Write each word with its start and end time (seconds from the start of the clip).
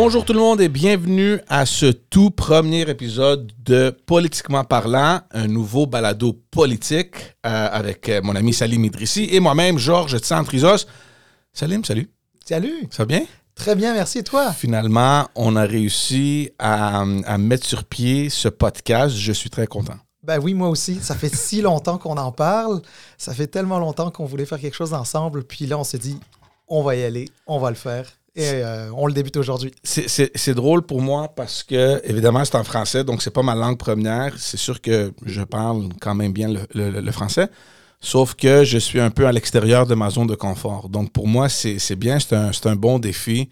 Bonjour 0.00 0.24
tout 0.24 0.32
le 0.32 0.38
monde 0.38 0.60
et 0.60 0.68
bienvenue 0.68 1.40
à 1.48 1.66
ce 1.66 1.86
tout 1.86 2.30
premier 2.30 2.88
épisode 2.88 3.50
de 3.64 3.90
Politiquement 3.90 4.62
parlant, 4.62 5.22
un 5.32 5.48
nouveau 5.48 5.86
balado 5.86 6.34
politique 6.52 7.16
euh, 7.44 7.68
avec 7.72 8.08
euh, 8.08 8.20
mon 8.22 8.36
ami 8.36 8.52
Salim 8.52 8.84
Idrissi 8.84 9.26
et 9.32 9.40
moi-même, 9.40 9.76
Georges 9.76 10.16
Tsantrizos. 10.18 10.86
Salim, 11.52 11.84
salut. 11.84 12.08
Salut. 12.44 12.86
Ça 12.92 13.02
va 13.02 13.06
bien? 13.06 13.22
Très 13.56 13.74
bien, 13.74 13.92
merci. 13.92 14.18
Et 14.18 14.22
toi? 14.22 14.52
Finalement, 14.52 15.26
on 15.34 15.56
a 15.56 15.64
réussi 15.64 16.52
à, 16.60 17.00
à 17.00 17.38
mettre 17.38 17.66
sur 17.66 17.82
pied 17.82 18.30
ce 18.30 18.48
podcast. 18.48 19.16
Je 19.16 19.32
suis 19.32 19.50
très 19.50 19.66
content. 19.66 19.96
Ben 20.22 20.38
oui, 20.38 20.54
moi 20.54 20.68
aussi. 20.68 21.00
Ça 21.02 21.16
fait 21.16 21.34
si 21.34 21.60
longtemps 21.60 21.98
qu'on 21.98 22.18
en 22.18 22.30
parle. 22.30 22.82
Ça 23.16 23.34
fait 23.34 23.48
tellement 23.48 23.80
longtemps 23.80 24.12
qu'on 24.12 24.26
voulait 24.26 24.46
faire 24.46 24.60
quelque 24.60 24.76
chose 24.76 24.94
ensemble. 24.94 25.42
Puis 25.42 25.66
là, 25.66 25.76
on 25.76 25.82
s'est 25.82 25.98
dit, 25.98 26.20
on 26.68 26.84
va 26.84 26.94
y 26.94 27.02
aller, 27.02 27.24
on 27.48 27.58
va 27.58 27.70
le 27.70 27.76
faire. 27.76 28.06
Et 28.38 28.62
euh, 28.62 28.90
on 28.94 29.06
le 29.06 29.12
débute 29.12 29.36
aujourd'hui. 29.36 29.72
C'est 29.82 30.54
drôle 30.54 30.82
pour 30.82 31.00
moi 31.02 31.28
parce 31.34 31.62
que, 31.64 32.00
évidemment, 32.04 32.44
c'est 32.44 32.54
en 32.56 32.62
français, 32.64 33.02
donc 33.02 33.20
c'est 33.22 33.32
pas 33.32 33.42
ma 33.42 33.54
langue 33.56 33.76
première. 33.78 34.32
C'est 34.38 34.56
sûr 34.56 34.80
que 34.80 35.12
je 35.26 35.42
parle 35.42 35.88
quand 36.00 36.14
même 36.14 36.32
bien 36.32 36.48
le, 36.48 36.60
le- 36.74 37.00
le 37.00 37.12
français. 37.12 37.48
Sauf 38.00 38.34
que 38.34 38.62
je 38.62 38.78
suis 38.78 39.00
un 39.00 39.10
peu 39.10 39.26
à 39.26 39.32
l'extérieur 39.32 39.84
de 39.84 39.96
ma 39.96 40.08
zone 40.08 40.28
de 40.28 40.36
confort. 40.36 40.88
Donc 40.88 41.10
pour 41.12 41.26
moi, 41.26 41.48
c'est 41.48 41.96
bien, 41.96 42.20
c'est 42.20 42.36
un, 42.36 42.52
un 42.64 42.76
bon 42.76 43.00
défi 43.00 43.48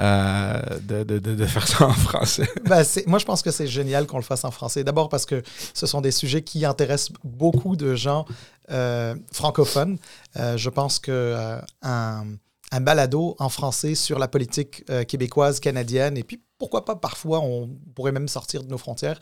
euh, 0.00 0.58
de, 0.80 1.04
de- 1.04 1.18
de- 1.18 1.44
faire 1.46 1.68
ça 1.68 1.86
en 1.88 1.92
français. 1.92 2.48
Ben, 2.64 2.82
moi, 3.06 3.18
je 3.18 3.26
pense 3.26 3.42
que 3.42 3.50
c'est 3.50 3.66
génial 3.66 4.06
qu'on 4.06 4.16
le 4.16 4.22
fasse 4.22 4.44
en 4.46 4.50
français. 4.50 4.82
D'abord 4.82 5.10
parce 5.10 5.26
que 5.26 5.42
ce 5.74 5.84
sont 5.86 6.00
des 6.00 6.10
sujets 6.10 6.40
qui 6.42 6.64
intéressent 6.64 7.12
beaucoup 7.22 7.76
de 7.76 7.94
gens 7.94 8.24
euh, 8.70 9.14
francophones. 9.30 9.98
Je 10.36 10.70
pense 10.70 10.98
que 10.98 11.36
un, 11.82 12.24
un 12.72 12.80
balado 12.80 13.36
en 13.38 13.48
français 13.50 13.94
sur 13.94 14.18
la 14.18 14.26
politique 14.26 14.82
euh, 14.90 15.04
québécoise, 15.04 15.60
canadienne, 15.60 16.16
et 16.16 16.24
puis 16.24 16.42
pourquoi 16.62 16.84
pas 16.84 16.94
parfois 16.94 17.40
on 17.40 17.68
pourrait 17.96 18.12
même 18.12 18.28
sortir 18.28 18.62
de 18.62 18.68
nos 18.68 18.78
frontières. 18.78 19.18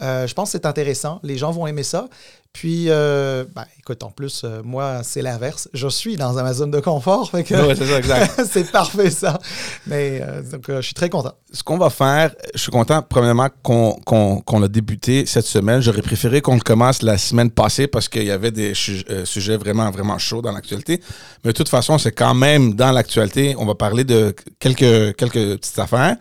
Euh, 0.00 0.26
je 0.26 0.34
pense 0.34 0.48
que 0.48 0.52
c'est 0.58 0.66
intéressant. 0.66 1.20
Les 1.22 1.36
gens 1.38 1.52
vont 1.52 1.66
aimer 1.68 1.82
ça. 1.84 2.08
Puis, 2.52 2.86
euh, 2.88 3.44
ben, 3.54 3.64
écoute, 3.78 4.02
en 4.02 4.10
plus, 4.10 4.42
euh, 4.44 4.60
moi, 4.64 5.02
c'est 5.04 5.22
l'inverse. 5.22 5.68
Je 5.74 5.86
suis 5.86 6.16
dans 6.16 6.32
ma 6.32 6.52
zone 6.54 6.70
de 6.70 6.80
confort. 6.80 7.30
fait 7.30 7.44
que 7.44 7.54
Ouais, 7.54 7.74
c'est 7.76 7.86
ça, 7.86 7.98
exact. 7.98 8.40
c'est 8.50 8.72
parfait, 8.72 9.10
ça. 9.10 9.38
Mais 9.86 10.20
donc, 10.50 10.64
je 10.68 10.80
suis 10.80 10.94
très 10.94 11.08
content. 11.08 11.32
Ce 11.52 11.62
qu'on 11.62 11.78
va 11.78 11.88
faire, 11.90 12.34
je 12.54 12.58
suis 12.58 12.72
content, 12.72 13.02
premièrement, 13.08 13.48
qu'on 13.62 13.92
qu'on- 14.04 14.40
qu'on 14.40 14.58
l'a 14.60 14.68
débuté 14.68 15.24
cette 15.26 15.46
semaine. 15.46 15.80
J'aurais 15.82 16.02
préféré 16.02 16.40
qu'on 16.40 16.54
le 16.56 16.60
commence 16.62 17.02
la 17.02 17.16
semaine 17.16 17.50
passée 17.50 17.86
parce 17.86 18.08
qu'il 18.08 18.24
y 18.24 18.30
avait 18.30 18.50
des 18.50 18.74
su- 18.74 19.04
sujets 19.24 19.56
vraiment, 19.58 19.88
vraiment 19.90 20.18
chauds 20.18 20.42
dans 20.42 20.52
l'actualité. 20.52 21.00
Mais 21.44 21.52
de 21.52 21.56
toute 21.56 21.68
façon, 21.68 21.96
c'est 21.98 22.12
quand 22.12 22.34
même 22.34 22.74
dans 22.74 22.90
l'actualité. 22.92 23.54
On 23.58 23.66
va 23.66 23.74
parler 23.76 24.04
de 24.04 24.34
quelques, 24.58 25.14
quelques 25.16 25.58
petites 25.60 25.78
affaires. 25.78 26.16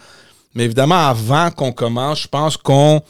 Mais 0.56 0.66
évidemment, 0.66 1.08
avant 1.08 1.50
qu'on 1.52 1.72
commence, 1.72 2.22
je 2.24 2.28
pense 2.28 2.58
qu'on 2.58 3.02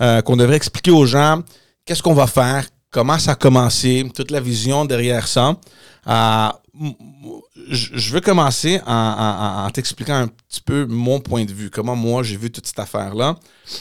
euh, 0.00 0.20
qu'on 0.22 0.36
devrait 0.36 0.56
expliquer 0.56 0.90
aux 0.90 1.06
gens 1.06 1.42
qu'est-ce 1.84 2.02
qu'on 2.02 2.14
va 2.14 2.26
faire, 2.26 2.64
comment 2.90 3.18
ça 3.18 3.32
a 3.32 3.34
commencé, 3.34 4.10
toute 4.14 4.30
la 4.30 4.40
vision 4.40 4.84
derrière 4.84 5.26
ça. 5.28 5.54
Euh, 6.08 6.48
je 7.68 8.12
veux 8.12 8.20
commencer 8.20 8.80
en, 8.86 8.92
en- 8.92 9.62
en- 9.62 9.66
en 9.66 9.70
t'expliquant 9.70 10.14
un 10.14 10.26
petit 10.28 10.60
peu 10.62 10.86
mon 10.86 11.20
point 11.20 11.44
de 11.44 11.52
vue, 11.52 11.70
comment 11.70 11.94
moi 11.94 12.22
j'ai 12.22 12.36
vu 12.36 12.50
toute 12.50 12.66
cette 12.66 12.78
affaire-là. 12.78 13.36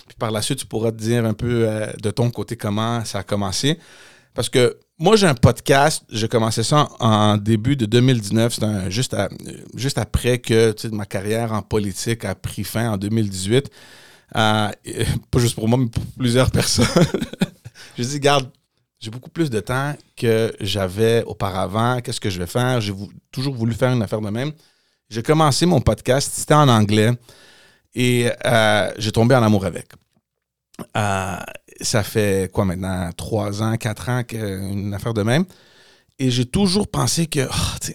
Puis 0.08 0.16
par 0.20 0.30
la 0.31 0.42
suite, 0.42 0.59
tu 0.59 0.66
pourras 0.66 0.92
te 0.92 0.98
dire 0.98 1.25
un 1.25 1.34
peu 1.34 1.68
euh, 1.68 1.88
de 2.02 2.12
ton 2.12 2.30
côté 2.30 2.56
comment 2.58 3.03
ça 3.06 3.20
a 3.20 3.23
commencé. 3.23 3.80
Parce 4.34 4.50
que 4.50 4.78
moi, 4.98 5.16
j'ai 5.16 5.28
un 5.28 5.34
podcast, 5.36 6.03
j'ai 6.09 6.28
commencé 6.28 6.64
ça 6.64 6.88
en, 7.00 7.38
début 7.38 7.75
de 7.75 7.86
2019, 7.86 8.53
c'est 8.53 8.64
un- 8.64 8.90
juste, 8.90 9.16
juste 9.75 9.97
après 9.97 10.40
que 10.40 10.74
ma 10.92 11.06
carrière 11.06 11.52
en 11.53 11.62
politique 11.62 12.24
a 12.24 12.36
pris 12.36 12.64
fin 12.64 12.92
en 12.92 12.97
2018. 12.97 13.69
Euh, 14.38 14.72
pas 15.31 15.40
juste 15.40 15.56
pour 15.56 15.68
moi, 15.68 15.78
mais 15.78 15.88
pour 15.88 16.06
plusieurs 16.18 16.52
personnes. 16.59 16.86
je 17.97 18.03
dis, 18.03 18.19
garde, 18.19 18.50
j'ai 19.00 19.09
beaucoup 19.09 19.30
plus 19.31 19.50
de 19.50 19.59
temps 19.59 19.96
que 20.16 20.53
j'avais 20.62 21.24
auparavant. 21.24 22.00
Qu'est-ce 22.02 22.22
que 22.22 22.30
je 22.30 22.38
vais 22.40 22.48
faire? 22.48 22.80
J'ai 22.80 22.94
toujours 23.31 23.56
voulu 23.56 23.74
faire 23.74 23.92
une 23.92 24.03
affaire 24.03 24.22
de 24.22 24.30
même. 24.30 24.52
J'ai 25.09 25.24
commencé 25.24 25.66
mon 25.66 25.81
podcast, 25.81 26.31
c'était 26.34 26.53
en 26.53 26.69
anglais, 26.69 27.12
et 27.94 28.30
euh, 28.46 28.92
j'ai 28.98 29.12
tombé 29.12 29.36
en 29.36 29.44
amour 29.44 29.66
avec. 29.66 29.88
Euh, 30.97 31.38
ça 31.81 32.03
fait 32.03 32.52
quoi 32.52 32.66
maintenant? 32.66 33.09
Trois 33.16 33.64
ans, 33.64 33.78
quatre 33.78 34.09
ans 34.09 34.24
qu'une 34.24 34.94
affaire 34.94 35.14
de 35.14 35.24
même. 35.24 35.46
Et 36.19 36.30
j'ai 36.30 36.46
toujours 36.46 36.88
pensé 36.88 37.25
que, 37.25 37.47
oh, 37.50 37.94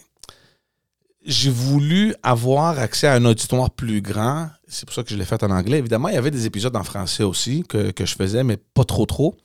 j'ai 1.24 1.50
voulu 1.50 2.14
avoir 2.22 2.78
accès 2.78 3.06
à 3.06 3.14
un 3.14 3.24
auditoire 3.24 3.70
plus 3.70 4.00
grand. 4.00 4.48
C'est 4.69 4.84
pour 4.84 4.94
ça 4.94 5.02
que 5.02 5.10
je 5.10 5.16
l'ai 5.16 5.24
fait 5.24 5.42
en 5.42 5.50
anglais. 5.50 5.78
Évidemment, 5.78 6.08
il 6.08 6.14
y 6.14 6.19
avait 6.19 6.30
des 6.30 6.47
épisodes 6.47 6.76
en 6.76 6.84
français 6.84 7.22
aussi 7.22 7.64
que, 7.69 7.91
que 7.91 8.06
je 8.06 8.14
faisais, 8.14 8.44
mais 8.44 8.56
pas 8.56 8.84
trop 8.84 9.06
trop. 9.06 9.36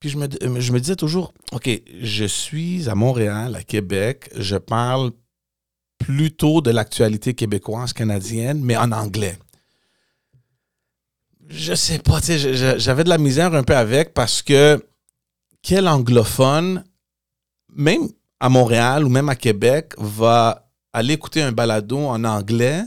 Puis 0.00 0.10
je 0.10 0.18
me, 0.18 0.28
je 0.60 0.72
me 0.72 0.80
disais 0.80 0.96
toujours, 0.96 1.32
OK, 1.52 1.68
je 2.00 2.24
suis 2.24 2.88
à 2.88 2.94
Montréal, 2.94 3.56
à 3.56 3.62
Québec, 3.62 4.30
je 4.36 4.56
parle 4.56 5.12
plutôt 5.98 6.60
de 6.60 6.70
l'actualité 6.70 7.34
québécoise, 7.34 7.92
canadienne, 7.92 8.60
mais 8.62 8.76
en 8.76 8.92
anglais. 8.92 9.38
Je 11.48 11.74
sais 11.74 11.98
pas, 11.98 12.20
tu 12.20 12.38
sais, 12.38 12.78
j'avais 12.78 13.04
de 13.04 13.08
la 13.08 13.18
misère 13.18 13.54
un 13.54 13.62
peu 13.62 13.76
avec 13.76 14.14
parce 14.14 14.42
que 14.42 14.84
quel 15.62 15.86
anglophone, 15.86 16.84
même 17.72 18.08
à 18.40 18.48
Montréal 18.48 19.04
ou 19.04 19.08
même 19.08 19.28
à 19.28 19.36
Québec, 19.36 19.92
va 19.98 20.68
aller 20.92 21.14
écouter 21.14 21.42
un 21.42 21.52
balado 21.52 21.98
en 21.98 22.24
anglais 22.24 22.82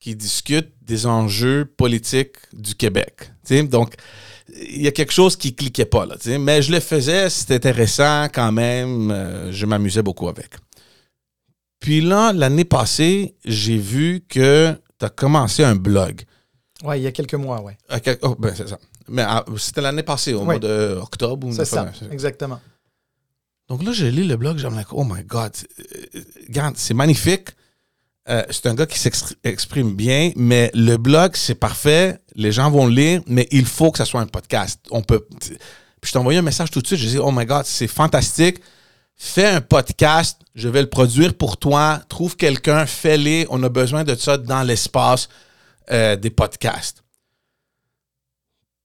qui 0.00 0.16
discute 0.16 0.72
des 0.82 1.06
enjeux 1.06 1.64
politiques 1.64 2.36
du 2.52 2.74
Québec. 2.74 3.30
tu 3.46 3.56
sais? 3.56 3.62
Donc, 3.62 3.94
il 4.48 4.82
y 4.82 4.88
a 4.88 4.92
quelque 4.92 5.12
chose 5.12 5.36
qui 5.36 5.54
cliquait 5.54 5.84
pas 5.84 6.06
là, 6.06 6.16
tu 6.16 6.30
sais? 6.30 6.38
mais 6.38 6.62
je 6.62 6.72
le 6.72 6.80
faisais, 6.80 7.30
c'était 7.30 7.54
intéressant 7.54 8.24
quand 8.32 8.50
même, 8.50 9.10
euh, 9.10 9.52
je 9.52 9.66
m'amusais 9.66 10.02
beaucoup 10.02 10.28
avec. 10.28 10.54
Puis 11.78 12.00
là, 12.00 12.32
l'année 12.32 12.64
passée, 12.64 13.36
j'ai 13.44 13.78
vu 13.78 14.24
que 14.28 14.74
tu 14.98 15.04
as 15.04 15.10
commencé 15.10 15.62
un 15.62 15.76
blog. 15.76 16.22
Ouais, 16.82 16.98
il 17.00 17.02
y 17.02 17.06
a 17.06 17.12
quelques 17.12 17.34
mois. 17.34 17.62
À 17.88 18.00
quel- 18.00 18.18
oh, 18.22 18.34
ben, 18.38 18.54
c'est 18.56 18.68
ça. 18.68 18.78
Mais 19.08 19.22
ah, 19.22 19.44
c'était 19.58 19.80
l'année 19.80 20.02
passée, 20.02 20.32
au 20.34 20.40
Oui. 20.40 20.44
mois 20.44 20.58
d'octobre. 20.58 21.46
ou 21.46 21.52
C'est 21.52 21.64
ça, 21.64 21.90
exactement. 22.10 22.60
donc 23.68 23.82
là, 23.82 23.92
j'ai 23.92 24.10
lu 24.10 24.24
le 24.24 24.36
blog, 24.36 24.58
j'ai 24.58 24.68
like, 24.70 24.92
oh 24.92 25.04
my 25.04 25.22
God, 25.24 25.52
euh, 25.78 26.20
regarde, 26.48 26.76
c'est 26.76 26.94
magnifique. 26.94 27.50
Euh, 28.28 28.44
c'est 28.50 28.66
un 28.66 28.74
gars 28.74 28.86
qui 28.86 28.98
s'exprime 28.98 29.94
bien, 29.94 30.30
mais 30.36 30.70
le 30.74 30.96
blog, 30.96 31.32
c'est 31.34 31.54
parfait. 31.54 32.20
Les 32.34 32.52
gens 32.52 32.70
vont 32.70 32.86
le 32.86 32.92
lire, 32.92 33.22
mais 33.26 33.48
il 33.50 33.64
faut 33.66 33.90
que 33.90 33.98
ça 33.98 34.04
soit 34.04 34.20
un 34.20 34.26
podcast. 34.26 34.78
On 34.90 35.02
peut. 35.02 35.26
Puis 35.40 35.58
je 36.08 36.12
t'ai 36.12 36.18
envoyé 36.18 36.38
un 36.38 36.42
message 36.42 36.70
tout 36.70 36.80
de 36.80 36.86
suite. 36.86 37.00
Je 37.00 37.08
dis, 37.08 37.18
oh 37.18 37.32
my 37.32 37.44
God, 37.46 37.64
c'est 37.64 37.88
fantastique. 37.88 38.58
Fais 39.16 39.46
un 39.46 39.60
podcast. 39.60 40.38
Je 40.54 40.68
vais 40.68 40.82
le 40.82 40.88
produire 40.88 41.34
pour 41.34 41.56
toi. 41.56 42.00
Trouve 42.08 42.36
quelqu'un, 42.36 42.86
fais-le. 42.86 43.46
On 43.50 43.62
a 43.62 43.68
besoin 43.68 44.04
de 44.04 44.14
ça 44.14 44.36
dans 44.38 44.62
l'espace 44.62 45.28
euh, 45.90 46.16
des 46.16 46.30
podcasts. 46.30 47.02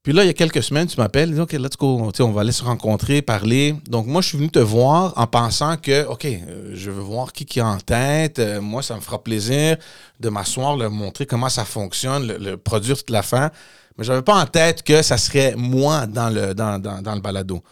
Puis 0.05 0.13
là, 0.13 0.23
il 0.23 0.27
y 0.27 0.29
a 0.29 0.33
quelques 0.33 0.61
semaines, 0.61 0.85
tu 0.85 0.99
m'appelles, 0.99 1.33
dis, 1.33 1.39
OK, 1.39 1.53
let's 1.53 1.75
go, 1.77 2.11
on 2.19 2.31
va 2.31 2.41
aller 2.41 2.51
se 2.51 2.63
rencontrer, 2.63 3.23
parler. 3.23 3.75
Donc, 3.87 4.05
moi, 4.05 4.21
je 4.21 4.27
suis 4.27 4.37
venu 4.37 4.51
te 4.51 4.59
voir 4.59 5.13
en 5.17 5.25
pensant 5.25 5.77
que, 5.77 6.05
OK, 6.05 6.25
euh, 6.25 6.73
je 6.75 6.91
veux 6.91 7.01
voir 7.01 7.33
qui 7.33 7.43
qui 7.47 7.57
est 7.57 7.63
en 7.63 7.79
tête. 7.79 8.37
Euh, 8.37 8.61
moi, 8.61 8.83
ça 8.83 8.95
me 8.95 9.01
fera 9.01 9.23
plaisir 9.23 9.77
de 10.19 10.29
m'asseoir, 10.29 10.77
leur 10.77 10.91
montrer 10.91 11.25
comment 11.25 11.49
ça 11.49 11.65
fonctionne, 11.65 12.27
le, 12.27 12.55
produire 12.55 12.95
toute 12.95 13.09
la 13.09 13.23
fin. 13.23 13.49
Mais 13.97 14.03
je 14.03 14.11
n'avais 14.11 14.21
pas 14.21 14.35
en 14.35 14.45
tête 14.45 14.83
que 14.83 15.01
ça 15.01 15.17
serait 15.17 15.55
moi 15.57 16.05
dans 16.05 16.29
le, 16.29 16.53
dans, 16.53 16.79
dans, 16.79 17.01
dans 17.01 17.15
le 17.15 17.21
balado. 17.21 17.63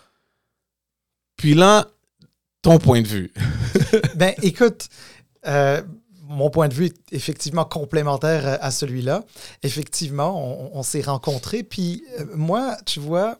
Puis 1.37 1.53
là, 1.53 1.85
ton 2.63 2.79
point 2.79 3.03
de 3.03 3.07
vue. 3.07 3.31
Ben, 4.15 4.33
écoute, 4.41 4.87
mon 6.33 6.49
point 6.49 6.67
de 6.67 6.73
vue 6.73 6.85
est 6.85 7.13
effectivement 7.13 7.65
complémentaire 7.65 8.45
euh, 8.45 8.57
à 8.59 8.71
celui-là. 8.71 9.23
Effectivement, 9.61 10.73
on, 10.73 10.83
s'est 10.83 11.01
rencontrés. 11.01 11.63
Puis 11.63 12.03
euh, 12.19 12.25
moi, 12.35 12.77
tu 12.85 12.99
vois, 12.99 13.39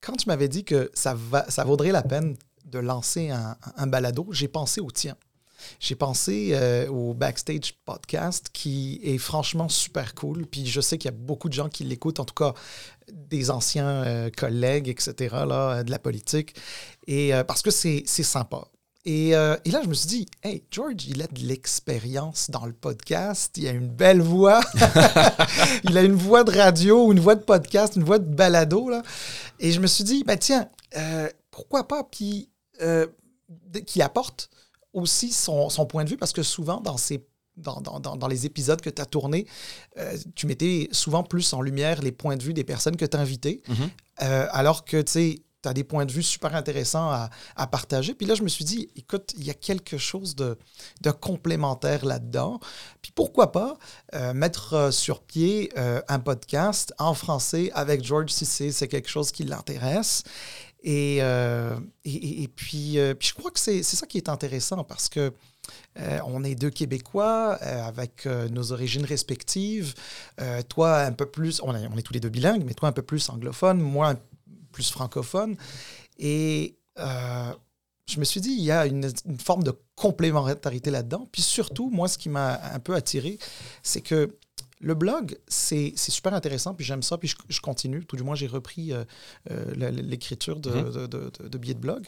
quand 0.00 0.16
tu 0.16 0.28
m'avais 0.28 0.48
dit 0.48 0.64
que 0.64 0.90
ça, 0.94 1.14
va, 1.14 1.44
ça 1.50 1.64
vaudrait 1.64 1.92
la 1.92 2.02
peine 2.02 2.36
de 2.64 2.78
lancer 2.78 3.30
un, 3.30 3.86
balado, 3.86 4.26
j'ai 4.30 4.48
pensé 4.48 4.80
au 4.80 4.90
tien. 4.90 5.16
J'ai 5.80 5.94
pensé 5.94 6.50
euh, 6.52 6.88
au 6.88 7.14
Backstage 7.14 7.74
Podcast 7.84 8.50
qui 8.52 9.00
est 9.02 9.18
franchement 9.18 9.68
super 9.68 10.14
cool. 10.14 10.46
Puis 10.46 10.66
je 10.66 10.80
sais 10.80 10.98
qu'il 10.98 11.10
y 11.10 11.14
a 11.14 11.16
beaucoup 11.16 11.48
de 11.48 11.54
gens 11.54 11.68
qui 11.68 11.84
l'écoutent, 11.84 12.20
en 12.20 12.24
tout 12.24 12.34
cas 12.34 12.54
des 13.12 13.50
anciens 13.50 14.30
collègues, 14.36 14.88
etc., 14.88 15.14
là, 15.46 15.84
de 15.84 15.90
la 15.92 15.98
politique. 16.00 16.56
Et 17.06 17.30
parce 17.46 17.62
que 17.62 17.70
c'est 17.70 18.04
sympa. 18.04 18.66
Et, 19.06 19.36
euh, 19.36 19.56
et 19.64 19.70
là, 19.70 19.80
je 19.84 19.88
me 19.88 19.94
suis 19.94 20.08
dit, 20.08 20.26
hey, 20.42 20.64
George, 20.68 21.06
il 21.06 21.22
a 21.22 21.28
de 21.28 21.40
l'expérience 21.40 22.50
dans 22.50 22.66
le 22.66 22.72
podcast, 22.72 23.56
il 23.56 23.68
a 23.68 23.70
une 23.70 23.88
belle 23.88 24.20
voix, 24.20 24.60
il 25.84 25.96
a 25.96 26.02
une 26.02 26.16
voix 26.16 26.42
de 26.42 26.50
radio, 26.50 27.12
une 27.12 27.20
voix 27.20 27.36
de 27.36 27.44
podcast, 27.44 27.94
une 27.94 28.02
voix 28.02 28.18
de 28.18 28.28
balado. 28.28 28.90
Là. 28.90 29.04
Et 29.60 29.70
je 29.70 29.78
me 29.78 29.86
suis 29.86 30.02
dit, 30.02 30.24
ben 30.24 30.36
tiens, 30.36 30.68
euh, 30.96 31.28
pourquoi 31.52 31.86
pas, 31.86 32.02
puis 32.02 32.50
euh, 32.82 33.06
apporte 34.00 34.50
aussi 34.92 35.30
son, 35.30 35.68
son 35.68 35.86
point 35.86 36.02
de 36.02 36.10
vue, 36.10 36.16
parce 36.16 36.32
que 36.32 36.42
souvent, 36.42 36.80
dans 36.80 36.96
ces 36.96 37.24
dans, 37.56 37.80
dans, 37.80 38.00
dans, 38.00 38.28
les 38.28 38.44
épisodes 38.44 38.82
que 38.82 38.90
tu 38.90 39.00
as 39.00 39.06
tournés, 39.06 39.46
tu 40.34 40.46
mettais 40.46 40.90
souvent 40.92 41.22
plus 41.22 41.54
en 41.54 41.62
lumière 41.62 42.02
les 42.02 42.12
points 42.12 42.36
de 42.36 42.42
vue 42.42 42.52
des 42.52 42.64
personnes 42.64 42.96
que 42.96 43.06
tu 43.06 43.16
as 43.16 43.20
invitées. 43.20 43.62
Mm-hmm. 43.66 44.48
alors 44.50 44.84
que, 44.84 45.00
tu 45.00 45.12
sais, 45.12 45.45
tu 45.66 45.70
as 45.70 45.74
des 45.74 45.84
points 45.84 46.06
de 46.06 46.12
vue 46.12 46.22
super 46.22 46.54
intéressants 46.54 47.10
à, 47.10 47.66
partager. 47.66 48.14
Puis 48.14 48.26
là, 48.26 48.34
je 48.34 48.42
me 48.42 48.48
suis 48.48 48.64
dit, 48.64 48.88
écoute, 48.94 49.34
il 49.36 49.44
y 49.44 49.50
a 49.50 49.54
quelque 49.54 49.98
chose 49.98 50.36
de, 50.36 50.56
de 51.00 51.10
complémentaire 51.10 52.04
là-dedans. 52.04 52.60
Puis 53.02 53.10
pourquoi 53.12 53.50
pas 53.50 53.76
euh, 54.14 54.32
mettre 54.32 54.74
euh, 54.74 54.90
sur 54.92 55.22
pied 55.22 55.72
euh, 55.76 56.00
un 56.06 56.20
podcast 56.20 56.94
en 56.98 57.14
français 57.14 57.72
avec 57.74 58.04
George 58.04 58.30
Cissé, 58.30 58.70
c'est 58.70 58.86
quelque 58.86 59.08
chose 59.08 59.32
qui 59.32 59.42
l'intéresse. 59.42 60.22
Et, 60.88 61.16
et, 61.16 62.48
puis, 62.54 62.94
je 62.94 63.34
crois 63.34 63.50
que 63.50 63.58
c'est 63.58 63.82
ça 63.82 64.06
qui 64.06 64.18
est 64.18 64.28
intéressant 64.28 64.84
parce 64.84 65.08
que 65.08 65.32
on 66.24 66.44
est 66.44 66.54
deux 66.54 66.70
Québécois 66.70 67.54
avec 67.54 68.24
nos 68.52 68.70
origines 68.70 69.04
respectives. 69.04 69.94
toi, 70.68 71.00
un 71.00 71.10
peu 71.10 71.26
plus, 71.26 71.60
on 71.64 71.74
est, 71.74 71.88
on 71.92 71.96
est, 71.96 72.02
tous 72.02 72.12
les 72.12 72.20
deux 72.20 72.28
bilingues, 72.28 72.62
mais 72.64 72.74
toi, 72.74 72.88
un 72.88 72.92
peu 72.92 73.02
plus 73.02 73.28
anglophone, 73.30 73.80
moi, 73.80 74.10
un 74.10 74.18
plus 74.76 74.90
francophone. 74.90 75.56
Et 76.18 76.76
euh, 76.98 77.52
je 78.06 78.20
me 78.20 78.24
suis 78.24 78.42
dit, 78.42 78.50
il 78.50 78.62
y 78.62 78.70
a 78.70 78.84
une, 78.84 79.10
forme 79.42 79.62
de 79.62 79.72
complémentarité 79.94 80.90
là-dedans. 80.90 81.26
Puis 81.32 81.40
surtout, 81.40 81.88
moi, 81.88 82.08
ce 82.08 82.18
qui 82.18 82.28
m'a 82.28 82.60
un 82.74 82.78
peu 82.78 82.94
attiré, 82.94 83.38
c'est 83.82 84.02
que 84.02 84.36
le 84.80 84.94
blog, 84.94 85.38
c'est 85.48 85.94
super 85.96 86.34
intéressant, 86.34 86.74
puis 86.74 86.84
j'aime 86.84 87.02
ça, 87.02 87.16
puis 87.16 87.34
je, 87.48 87.60
continue. 87.62 88.04
Tout 88.04 88.16
du 88.16 88.22
moins, 88.22 88.34
j'ai 88.34 88.46
repris 88.46 88.92
euh, 88.92 89.04
euh, 89.50 89.90
l'écriture 89.90 90.60
de, 90.60 90.70
mm-hmm. 90.70 91.08
de, 91.08 91.48
de, 91.48 91.58
billets 91.58 91.74
de 91.74 91.80
blog. 91.80 92.06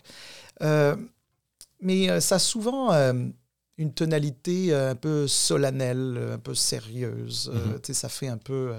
mais 1.81 2.21
ça 2.21 2.35
a 2.35 2.39
souvent 2.39 2.93
une 3.79 3.95
tonalité 3.95 4.75
un 4.75 4.95
peu 4.95 5.27
solennelle, 5.27 6.33
un 6.35 6.39
peu 6.39 6.55
sérieuse. 6.55 7.51
Mm-hmm. 7.51 7.93
ça 7.95 8.11
fait 8.11 8.29
un 8.29 8.37
peu... 8.37 8.75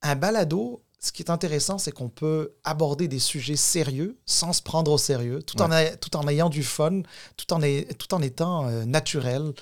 un 0.00 0.16
balado, 0.16 0.82
ce 1.06 1.12
qui 1.12 1.22
est 1.22 1.30
intéressant, 1.30 1.78
c'est 1.78 1.92
qu'on 1.92 2.08
peut 2.08 2.54
aborder 2.64 3.06
des 3.06 3.20
sujets 3.20 3.54
sérieux 3.56 4.18
sans 4.26 4.52
se 4.52 4.60
prendre 4.60 4.90
au 4.90 4.98
sérieux, 4.98 5.40
tout, 5.40 5.62
en, 5.62 5.68
tout 6.00 6.16
en 6.16 6.26
ayant 6.26 6.48
du 6.48 6.64
fun, 6.64 7.02
tout 7.36 7.52
en, 7.52 7.60
tout 7.60 8.12
en 8.14 8.22
étant 8.22 8.66
euh, 8.66 8.84
naturel 8.84 9.52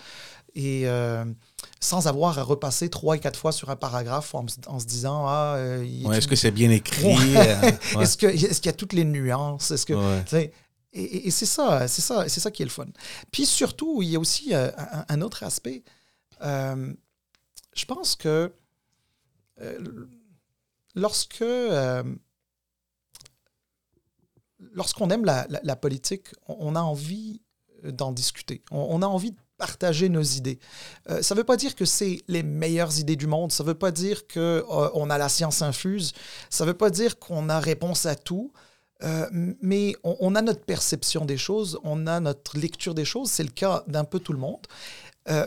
et 0.55 0.89
euh, 0.89 1.25
sans 1.81 2.07
avoir 2.07 2.39
à 2.39 2.43
repasser 2.43 2.89
trois 2.89 3.17
et 3.17 3.21
quatre 3.21 3.39
fois 3.39 3.53
sur 3.53 3.69
un 3.69 3.77
paragraphe 3.77 4.35
en, 4.35 4.47
se 4.49 4.87
disant 4.87 5.27
ah 5.27 5.57
euh, 5.59 6.13
est-ce 6.13 6.29
que 6.29 6.37
c'est 6.37 6.51
bien 6.51 6.71
écrit? 6.81 7.15
Est-ce 8.01 8.17
que 8.17 8.27
est-ce 8.27 8.61
qu'il 8.61 8.71
y 8.71 8.75
a 8.75 8.77
toutes 8.77 8.95
les 8.95 9.05
nuances? 9.05 9.71
Est-ce 9.71 9.85
que 9.85 9.95
et, 10.95 11.27
et 11.27 11.31
c'est 11.31 11.47
ça 11.47 11.89
c'est 11.89 12.03
ça 12.03 12.27
c'est 12.29 12.41
ça 12.41 12.51
qui 12.51 12.63
est 12.63 12.67
le 12.67 12.71
fun. 12.71 12.87
Puis 13.33 13.45
surtout 13.45 14.01
il 14.01 14.11
y 14.11 14.17
a 14.17 14.21
aussi 14.21 14.55
un, 14.55 14.73
un, 15.09 15.21
autre 15.21 15.43
aspect 15.43 15.83
je 16.41 17.85
pense 17.87 18.17
que 18.17 18.51
lorsque 20.95 21.43
euh, 21.43 22.03
lorsqu'on 24.73 25.11
aime 25.11 25.25
la, 25.25 25.77
politique, 25.77 26.29
on, 26.47 26.75
a 26.75 26.81
envie 26.81 27.43
d'en 27.85 28.13
discuter. 28.13 28.63
On, 28.71 29.03
a 29.03 29.07
envie 29.07 29.33
de 29.33 29.37
partager 29.59 30.09
nos 30.09 30.23
idées. 30.23 30.59
Euh, 31.11 31.23
ça 31.23 31.35
ne 31.35 31.41
veut 31.41 31.45
pas 31.45 31.57
dire 31.57 31.75
que 31.77 31.85
c'est 31.85 32.23
les 32.29 32.43
meilleures 32.43 32.99
idées 32.99 33.17
du 33.17 33.27
monde. 33.27 33.53
Ça 33.53 33.63
ne 33.63 33.69
veut 33.69 33.75
pas 33.75 33.91
dire 33.91 34.27
qu'on 34.27 34.41
euh, 34.41 35.11
a 35.11 35.19
la 35.19 35.29
science 35.29 35.63
infuse. 35.63 36.13
Ça 36.51 36.65
ne 36.65 36.71
veut 36.71 36.77
pas 36.77 36.91
dire 36.91 37.19
qu'on 37.19 37.49
a 37.49 37.61
réponse 37.61 38.07
à 38.07 38.15
tout. 38.15 38.53
mais 39.31 39.95
on, 40.03 40.35
a 40.35 40.41
notre 40.41 40.65
perception 40.65 41.27
des 41.27 41.37
choses, 41.37 41.79
on 41.85 42.07
a 42.07 42.21
notre 42.21 42.57
lecture 42.57 42.95
des 42.95 43.05
choses. 43.05 43.31
C'est 43.31 43.43
le 43.43 43.51
cas 43.51 43.85
d'un 43.87 44.05
peu 44.05 44.19
tout 44.19 44.33
le 44.33 44.39
monde. 44.39 44.67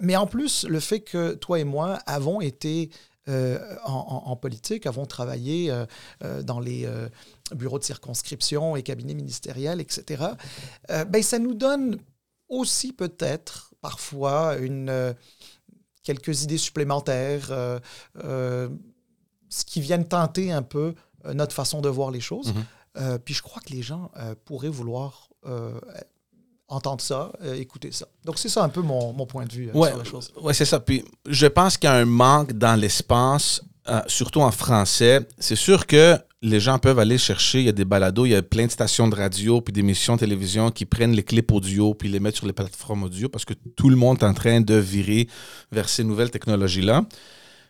mais 0.03 0.15
en 0.15 0.27
plus, 0.27 0.65
le 0.65 0.79
fait 0.79 0.99
que 0.99 1.33
toi 1.33 1.57
et 1.59 1.63
moi 1.63 1.97
avons 2.05 2.39
été 2.39 2.91
euh, 3.29 3.75
en, 3.83 4.35
politique, 4.35 4.85
avons 4.85 5.06
travaillé 5.06 5.69
euh, 5.69 5.85
euh, 6.24 6.41
dans 6.44 6.59
les 6.59 6.88
bureaux 7.56 7.79
de 7.79 7.83
circonscription 7.83 8.75
et 8.75 8.83
cabinets 8.83 9.13
ministériels, 9.13 9.81
etc., 9.81 10.24
ben, 10.88 11.21
ça 11.21 11.39
nous 11.39 11.53
donne 11.53 11.97
aussi 12.50 12.94
peut-être 12.94 13.74
parfois 13.81 14.56
une, 14.57 15.15
quelques 16.03 16.44
idées 16.44 16.57
supplémentaires, 16.57 17.50
ce 18.15 19.65
qui 19.65 19.81
viennent 19.81 20.07
tenter 20.07 20.51
un 20.51 20.63
peu 20.63 20.94
notre 21.33 21.53
façon 21.53 21.81
de 21.81 21.89
voir 21.89 22.12
les 22.12 22.21
choses. 22.21 22.53
Mm-hmm. 22.95 23.19
puis 23.19 23.33
je 23.33 23.41
crois 23.41 23.62
que 23.62 23.73
les 23.73 23.81
gens 23.81 24.12
pourraient 24.45 24.69
vouloir 24.69 25.30
entendre 26.67 27.01
ça, 27.01 27.31
euh, 27.43 27.55
écouter 27.55 27.91
ça. 27.91 28.07
Donc, 28.25 28.37
c'est 28.37 28.49
ça 28.49 28.63
un 28.63 28.69
peu 28.69 28.81
mon, 28.81 29.13
mon 29.13 29.25
point 29.25 29.45
de 29.45 29.53
vue 29.53 29.69
euh, 29.69 29.87
sur 29.87 29.97
la 29.97 30.03
chose. 30.03 30.31
Oui, 30.41 30.53
c'est 30.53 30.65
ça. 30.65 30.79
Puis, 30.79 31.03
je 31.25 31.47
pense 31.47 31.77
qu'il 31.77 31.89
y 31.89 31.93
a 31.93 31.95
un 31.95 32.05
manque 32.05 32.53
dans 32.53 32.79
l'espace, 32.79 33.61
euh, 33.87 34.01
surtout 34.07 34.41
en 34.41 34.51
français. 34.51 35.25
C'est 35.39 35.55
sûr 35.55 35.87
que 35.87 36.17
les 36.41 36.59
gens 36.59 36.77
peuvent 36.77 36.99
aller 36.99 37.17
chercher, 37.17 37.59
il 37.59 37.65
y 37.65 37.69
a 37.69 37.73
des 37.73 37.85
balados, 37.85 38.25
il 38.25 38.31
y 38.31 38.35
a 38.35 38.41
plein 38.41 38.65
de 38.65 38.71
stations 38.71 39.07
de 39.07 39.15
radio 39.15 39.61
puis 39.61 39.73
d'émissions 39.73 40.15
de 40.15 40.19
télévision 40.19 40.69
qui 40.69 40.85
prennent 40.85 41.13
les 41.13 41.23
clips 41.23 41.51
audio 41.51 41.93
puis 41.93 42.09
les 42.09 42.19
mettent 42.19 42.35
sur 42.35 42.45
les 42.45 42.53
plateformes 42.53 43.03
audio 43.03 43.27
parce 43.27 43.43
que 43.43 43.53
tout 43.75 43.89
le 43.89 43.95
monde 43.95 44.19
est 44.21 44.25
en 44.25 44.33
train 44.33 44.61
de 44.61 44.75
virer 44.75 45.27
vers 45.71 45.89
ces 45.89 46.03
nouvelles 46.03 46.29
technologies-là. 46.29 47.05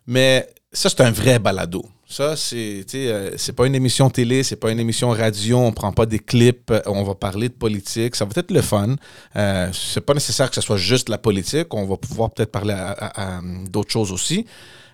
Mais 0.06 0.50
ça, 0.78 0.90
c'est 0.90 1.02
un 1.02 1.12
vrai 1.12 1.40
balado. 1.40 1.84
Ça, 2.08 2.36
c'est 2.36 2.86
euh, 2.94 3.32
c'est 3.36 3.54
pas 3.54 3.66
une 3.66 3.74
émission 3.74 4.10
télé, 4.12 4.44
c'est 4.44 4.56
pas 4.56 4.72
une 4.72 4.80
émission 4.80 5.10
radio, 5.10 5.58
on 5.58 5.72
prend 5.72 5.92
pas 5.92 6.06
des 6.06 6.20
clips, 6.20 6.70
euh, 6.70 6.82
on 6.86 7.04
va 7.04 7.16
parler 7.16 7.50
de 7.50 7.54
politique. 7.56 8.16
Ça 8.16 8.26
va 8.26 8.32
être 8.36 8.52
le 8.52 8.62
fun. 8.62 8.96
Euh, 9.36 9.70
c'est 9.74 10.02
pas 10.02 10.14
nécessaire 10.14 10.50
que 10.50 10.56
ce 10.56 10.62
soit 10.62 10.78
juste 10.78 11.10
la 11.10 11.18
politique, 11.18 11.74
on 11.74 11.86
va 11.86 11.98
pouvoir 11.98 12.30
peut-être 12.30 12.52
parler 12.52 12.76
à, 12.76 13.42
d'autres 13.70 13.92
choses 13.92 14.12
aussi. 14.12 14.46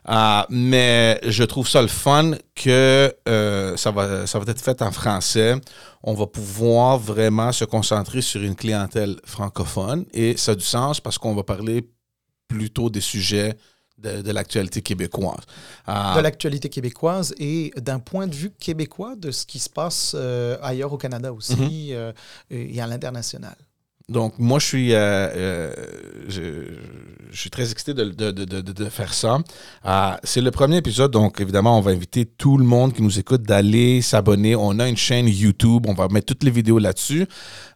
Euh, 0.10 0.42
mais 0.50 1.20
je 1.28 1.44
trouve 1.44 1.68
ça 1.68 1.82
le 1.82 1.90
fun 1.90 2.32
que 2.56 3.14
ça, 3.76 3.92
va, 3.92 4.26
ça 4.26 4.40
va 4.40 4.46
être 4.50 4.62
fait 4.62 4.82
en 4.82 4.92
français. 4.92 5.56
On 6.02 6.14
va 6.14 6.28
pouvoir 6.28 6.98
vraiment 6.98 7.52
se 7.52 7.66
concentrer 7.66 8.22
sur 8.22 8.42
une 8.42 8.56
clientèle 8.56 9.18
francophone 9.26 10.06
et 10.14 10.38
ça 10.38 10.54
a 10.54 10.56
du 10.56 10.64
sens 10.64 11.02
parce 11.02 11.18
qu'on 11.18 11.36
va 11.36 11.44
parler 11.44 11.86
plutôt 12.48 12.90
des 12.90 13.02
sujets 13.02 13.56
de, 14.04 14.32
l'actualité 14.32 14.82
québécoise. 14.82 15.42
de 15.88 16.20
l'actualité 16.20 16.70
québécoise 16.70 17.34
et 17.40 17.72
d'un 17.78 18.00
point 18.00 18.28
de 18.28 18.36
vue 18.36 18.52
québécois 18.52 19.16
de 19.16 19.32
ce 19.32 19.46
qui 19.46 19.60
se 19.60 19.70
passe 19.70 20.14
euh, 20.16 20.58
ailleurs 20.62 20.94
au 20.94 20.98
Canada 20.98 21.34
aussi 21.34 21.92
mhm. 21.92 21.96
euh, 21.96 22.14
et 22.50 22.82
à 22.82 22.88
l'international. 22.88 23.56
Donc, 24.10 24.34
moi, 24.38 24.60
je 24.60 24.66
suis, 24.66 24.94
euh, 24.94 24.98
euh, 25.00 25.74
je, 26.28 27.38
suis 27.40 27.50
très 27.50 27.72
excité 27.72 27.94
de, 27.94 28.04
de, 28.04 28.32
de, 28.32 28.62
de 28.62 28.90
faire 28.90 29.14
ça. 29.14 29.38
Euh, 29.86 30.12
c'est 30.26 30.42
le 30.42 30.52
premier 30.52 30.76
épisode, 30.76 31.12
donc 31.12 31.40
évidemment, 31.40 31.78
on 31.78 31.82
va 31.82 31.92
inviter 31.92 32.26
tout 32.26 32.58
le 32.58 32.66
monde 32.66 32.94
qui 32.94 33.02
nous 33.02 33.18
écoute 33.18 33.44
d'aller 33.44 34.02
s'abonner. 34.02 34.58
On 34.58 34.78
a 34.80 34.90
une 34.90 34.98
chaîne 34.98 35.28
YouTube, 35.28 35.86
on 35.88 35.94
va 35.94 36.10
mettre 36.10 36.26
toutes 36.26 36.44
les 36.44 36.52
vidéos 36.52 36.80
là-dessus. 36.80 37.26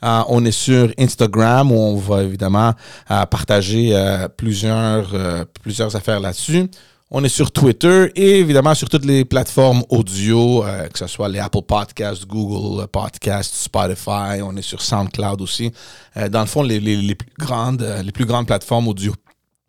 on 0.02 0.44
est 0.44 0.52
sur 0.52 0.92
Instagram 1.00 1.72
où 1.72 1.76
on 1.76 1.96
va 1.96 2.24
évidemment 2.24 2.74
partager 3.08 3.96
plusieurs, 4.36 5.16
plusieurs 5.64 5.96
affaires 5.96 6.20
là-dessus. 6.20 6.70
On 7.10 7.24
est 7.24 7.30
sur 7.30 7.52
Twitter 7.52 8.12
et 8.16 8.40
évidemment 8.40 8.76
sur 8.76 8.90
toutes 8.90 9.06
les 9.06 9.24
plateformes 9.24 9.82
audio, 9.88 10.66
euh, 10.66 10.90
que 10.90 11.00
ce 11.00 11.08
soit 11.08 11.30
les 11.30 11.40
Apple 11.40 11.62
Podcasts, 11.62 12.26
Google 12.28 12.86
Podcasts, 12.88 13.56
Spotify. 13.56 14.42
On 14.44 14.58
est 14.58 14.62
sur 14.62 14.82
SoundCloud 14.82 15.42
aussi. 15.42 15.72
Euh, 16.18 16.28
dans 16.28 16.42
le 16.42 16.48
fond, 16.48 16.64
les, 16.64 16.82
les, 16.82 17.16
plus 17.16 17.30
grandes, 17.40 17.82
euh, 17.82 18.04
les 18.04 18.12
plus 18.12 18.26
grandes 18.26 18.46
plateformes 18.48 18.90
audio. 18.90 19.14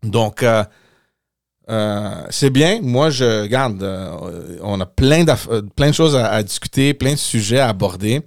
Donc, 0.03 0.45
c'est 2.31 2.51
bien. 2.51 2.81
Moi, 2.83 3.11
je 3.11 3.47
garde. 3.47 3.85
on 4.63 4.81
a 4.81 4.87
plein 4.87 5.23
de 5.25 5.93
choses 5.93 6.17
à, 6.17 6.43
discuter, 6.43 6.93
plein 6.93 7.13
de 7.13 7.19
sujets 7.19 7.61
à 7.61 7.69
aborder. 7.69 8.23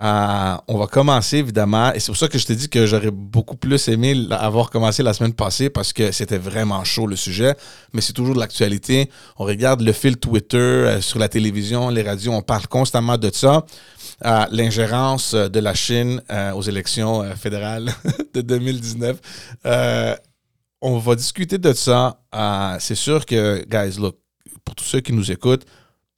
Euh, 0.00 0.56
on 0.68 0.78
va 0.78 0.86
commencer 0.86 1.38
évidemment, 1.38 1.92
et 1.92 1.98
c'est 1.98 2.06
pour 2.06 2.16
ça 2.16 2.28
que 2.28 2.38
je 2.38 2.46
t'ai 2.46 2.54
dit 2.54 2.68
que 2.68 2.86
j'aurais 2.86 3.10
beaucoup 3.10 3.56
plus 3.56 3.88
aimé 3.88 4.14
avoir 4.30 4.70
commencé 4.70 5.02
la 5.02 5.12
semaine 5.12 5.32
passée 5.32 5.70
parce 5.70 5.92
que 5.92 6.12
c'était 6.12 6.38
vraiment 6.38 6.84
chaud 6.84 7.06
le 7.08 7.16
sujet, 7.16 7.56
mais 7.92 8.00
c'est 8.00 8.12
toujours 8.12 8.34
de 8.34 8.40
l'actualité. 8.40 9.10
On 9.38 9.44
regarde 9.44 9.80
le 9.80 9.92
fil 9.92 10.16
Twitter, 10.16 10.56
euh, 10.56 11.00
sur 11.00 11.18
la 11.18 11.28
télévision, 11.28 11.88
les 11.90 12.02
radios, 12.02 12.32
on 12.32 12.42
parle 12.42 12.68
constamment 12.68 13.18
de 13.18 13.30
ça. 13.32 13.66
Euh, 14.24 14.44
l'ingérence 14.52 15.34
de 15.34 15.60
la 15.60 15.74
Chine 15.74 16.20
aux 16.54 16.62
élections 16.62 17.24
fédérales 17.36 17.92
de 18.34 18.40
2019. 18.40 19.16
on 20.80 20.98
va 20.98 21.14
discuter 21.16 21.58
de 21.58 21.72
ça. 21.72 22.20
c'est 22.78 22.94
sûr 22.94 23.26
que, 23.26 23.64
guys, 23.68 23.98
look, 23.98 24.16
pour 24.64 24.74
tous 24.74 24.84
ceux 24.84 25.00
qui 25.00 25.12
nous 25.12 25.30
écoutent, 25.30 25.64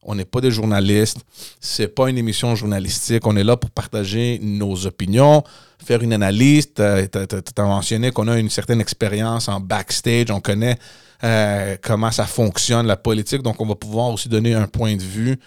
on 0.03 0.15
n'est 0.15 0.25
pas 0.25 0.41
des 0.41 0.51
journalistes. 0.51 1.19
C'est 1.61 1.89
pas 1.89 2.09
une 2.09 2.19
émission 2.19 2.55
journalistique. 2.55 3.27
On 3.27 3.37
est 3.37 3.45
là 3.45 3.57
pour 3.57 3.71
partager 3.71 4.39
nos 4.43 4.87
opinions, 4.87 5.43
faire 5.85 6.03
une 6.03 6.13
analyse. 6.13 6.73
Tu 6.75 6.83
as, 6.83 7.65
mentionné 7.65 8.11
qu'on 8.11 8.29
a 8.29 8.39
une 8.39 8.51
certaine 8.51 8.81
expérience 8.81 9.49
en 9.49 9.61
backstage. 9.61 10.31
On 10.31 10.41
connaît 10.41 10.79
euh, 11.23 11.77
comment 11.83 12.11
ça 12.11 12.27
fonctionne, 12.27 12.87
la 12.87 12.97
politique. 12.97 13.43
Donc, 13.43 13.61
on 13.61 13.67
va 13.67 13.75
pouvoir 13.75 14.09
aussi 14.09 14.29
donner 14.29 14.55
un 14.55 14.67
point 14.67 14.97
de 14.97 15.03
vue 15.03 15.39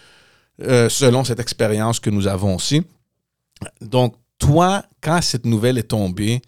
euh, 0.62 0.88
selon 0.88 1.24
cette 1.24 1.40
expérience 1.40 2.00
que 2.00 2.12
nous 2.12 2.28
avons 2.28 2.56
aussi. 2.56 2.84
Donc, 3.82 4.16
toi, 4.38 4.84
quand 5.02 5.22
cette 5.22 5.46
nouvelle 5.46 5.80
est 5.80 5.90
tombée, 5.90 6.42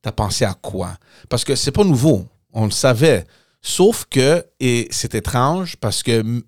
t'as 0.00 0.12
pensé 0.12 0.46
à 0.46 0.54
quoi? 0.54 0.96
Parce 1.28 1.44
que 1.44 1.54
c'est 1.54 1.72
pas 1.72 1.84
nouveau. 1.84 2.26
On 2.52 2.64
le 2.64 2.70
savait. 2.70 3.26
Sauf 3.60 4.06
que, 4.08 4.42
et 4.58 4.88
c'est 4.90 5.14
étrange 5.14 5.76
parce 5.76 6.02
que 6.02 6.42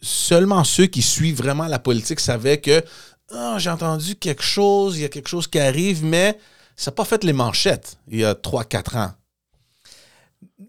seulement 0.00 0.64
ceux 0.64 0.86
qui 0.86 1.02
suivent 1.02 1.38
vraiment 1.38 1.66
la 1.66 1.78
politique 1.78 2.20
savaient 2.20 2.60
que 2.60 2.84
ah, 3.30 3.56
j'ai 3.58 3.70
entendu 3.70 4.16
quelque 4.16 4.42
chose, 4.42 4.96
il 4.96 5.02
y 5.02 5.04
a 5.04 5.08
quelque 5.08 5.28
chose 5.28 5.46
qui 5.46 5.58
arrive, 5.58 6.04
mais 6.04 6.38
ça 6.76 6.90
n'a 6.90 6.94
pas 6.94 7.04
fait 7.04 7.24
les 7.24 7.32
manchettes 7.32 7.98
il 8.08 8.20
y 8.20 8.24
a 8.24 8.34
3-4 8.34 8.96
ans. 8.98 9.12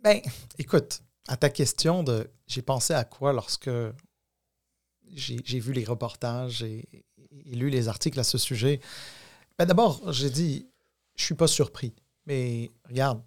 Ben, 0.03 0.19
écoute, 0.57 1.01
à 1.27 1.37
ta 1.37 1.49
question 1.49 2.03
de 2.03 2.29
j'ai 2.47 2.61
pensé 2.61 2.93
à 2.93 3.03
quoi 3.03 3.31
lorsque 3.31 3.69
j'ai 5.13 5.59
vu 5.59 5.73
les 5.73 5.85
reportages 5.85 6.63
et, 6.63 7.05
lu 7.45 7.69
les 7.69 7.87
articles 7.87 8.19
à 8.19 8.23
ce 8.23 8.37
sujet? 8.37 8.79
Ben 9.57 9.65
D'abord, 9.65 10.11
j'ai 10.11 10.29
dit, 10.29 10.67
je 11.15 11.23
suis 11.23 11.35
pas 11.35 11.47
surpris. 11.47 11.93
Mais 12.25 12.71
regarde, 12.87 13.21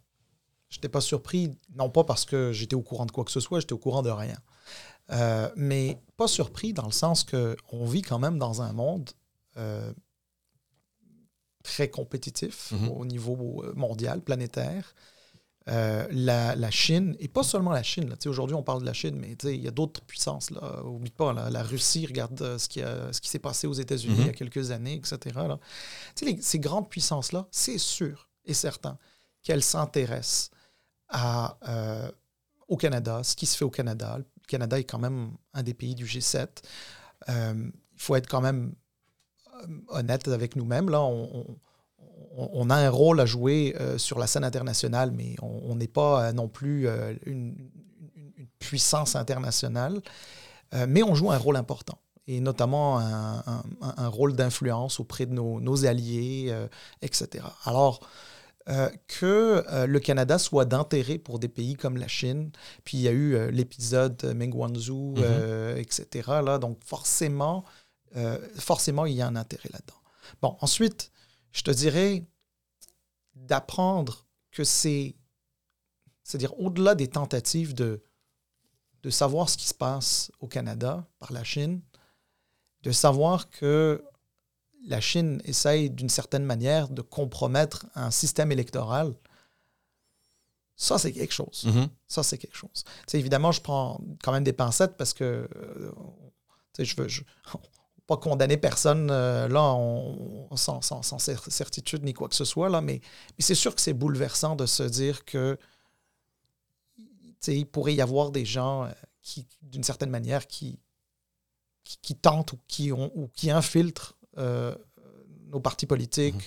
je 0.68 0.78
n'étais 0.78 0.88
pas 0.88 1.00
surpris, 1.00 1.50
non 1.74 1.90
pas 1.90 2.04
parce 2.04 2.24
que 2.24 2.52
j'étais 2.52 2.74
au 2.74 2.82
courant 2.82 3.06
de 3.06 3.12
quoi 3.12 3.24
que 3.24 3.30
ce 3.30 3.40
soit, 3.40 3.60
j'étais 3.60 3.72
au 3.72 3.78
courant 3.78 4.02
de 4.02 4.10
rien. 4.10 4.36
Euh, 5.10 5.50
mais 5.56 5.98
pas 6.16 6.28
surpris 6.28 6.72
dans 6.72 6.86
le 6.86 6.92
sens 6.92 7.24
qu'on 7.24 7.84
vit 7.84 8.02
quand 8.02 8.18
même 8.18 8.38
dans 8.38 8.62
un 8.62 8.72
monde 8.72 9.10
euh, 9.56 9.92
très 11.62 11.88
compétitif 11.88 12.72
mhm. 12.72 12.88
au 12.88 13.04
niveau 13.04 13.62
euh, 13.64 13.72
mondial, 13.74 14.20
planétaire. 14.20 14.94
Euh, 15.68 16.08
la, 16.10 16.70
Chine, 16.72 17.14
et 17.20 17.28
pas 17.28 17.44
seulement 17.44 17.70
la 17.70 17.84
Chine, 17.84 18.16
aujourd'hui 18.26 18.56
on 18.56 18.64
parle 18.64 18.80
de 18.80 18.86
la 18.86 18.92
Chine, 18.92 19.16
mais 19.16 19.36
il 19.44 19.62
y 19.62 19.68
a 19.68 19.70
d'autres 19.70 20.00
puissances. 20.02 20.50
Là. 20.50 20.84
Oublie 20.84 21.12
pas, 21.12 21.32
la 21.32 21.62
Russie, 21.62 22.04
regarde 22.04 22.58
ce 22.58 22.68
qui, 22.68 22.80
ce 22.80 23.20
qui 23.20 23.28
s'est 23.28 23.38
passé 23.38 23.68
aux 23.68 23.72
États-Unis 23.72 24.16
il 24.18 24.20
y 24.22 24.24
a 24.24 24.32
mhm. 24.32 24.34
quelques 24.34 24.72
années, 24.72 24.94
etc. 24.94 25.18
Là. 25.36 25.60
ces 26.40 26.58
grandes 26.58 26.88
puissances-là, 26.88 27.46
c'est 27.52 27.78
sûr 27.78 28.28
et 28.44 28.54
certain 28.54 28.98
qu'elles 29.44 29.62
s'intéressent 29.62 30.50
à, 31.08 31.56
au 32.66 32.76
Canada, 32.76 33.22
ce 33.22 33.36
qui 33.36 33.46
se 33.46 33.56
fait 33.56 33.64
au 33.64 33.70
Canada. 33.70 34.18
Canada 34.52 34.78
est 34.78 34.84
quand 34.84 34.98
même 34.98 35.30
un 35.54 35.62
des 35.62 35.74
pays 35.74 35.94
du 35.94 36.04
G7. 36.04 36.46
il 37.28 37.72
faut 37.96 38.16
être 38.16 38.28
quand 38.28 38.42
même 38.42 38.74
honnête 39.88 40.28
avec 40.28 40.56
nous-mêmes. 40.56 40.90
Là, 40.90 41.02
on, 41.02 42.70
a 42.70 42.76
un 42.76 42.90
rôle 42.90 43.20
à 43.20 43.26
jouer 43.26 43.74
euh, 43.80 43.98
sur 43.98 44.18
la 44.18 44.26
scène 44.26 44.44
internationale, 44.44 45.12
mais 45.12 45.36
on 45.42 45.74
n'est 45.74 45.88
pas 45.88 46.28
euh, 46.28 46.32
non 46.32 46.48
plus 46.48 46.86
euh, 46.86 47.14
une, 47.26 47.54
puissance 48.58 49.16
internationale. 49.16 50.00
mais 50.86 51.02
on 51.02 51.16
joue 51.16 51.32
un 51.32 51.36
rôle 51.36 51.56
important, 51.56 51.98
et 52.28 52.40
notamment 52.40 53.00
un, 53.00 54.08
rôle 54.08 54.36
d'influence 54.36 55.00
auprès 55.00 55.26
de 55.26 55.32
nos, 55.34 55.84
alliés, 55.84 56.54
etc. 57.02 57.44
Alors, 57.64 58.08
que 59.08 59.86
le 59.86 59.98
Canada 59.98 60.38
soit 60.38 60.64
d'intérêt 60.64 61.18
pour 61.18 61.38
des 61.38 61.48
pays 61.48 61.74
comme 61.74 61.96
la 61.96 62.08
Chine. 62.08 62.52
Puis 62.84 62.98
il 62.98 63.00
y 63.00 63.08
a 63.08 63.12
eu 63.12 63.50
l'épisode 63.50 64.22
Meng 64.36 64.54
Wanzhou, 64.54 65.14
mm-hmm. 65.16 65.76
etc. 65.78 66.28
Là, 66.44 66.58
donc 66.58 66.78
forcément, 66.84 67.64
euh, 68.16 68.38
forcément, 68.56 69.06
il 69.06 69.14
y 69.14 69.22
a 69.22 69.26
un 69.26 69.36
intérêt 69.36 69.70
là-dedans. 69.72 70.00
Bon, 70.40 70.56
ensuite, 70.60 71.10
je 71.52 71.62
te 71.62 71.70
dirais 71.70 72.24
d'apprendre 73.34 74.26
que 74.50 74.64
c'est, 74.64 75.16
c'est-à-dire 76.22 76.58
au-delà 76.60 76.94
des 76.94 77.08
tentatives 77.08 77.74
de, 77.74 78.02
de 79.02 79.10
savoir 79.10 79.48
ce 79.48 79.56
qui 79.56 79.66
se 79.66 79.74
passe 79.74 80.30
au 80.40 80.46
Canada 80.46 81.06
par 81.18 81.32
la 81.32 81.44
Chine, 81.44 81.80
de 82.82 82.92
savoir 82.92 83.48
que 83.50 84.04
la 84.86 85.00
Chine 85.00 85.40
essaye 85.44 85.90
d'une 85.90 86.08
certaine 86.08 86.44
manière 86.44 86.88
de 86.88 87.02
compromettre 87.02 87.86
un 87.94 88.10
système 88.10 88.52
électoral, 88.52 89.14
ça 90.76 90.98
c'est 90.98 91.12
quelque 91.12 91.32
chose. 91.32 91.64
Mm-hmm. 91.66 91.88
Ça 92.08 92.22
c'est 92.22 92.38
quelque 92.38 92.56
chose. 92.56 92.84
évidemment, 93.12 93.52
je 93.52 93.60
prends 93.60 94.00
quand 94.22 94.32
même 94.32 94.44
des 94.44 94.52
pincettes 94.52 94.96
parce 94.96 95.12
que 95.12 95.48
euh, 95.56 95.92
je 96.78 96.96
veux, 96.96 97.08
je, 97.08 97.22
pas 98.06 98.16
condamner 98.16 98.56
personne 98.56 99.10
euh, 99.10 99.46
là 99.48 99.62
on, 99.62 100.48
sans, 100.56 100.80
certitude 100.80 102.02
ni 102.04 102.12
quoi 102.14 102.28
que 102.28 102.34
ce 102.34 102.44
soit, 102.44 102.68
là, 102.68 102.80
mais, 102.80 103.00
mais 103.38 103.44
c'est 103.44 103.54
sûr 103.54 103.74
que 103.74 103.80
c'est 103.80 103.92
bouleversant 103.92 104.56
de 104.56 104.66
se 104.66 104.82
dire 104.82 105.24
que 105.24 105.58
il 107.48 107.66
pourrait 107.66 107.94
y 107.94 108.00
avoir 108.00 108.30
des 108.30 108.44
gens 108.44 108.84
euh, 108.84 108.92
qui, 109.20 109.46
d'une 109.62 109.82
certaine 109.82 110.10
manière, 110.10 110.46
qui, 110.46 110.78
qui, 111.82 112.14
tentent 112.14 112.52
ou 112.52 112.58
qui, 112.68 112.92
ont, 112.92 113.10
ou 113.16 113.28
qui 113.28 113.50
infiltrent 113.50 114.16
nos 114.36 115.60
partis 115.60 115.86
politiques 115.86 116.34
mhm. 116.34 116.40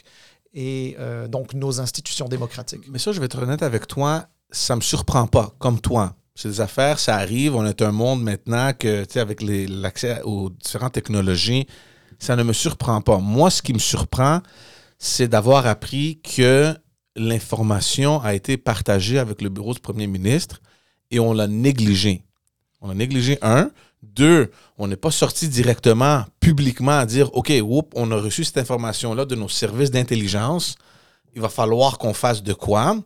et 0.54 0.98
donc 1.30 1.54
nos 1.54 1.80
institutions 1.80 2.28
démocratiques. 2.28 2.88
Mais 2.90 3.00
ça, 3.00 3.12
je 3.12 3.20
vais 3.20 3.26
être 3.26 3.42
honnête 3.42 3.64
avec 3.64 3.88
toi, 3.88 4.28
ça 4.52 4.76
me 4.76 4.82
surprend 4.82 5.28
pas, 5.28 5.54
comme 5.60 5.80
toi. 5.80 6.16
C'est 6.36 6.50
des 6.50 6.62
affaires, 6.62 7.00
ça 7.00 7.16
arrive. 7.16 7.56
On 7.56 7.66
est 7.66 7.82
un 7.82 7.92
monde 7.92 8.22
maintenant 8.22 8.74
que, 8.74 9.06
tu 9.06 9.14
sais, 9.14 9.20
avec 9.20 9.42
l'accès 9.42 10.22
aux 10.24 10.50
différentes 10.50 10.94
technologies, 10.94 11.66
ça 12.20 12.36
ne 12.36 12.44
me 12.44 12.54
surprend 12.54 13.02
pas. 13.02 13.20
Moi, 13.20 13.50
ce 13.50 13.62
qui 13.62 13.74
me 13.74 13.80
surprend, 13.80 14.42
c'est 14.98 15.28
d'avoir 15.28 15.66
appris 15.66 16.20
que 16.22 16.76
l'information 17.16 18.22
a 18.22 18.34
été 18.34 18.58
partagée 18.58 19.20
avec 19.20 19.42
le 19.42 19.50
bureau 19.50 19.74
du 19.74 19.80
premier 19.80 20.08
ministre 20.08 20.62
et 21.12 21.20
on 21.20 21.34
l'a 21.34 21.48
négligé. 21.48 22.24
On 22.82 22.90
a 22.90 22.94
négligé 22.94 23.38
un. 23.42 23.72
Deux, 24.14 24.52
on 24.78 24.88
n'est 24.88 24.96
pas 24.96 25.12
sorti 25.12 25.48
directement, 25.48 26.24
publiquement, 26.40 27.00
à 27.00 27.06
dire 27.06 27.34
OK, 27.34 27.52
whoop, 27.62 27.92
on 27.96 28.12
a 28.12 28.18
reçu 28.18 28.44
cette 28.44 28.58
information-là 28.58 29.26
de 29.26 29.36
nos 29.36 29.50
services 29.50 29.92
d'intelligence. 29.92 30.76
Il 31.36 31.42
va 31.42 31.50
falloir 31.50 31.98
qu'on 31.98 32.14
fasse 32.14 32.44
de 32.44 32.54
quoi? 32.54 32.98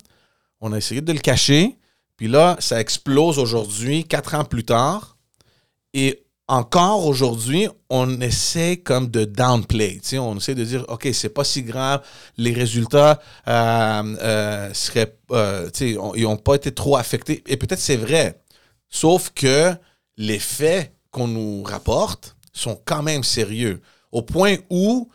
On 0.62 0.74
a 0.74 0.78
essayé 0.78 1.02
de 1.02 1.14
le 1.14 1.20
cacher. 1.20 1.78
Puis 2.18 2.28
là, 2.28 2.58
ça 2.60 2.80
explose 2.82 3.40
aujourd'hui, 3.40 4.04
quatre 4.04 4.36
ans 4.36 4.44
plus 4.44 4.66
tard. 4.66 5.18
Et 5.94 6.26
encore 6.50 7.06
aujourd'hui, 7.06 7.68
on 7.90 8.20
essaie 8.22 8.78
comme 8.78 9.08
de 9.08 9.24
downplay. 9.24 10.02
On 10.14 10.38
essaie 10.38 10.56
de 10.56 10.64
dire, 10.64 10.84
OK, 10.90 11.08
c'est 11.14 11.30
pas 11.30 11.44
si 11.44 11.62
grave, 11.62 12.02
les 12.38 12.54
résultats 12.54 13.22
euh, 13.48 14.16
euh, 14.22 14.74
seraient, 14.74 15.16
euh, 15.32 15.70
ils 15.80 16.24
n'ont 16.24 16.38
pas 16.38 16.56
été 16.56 16.72
trop 16.72 16.98
affectés. 16.98 17.44
Et 17.48 17.56
peut-être 17.56 17.80
c'est 17.80 17.98
vrai. 17.98 18.42
Sauf 18.90 19.30
que 19.34 19.74
les 20.20 20.38
faits 20.38 20.94
qu'on 21.10 21.28
nous 21.28 21.64
rapporte 21.64 22.36
sont 22.54 22.80
quand 22.86 23.02
même 23.02 23.24
sérieux. 23.24 23.82
Au 24.12 24.22
point 24.22 24.58
où 24.70 25.10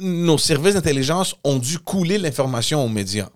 nos 0.00 0.38
services 0.38 0.74
d'intelligence 0.74 1.36
ont 1.44 1.58
dû 1.58 1.78
couler 1.78 2.18
l'information 2.18 2.84
aux 2.84 2.88
médias. 2.88 3.28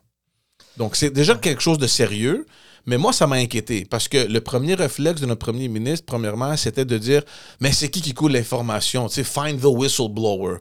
Donc, 0.78 0.96
c'est 0.96 1.10
déjà 1.10 1.34
quelque 1.34 1.60
chose 1.60 1.78
de 1.78 1.86
sérieux. 1.86 2.46
Mais 2.86 2.98
moi, 2.98 3.12
ça 3.12 3.26
m'a 3.26 3.36
inquiété 3.36 3.84
parce 3.84 4.08
que 4.08 4.18
le 4.18 4.40
premier 4.40 4.74
réflexe 4.74 5.20
de 5.20 5.26
notre 5.26 5.44
premier 5.44 5.68
ministre, 5.68 6.06
premièrement, 6.06 6.56
c'était 6.56 6.84
de 6.84 6.98
dire 6.98 7.22
Mais 7.60 7.72
c'est 7.72 7.90
qui 7.90 8.00
qui 8.00 8.14
coule 8.14 8.32
l'information? 8.32 9.06
Tu 9.06 9.14
sais, 9.16 9.24
find 9.24 9.60
the 9.60 9.66
whistleblower. 9.66 10.56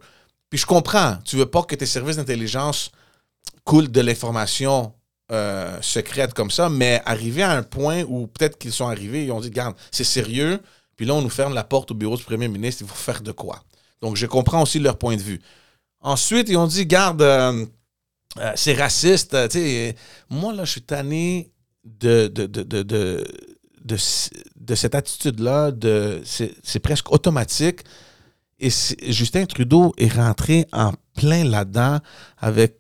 Puis 0.50 0.60
je 0.60 0.66
comprends, 0.66 1.18
tu 1.24 1.38
veux 1.38 1.48
pas 1.48 1.64
que 1.64 1.76
tes 1.76 1.86
services 1.86 2.18
d'intelligence 2.18 2.92
coulent 3.64 3.90
de 3.90 4.02
l'information 4.02 4.94
euh, 5.32 5.82
secrète 5.82 6.34
comme 6.34 6.52
ça, 6.52 6.70
mais 6.70 7.02
arriver 7.06 7.44
à 7.44 7.52
un 7.52 7.64
point 7.64 8.04
où 8.04 8.28
peut-être 8.28 8.58
qu'ils 8.58 8.72
sont 8.72 8.88
arrivés, 8.88 9.26
ils 9.26 9.32
ont 9.32 9.40
dit 9.40 9.48
Regarde, 9.48 9.76
c'est 9.92 10.04
sérieux, 10.04 10.60
puis 10.96 11.06
là, 11.06 11.16
on 11.16 11.22
nous 11.22 11.30
ferme 11.30 11.54
la 11.54 11.64
porte 11.64 11.90
au 11.92 11.96
bureau 11.96 12.16
du 12.18 12.24
premier 12.24 12.48
ministre, 12.48 12.84
il 12.84 12.88
faut 12.88 12.94
faire 12.94 13.22
de 13.22 13.32
quoi 13.32 13.64
Donc, 14.02 14.18
je 14.18 14.28
comprends 14.28 14.62
aussi 14.62 14.80
leur 14.80 14.98
point 14.98 15.16
de 15.16 15.22
vue. 15.22 15.42
Ensuite, 16.02 16.50
ils 16.50 16.58
ont 16.58 16.68
dit 16.68 16.86
Garde. 16.86 17.22
Euh, 17.22 17.66
euh, 18.38 18.52
c'est 18.56 18.74
raciste. 18.74 19.34
Euh, 19.34 19.92
moi, 20.30 20.54
là, 20.54 20.64
je 20.64 20.72
suis 20.72 20.82
tanné 20.82 21.52
de, 21.84 22.28
de, 22.28 23.26
cette 24.76 24.96
attitude-là. 24.96 25.72
C'est 26.24 26.80
presque 26.80 27.12
automatique. 27.12 27.82
Et 28.60 28.70
Justin 29.08 29.46
Trudeau 29.46 29.94
est 29.98 30.14
rentré 30.14 30.68
en 30.72 30.94
plein 31.16 31.44
là-dedans 31.44 32.00
avec 32.38 32.80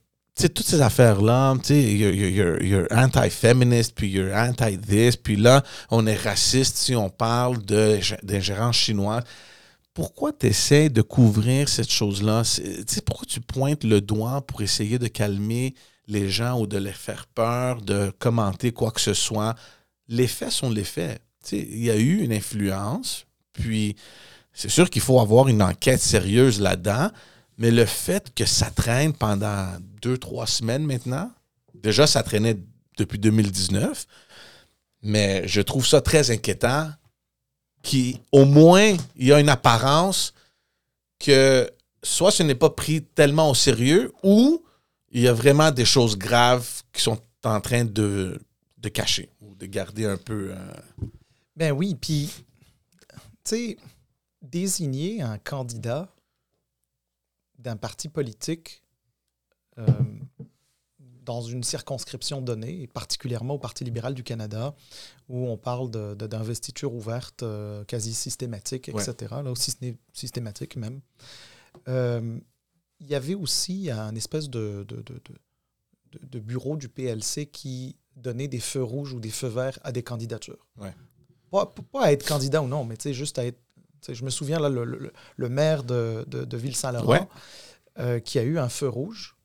toutes 0.50 0.68
ces 0.68 0.82
affaires-là, 0.82 1.56
tu 1.58 1.68
sais, 1.68 1.94
you're, 1.94 2.88
anti-feminist, 2.92 3.96
puis 3.96 4.10
you're 4.10 4.36
anti-this, 4.36 5.16
puis 5.16 5.36
là, 5.36 5.64
on 5.90 6.06
est 6.08 6.16
raciste 6.16 6.78
si 6.78 6.96
on 6.96 7.10
parle 7.10 7.58
d'ingérence 8.24 8.76
chinoise 8.76 9.24
pourquoi 9.94 10.32
tu 10.32 10.48
essaies 10.48 10.90
de 10.90 11.02
couvrir 11.02 11.68
cette 11.68 11.92
chose-là? 11.92 12.44
Pourquoi 13.06 13.26
tu 13.28 13.42
pointes 13.42 13.84
le 13.84 14.02
doigt 14.02 14.42
pour 14.42 14.62
essayer 14.62 15.00
de 15.00 15.08
calmer 15.08 15.76
les 16.08 16.30
gens 16.30 16.60
ou 16.60 16.68
de 16.68 16.78
les 16.78 16.94
faire 16.94 17.28
peur, 17.28 17.82
de 17.82 18.12
commenter 18.18 18.72
quoi 18.72 18.92
que 18.92 19.02
ce 19.02 19.14
soit? 19.14 19.56
Les 20.08 20.28
faits 20.28 20.52
sont 20.52 20.70
les 20.70 20.84
faits. 20.84 21.22
Il 21.52 21.84
y 21.84 21.92
a 21.92 21.98
eu 21.98 22.22
une 22.22 22.34
influence, 22.34 23.26
puis 23.54 23.96
c'est 24.54 24.70
sûr 24.70 24.90
qu'il 24.90 25.02
faut 25.02 25.20
avoir 25.20 25.48
une 25.48 25.62
enquête 25.62 26.02
sérieuse 26.02 26.62
là-dedans, 26.62 27.10
mais 27.62 27.70
le 27.70 27.86
fait 27.86 28.34
que 28.34 28.44
ça 28.44 28.72
traîne 28.72 29.13
pendant 29.13 29.68
deux, 30.01 30.18
trois 30.18 30.48
semaines 30.48 30.84
maintenant, 30.84 31.32
déjà 31.75 32.08
ça 32.08 32.24
traînait 32.24 32.58
depuis 32.98 33.20
2019, 33.20 34.08
mais 35.03 35.48
je 35.48 35.62
trouve 35.62 35.86
ça 35.86 36.01
très 36.01 36.32
inquiétant 36.32 36.89
qui, 37.84 38.20
au 38.32 38.46
moins, 38.46 38.98
il 39.15 39.27
y 39.27 39.32
a 39.32 39.39
une 39.39 39.48
apparence 39.48 40.34
que 41.20 41.70
soit 42.01 42.32
ce 42.32 42.41
n'est 42.41 42.56
pas 42.56 42.72
pris 42.72 43.03
tellement 43.03 43.51
au 43.51 43.53
sérieux 43.53 44.12
ou 44.24 44.65
il 45.12 45.22
y 45.22 45.27
a 45.27 45.34
vraiment 45.34 45.70
des 45.70 45.86
choses 45.86 46.18
graves 46.18 46.68
qui 46.91 47.03
sont 47.03 47.22
en 47.44 47.62
train 47.62 47.86
de, 47.86 48.41
de 48.80 48.89
cacher 48.89 49.30
ou 49.39 49.53
de 49.53 49.68
garder 49.68 50.06
un 50.08 50.18
peu. 50.18 50.51
euh, 50.51 51.06
Ben 51.56 51.72
oui, 51.72 51.94
puis, 51.94 52.32
tu 53.08 53.18
sais, 53.44 53.77
désigner 54.41 55.22
un 55.22 55.38
candidat 55.38 56.12
d'un 57.62 57.77
parti 57.77 58.10
politique 58.10 58.84
euh, 59.77 59.86
dans 61.24 61.41
une 61.41 61.63
circonscription 61.63 62.41
donnée, 62.41 62.82
et 62.82 62.88
particulièrement 62.88 63.53
au 63.53 63.60
Parti 63.60 63.84
libéral 63.84 64.13
du 64.15 64.24
Canada, 64.24 64.75
où 65.30 65.48
on 65.48 65.58
parle 65.58 65.91
d'investiture 66.18 66.94
ouverte 66.94 67.44
euh, 67.44 67.84
quasi 67.86 68.13
systématique, 68.13 68.89
etc., 69.12 69.36
là, 69.44 69.51
aussi 69.51 69.72
systématique 70.13 70.75
même. 70.75 71.01
Euh, 71.88 72.39
il 73.00 73.08
y 73.08 73.15
avait 73.15 73.36
aussi 73.36 73.89
un 73.91 74.13
espèce 74.15 74.50
de, 74.50 74.84
de, 74.88 75.01
de- 75.01 75.22
de- 76.24 76.39
bureau 76.39 76.75
du 76.75 76.89
PLC 76.89 77.46
qui 77.46 77.96
donnait 78.15 78.48
des 78.48 78.60
feux 78.60 78.84
rouges 78.84 79.13
ou 79.13 79.20
des 79.20 79.30
feux 79.30 79.48
verts 79.48 79.80
à 79.84 79.91
des 79.91 80.03
candidatures. 80.03 80.68
Ouais. 80.77 80.94
Pas, 81.50 81.65
pas 81.65 82.06
à 82.06 82.12
être 82.12 82.27
candidat 82.27 82.62
ou 82.62 82.68
non, 82.68 82.84
mais 82.84 82.96
juste 83.13 83.39
à 83.39 83.46
être. 83.46 83.60
Je 84.10 84.24
me 84.24 84.29
souviens, 84.29 84.60
là, 84.60 84.70
le, 84.70 84.84
le- 84.84 85.13
le 85.36 85.50
maire 85.50 85.84
de, 85.84 86.25
de, 86.27 86.43
de 86.46 86.58
Ville-Saint-Laurent, 86.58 87.08
Ouais. 87.12 87.27
euh, 88.00 88.20
qui 88.20 88.39
a 88.39 88.43
eu 88.43 88.58
un 88.58 88.70
feu 88.70 88.88
rouge, 88.89 89.36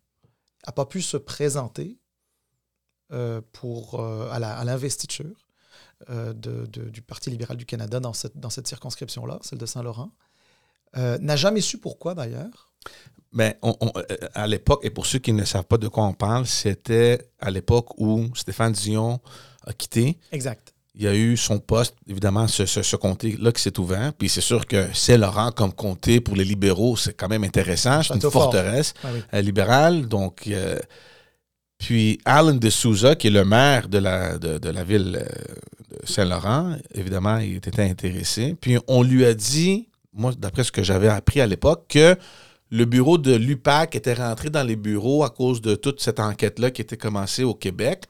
n'a 0.67 0.73
pas 0.73 0.87
pu 0.87 1.03
se 1.03 1.17
présenter 1.17 1.99
euh, 3.13 3.41
pour, 3.53 4.01
euh, 4.01 4.29
à 4.31 4.65
l'investiture 4.65 5.47
euh, 6.11 6.33
de- 6.33 6.67
du 6.67 7.01
Parti 7.03 7.31
libéral 7.31 7.57
du 7.57 7.65
Canada 7.67 8.01
dans 8.01 8.13
cette, 8.13 8.37
dans 8.37 8.51
cette 8.51 8.67
circonscription-là, 8.67 9.39
celle 9.43 9.59
de 9.59 9.67
Saint-Laurent. 9.67 10.11
Euh, 10.97 11.17
n'a 11.19 11.37
jamais 11.37 11.61
su 11.61 11.79
pourquoi, 11.79 12.15
d'ailleurs. 12.15 12.73
Mais 13.33 13.59
on- 13.63 13.77
on- 13.81 13.93
euh, 13.97 14.03
à 14.35 14.47
l'époque, 14.47 14.81
et 14.85 14.91
pour 14.91 15.07
ceux 15.07 15.19
qui 15.19 15.33
ne 15.33 15.45
savent 15.45 15.65
pas 15.65 15.79
de 15.79 15.89
quoi 15.89 16.05
on 16.05 16.15
parle, 16.15 16.47
c'était 16.47 17.31
à 17.39 17.51
l'époque 17.51 17.99
où 17.99 18.35
Stéphane 18.35 18.73
Dion 18.73 19.21
a 19.67 19.73
quitté. 19.73 20.19
Exact. 20.33 20.75
Il 20.99 21.03
y 21.05 21.09
a 21.09 21.15
eu 21.15 21.37
son 21.37 21.59
poste, 21.59 21.95
évidemment, 22.09 22.49
ce, 22.49 22.65
ce- 22.65 22.83
ce 22.83 22.97
comté-là 22.97 23.53
qui 23.53 23.61
s'est 23.61 23.79
ouvert. 23.79 24.13
Puis 24.15 24.31
c'est 24.31 24.41
sûr 24.41 24.67
que 24.67 24.87
Saint-Laurent 24.95 25.53
comme 25.53 25.73
comté 25.73 26.21
pour 26.21 26.37
les 26.37 26.45
libéraux, 26.45 26.97
c'est 26.97 27.13
quand 27.15 27.29
même 27.29 27.45
intéressant. 27.45 28.03
C'est 28.03 28.15
une 28.15 28.21
forteresse 28.31 28.95
Ah 29.05 29.09
oui. 29.13 29.21
euh, 29.35 29.41
libérale. 29.43 30.09
Donc, 30.09 30.45
euh, 30.49 30.79
puis 31.79 32.19
Alan 32.25 32.55
de 32.55 32.71
Souza, 32.71 33.15
qui 33.15 33.27
est 33.27 33.31
le 33.31 33.45
maire 33.45 33.89
de 33.89 33.99
la, 33.99 34.39
de, 34.39 34.57
de 34.59 34.69
la 34.71 34.83
ville 34.85 35.19
euh, 35.21 35.27
de 36.01 36.07
Saint-Laurent, 36.07 36.77
évidemment, 36.95 37.39
il 37.39 37.57
était 37.57 37.83
intéressé. 37.83 38.57
Puis 38.59 38.79
on 38.89 39.03
lui 39.03 39.25
a 39.27 39.35
dit, 39.35 39.89
moi, 40.15 40.33
d'après 40.39 40.65
ce 40.65 40.73
que 40.73 40.83
j'avais 40.83 41.09
appris 41.09 41.43
à 41.43 41.47
l'époque, 41.47 41.85
que 41.91 42.17
le 42.71 42.85
bureau 42.87 43.19
de 43.19 43.35
l'UPAC 43.37 43.95
était 43.95 44.15
rentré 44.15 44.49
dans 44.49 44.63
les 44.65 44.77
bureaux 44.77 45.23
à 45.25 45.31
cause 45.31 45.61
de 45.61 45.75
toute 45.75 46.01
cette 46.01 46.19
enquête-là 46.21 46.71
qui 46.71 46.81
était 46.81 46.97
commencée 46.97 47.45
au 47.45 47.55
Québec. 47.55 48.05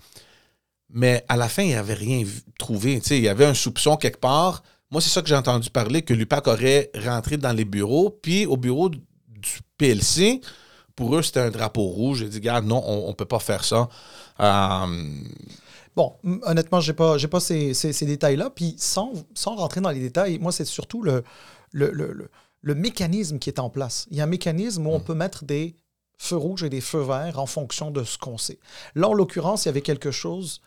Mais 0.91 1.25
à 1.29 1.37
la 1.37 1.49
fin, 1.49 1.63
il 1.63 1.69
n'y 1.69 1.75
avait 1.75 1.95
rien 1.95 2.25
trouvé. 2.59 3.01
Il 3.11 3.21
y 3.21 3.29
avait 3.29 3.45
un 3.47 3.55
soupçon 3.55 3.97
quelque 3.97 4.21
part. 4.21 4.63
Moi, 4.91 5.01
c'est 5.01 5.11
ça 5.11 5.21
que 5.21 5.29
j'ai 5.29 5.35
entendu 5.37 5.69
parler, 5.71 6.03
que 6.03 6.15
l'UPAC 6.15 6.47
aurait 6.47 6.91
rentré 7.05 7.37
dans 7.37 7.53
les 7.53 7.65
bureaux. 7.65 8.11
Puis 8.11 8.47
au 8.47 8.57
bureau 8.57 8.89
du 8.89 9.01
PLC, 9.79 10.41
pour 10.95 11.17
eux, 11.17 11.23
c'était 11.23 11.41
un 11.41 11.51
drapeau 11.51 11.83
rouge. 11.83 12.19
J'ai 12.21 12.29
dit, 12.29 12.39
regarde, 12.39 12.65
non, 12.67 12.83
on 12.87 13.09
ne 13.09 13.13
peut 13.15 13.25
pas 13.25 13.41
faire 13.41 13.65
ça. 13.65 13.89
Euh, 14.41 14.87
Bon, 15.97 16.15
honnêtement, 16.43 16.81
je 16.81 16.93
n'ai 16.93 16.97
pas, 16.97 17.17
j'ai 17.17 17.27
pas 17.29 17.41
ces, 17.41 17.73
ces- 17.73 17.95
ces 17.95 18.05
détails-là. 18.05 18.51
Puis 18.51 18.75
sans, 18.79 19.13
sans 19.35 19.57
rentrer 19.57 19.81
dans 19.81 19.91
les 19.91 20.01
détails, 20.01 20.39
moi, 20.39 20.53
c'est 20.53 20.67
surtout 20.67 21.03
le, 21.03 21.25
le, 21.73 21.91
le- 21.91 22.13
le- 22.13 22.31
le 22.61 22.75
mécanisme 22.75 23.39
qui 23.39 23.49
est 23.49 23.59
en 23.59 23.71
place. 23.71 24.07
Il 24.11 24.17
y 24.19 24.21
a 24.21 24.25
un 24.25 24.29
mécanisme 24.29 24.87
où 24.87 24.91
on 24.91 25.01
peut 25.01 25.15
mettre 25.15 25.45
des 25.47 25.75
feux 26.19 26.37
rouges 26.37 26.65
et 26.65 26.69
des 26.69 26.83
feux 26.83 27.01
verts 27.03 27.39
en 27.39 27.47
fonction 27.47 27.91
de 27.91 28.05
ce 28.05 28.19
qu'on 28.19 28.37
sait. 28.37 28.59
Là, 28.95 29.09
en 29.09 29.15
l'occurrence, 29.15 29.65
il 29.65 29.69
y 29.69 29.71
avait 29.71 29.81
quelque 29.81 30.11
chose 30.11 30.61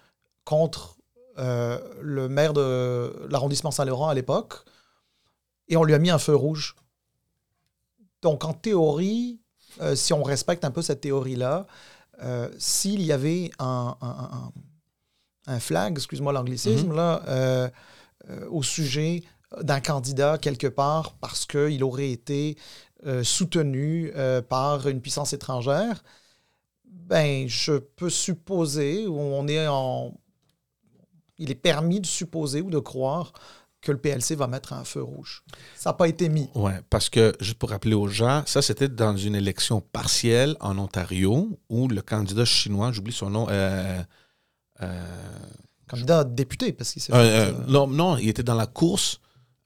contre 0.45 0.97
euh, 1.37 1.79
le 2.01 2.27
maire 2.29 2.53
de 2.53 3.27
l'arrondissement 3.29 3.71
Saint-Laurent 3.71 4.09
à 4.09 4.13
l'époque, 4.13 4.55
et 5.67 5.77
on 5.77 5.83
lui 5.83 5.93
a 5.93 5.99
mis 5.99 6.09
un 6.09 6.17
feu 6.19 6.35
rouge. 6.35 6.75
Donc, 8.21 8.43
en 8.43 8.53
théorie, 8.53 9.39
euh, 9.81 9.95
si 9.95 10.13
on 10.13 10.23
respecte 10.23 10.65
un 10.65 10.71
peu 10.71 10.81
cette 10.81 11.01
théorie-là, 11.01 11.67
euh, 12.21 12.49
s'il 12.57 13.01
y 13.03 13.11
avait 13.13 13.51
un, 13.59 13.95
un- 14.01 14.07
un- 14.07 14.51
un 15.47 15.59
flag, 15.59 15.93
excuse-moi 15.97 16.33
l'anglicisme, 16.33 16.91
là, 16.93 17.23
euh, 17.27 17.69
euh, 18.29 18.47
au 18.49 18.61
sujet 18.63 19.23
d'un 19.61 19.79
candidat 19.79 20.37
quelque 20.37 20.67
part 20.67 21.13
parce 21.21 21.45
qu'il 21.45 21.83
aurait 21.83 22.11
été 22.11 22.57
soutenu 23.23 24.11
par 24.49 24.87
une 24.89 24.99
puissance 25.01 25.31
étrangère, 25.31 26.03
ben, 26.83 27.47
je 27.47 27.77
peux 27.77 28.09
supposer, 28.09 29.07
on 29.07 29.47
est 29.47 29.65
en. 29.67 30.13
Il 31.39 31.51
est 31.51 31.55
permis 31.55 31.99
de 31.99 32.05
supposer 32.05 32.61
ou 32.61 32.69
de 32.69 32.79
croire 32.79 33.33
que 33.81 33.91
le 33.91 33.97
PLC 33.97 34.35
va 34.35 34.47
mettre 34.47 34.73
un 34.73 34.83
feu 34.83 35.01
rouge. 35.01 35.43
Ça 35.75 35.91
n'a 35.91 35.93
pas 35.93 36.07
été 36.07 36.29
mis. 36.29 36.49
ouais, 36.55 36.81
parce 36.89 37.09
que, 37.09 37.33
juste 37.39 37.57
pour 37.57 37.69
rappeler 37.69 37.95
aux 37.95 38.07
gens, 38.07 38.43
ça, 38.45 38.61
c'était 38.61 38.89
dans 38.89 39.15
une 39.15 39.35
élection 39.35 39.81
partielle 39.81 40.57
en 40.59 40.77
Ontario 40.77 41.57
où 41.69 41.87
le 41.87 42.01
candidat 42.01 42.45
chinois, 42.45 42.91
j'oublie 42.91 43.13
son 43.13 43.29
nom, 43.29 43.47
euh, 43.49 44.01
euh, 44.81 45.05
Candidat 45.87 46.23
député, 46.23 46.71
parce 46.71 46.91
qu'il 46.93 47.01
s'est 47.01 47.11
fait, 47.11 47.17
euh, 47.17 47.51
non, 47.67 47.87
non, 47.87 48.17
il 48.17 48.29
était 48.29 48.43
dans 48.43 48.55
la 48.55 48.67
course. 48.67 49.19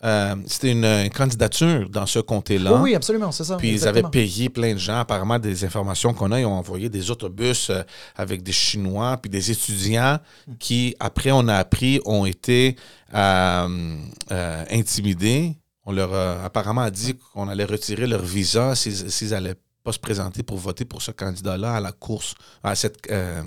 Euh, 0.04 0.36
C'était 0.48 0.72
une, 0.72 0.84
une 0.84 1.10
candidature 1.10 1.90
dans 1.90 2.06
ce 2.06 2.20
comté-là. 2.20 2.74
Oui, 2.74 2.80
oui, 2.82 2.96
absolument, 2.96 3.32
c'est 3.32 3.46
ça. 3.46 3.56
Puis 3.58 3.72
ils 3.72 3.88
avaient 3.88 4.04
payé 4.04 4.50
plein 4.50 4.74
de 4.74 4.78
gens. 4.80 5.00
Apparemment, 5.00 5.40
des 5.40 5.64
informations 5.64 6.14
qu'on 6.14 6.32
a, 6.32 6.40
ils 6.42 6.46
ont 6.46 6.54
envoyé 6.58 6.90
des 6.90 7.10
autobus 7.10 7.70
euh, 7.70 7.84
avec 8.16 8.44
des 8.44 8.52
Chinois, 8.52 9.18
puis 9.22 9.30
des 9.30 9.52
étudiants 9.52 10.20
qui, 10.60 10.96
après, 11.00 11.32
on 11.32 11.48
a 11.48 11.56
appris, 11.56 12.02
ont 12.06 12.26
été 12.26 12.76
euh, 13.14 13.96
euh, 14.32 14.66
intimidés. 14.72 15.56
On 15.86 15.92
leur 15.92 16.14
a 16.14 16.44
apparemment 16.46 16.90
dit 16.90 17.16
qu'on 17.34 17.48
allait 17.48 17.66
retirer 17.66 18.08
leur 18.08 18.22
visa 18.24 18.76
s'ils 18.76 19.30
n'allaient 19.30 19.56
pas 19.84 19.92
se 19.92 20.00
présenter 20.00 20.44
pour 20.44 20.58
voter 20.58 20.86
pour 20.86 21.02
ce 21.02 21.12
candidat-là 21.12 21.76
à 21.76 21.80
la 21.82 21.92
course, 21.92 22.36
à 22.64 22.74
cette 22.76 23.00
euh, 23.12 23.42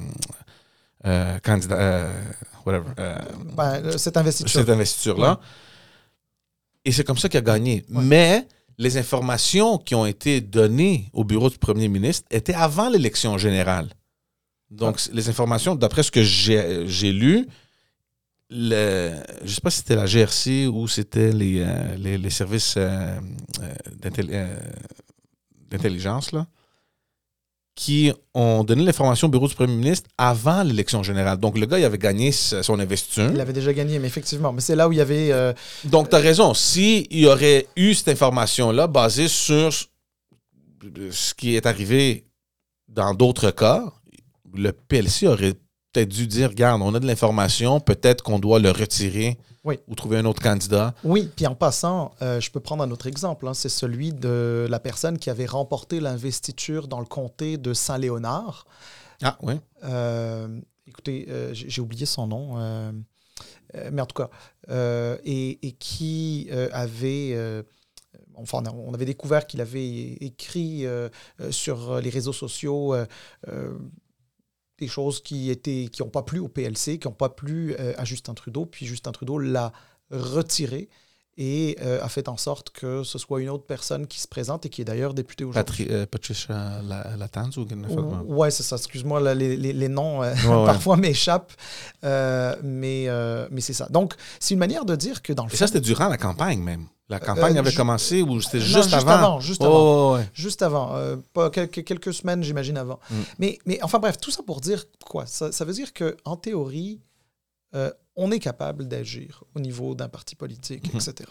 euh, 1.07 1.39
candidat, 1.39 1.77
euh, 1.77 2.13
whatever, 2.67 2.89
euh, 2.99 3.19
Ben, 3.57 3.83
euh, 3.85 3.97
cette 3.99 4.17
investiture. 4.19 4.51
cette 4.51 4.69
investiture-là. 4.69 5.41
Et 6.87 6.93
c'est 6.93 7.03
comme 7.05 7.19
ça 7.19 7.29
qu'il 7.29 7.39
a 7.39 7.43
gagné. 7.43 7.85
Mais 7.89 8.47
les 8.79 8.97
informations 8.97 9.77
qui 9.77 9.97
ont 9.97 10.07
été 10.07 10.41
données 10.41 11.11
au 11.13 11.25
bureau 11.25 11.51
du 11.51 11.59
premier 11.59 11.89
ministre 11.89 12.25
étaient 12.31 12.55
avant 12.55 12.89
l'élection 12.89 13.37
générale. 13.39 13.89
Donc, 14.71 15.01
les 15.13 15.29
informations, 15.29 15.75
d'après 15.75 16.05
ce 16.05 16.13
que 16.13 16.23
j'ai 16.23 17.13
lu, 17.13 17.47
le, 18.51 19.17
je 19.41 19.45
ne 19.45 19.49
sais 19.49 19.61
pas 19.61 19.71
si 19.71 19.79
c'était 19.79 19.97
la 19.97 20.07
GRC 20.07 20.69
ou 20.69 20.87
c'était 20.87 21.33
les, 21.33 21.61
euh, 21.61 21.97
les, 21.97 22.17
les 22.19 22.31
services 22.31 22.75
euh, 22.77 23.19
euh, 23.61 24.57
d'intelligence, 25.69 26.31
là, 26.31 26.47
qui 27.77 28.11
ont 28.33 28.65
donné 28.65 28.83
l'information 28.85 29.29
au 29.29 29.31
bureau 29.31 29.47
du 29.49 29.55
premier 29.55 29.77
ministre 29.77 30.09
avant 30.17 30.63
l'élection 30.63 31.03
générale. 31.03 31.37
Donc, 31.39 31.59
le 31.59 31.67
gars, 31.67 31.79
il 31.79 31.85
avait 31.85 31.99
gagné 31.99 32.33
son 32.33 32.81
investiture. 32.81 33.31
Il 33.33 33.41
avait 33.41 33.53
déjà 33.53 33.73
gagné, 33.73 33.99
mais 33.99 34.07
effectivement. 34.09 34.51
Mais 34.53 34.63
c'est 34.63 34.75
là 34.75 34.89
où 34.89 34.93
il 34.93 34.99
y 34.99 35.01
avait. 35.03 35.31
euh, 35.31 35.53
Donc, 35.85 36.09
tu 36.09 36.17
as 36.17 36.19
raison. 36.19 36.55
S'il 36.55 37.07
y 37.15 37.27
aurait 37.27 37.67
eu 37.77 37.93
cette 37.95 38.09
information-là 38.09 38.87
basée 38.87 39.29
sur 39.29 39.71
ce 41.11 41.35
qui 41.35 41.55
est 41.55 41.67
arrivé 41.67 42.25
dans 42.89 43.13
d'autres 43.13 43.51
cas, 43.51 43.85
le 44.55 44.73
PLC 44.73 45.27
aurait 45.27 45.53
peut-être 45.93 46.09
dû 46.09 46.27
dire 46.27 46.49
regarde, 46.49 46.81
on 46.83 46.95
a 46.95 47.01
de 47.01 47.07
l'information, 47.07 47.79
peut-être 47.81 48.23
qu'on 48.23 48.39
doit 48.39 48.59
le 48.59 48.71
retirer 48.71 49.37
Oui. 49.67 49.81
ou 49.89 49.95
trouver 49.97 50.17
un 50.19 50.25
autre 50.25 50.41
candidat. 50.41 50.95
Oui, 51.03 51.29
puis 51.35 51.47
en 51.47 51.55
passant, 51.57 52.15
euh, 52.23 52.41
je 52.41 52.51
peux 52.53 52.61
prendre 52.61 52.85
un 52.85 52.91
autre 52.93 53.09
exemple. 53.09 53.47
hein. 53.49 53.53
C'est 53.53 53.69
celui 53.69 54.13
de 54.13 54.67
la 54.71 54.79
personne 54.79 55.19
qui 55.19 55.29
avait 55.29 55.45
remporté 55.45 55.99
l'investiture 56.01 56.87
dans 56.87 57.01
le 57.01 57.07
comté 57.07 57.59
de 57.59 57.75
Saint-Léonard. 57.75 58.65
Ah, 59.23 59.37
oui. 59.43 59.55
Euh, 59.85 60.47
écoutez, 60.87 61.27
euh, 61.29 61.51
j'ai 61.53 61.81
oublié 61.81 62.07
son 62.07 62.27
nom, 62.29 62.93
mais 63.91 64.01
en 64.01 64.07
tout 64.07 64.23
cas, 64.23 64.31
et, 65.25 65.67
et 65.67 65.73
qui 65.73 66.49
avait, 66.73 67.37
enfin, 68.37 68.63
on 68.73 68.95
avait 68.95 69.05
découvert 69.05 69.47
qu'il 69.47 69.61
avait 69.61 70.13
écrit 70.21 70.87
euh, 70.87 71.09
sur 71.51 72.01
les 72.01 72.11
réseaux 72.11 72.33
sociaux 72.33 72.95
euh, 72.95 73.07
euh, 73.49 73.77
des 74.79 74.89
choses 74.89 75.23
qui 75.23 75.51
étaient, 75.51 75.89
qui 75.91 76.03
n'ont 76.03 76.11
pas 76.11 76.23
plu 76.23 76.39
au 76.39 76.49
PLC, 76.49 76.99
qui 76.99 77.09
n'ont 77.09 77.15
pas 77.15 77.29
plu 77.29 77.75
euh, 77.79 77.95
à 77.97 78.05
Justin 78.05 78.35
Trudeau, 78.35 78.67
puis 78.67 78.87
Justin 78.87 79.13
Trudeau 79.13 79.39
l'a 79.39 79.73
retiré. 80.11 80.89
Et 81.39 81.77
euh, 81.83 82.03
a 82.03 82.09
fait 82.09 82.29
en 82.29 82.37
sorte 82.37 82.71
que 82.71 83.03
ce 83.03 83.19
soit 83.19 83.43
une 83.43 83.51
autre 83.51 83.67
personne 83.67 84.07
qui 84.07 84.21
se 84.21 84.29
présente 84.29 84.65
et 84.65 84.71
qui 84.71 84.81
est 84.81 84.85
d'ailleurs 84.85 85.13
députée 85.13 85.45
aujourd'hui. 85.45 85.87
Euh, 85.91 86.07
Patricia 86.07 86.81
Latanz 87.19 87.59
ou 87.59 87.67
Oui, 88.27 88.51
c'est 88.51 88.63
ça. 88.63 88.77
Excuse-moi, 88.77 89.35
les, 89.35 89.57
les, 89.57 89.73
les, 89.73 89.89
noms 89.89 90.23
euh, 90.23 90.35
parfois 90.65 90.97
m'échappent, 90.97 91.53
mais, 92.03 93.09
mais 93.51 93.61
c'est 93.61 93.75
ça. 93.75 93.87
Donc, 93.91 94.15
c'est 94.41 94.55
une 94.55 94.61
manière 94.61 94.85
de 94.85 94.97
dire 94.97 95.23
que 95.23 95.33
dans 95.33 95.45
le 95.45 95.53
Et 95.53 95.57
ça, 95.57 95.67
c'était 95.67 95.81
durant 95.81 96.09
la 96.09 96.19
campagne 96.19 96.61
même. 96.61 96.87
La 97.09 97.21
campagne 97.21 97.57
avait 97.57 97.73
commencé 97.73 98.23
ou 98.23 98.41
c'était 98.41 98.61
juste, 98.61 98.91
juste, 98.91 98.95
avant? 98.95 99.39
Juste 99.39 99.63
avant. 99.63 100.19
Juste 100.33 100.63
avant. 100.63 100.97
pas 101.35 101.51
quelques, 101.51 101.85
quelques 101.85 102.15
semaines, 102.15 102.43
j'imagine, 102.43 102.79
avant. 102.79 102.99
Mm. 103.11 103.15
Mais, 103.39 103.59
mais 103.65 103.79
enfin 103.83 103.99
bref, 103.99 104.19
tout 104.19 104.31
ça 104.31 104.43
pour 104.43 104.61
dire 104.61 104.85
quoi? 105.05 105.27
Ça, 105.27 105.53
ça 105.53 105.65
veut 105.65 105.73
dire 105.73 105.93
qu'en 105.93 106.37
théorie, 106.37 107.01
on 108.17 108.31
est 108.31 108.39
capable 108.39 108.89
d'agir 108.89 109.45
au 109.55 109.61
niveau 109.61 109.95
d'un 109.95 110.09
parti 110.09 110.35
politique, 110.35 110.93
mhm. 110.93 111.01
etc. 111.01 111.31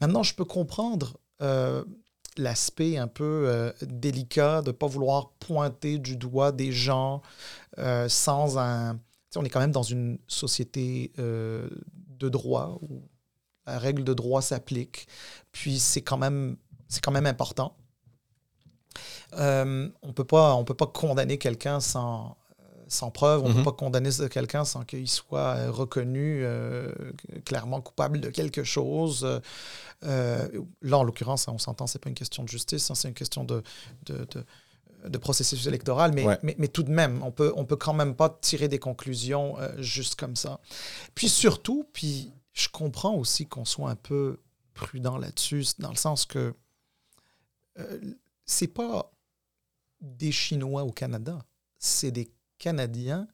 Maintenant, 0.00 0.22
je 0.22 0.34
peux 0.34 0.44
comprendre 0.44 1.18
euh, 1.42 1.84
l'aspect 2.36 2.96
un 2.96 3.08
peu 3.08 3.44
euh, 3.48 3.72
délicat 3.82 4.62
de 4.62 4.68
ne 4.68 4.72
pas 4.72 4.86
vouloir 4.86 5.32
pointer 5.32 5.98
du 5.98 6.16
doigt 6.16 6.52
des 6.52 6.70
gens 6.70 7.22
euh, 7.78 8.08
sans 8.08 8.56
un... 8.56 9.00
on 9.34 9.44
est 9.44 9.48
quand 9.48 9.60
même 9.60 9.72
dans 9.72 9.82
une 9.82 10.18
société 10.28 11.12
de 11.16 12.28
droit 12.28 12.78
où 12.82 13.02
la 13.66 13.78
règle 13.78 14.04
de 14.04 14.14
droit 14.14 14.42
s'applique, 14.42 15.06
puis 15.52 15.78
c'est 15.78 16.02
quand 16.02 16.18
même, 16.18 16.56
c'est 16.88 17.02
quand 17.02 17.12
même 17.12 17.26
important. 17.26 17.76
on 19.32 19.90
ne 20.04 20.12
peut 20.12 20.24
pas 20.24 20.86
condamner 20.86 21.38
quelqu'un 21.38 21.80
sans, 21.80 22.36
sans 22.90 23.10
preuve. 23.10 23.42
On 23.42 23.48
ne 23.48 23.52
peut 23.52 23.58
mhm. 23.60 23.64
pas 23.64 23.72
condamner 23.72 24.10
quelqu'un 24.30 24.64
sans 24.64 24.84
qu'il 24.84 25.08
soit 25.08 25.56
euh, 25.56 25.70
reconnu 25.70 26.42
euh, 26.44 26.92
clairement 27.44 27.80
coupable 27.80 28.20
de 28.20 28.30
quelque 28.30 28.64
chose. 28.64 29.40
Euh, 30.04 30.48
là, 30.82 30.98
en 30.98 31.04
l'occurrence, 31.04 31.46
on 31.48 31.58
s'entend, 31.58 31.86
ce 31.86 31.96
n'est 31.96 32.00
pas 32.00 32.08
une 32.08 32.14
question 32.14 32.42
de 32.42 32.48
justice, 32.48 32.90
hein, 32.90 32.94
c'est 32.94 33.08
une 33.08 33.14
question 33.14 33.44
de, 33.44 33.62
de, 34.06 35.18
processus 35.18 35.66
électoral, 35.66 36.12
mais, 36.12 36.26
mais, 36.42 36.68
tout 36.68 36.82
de 36.82 36.90
même, 36.90 37.22
on 37.22 37.30
peut, 37.30 37.52
on 37.56 37.64
peut 37.64 37.76
quand 37.76 37.94
même 37.94 38.14
pas 38.14 38.38
tirer 38.40 38.68
des 38.68 38.78
conclusions 38.78 39.56
juste 39.78 40.16
comme 40.16 40.36
ça. 40.36 40.60
Puis 41.14 41.28
surtout, 41.28 41.86
puis 41.92 42.32
je 42.52 42.68
comprends 42.68 43.14
aussi 43.14 43.46
qu'on 43.46 43.64
soit 43.64 43.90
un 43.90 43.96
peu 43.96 44.40
prudent 44.74 45.16
là-dessus, 45.16 45.64
dans 45.78 45.90
le 45.90 45.96
sens 45.96 46.26
que 46.26 46.54
c'est 48.44 48.68
pas 48.68 49.12
des 50.00 50.32
Chinois 50.32 50.82
au 50.84 50.92
Canada, 50.92 51.38
c'est 51.78 52.10
des 52.10 52.30
Canadiens 52.60 53.26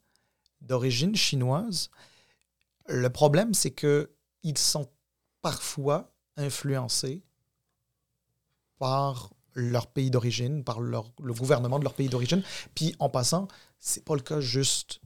d'origine 0.62 1.14
chinoise. 1.14 1.90
Le 2.86 3.10
problème, 3.10 3.52
c'est 3.52 3.72
qu'ils 3.72 4.56
sont 4.56 4.88
parfois 5.42 6.10
influencés 6.38 7.22
par 8.78 9.34
leur 9.52 9.86
pays 9.86 10.10
d'origine, 10.10 10.64
par 10.64 10.80
le 10.80 11.02
gouvernement 11.34 11.78
de 11.78 11.84
leur 11.84 11.94
pays 11.94 12.08
d'origine. 12.08 12.42
Puis 12.74 12.94
en 12.98 13.10
passant, 13.10 13.48
c'est 13.78 14.04
pas 14.04 14.14
le 14.14 14.22
cas 14.22 14.40
juste 14.40 15.00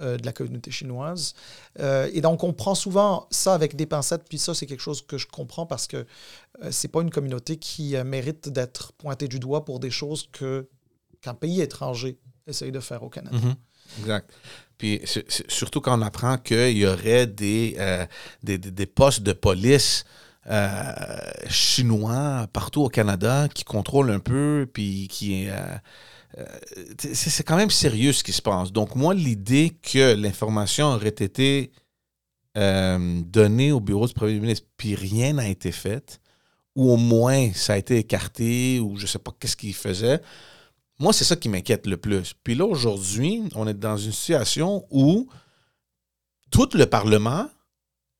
euh, 0.00 0.16
de 0.16 0.24
la 0.24 0.32
communauté 0.32 0.70
chinoise. 0.70 1.34
Euh, 1.80 2.08
et 2.12 2.20
donc 2.20 2.44
on 2.44 2.52
prend 2.52 2.76
souvent 2.76 3.26
ça 3.32 3.52
avec 3.52 3.74
des 3.74 3.84
pincettes, 3.84 4.28
puis 4.28 4.38
ça 4.38 4.54
c'est 4.54 4.64
quelque 4.66 4.78
chose 4.80 5.02
que 5.04 5.18
je 5.18 5.26
comprends 5.26 5.66
parce 5.66 5.88
que 5.88 6.06
euh, 6.62 6.70
c'est 6.70 6.86
pas 6.86 7.02
une 7.02 7.10
communauté 7.10 7.56
qui 7.56 7.96
mérite 8.04 8.48
d'être 8.48 8.92
pointée 8.92 9.26
du 9.26 9.40
doigt 9.40 9.64
pour 9.64 9.80
des 9.80 9.90
choses 9.90 10.28
que 10.30 10.68
qu'un 11.20 11.34
pays 11.34 11.60
étranger 11.62 12.20
essaye 12.48 12.72
de 12.72 12.80
faire 12.80 13.02
au 13.02 13.08
Canada. 13.08 13.36
Mhm. 13.36 13.54
Exact. 14.00 14.30
Puis 14.76 15.00
surtout 15.48 15.80
quand 15.80 15.98
on 15.98 16.02
apprend 16.02 16.38
qu'il 16.38 16.76
y 16.78 16.86
aurait 16.86 17.26
des, 17.26 17.74
euh, 17.78 18.06
des, 18.42 18.58
des, 18.58 18.86
postes 18.86 19.22
de 19.22 19.32
police 19.32 20.04
euh, 20.48 20.92
chinois 21.48 22.46
partout 22.52 22.82
au 22.82 22.88
Canada 22.88 23.48
qui 23.52 23.64
contrôlent 23.64 24.10
un 24.10 24.20
peu, 24.20 24.68
puis 24.72 25.08
qui... 25.08 25.48
Euh, 25.48 25.76
c'est 26.98 27.42
quand 27.42 27.56
même 27.56 27.70
sérieux 27.70 28.12
ce 28.12 28.22
qui 28.22 28.32
se 28.32 28.42
passe. 28.42 28.70
Donc 28.70 28.94
moi, 28.94 29.14
l'idée 29.14 29.76
que 29.82 30.14
l'information 30.14 30.86
aurait 30.86 31.08
été 31.08 31.72
donnée 32.54 33.70
au 33.70 33.78
bureau 33.78 34.08
du 34.08 34.14
premier 34.14 34.38
ministre, 34.38 34.66
puis 34.76 34.96
rien 34.96 35.34
n'a 35.34 35.48
été 35.48 35.70
fait, 35.70 36.20
ou 36.74 36.90
au 36.90 36.96
moins 36.96 37.52
ça 37.52 37.74
a 37.74 37.76
été 37.76 37.98
écarté, 37.98 38.80
ou 38.80 38.96
je 38.96 39.02
ne 39.02 39.06
sais 39.06 39.18
pas 39.20 39.32
qu'est-ce 39.38 39.56
qu'il 39.56 39.74
faisait, 39.74 40.20
moi, 40.98 41.12
c'est 41.12 41.24
ça 41.24 41.36
qui 41.36 41.48
m'inquiète 41.48 41.86
le 41.86 41.96
plus. 41.96 42.34
Puis 42.42 42.54
là, 42.54 42.64
aujourd'hui, 42.64 43.42
on 43.54 43.66
est 43.66 43.74
dans 43.74 43.96
une 43.96 44.12
situation 44.12 44.84
où 44.90 45.28
tout 46.50 46.68
le 46.74 46.86
Parlement 46.86 47.48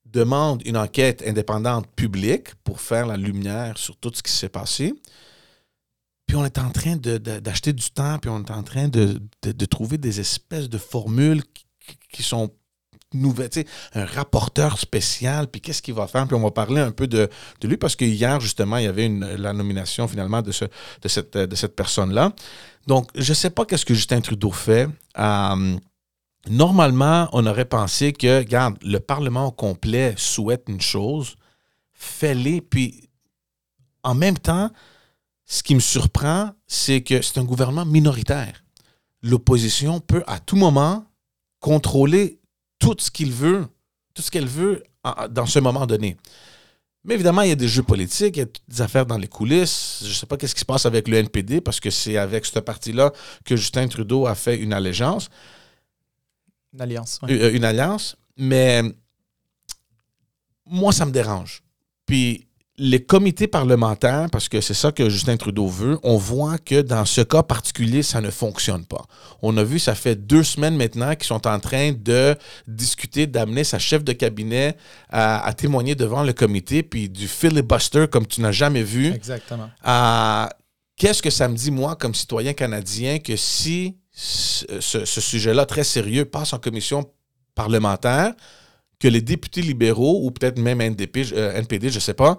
demande 0.05 0.63
une 0.65 0.77
enquête 0.77 1.23
indépendante 1.27 1.87
publique 1.95 2.55
pour 2.65 2.81
faire 2.81 3.07
la 3.07 3.17
lumière 3.17 3.77
sur 3.79 3.97
tout 3.97 4.13
ce 4.15 4.23
qui 4.23 4.33
s'est 4.33 4.49
passé. 4.49 4.95
Puis 6.27 6.37
on 6.37 6.45
est 6.45 6.59
en 6.59 6.71
train 6.71 6.97
d'acheter 6.97 7.73
du 7.73 7.91
temps, 7.91 8.19
puis 8.19 8.31
on 8.31 8.45
est 8.45 8.51
en 8.51 8.63
train 8.63 8.89
de, 8.89 9.19
trouver 9.65 9.99
des 9.99 10.21
espèces 10.21 10.69
de 10.69 10.79
formules 10.79 11.43
qui, 12.11 12.23
sont 12.23 12.55
nouvelle, 13.15 13.49
un 13.95 14.05
rapporteur 14.05 14.79
spécial, 14.79 15.49
puis 15.49 15.61
qu'est-ce 15.61 15.83
qu'il 15.83 15.95
va 15.95 16.07
faire, 16.07 16.27
puis 16.27 16.37
on 16.37 16.43
va 16.43 16.51
parler 16.51 16.81
un 16.81 16.91
peu 16.91 17.07
de, 17.07 17.29
lui, 17.63 17.77
parce 17.77 17.97
que 17.97 18.05
hier, 18.05 18.41
justement, 18.41 18.77
il 18.77 18.85
y 18.85 18.89
avait 18.89 19.09
la 19.09 19.53
nomination 19.53 20.07
finalement 20.09 20.43
de, 20.43 20.53
ce, 20.53 20.65
de 20.65 21.09
cette, 21.09 21.37
de 21.37 21.57
cette 21.57 21.75
personne-là. 21.75 22.33
Donc, 22.87 23.11
je 23.15 23.31
ne 23.31 23.35
sais 23.35 23.51
pas 23.51 23.65
qu'est-ce 23.65 23.87
que 23.87 23.95
Justin 23.95 24.21
Trudeau 24.21 24.51
fait. 24.51 24.89
Euh, 25.19 25.77
normalement, 26.49 27.29
on 27.33 27.47
aurait 27.47 27.65
pensé 27.65 28.13
que, 28.13 28.39
regarde, 28.39 28.77
le 28.83 28.99
Parlement 28.99 29.47
au 29.47 29.53
complet 29.53 30.15
souhaite 30.17 30.65
une 30.69 30.81
chose, 30.81 31.37
fais-les, 31.93 32.61
puis 32.61 33.09
en 34.03 34.15
même 34.15 34.39
temps, 34.39 34.71
ce 35.47 35.63
qui 35.63 35.75
me 35.75 35.81
surprend, 35.81 36.51
c'est 36.67 37.03
que 37.03 37.23
c'est 37.23 37.39
un 37.39 37.45
gouvernement 37.45 37.87
minoritaire. 37.87 38.65
L'opposition 39.23 39.99
peut 39.99 40.23
à 40.27 40.39
tout 40.39 40.57
moment 40.57 41.07
contrôler 41.61 42.38
tout 42.79 42.97
ce 42.99 43.11
qu'il 43.11 43.33
veut, 43.33 43.67
tout 44.15 44.23
ce 44.23 44.31
qu'elle 44.31 44.47
veut 44.47 44.83
dans 45.31 45.47
ce 45.47 45.59
moment 45.59 45.87
donné. 45.87 46.17
Mais 47.05 47.15
évidemment, 47.15 47.43
il 47.43 47.49
y 47.49 47.53
a 47.53 47.57
des 47.57 47.69
jeux 47.69 47.83
politiques, 47.83 48.37
il 48.37 48.41
y 48.41 48.43
a 48.43 48.49
des 48.69 48.83
affaires 48.83 49.07
dans 49.07 49.17
les 49.17 49.29
coulisses. 49.29 50.01
Je 50.03 50.09
ne 50.09 50.13
sais 50.13 50.27
pas 50.27 50.37
qu'est-ce 50.37 50.55
qui 50.55 50.61
se 50.61 50.67
passe 50.67 50.85
avec 50.85 51.09
le 51.09 51.17
NPD 51.17 51.61
parce 51.61 51.81
que 51.81 51.91
c'est 51.91 52.17
avec 52.17 52.45
ce 52.45 52.59
parti-là 52.59 53.13
que 53.45 53.57
Justin 53.57 53.89
Trudeau 53.89 54.27
a 54.27 54.35
fait 54.35 54.57
une 54.57 54.73
allégeance. 54.73 55.29
Une 56.75 56.83
alliance. 56.83 57.21
Euh, 57.29 57.53
une 57.53 57.65
alliance. 57.65 58.17
Mais 58.37 58.83
moi, 60.67 60.93
ça 60.93 61.07
me 61.07 61.13
dérange. 61.13 61.63
Puis 62.05 62.48
les 62.79 63.03
comités 63.03 63.49
parlementaires, 63.49 64.29
parce 64.31 64.49
que 64.49 64.61
c'est 64.61 64.75
ça 64.75 64.93
que 64.93 65.11
Justin 65.11 65.37
Trudeau 65.37 65.67
veut, 65.67 65.99
on 66.05 66.17
voit 66.17 66.59
que 66.59 66.81
dans 66.81 67.05
ce 67.05 67.21
cas 67.21 67.43
particulier, 67.43 68.05
ça 68.05 68.21
ne 68.21 68.31
fonctionne 68.31 68.87
pas. 68.87 69.05
On 69.43 69.57
a 69.57 69.65
vu, 69.65 69.81
ça 69.81 69.97
fait 69.97 70.15
deux 70.15 70.45
semaines 70.45 70.77
maintenant 70.77 71.15
qu'ils 71.17 71.27
sont 71.27 71.47
en 71.49 71.59
train 71.59 71.93
de 71.93 72.37
discuter, 72.69 73.27
d'amener 73.27 73.65
sa 73.65 73.81
chef 73.81 74.05
de 74.05 74.13
cabinet 74.13 74.77
à, 75.11 75.53
témoigner 75.57 75.97
devant 75.97 76.23
le 76.23 76.33
comité, 76.33 76.85
puis 76.85 77.09
du 77.09 77.27
filibuster 77.27 78.07
comme 78.09 78.27
tu 78.27 78.41
n'as 78.41 78.53
jamais 78.53 78.85
vu. 78.85 79.13
Exactement. 79.13 79.69
Qu'est-ce 80.97 81.23
que 81.23 81.31
ça 81.31 81.49
me 81.49 81.57
dit, 81.57 81.73
moi, 81.73 81.97
comme 81.97 82.15
citoyen 82.15 82.53
canadien, 82.53 83.19
que 83.19 83.35
si 83.35 83.97
ce, 84.13 84.81
ce 84.81 85.21
sujet-là 85.21 85.67
très 85.67 85.85
sérieux 85.85 86.25
passe 86.25 86.53
en 86.53 86.59
commission 86.59 87.11
parlementaire, 87.57 88.35
que 89.01 89.09
les 89.09 89.21
députés 89.21 89.63
libéraux 89.63 90.25
ou 90.25 90.31
peut-être 90.31 90.59
même 90.59 90.81
NDP, 90.81 91.33
NPD, 91.33 91.91
je 91.91 91.97
ne 91.97 92.01
sais 92.01 92.15
pas, 92.15 92.39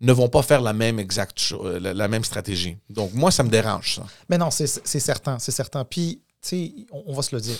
ne 0.00 0.12
vont 0.12 0.28
pas 0.28 0.42
faire 0.42 0.60
la 0.60 0.72
même 0.72 0.98
exacte 0.98 1.52
euh, 1.52 1.80
la, 1.80 2.08
même 2.08 2.24
stratégie. 2.24 2.78
Donc, 2.88 3.12
moi, 3.14 3.30
ça 3.30 3.42
me 3.42 3.48
dérange, 3.48 3.96
ça. 3.96 4.06
Mais 4.28 4.38
non, 4.38 4.50
c'est 4.50 4.66
certain, 4.66 5.38
c'est 5.38 5.52
certain. 5.52 5.84
Puis, 5.84 6.22
tu 6.40 6.48
sais, 6.48 6.86
on, 6.92 7.12
va 7.12 7.22
se 7.22 7.34
le 7.34 7.40
dire. 7.40 7.58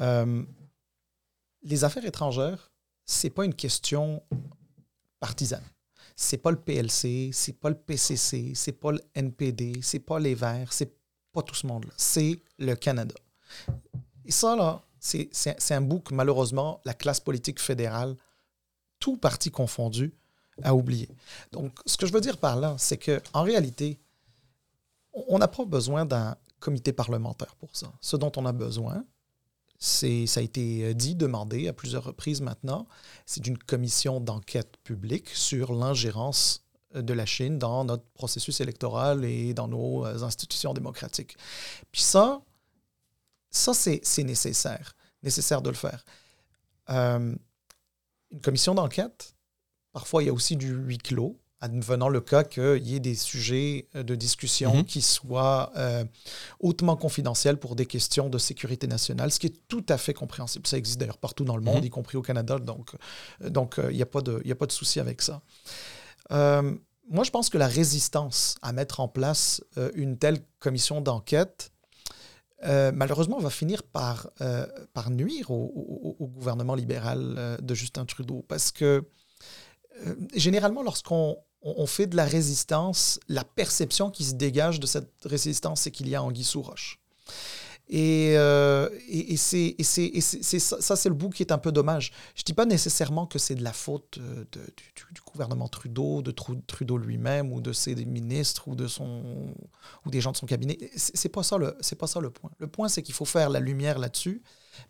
Euh, 0.00 0.42
les 1.62 1.84
affaires 1.84 2.04
étrangères, 2.04 2.70
c'est 3.04 3.30
pas 3.30 3.44
une 3.44 3.54
question 3.54 4.22
partisane. 5.20 5.64
C'est 6.16 6.38
pas 6.38 6.50
le 6.50 6.58
PLC, 6.58 7.30
c'est 7.32 7.52
pas 7.52 7.68
le 7.68 7.76
PCC, 7.76 8.52
c'est 8.54 8.72
pas 8.72 8.90
le 8.90 9.00
NPD, 9.14 9.80
c'est 9.82 10.00
pas 10.00 10.18
les 10.18 10.34
Verts, 10.34 10.72
c'est 10.72 10.92
pas 11.32 11.42
tout 11.42 11.54
ce 11.54 11.66
monde-là. 11.66 11.92
C'est 11.96 12.40
le 12.58 12.74
Canada. 12.74 13.14
Et 14.24 14.32
ça, 14.32 14.56
là, 14.56 14.82
c'est 15.00 15.74
un 15.74 15.80
bout 15.80 16.00
que, 16.00 16.14
malheureusement, 16.14 16.80
la 16.84 16.94
classe 16.94 17.20
politique 17.20 17.60
fédérale, 17.60 18.16
tout 18.98 19.16
parti 19.16 19.50
confondu, 19.52 20.12
à 20.62 20.74
oublier. 20.74 21.08
Donc, 21.52 21.72
ce 21.86 21.96
que 21.96 22.06
je 22.06 22.12
veux 22.12 22.20
dire 22.20 22.38
par 22.38 22.56
là, 22.56 22.74
c'est 22.78 22.98
qu'en 22.98 23.42
réalité, 23.42 23.98
on 25.12 25.38
n'a 25.38 25.48
pas 25.48 25.64
besoin 25.64 26.04
d'un 26.04 26.36
comité 26.60 26.92
parlementaire 26.92 27.54
pour 27.56 27.74
ça. 27.74 27.92
Ce 28.00 28.16
dont 28.16 28.32
on 28.36 28.46
a 28.46 28.52
besoin, 28.52 29.04
c'est, 29.78 30.26
ça 30.26 30.40
a 30.40 30.42
été 30.42 30.92
dit, 30.94 31.14
demandé 31.14 31.68
à 31.68 31.72
plusieurs 31.72 32.04
reprises 32.04 32.40
maintenant, 32.40 32.86
c'est 33.26 33.42
d'une 33.42 33.58
commission 33.58 34.20
d'enquête 34.20 34.76
publique 34.84 35.28
sur 35.30 35.72
l'ingérence 35.72 36.64
de 36.94 37.12
la 37.12 37.26
Chine 37.26 37.58
dans 37.58 37.84
notre 37.84 38.04
processus 38.14 38.60
électoral 38.60 39.24
et 39.24 39.54
dans 39.54 39.68
nos 39.68 40.04
institutions 40.04 40.72
démocratiques. 40.74 41.36
Puis 41.92 42.02
ça, 42.02 42.40
ça 43.50 43.74
c'est, 43.74 44.02
nécessaire, 44.24 44.96
nécessaire 45.22 45.62
de 45.62 45.70
le 45.70 45.76
faire. 45.76 46.04
Euh, 46.90 47.34
une 48.30 48.40
commission 48.40 48.74
d'enquête, 48.74 49.34
Parfois, 49.98 50.22
il 50.22 50.26
y 50.26 50.28
a 50.28 50.32
aussi 50.32 50.54
du 50.56 50.68
huis 50.72 50.98
clos, 50.98 51.36
advenant 51.60 52.08
le 52.08 52.20
cas 52.20 52.44
qu'il 52.44 52.86
y 52.86 52.94
ait 52.94 53.00
des 53.00 53.16
sujets 53.16 53.88
de 53.94 54.14
discussion 54.14 54.76
Mhm. 54.76 54.84
qui 54.84 55.02
soient 55.02 55.72
euh, 55.76 56.04
hautement 56.60 56.94
confidentiels 56.96 57.56
pour 57.58 57.74
des 57.74 57.84
questions 57.84 58.28
de 58.30 58.38
sécurité 58.38 58.86
nationale, 58.86 59.32
ce 59.32 59.40
qui 59.40 59.48
est 59.48 59.58
tout 59.66 59.84
à 59.88 59.98
fait 59.98 60.14
compréhensible. 60.14 60.68
Ça 60.68 60.78
existe 60.78 61.00
d'ailleurs 61.00 61.18
partout 61.18 61.44
dans 61.44 61.56
le 61.56 61.62
monde, 61.62 61.78
Mhm. 61.80 61.84
y 61.86 61.90
compris 61.90 62.16
au 62.16 62.22
Canada, 62.22 62.60
donc 62.60 62.94
euh, 63.42 63.50
donc 63.50 63.80
euh, 63.80 63.90
il 63.90 63.96
n'y 63.96 64.02
a 64.02 64.06
pas 64.06 64.20
de, 64.20 64.40
il 64.44 64.48
y 64.48 64.52
a 64.52 64.54
pas 64.54 64.66
de 64.66 64.72
souci 64.80 65.00
avec 65.00 65.20
ça. 65.20 65.42
Euh, 66.30 66.76
moi, 67.10 67.24
je 67.24 67.30
pense 67.32 67.48
que 67.50 67.58
la 67.58 67.66
résistance 67.66 68.54
à 68.62 68.72
mettre 68.72 69.00
en 69.00 69.08
place 69.08 69.60
euh, 69.78 69.90
une 69.96 70.16
telle 70.16 70.38
commission 70.60 71.00
d'enquête, 71.00 71.72
euh, 72.64 72.92
malheureusement, 72.94 73.38
va 73.40 73.50
finir 73.50 73.82
par, 73.82 74.30
euh, 74.42 74.64
par 74.92 75.10
nuire 75.10 75.50
au, 75.50 75.64
au- 75.74 76.16
au 76.20 76.26
gouvernement 76.28 76.76
libéral 76.76 77.34
euh, 77.36 77.56
de 77.58 77.74
Justin 77.74 78.04
Trudeau. 78.04 78.44
Parce 78.46 78.70
que 78.70 79.04
euh, 80.06 80.14
généralement, 80.34 80.82
lorsqu'on 80.82 81.36
on- 81.62 81.74
on 81.78 81.86
fait 81.86 82.06
de 82.06 82.16
la 82.16 82.24
résistance, 82.24 83.18
la 83.28 83.44
perception 83.44 84.10
qui 84.10 84.24
se 84.24 84.34
dégage 84.34 84.78
de 84.80 84.86
cette 84.86 85.10
résistance, 85.24 85.82
c'est 85.82 85.90
qu'il 85.90 86.08
y 86.08 86.14
a 86.14 86.22
anguille 86.22 86.44
sous 86.44 86.62
roche. 86.62 87.00
Et, 87.90 88.34
euh, 88.36 88.88
c'est, 89.36 89.74
ça, 89.80 90.94
c'est 90.96 91.08
le 91.08 91.14
bout 91.14 91.30
qui 91.30 91.42
est 91.42 91.52
un 91.52 91.58
peu 91.58 91.72
dommage. 91.72 92.12
Je 92.34 92.42
ne 92.42 92.44
dis 92.44 92.52
pas 92.52 92.66
nécessairement 92.66 93.26
que 93.26 93.38
c'est 93.38 93.54
de 93.54 93.64
la 93.64 93.72
faute 93.72 94.18
euh, 94.18 94.44
du, 94.76 95.20
gouvernement 95.26 95.68
Trudeau, 95.68 96.20
de 96.20 96.30
Tru- 96.30 96.60
Trudeau 96.66 96.98
lui-même, 96.98 97.50
ou 97.52 97.60
de 97.62 97.72
ses 97.72 97.94
ministres, 97.94 98.68
ou, 98.68 98.74
de 98.74 98.86
des 100.10 100.20
gens 100.20 100.32
de 100.32 100.36
son 100.36 100.46
cabinet. 100.46 100.78
Le, 101.58 101.76
c'est 101.80 101.96
pas 101.96 102.06
ça 102.06 102.20
le 102.20 102.30
point. 102.30 102.50
Le 102.58 102.66
point, 102.66 102.88
c'est 102.88 103.02
qu'il 103.02 103.14
faut 103.14 103.24
faire 103.24 103.48
la 103.48 103.60
lumière 103.60 103.98
là-dessus, 103.98 104.42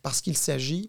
parce 0.02 0.20
qu'il 0.20 0.36
s'agit 0.36 0.88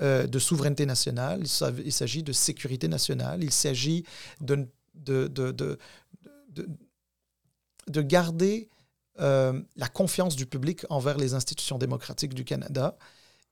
euh, 0.00 0.26
de 0.26 0.38
souveraineté 0.38 0.86
nationale, 0.86 1.40
il 1.42 1.48
sa- 1.48 1.70
il 1.84 1.92
s'agit 1.92 2.22
de 2.22 2.32
sécurité 2.32 2.88
nationale, 2.88 3.44
il 3.44 3.52
s'agit 3.52 4.04
de, 4.40 4.66
de, 4.94 5.28
de, 5.28 5.50
de, 5.50 5.78
de- 6.50 6.68
de 7.88 8.02
garder 8.02 8.70
euh, 9.20 9.60
la 9.76 9.88
confiance 9.88 10.36
du 10.36 10.46
public 10.46 10.86
envers 10.88 11.18
les 11.18 11.34
institutions 11.34 11.78
démocratiques 11.78 12.34
du 12.34 12.44
Canada. 12.44 12.96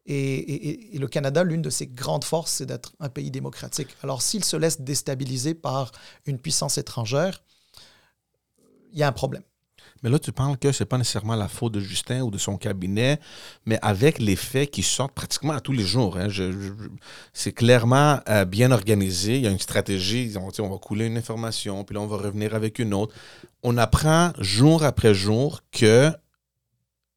Et 0.06 0.96
le 0.98 1.06
Canada, 1.08 1.44
l'une 1.44 1.62
de 1.62 1.70
ses 1.70 1.86
grandes 1.86 2.24
forces, 2.24 2.52
c'est 2.52 2.66
d'être 2.66 2.94
un 3.00 3.10
pays 3.10 3.30
démocratique. 3.30 3.88
Alors 4.02 4.22
s'il 4.22 4.42
se 4.44 4.56
laisse 4.56 4.80
déstabiliser 4.80 5.54
par 5.54 5.92
une 6.24 6.38
puissance 6.38 6.78
étrangère, 6.78 7.44
il 8.92 8.98
y 8.98 9.02
a 9.02 9.08
un 9.08 9.12
problème. 9.12 9.42
Mais 10.02 10.08
là, 10.10 10.18
tu 10.18 10.32
parles 10.32 10.56
que 10.56 10.72
c'est 10.72 10.86
pas 10.86 10.96
nécessairement 10.98 11.36
la 11.36 11.48
faute 11.48 11.72
de 11.74 11.80
Justin 11.80 12.22
ou 12.22 12.30
de 12.30 12.38
son 12.38 12.56
cabinet, 12.56 13.20
mais 13.66 13.78
avec 13.82 14.18
les 14.18 14.36
faits 14.36 14.70
qui 14.70 14.82
sortent 14.82 15.12
pratiquement 15.14 15.52
à 15.52 15.60
tous 15.60 15.72
les 15.72 15.84
jours. 15.84 16.16
hein, 16.16 16.28
je- 16.28 16.52
je- 16.52 16.72
c'est 17.32 17.52
clairement 17.52 18.18
euh, 18.28 18.44
bien 18.44 18.70
organisé. 18.72 19.36
Il 19.36 19.42
y 19.42 19.46
a 19.46 19.50
une 19.50 19.58
stratégie. 19.58 20.32
On, 20.36 20.48
on 20.62 20.68
va 20.70 20.78
couler 20.78 21.06
une 21.06 21.18
information, 21.18 21.84
puis 21.84 21.94
là, 21.94 22.00
on 22.00 22.06
va 22.06 22.16
revenir 22.16 22.54
avec 22.54 22.78
une 22.78 22.94
autre. 22.94 23.14
On 23.62 23.76
apprend 23.76 24.32
jour 24.38 24.84
après 24.84 25.12
jour 25.14 25.60
que 25.70 26.10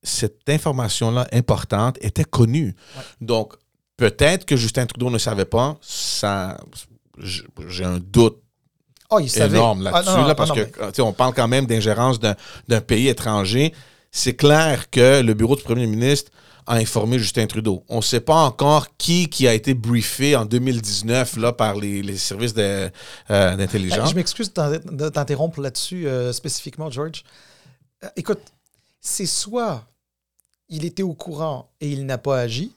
cette 0.01 0.49
information-là 0.49 1.27
importante 1.31 1.97
était 2.01 2.25
connue. 2.25 2.75
Ouais. 2.97 3.03
Donc, 3.21 3.53
peut-être 3.95 4.45
que 4.45 4.57
Justin 4.57 4.85
Trudeau 4.85 5.09
ne 5.09 5.17
savait 5.17 5.45
pas. 5.45 5.77
Ça, 5.81 6.59
j'ai 7.19 7.85
un 7.85 7.99
doute 7.99 8.42
Oh, 9.15 9.19
il 9.19 9.41
énorme 9.41 9.88
Ah, 9.88 10.02
là-dessus, 10.02 10.28
là, 10.28 10.36
parce 10.36 10.52
que 10.52 10.62
mais- 10.62 11.02
on 11.02 11.13
parle 11.13 11.34
quand 11.34 11.47
même 11.47 11.65
d'ingérence 11.65 12.19
d'un 12.19 12.82
pays 12.82 13.08
étranger. 13.08 13.73
C'est 14.12 14.36
clair 14.36 14.89
que 14.89 15.21
le 15.21 15.34
bureau 15.34 15.56
du 15.56 15.63
premier 15.63 15.88
ministre 15.88 16.32
a 16.65 16.76
informé 16.76 17.19
Justin 17.19 17.45
Trudeau. 17.45 17.84
On 17.89 17.97
ne 17.97 18.02
sait 18.02 18.21
pas 18.21 18.36
encore 18.36 18.95
qui, 18.97 19.28
qui 19.28 19.47
a 19.47 19.54
été 19.54 19.73
briefé 19.73 20.36
en 20.36 20.45
2019 20.45 21.38
là, 21.38 21.52
par 21.52 21.76
les, 21.76 22.02
les 22.02 22.17
services 22.17 22.54
euh, 22.58 22.89
d'intelligence. 23.28 24.10
Je 24.10 24.15
m'excuse 24.15 24.54
de 24.54 25.10
t'interrompre 25.10 25.62
là-dessus 25.62 26.08
euh, 26.08 26.32
spécifiquement, 26.32 26.89
George. 26.89 27.23
Euh, 28.04 28.08
écoute, 28.15 28.39
c'est 29.02 29.26
soit 29.26 29.84
il 30.69 30.86
était 30.86 31.04
au 31.04 31.13
courant 31.13 31.69
et 31.82 31.89
il 31.89 32.06
n'a 32.06 32.17
pas 32.17 32.39
agi, 32.39 32.71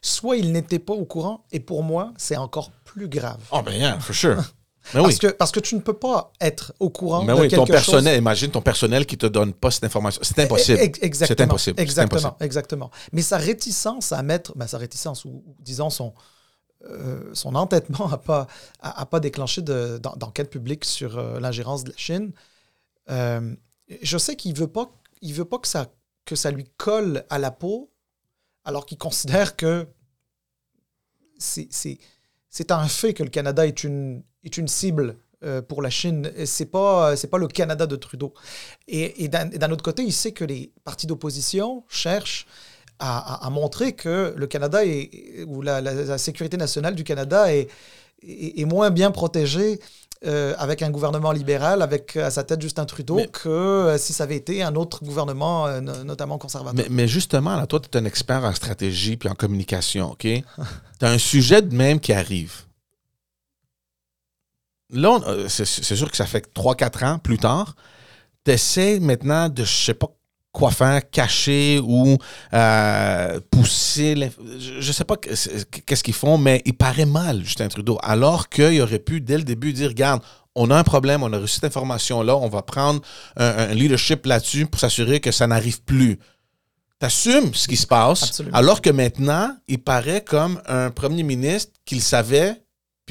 soit 0.00 0.36
il 0.36 0.52
n'était 0.52 0.78
pas 0.78 0.94
au 0.94 1.04
courant 1.04 1.44
et 1.52 1.60
pour 1.60 1.82
moi, 1.82 2.12
c'est 2.16 2.36
encore 2.36 2.70
plus 2.84 3.08
grave. 3.08 3.40
Oh, 3.50 3.60
ben, 3.62 3.74
yeah, 3.74 3.98
for 3.98 4.14
sure. 4.14 4.42
Mais 4.94 5.00
Parce, 5.00 5.12
oui. 5.14 5.18
que, 5.20 5.26
parce 5.28 5.52
que 5.52 5.60
tu 5.60 5.74
ne 5.76 5.80
peux 5.80 5.92
pas 5.94 6.32
être 6.40 6.72
au 6.80 6.90
courant 6.90 7.22
Mais 7.24 7.34
de 7.34 7.40
oui, 7.40 7.48
ton 7.48 7.58
quelque 7.64 7.72
personnel, 7.72 8.18
imagine 8.18 8.50
ton 8.50 8.62
personnel 8.62 9.06
qui 9.06 9.16
te 9.16 9.26
donne 9.26 9.52
pas 9.54 9.70
cette 9.70 9.84
information. 9.84 10.20
C'est 10.24 10.34
chose. 10.34 10.44
impossible. 10.44 10.78
E- 10.78 10.82
e- 10.82 11.04
Exactement. 11.04 11.36
C'est 11.36 11.42
impossible. 11.42 11.80
Exactement, 11.80 12.18
impossible. 12.28 12.44
exactement. 12.44 12.90
Mais 13.12 13.22
sa 13.22 13.36
réticence 13.38 14.12
à 14.12 14.22
mettre, 14.22 14.56
ben, 14.56 14.66
sa 14.66 14.78
réticence, 14.78 15.24
ou, 15.24 15.42
ou 15.46 15.56
disons 15.60 15.88
son, 15.90 16.14
euh, 16.84 17.30
son 17.32 17.54
entêtement 17.54 18.10
à 18.12 18.18
pas, 18.18 18.48
à, 18.80 19.00
à 19.00 19.06
pas 19.06 19.20
déclencher 19.20 19.62
de- 19.62 19.98
d'en- 19.98 20.16
d'enquête 20.16 20.50
publique 20.50 20.84
sur 20.84 21.16
euh, 21.18 21.38
l'ingérence 21.38 21.84
de 21.84 21.90
la 21.90 21.96
Chine, 21.96 22.32
euh, 23.10 23.54
je 24.02 24.18
sais 24.18 24.34
qu'il 24.36 24.54
veut 24.56 24.66
pas, 24.66 24.90
il 25.20 25.32
veut 25.32 25.44
pas 25.44 25.58
que 25.58 25.68
ça, 25.68 25.86
que 26.24 26.34
ça 26.34 26.50
lui 26.50 26.64
colle 26.76 27.24
à 27.30 27.38
la 27.38 27.50
peau, 27.52 27.92
alors 28.64 28.84
qu'il 28.86 28.98
considère 28.98 29.54
que 29.56 29.86
c'est- 31.38 31.68
c'est 32.52 32.70
un 32.70 32.86
fait 32.86 33.14
que 33.14 33.22
le 33.22 33.30
Canada 33.30 33.66
est 33.66 33.82
une, 33.82 34.22
cible 34.66 35.16
euh, 35.42 35.62
pour 35.62 35.80
la 35.80 35.88
Chine. 35.88 36.30
C'est 36.44 36.70
pas 36.70 37.14
pas 37.16 37.38
le 37.38 37.48
Canada 37.48 37.86
de 37.86 37.96
Trudeau. 37.96 38.34
Et, 38.86 39.26
d'un 39.28 39.70
autre 39.70 39.82
côté, 39.82 40.02
il 40.04 40.12
sait 40.12 40.32
que 40.32 40.44
les 40.44 40.70
partis 40.84 41.06
d'opposition 41.06 41.82
cherchent 41.88 42.46
à, 42.98 43.48
montrer 43.50 43.94
que 43.94 44.34
le 44.36 44.46
Canada 44.46 44.82
ou 45.46 45.62
la, 45.62 46.18
sécurité 46.18 46.58
nationale 46.58 46.94
du 46.94 47.04
Canada 47.04 47.46
est 47.52 48.64
moins 48.66 48.90
bien 48.90 49.10
protégée 49.10 49.80
euh, 50.24 50.54
avec 50.58 50.82
un 50.82 50.90
gouvernement 50.90 51.32
libéral, 51.32 51.82
avec 51.82 52.16
à 52.16 52.30
sa 52.30 52.44
tête 52.44 52.60
Justin 52.62 52.84
Trudeau, 52.84 53.16
Mais- 53.16 53.26
que 53.28 53.48
euh, 53.48 53.98
si 53.98 54.12
ça 54.12 54.24
avait 54.24 54.36
été 54.36 54.62
un 54.62 54.74
autre 54.76 55.02
gouvernement, 55.04 55.66
euh, 55.66 55.80
no- 55.80 56.04
notamment 56.04 56.38
conservateur. 56.38 56.84
Mais, 56.88 56.94
mais 56.94 57.08
justement, 57.08 57.56
là, 57.56 57.66
toi, 57.66 57.80
tu 57.80 57.88
es 57.88 58.00
un 58.00 58.04
expert 58.04 58.44
en 58.44 58.52
stratégie 58.54 59.16
puis 59.16 59.28
en 59.28 59.34
communication, 59.34 60.12
OK? 60.12 60.20
tu 60.26 60.42
as 61.06 61.08
un 61.08 61.18
sujet 61.18 61.62
de 61.62 61.74
même 61.74 61.98
qui 62.00 62.12
arrive. 62.12 62.52
Là, 64.90 65.20
euh, 65.26 65.48
c'est 65.48 65.64
sûr 65.64 66.10
que 66.10 66.16
ça 66.16 66.26
fait 66.26 66.52
3-4 66.54 67.04
ans 67.04 67.18
plus 67.18 67.38
tard. 67.38 67.74
Tu 68.44 68.50
essaies 68.52 69.00
maintenant 69.00 69.48
de, 69.48 69.64
je 69.64 69.72
sais 69.86 69.94
pas 69.94 70.08
faire, 70.70 71.08
cacher 71.10 71.80
ou 71.82 72.16
euh, 72.54 73.40
pousser. 73.50 74.14
l'inf- 74.14 74.38
Je 74.58 74.80
je 74.80 74.92
sais 74.92 75.04
pas 75.04 75.16
qu'est-ce 75.16 76.02
qu'ils 76.04 76.14
font, 76.14 76.38
mais 76.38 76.62
il 76.64 76.74
paraît 76.74 77.06
mal, 77.06 77.42
Justin 77.44 77.68
Trudeau. 77.68 77.98
Alors 78.02 78.48
qu'il 78.48 78.80
aurait 78.80 78.98
pu, 78.98 79.20
dès 79.20 79.38
le 79.38 79.44
début, 79.44 79.72
dire 79.72 79.88
Regarde, 79.88 80.22
on 80.54 80.70
a 80.70 80.76
un 80.76 80.84
problème, 80.84 81.22
on 81.22 81.32
a 81.32 81.38
reçu 81.38 81.54
cette 81.54 81.64
information-là, 81.64 82.36
on 82.36 82.48
va 82.48 82.62
prendre 82.62 83.00
un, 83.36 83.46
un 83.46 83.74
leadership 83.74 84.26
là-dessus 84.26 84.66
pour 84.66 84.78
s'assurer 84.80 85.20
que 85.20 85.30
ça 85.32 85.46
n'arrive 85.46 85.82
plus. 85.82 86.18
T'assumes 86.98 87.52
ce 87.54 87.66
qui 87.66 87.76
se 87.76 87.86
passe, 87.86 88.22
Absolument. 88.22 88.56
alors 88.56 88.80
que 88.80 88.90
maintenant, 88.90 89.56
il 89.66 89.78
paraît 89.82 90.22
comme 90.22 90.60
un 90.66 90.90
premier 90.90 91.24
ministre 91.24 91.72
qu'il 91.84 92.00
savait, 92.00 92.61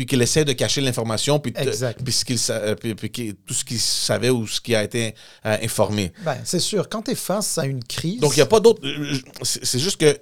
puis 0.02 0.08
qu'il 0.08 0.20
essaie 0.24 0.44
de 0.46 0.54
cacher 0.54 0.82
l'information, 0.82 1.40
puis, 1.40 1.52
puis, 1.52 1.64
ce 2.12 2.26
qu'il 2.26 2.40
euh, 2.50 2.74
puis- 2.74 3.36
tout 3.36 3.54
ce 3.54 3.64
qu'il 3.64 3.80
savait 3.80 4.32
ou 4.32 4.48
ce 4.48 4.60
qui 4.60 4.74
a 4.74 4.84
été 4.84 5.14
euh, 5.46 5.58
informé. 5.62 6.12
Ben, 6.26 6.40
c'est 6.44 6.60
sûr, 6.60 6.90
quand 6.90 7.04
tu 7.04 7.12
es 7.12 7.16
face 7.16 7.60
à 7.60 7.68
une 7.68 7.84
crise. 7.84 8.20
Donc, 8.20 8.32
il 8.34 8.38
n'y 8.38 8.42
a 8.42 8.48
pas 8.48 8.60
d'autre. 8.60 8.82
euh, 8.84 9.16
C'est 9.44 9.78
juste 9.78 9.98
que. 9.98 10.18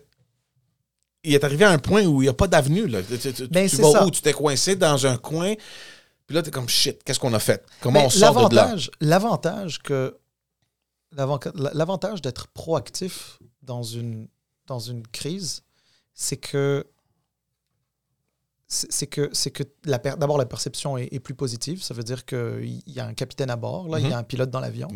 Il 1.23 1.33
est 1.33 1.43
arrivé 1.45 1.63
à 1.63 1.69
un 1.71 1.77
point 1.77 2.03
où 2.05 2.21
il 2.21 2.25
n'y 2.25 2.29
a 2.29 2.33
pas 2.33 2.47
d'avenue. 2.47 2.87
là. 2.87 2.99
Tu, 3.03 3.31
tu- 3.33 3.47
Ben, 3.47 3.69
tu 3.69 3.77
vas 3.77 3.91
ça. 3.91 4.05
où? 4.05 4.11
Tu 4.11 4.21
t'es 4.21 4.33
coincé 4.33 4.75
dans 4.75 5.05
un 5.07 5.15
coin. 5.17 5.53
Puis 6.27 6.35
là, 6.35 6.41
tu 6.43 6.49
es 6.49 6.51
comme 6.51 6.67
shit, 6.67 7.01
qu'est-ce 7.05 7.19
qu'on 7.21 7.33
a 7.33 7.39
fait? 7.39 7.65
Comment 7.79 8.01
Mais 8.01 8.05
on 8.05 8.09
sort 8.09 8.49
de 8.49 8.55
là? 8.55 8.75
l'avantage- 8.99 9.79
que 9.81 10.17
l'avan- 11.15 11.39
l'avantage 11.73 12.21
d'être 12.21 12.47
proactif 12.47 13.39
dans 13.61 13.83
une 13.83 14.27
dans 14.67 14.79
une 14.79 15.07
crise, 15.07 15.61
c'est 16.13 16.35
que 16.37 16.85
c'est 18.69 19.07
que 19.07 19.29
c'est 19.33 19.49
que 19.51 19.63
d'abord 19.83 20.37
la 20.37 20.45
perception 20.45 20.95
est, 20.97 21.09
est 21.11 21.19
plus 21.19 21.33
positive. 21.33 21.81
Ça 21.81 21.93
veut 21.95 22.03
dire 22.03 22.23
qu'il 22.25 22.81
y 22.85 22.99
a 22.99 23.05
un 23.05 23.13
capitaine 23.15 23.49
à 23.49 23.55
bord, 23.55 23.87
là, 23.89 23.99
il 23.99 24.05
y 24.05 24.07
Mhm. 24.09 24.13
a 24.13 24.17
un 24.19 24.23
pilote 24.23 24.51
dans 24.51 24.59
l'avion, 24.59 24.87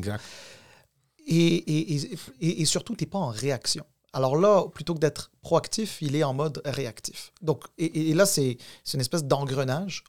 et, 1.25 1.55
et, 1.55 2.61
et, 2.61 2.65
surtout 2.65 2.95
tu 2.95 3.03
n'es 3.03 3.09
pas 3.09 3.17
en 3.17 3.29
réaction. 3.29 3.85
Alors 4.11 4.35
là, 4.35 4.65
plutôt 4.67 4.93
que 4.93 4.99
d'être 4.99 5.31
proactif, 5.41 6.01
il 6.01 6.15
est 6.15 6.23
en 6.23 6.33
mode 6.33 6.61
réactif. 6.65 7.31
Donc, 7.41 7.63
et, 7.77 8.13
là, 8.13 8.25
c'est 8.25 8.57
c'est 8.83 8.95
une 8.97 9.01
espèce 9.01 9.23
d'engrenage 9.23 10.03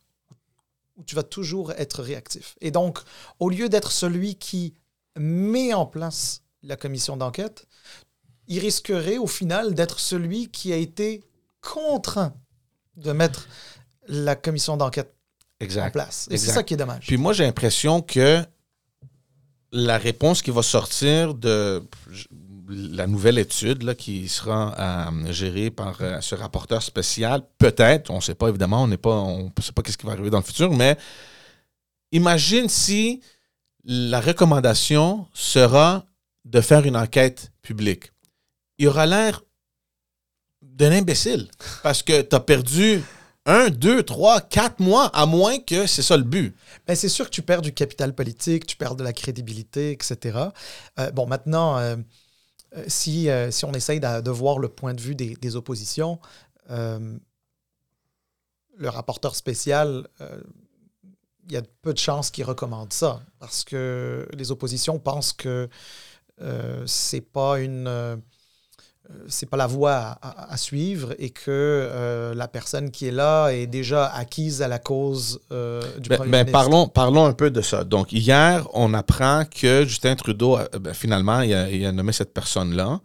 où 0.96 1.04
tu 1.04 1.14
vas 1.14 1.22
toujours 1.22 1.72
être 1.72 2.02
réactif. 2.02 2.56
Et 2.60 2.70
donc, 2.70 2.98
au 3.40 3.48
lieu 3.48 3.68
d'être 3.68 3.92
celui 3.92 4.34
qui 4.34 4.74
met 5.18 5.72
en 5.72 5.86
place 5.86 6.42
la 6.62 6.76
commission 6.76 7.16
d'enquête, 7.16 7.66
il 8.46 8.58
risquerait 8.58 9.16
au 9.18 9.26
final 9.26 9.74
d'être 9.74 9.98
celui 10.00 10.50
qui 10.50 10.72
a 10.72 10.76
été 10.76 11.22
contraint 11.62 12.34
de 12.96 13.12
mettre 13.12 13.48
la 14.08 14.36
commission 14.36 14.76
d'enquête 14.76 15.14
en 15.76 15.90
place. 15.90 16.28
Et 16.30 16.36
c'est 16.36 16.50
ça 16.50 16.62
qui 16.62 16.74
est 16.74 16.76
dommage. 16.76 17.06
Puis 17.06 17.16
moi, 17.16 17.32
j'ai 17.32 17.44
l'impression 17.44 18.02
que 18.02 18.44
la 19.72 19.98
réponse 19.98 20.42
qui 20.42 20.50
va 20.50 20.62
sortir 20.62 21.34
de, 21.34 21.82
la 22.68 23.06
nouvelle 23.06 23.38
étude 23.38 23.82
là, 23.82 23.94
qui 23.94 24.28
sera 24.28 24.74
euh, 24.78 25.32
gérée 25.32 25.70
par 25.70 26.00
euh, 26.00 26.20
ce 26.20 26.34
rapporteur 26.34 26.82
spécial, 26.82 27.42
peut-être, 27.58 28.10
on 28.10 28.16
ne 28.16 28.20
sait 28.20 28.34
pas 28.34 28.48
évidemment, 28.48 28.82
on 28.82 28.88
n'est 28.88 28.96
pas, 28.96 29.16
on 29.16 29.52
ne 29.56 29.62
sait 29.62 29.72
pas 29.72 29.82
ce 29.86 29.96
qui 29.96 30.06
va 30.06 30.12
arriver 30.12 30.30
dans 30.30 30.38
le 30.38 30.44
futur, 30.44 30.72
mais 30.72 30.96
imagine 32.12 32.68
si 32.68 33.20
la 33.84 34.20
recommandation 34.20 35.26
sera 35.34 36.06
de 36.44 36.60
faire 36.60 36.86
une 36.86 36.96
enquête 36.96 37.52
publique. 37.62 38.12
Il 38.78 38.88
aura 38.88 39.06
l'air 39.06 39.42
d'un 40.74 40.92
imbécile 40.92 41.48
parce 41.82 42.02
que 42.02 42.22
tu 42.22 42.36
as 42.36 42.40
perdu 42.40 43.02
un, 43.46 43.68
deux, 43.68 44.02
trois, 44.02 44.40
quatre 44.40 44.80
mois, 44.80 45.06
à 45.08 45.26
moins 45.26 45.58
que 45.58 45.86
c'est 45.86 46.02
ça 46.02 46.16
le 46.16 46.22
but. 46.22 46.56
Ben, 46.86 46.96
c'est 46.96 47.08
sûr 47.08 47.26
que 47.26 47.30
tu 47.30 47.42
perds 47.42 47.62
du 47.62 47.72
capital 47.72 48.14
politique, 48.14 48.66
tu 48.66 48.76
perds 48.76 48.96
de 48.96 49.04
la 49.04 49.12
crédibilité, 49.12 49.92
etc. 49.92 50.38
Euh, 50.98 51.10
bon, 51.10 51.26
maintenant, 51.26 51.78
euh, 51.78 51.96
euh, 52.76 52.84
si, 52.88 53.28
on 53.64 53.74
essaye 53.74 54.00
de, 54.00 54.30
voir 54.30 54.58
le 54.58 54.68
point 54.68 54.94
de 54.94 55.00
vue 55.00 55.14
des, 55.14 55.36
des 55.36 55.56
oppositions, 55.56 56.18
le 56.68 58.88
rapporteur 58.88 59.36
spécial, 59.36 60.08
il 61.46 61.52
y 61.52 61.56
a 61.56 61.62
peu 61.82 61.92
de 61.92 61.98
chances 61.98 62.30
qu'il 62.30 62.44
recommande 62.44 62.92
ça, 62.92 63.22
parce 63.38 63.62
que 63.62 64.26
les 64.32 64.50
oppositions 64.50 64.98
pensent 64.98 65.34
que 65.34 65.68
c'est 66.86 67.20
pas 67.20 67.60
une 67.60 68.22
c'est 69.28 69.48
pas 69.48 69.56
la 69.56 69.66
voie 69.66 70.18
à, 70.22 70.56
suivre 70.56 71.14
et 71.18 71.30
que 71.30 71.42
euh, 71.48 72.34
la 72.34 72.48
personne 72.48 72.90
qui 72.90 73.06
est 73.06 73.12
là 73.12 73.50
est 73.50 73.66
déjà 73.66 74.06
acquise 74.06 74.62
à 74.62 74.68
la 74.68 74.78
cause 74.78 75.40
euh, 75.52 75.82
du 75.98 76.08
ben, 76.08 76.16
premier 76.16 76.30
ben, 76.30 76.50
Parlons, 76.50 76.88
parlons 76.88 77.26
un 77.26 77.32
peu 77.32 77.50
de 77.50 77.60
ça. 77.60 77.84
Donc, 77.84 78.12
hier, 78.12 78.66
on 78.72 78.94
apprend 78.94 79.44
que 79.44 79.84
Justin 79.84 80.16
Trudeau, 80.16 80.58
ben, 80.80 80.94
finalement, 80.94 81.42
il 81.42 81.54
a, 81.54 81.92
nommé 81.92 82.12
cette 82.12 82.32
personne-là. 82.32 83.00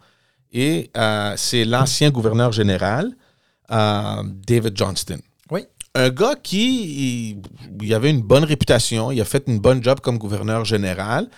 Et 0.51 0.91
c'est 1.35 1.65
l'ancien 1.65 2.09
gouverneur 2.09 2.51
général, 2.51 3.11
David 3.69 4.75
Johnston. 4.75 5.19
Oui. 5.51 5.65
Un 5.95 6.09
gars 6.09 6.35
qui 6.41 7.37
il, 7.81 7.93
avait 7.93 8.09
une 8.09 8.21
bonne 8.21 8.43
réputation, 8.43 9.11
il 9.11 9.19
a 9.21 9.25
fait 9.25 9.43
une 9.47 9.59
bonne 9.59 9.83
job 9.83 9.99
comme 9.99 10.17
gouverneur 10.17 10.65
général, 10.65 11.29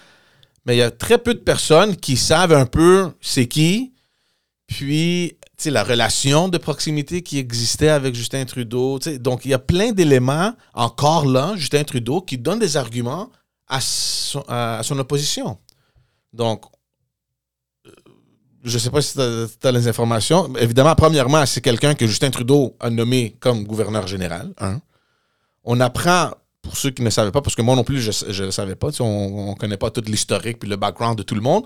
mais 0.65 0.75
il 0.75 0.79
y 0.79 0.83
a 0.83 0.91
très 0.91 1.17
peu 1.17 1.33
de 1.33 1.39
personnes 1.39 1.95
qui 1.95 2.15
savent 2.15 2.53
un 2.53 2.65
peu 2.65 3.11
c'est 3.21 3.47
qui, 3.47 3.91
puis, 4.71 5.37
la 5.65 5.83
relation 5.83 6.47
de 6.47 6.57
proximité 6.57 7.21
qui 7.21 7.37
existait 7.37 7.89
avec 7.89 8.15
Justin 8.15 8.45
Trudeau. 8.45 8.99
Donc, 9.19 9.43
il 9.43 9.51
y 9.51 9.53
a 9.53 9.59
plein 9.59 9.91
d'éléments 9.91 10.53
encore 10.73 11.25
là, 11.25 11.53
Justin 11.57 11.83
Trudeau, 11.83 12.21
qui 12.21 12.37
donnent 12.37 12.59
des 12.59 12.77
arguments 12.77 13.29
à 13.67 13.81
son, 13.81 14.97
opposition. 14.97 15.57
Donc, 16.31 16.63
je 18.63 18.73
ne 18.73 18.79
sais 18.79 18.89
pas 18.89 19.01
si 19.01 19.13
tu 19.13 19.67
as, 19.67 19.71
les 19.71 19.87
informations. 19.89 20.55
Évidemment, 20.55 20.95
premièrement, 20.95 21.45
c'est 21.45 21.61
quelqu'un 21.61 21.93
que 21.93 22.07
Justin 22.07 22.31
Trudeau 22.31 22.77
a 22.79 22.89
nommé 22.89 23.35
comme 23.41 23.65
gouverneur 23.65 24.07
général. 24.07 24.53
On 25.65 25.81
apprend, 25.81 26.31
pour 26.61 26.77
ceux 26.77 26.91
qui 26.91 27.01
ne 27.01 27.09
savaient 27.09 27.31
pas, 27.31 27.41
parce 27.41 27.55
que 27.55 27.61
moi 27.61 27.75
non 27.75 27.83
plus, 27.83 27.99
je 27.99 28.43
ne 28.43 28.51
savais 28.51 28.75
pas, 28.75 28.89
on 29.01 29.51
ne 29.51 29.55
connaît 29.55 29.77
pas 29.77 29.91
tout 29.91 30.01
l'historique 30.07 30.59
puis 30.59 30.69
le 30.69 30.77
background 30.77 31.17
de 31.17 31.23
tout 31.23 31.35
le 31.35 31.41
monde. 31.41 31.65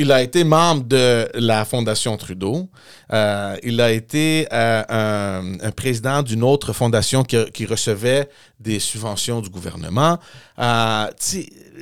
Il 0.00 0.12
a 0.12 0.22
été 0.22 0.44
membre 0.44 0.84
de 0.84 1.28
la 1.34 1.64
Fondation 1.64 2.16
Trudeau. 2.16 2.68
Euh, 3.12 3.56
il 3.64 3.80
a 3.80 3.90
été 3.90 4.46
euh, 4.52 5.56
un, 5.60 5.70
président 5.72 6.22
d'une 6.22 6.44
autre 6.44 6.72
fondation 6.72 7.24
qui, 7.24 7.66
recevait 7.66 8.30
des 8.60 8.78
subventions 8.78 9.40
du 9.40 9.50
gouvernement. 9.50 10.20
Euh, 10.60 11.10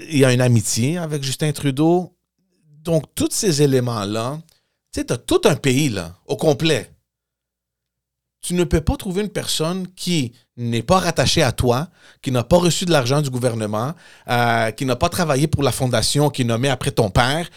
il 0.09 0.17
y 0.19 0.25
a 0.25 0.33
une 0.33 0.41
amitié 0.41 0.97
avec 0.97 1.23
Justin 1.23 1.53
Trudeau. 1.53 2.17
Donc, 2.83 3.05
tous 3.15 3.29
ces 3.33 3.61
éléments-là, 3.61 4.41
tu 4.95 5.01
as 5.07 5.19
tout 5.19 5.43
un 5.45 5.57
pays 5.57 5.91
là, 5.91 6.15
au 6.25 6.37
complet. 6.37 6.91
Tu 8.41 8.55
ne 8.55 8.65
peux 8.65 8.81
pas 8.81 8.97
trouver 8.97 9.25
une 9.25 9.29
personne 9.29 9.89
qui 9.95 10.33
n'est 10.57 10.83
pas 10.83 10.99
rattachée 10.99 11.43
à 11.43 11.53
toi, 11.53 11.89
qui 12.23 12.31
n'a 12.31 12.43
pas 12.43 12.57
reçu 12.57 12.87
de 12.87 12.91
l'argent 12.91 13.21
du 13.21 13.31
gouvernement, 13.31 13.95
qui 14.77 14.87
n'a 14.87 14.97
pas 14.97 15.09
travaillé 15.09 15.47
pour 15.47 15.63
la 15.63 15.73
fondation 15.73 16.31
qui 16.31 16.43
est 16.43 16.47
nommée 16.47 16.71
après 16.71 16.91
ton 16.91 17.11
père, 17.11 17.49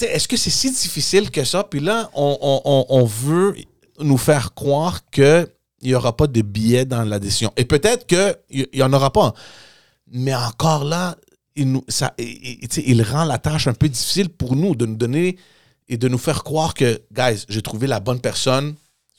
est-ce 0.00 0.28
que 0.28 0.36
c'est 0.36 0.50
si 0.50 0.70
difficile 0.70 1.30
que 1.30 1.44
ça? 1.44 1.64
Puis 1.64 1.80
là, 1.80 2.10
on, 2.14 3.04
veut 3.04 3.56
nous 4.00 4.18
faire 4.18 4.54
croire 4.54 5.08
qu'il 5.10 5.48
n'y 5.82 5.94
aura 5.94 6.16
pas 6.16 6.26
de 6.26 6.42
billets 6.42 6.84
dans 6.84 7.02
la 7.02 7.18
décision. 7.18 7.52
Et 7.56 7.64
peut-être 7.64 8.06
qu'il 8.06 8.66
n'y 8.74 8.82
en 8.82 8.92
aura 8.92 9.12
pas. 9.12 9.34
Mais 10.12 10.34
encore 10.34 10.84
là, 10.84 11.16
ça, 11.88 12.14
il 12.18 13.02
rend 13.02 13.24
la 13.24 13.38
tâche 13.38 13.66
un 13.66 13.74
peu 13.74 13.88
difficile 13.88 14.28
pour 14.28 14.54
nous 14.54 14.74
de 14.74 14.86
nous 14.86 14.96
donner 14.96 15.36
et 15.88 15.96
de 15.96 16.08
nous 16.08 16.18
faire 16.18 16.44
croire 16.44 16.74
que, 16.74 17.00
guys, 17.12 17.44
j'ai 17.48 17.62
trouvé 17.62 17.86
la 17.86 18.00
bonne 18.00 18.20
personne, 18.20 18.74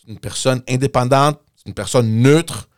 une 0.07 0.19
personne 0.19 0.61
indépendante, 0.69 1.39
une 1.65 1.73
personne 1.73 2.21
neutre, 2.21 2.69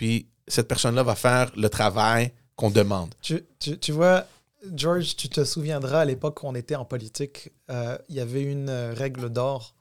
puis 0.00 0.30
cette 0.48 0.66
personne-là 0.66 1.02
va 1.02 1.14
faire 1.14 1.52
le 1.56 1.68
travail 1.68 2.32
qu'on 2.56 2.70
demande. 2.70 3.14
Tu, 3.20 3.42
tu 3.58 3.92
vois, 3.92 4.26
George, 4.74 5.14
tu 5.14 5.28
te 5.28 5.44
souviendras 5.44 6.00
à 6.00 6.04
l'époque 6.06 6.42
où 6.42 6.46
on 6.46 6.54
était 6.54 6.74
en 6.74 6.86
politique, 6.86 7.50
euh, 7.70 7.98
il 8.08 8.14
y 8.14 8.20
avait 8.20 8.42
une 8.42 8.70
euh, 8.70 8.94
règle 8.94 9.28
d'or 9.28 9.74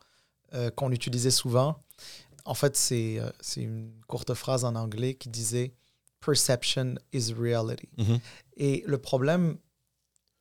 euh, 0.53 0.71
qu'on 0.71 0.91
utilisait 0.91 1.31
souvent. 1.31 1.81
En 2.43 2.53
fait, 2.53 2.75
c'est 2.75 3.21
une 3.55 3.93
courte 4.07 4.33
phrase 4.33 4.65
en 4.65 4.75
anglais 4.75 5.13
qui 5.13 5.29
disait 5.29 5.71
Perception 6.19 6.95
is 7.13 7.31
reality. 7.31 7.87
Mm-hmm. 7.97 8.19
Et 8.57 8.83
le 8.85 8.97
problème, 8.97 9.57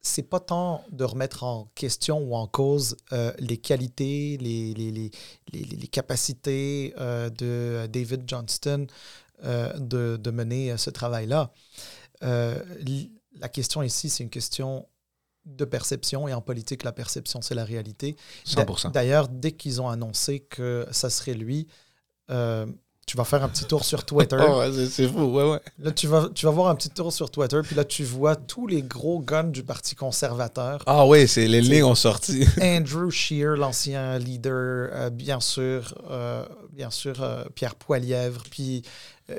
c'est 0.01 0.29
pas 0.29 0.41
tant 0.41 0.85
de 0.91 1.05
remettre 1.05 1.45
en 1.45 1.71
question 1.77 2.19
ou 2.19 2.35
en 2.35 2.49
cause 2.49 2.97
les 3.39 3.59
qualités, 3.59 4.39
les, 4.41 4.75
les, 4.75 4.91
les, 4.91 5.11
les 5.53 5.87
capacités 5.87 6.95
de 6.97 7.87
David 7.87 8.25
Johnston 8.27 8.89
de, 9.43 10.17
de, 10.17 10.31
mener 10.31 10.77
ce 10.77 10.91
travail-là 10.91 11.53
la 13.41 13.49
question 13.49 13.83
ici, 13.83 14.09
c'est 14.09 14.23
une 14.23 14.31
question 14.31 14.87
de 15.45 15.65
perception 15.65 16.29
et 16.29 16.35
en 16.35 16.43
politique, 16.43 16.83
la 16.83 16.93
perception, 16.93 17.41
c'est 17.41 17.55
la 17.55 17.65
réalité. 17.65 18.17
100%. 18.47 18.93
D'ailleurs, 18.93 19.29
dès 19.29 19.53
qu'ils 19.53 19.81
ont 19.81 19.89
annoncé 19.89 20.41
que 20.41 20.87
ça 20.91 21.09
serait 21.09 21.35
lui, 21.35 21.67
euh, 22.31 22.67
tu 23.07 23.17
vas 23.17 23.25
faire 23.25 23.43
un 23.43 23.49
petit 23.49 23.65
tour 23.65 23.87
sur 23.87 24.05
Twitter. 24.05 24.37
oh, 24.47 24.63
c'est 24.91 25.09
fou, 25.09 25.25
ouais, 25.25 25.51
ouais. 25.51 25.61
Là, 25.79 25.93
tu 25.93 26.07
vas, 26.07 26.29
tu 26.35 26.45
vas 26.45 26.53
voir 26.53 26.69
un 26.69 26.75
petit 26.75 26.91
tour 26.91 27.11
sur 27.11 27.31
Twitter, 27.31 27.61
puis 27.65 27.75
là, 27.75 27.85
tu 27.85 28.05
vois 28.05 28.37
tous 28.37 28.67
les 28.67 28.83
gros 28.83 29.21
guns 29.21 29.45
du 29.45 29.63
Parti 29.63 29.95
conservateur. 29.95 30.83
Ah 30.85 31.07
oui, 31.07 31.27
c'est 31.27 31.49
les 31.49 31.63
lignes 31.63 31.85
ont 31.85 31.95
sorti. 31.95 32.45
Andrew 32.61 33.09
Scheer, 33.09 33.57
l'ancien 33.57 34.19
leader, 34.19 34.91
euh, 34.93 35.09
bien 35.09 35.41
sûr, 35.41 35.95
euh, 36.11 36.45
bien 36.73 36.91
sûr, 36.91 37.25
Pierre 37.55 37.77
Poilièvre, 37.77 38.43
puis 38.51 38.83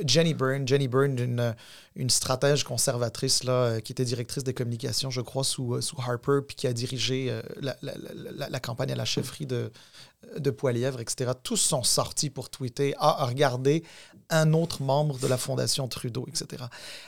Jenny 0.06 0.34
Byrne, 0.34 0.68
Jenny 0.68 0.88
Byrne, 0.88 1.18
une, 1.18 1.56
une 1.96 2.10
stratège 2.10 2.64
conservatrice 2.64 3.44
là, 3.44 3.52
euh, 3.52 3.80
qui 3.80 3.92
était 3.92 4.06
directrice 4.06 4.44
des 4.44 4.54
communications, 4.54 5.10
je 5.10 5.22
crois, 5.22 5.44
sous, 5.44 5.76
euh, 5.76 5.82
sous 5.82 5.98
Harper, 6.00 6.40
puis 6.48 6.56
qui 6.56 6.68
a 6.68 6.74
dirigé 6.74 7.28
euh, 7.30 7.42
la, 7.60 7.76
la, 7.82 8.50
la, 8.50 8.60
campagne 8.60 8.92
à 8.92 8.96
la 8.96 9.06
chefferie 9.06 9.48
de, 9.48 9.72
de 10.38 10.52
Poilièvre, 10.52 11.00
etc. 11.00 11.32
Tous 11.42 11.58
sont 11.58 11.84
sortis 11.84 12.30
pour 12.30 12.50
tweeter 12.50 12.94
Ah, 13.00 13.26
regardez, 13.26 13.84
un 14.30 14.54
autre 14.54 14.84
membre 14.84 15.18
de 15.18 15.28
la 15.28 15.38
Fondation 15.38 15.88
Trudeau, 15.88 16.26
etc. 16.28 16.64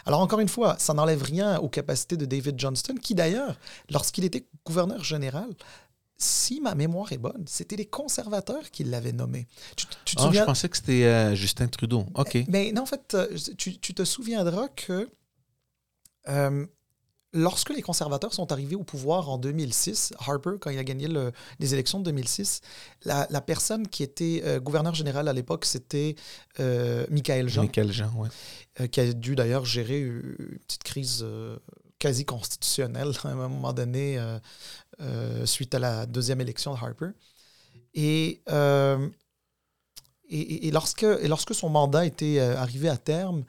Alors, 0.05 0.21
encore 0.21 0.39
une 0.39 0.49
fois, 0.49 0.75
ça 0.79 0.93
n'enlève 0.93 1.21
rien 1.21 1.59
aux 1.59 1.69
capacités 1.69 2.17
de 2.17 2.25
David 2.25 2.59
Johnston, 2.59 2.95
qui 3.01 3.13
d'ailleurs, 3.13 3.57
lorsqu'il 3.91 4.25
était 4.25 4.45
gouverneur 4.65 5.03
général, 5.03 5.49
si 6.23 6.61
ma 6.61 6.75
mémoire 6.75 7.11
est 7.11 7.17
bonne, 7.17 7.43
c'était 7.47 7.75
les 7.75 7.85
conservateurs 7.85 8.71
qui 8.71 8.83
l'avaient 8.83 9.11
nommé. 9.11 9.47
Tu, 9.75 9.85
ah, 10.17 10.29
je 10.31 10.43
pensais 10.43 10.69
que 10.69 10.77
c'était 10.77 11.05
euh, 11.05 11.35
Justin 11.35 11.67
Trudeau. 11.67 12.05
OK. 12.15 12.37
Mais, 12.47 12.71
non, 12.71 12.83
en 12.83 12.85
fait, 12.85 13.13
euh, 13.13 13.37
tu, 13.57 13.77
te 13.79 14.03
souviendras 14.03 14.67
que 14.69 15.09
euh, 16.29 16.65
lorsque 17.33 17.71
les 17.71 17.81
conservateurs 17.81 18.33
sont 18.33 18.51
arrivés 18.51 18.75
au 18.75 18.83
pouvoir 18.83 19.29
en 19.29 19.37
2006, 19.37 20.13
Harper, 20.19 20.55
quand 20.59 20.69
il 20.69 20.77
a 20.77 20.83
gagné 20.83 21.07
les 21.59 21.73
élections 21.73 21.99
de 21.99 22.05
2006, 22.05 22.61
la, 23.05 23.25
personne 23.41 23.87
qui 23.87 24.03
était 24.03 24.59
gouverneur 24.61 24.93
général 24.93 25.27
à 25.27 25.33
l'époque, 25.33 25.65
c'était 25.65 26.15
Michael 26.59 27.49
Jean. 27.49 27.63
Michael 27.63 27.91
Jean, 27.91 28.11
oui. 28.15 28.89
qui 28.89 28.99
a 28.99 29.13
dû 29.13 29.35
d'ailleurs 29.35 29.65
gérer 29.65 30.01
une 30.01 30.59
petite 30.67 30.83
crise 30.83 31.25
quasi 32.01 32.25
constitutionnelle 32.25 33.11
à 33.23 33.29
un 33.29 33.35
moment 33.35 33.71
donné 33.71 34.17
euh, 34.17 34.39
suite 35.45 35.73
à 35.75 35.79
la 35.79 36.05
deuxième 36.05 36.41
élection 36.41 36.73
de 36.73 36.77
Harper. 36.77 37.11
Euh, 37.97 39.09
et, 40.29 40.67
et, 40.67 40.71
lorsque, 40.71 41.03
et 41.03 41.27
lorsque 41.27 41.53
son 41.53 41.69
mandat 41.69 42.05
était 42.05 42.39
euh, 42.39 42.57
arrivé 42.57 42.89
à 42.89 42.97
terme, 42.97 43.43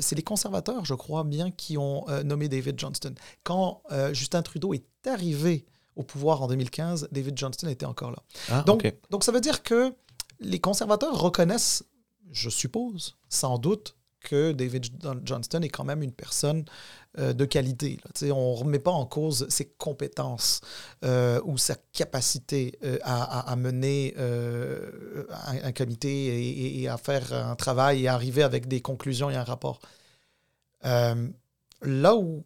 c'est 0.00 0.16
les 0.16 0.22
conservateurs, 0.22 0.84
je 0.84 0.94
crois 0.94 1.22
bien, 1.22 1.52
qui 1.52 1.78
ont 1.78 2.06
nommé 2.24 2.48
David 2.48 2.80
Johnston. 2.80 3.14
Quand 3.44 3.82
Justin 4.12 4.42
Trudeau 4.42 4.74
est 4.74 5.06
arrivé 5.06 5.66
au 5.94 6.02
pouvoir 6.02 6.42
en 6.42 6.48
2015, 6.48 7.10
David 7.12 7.38
Johnston 7.38 7.68
était 7.68 7.86
encore 7.86 8.10
là. 8.10 8.18
Ah, 8.50 8.62
donc, 8.62 8.92
donc 9.10 9.22
ça 9.22 9.30
veut 9.30 9.40
dire 9.40 9.62
que 9.62 9.94
les 10.40 10.58
conservateurs 10.58 11.16
reconnaissent, 11.16 11.84
je 12.32 12.50
suppose, 12.50 13.16
sans 13.28 13.58
doute, 13.58 13.94
que 14.18 14.50
David 14.50 14.86
Johnston 15.24 15.62
est 15.62 15.68
quand 15.68 15.84
même 15.84 16.02
une 16.02 16.10
personne 16.10 16.64
euh, 17.18 17.32
de 17.32 17.44
qualité. 17.44 17.98
On 18.22 18.54
ne 18.54 18.58
remet 18.58 18.78
pas 18.80 18.90
en 18.90 19.06
cause 19.06 19.48
ses 19.48 19.66
compétences 19.66 20.60
euh, 21.04 21.40
ou 21.44 21.58
sa 21.58 21.76
capacité 21.92 22.76
euh, 22.82 22.98
à, 23.04 23.54
mener 23.56 24.14
un, 24.16 25.72
comité 25.72 26.80
et, 26.80 26.88
à 26.88 26.96
faire 26.96 27.32
un 27.32 27.54
travail 27.54 28.04
et 28.04 28.08
arriver 28.08 28.42
avec 28.42 28.66
des 28.66 28.80
conclusions 28.80 29.30
et 29.30 29.36
un 29.36 29.44
rapport. 29.44 29.80
là 30.82 32.16
où 32.16 32.44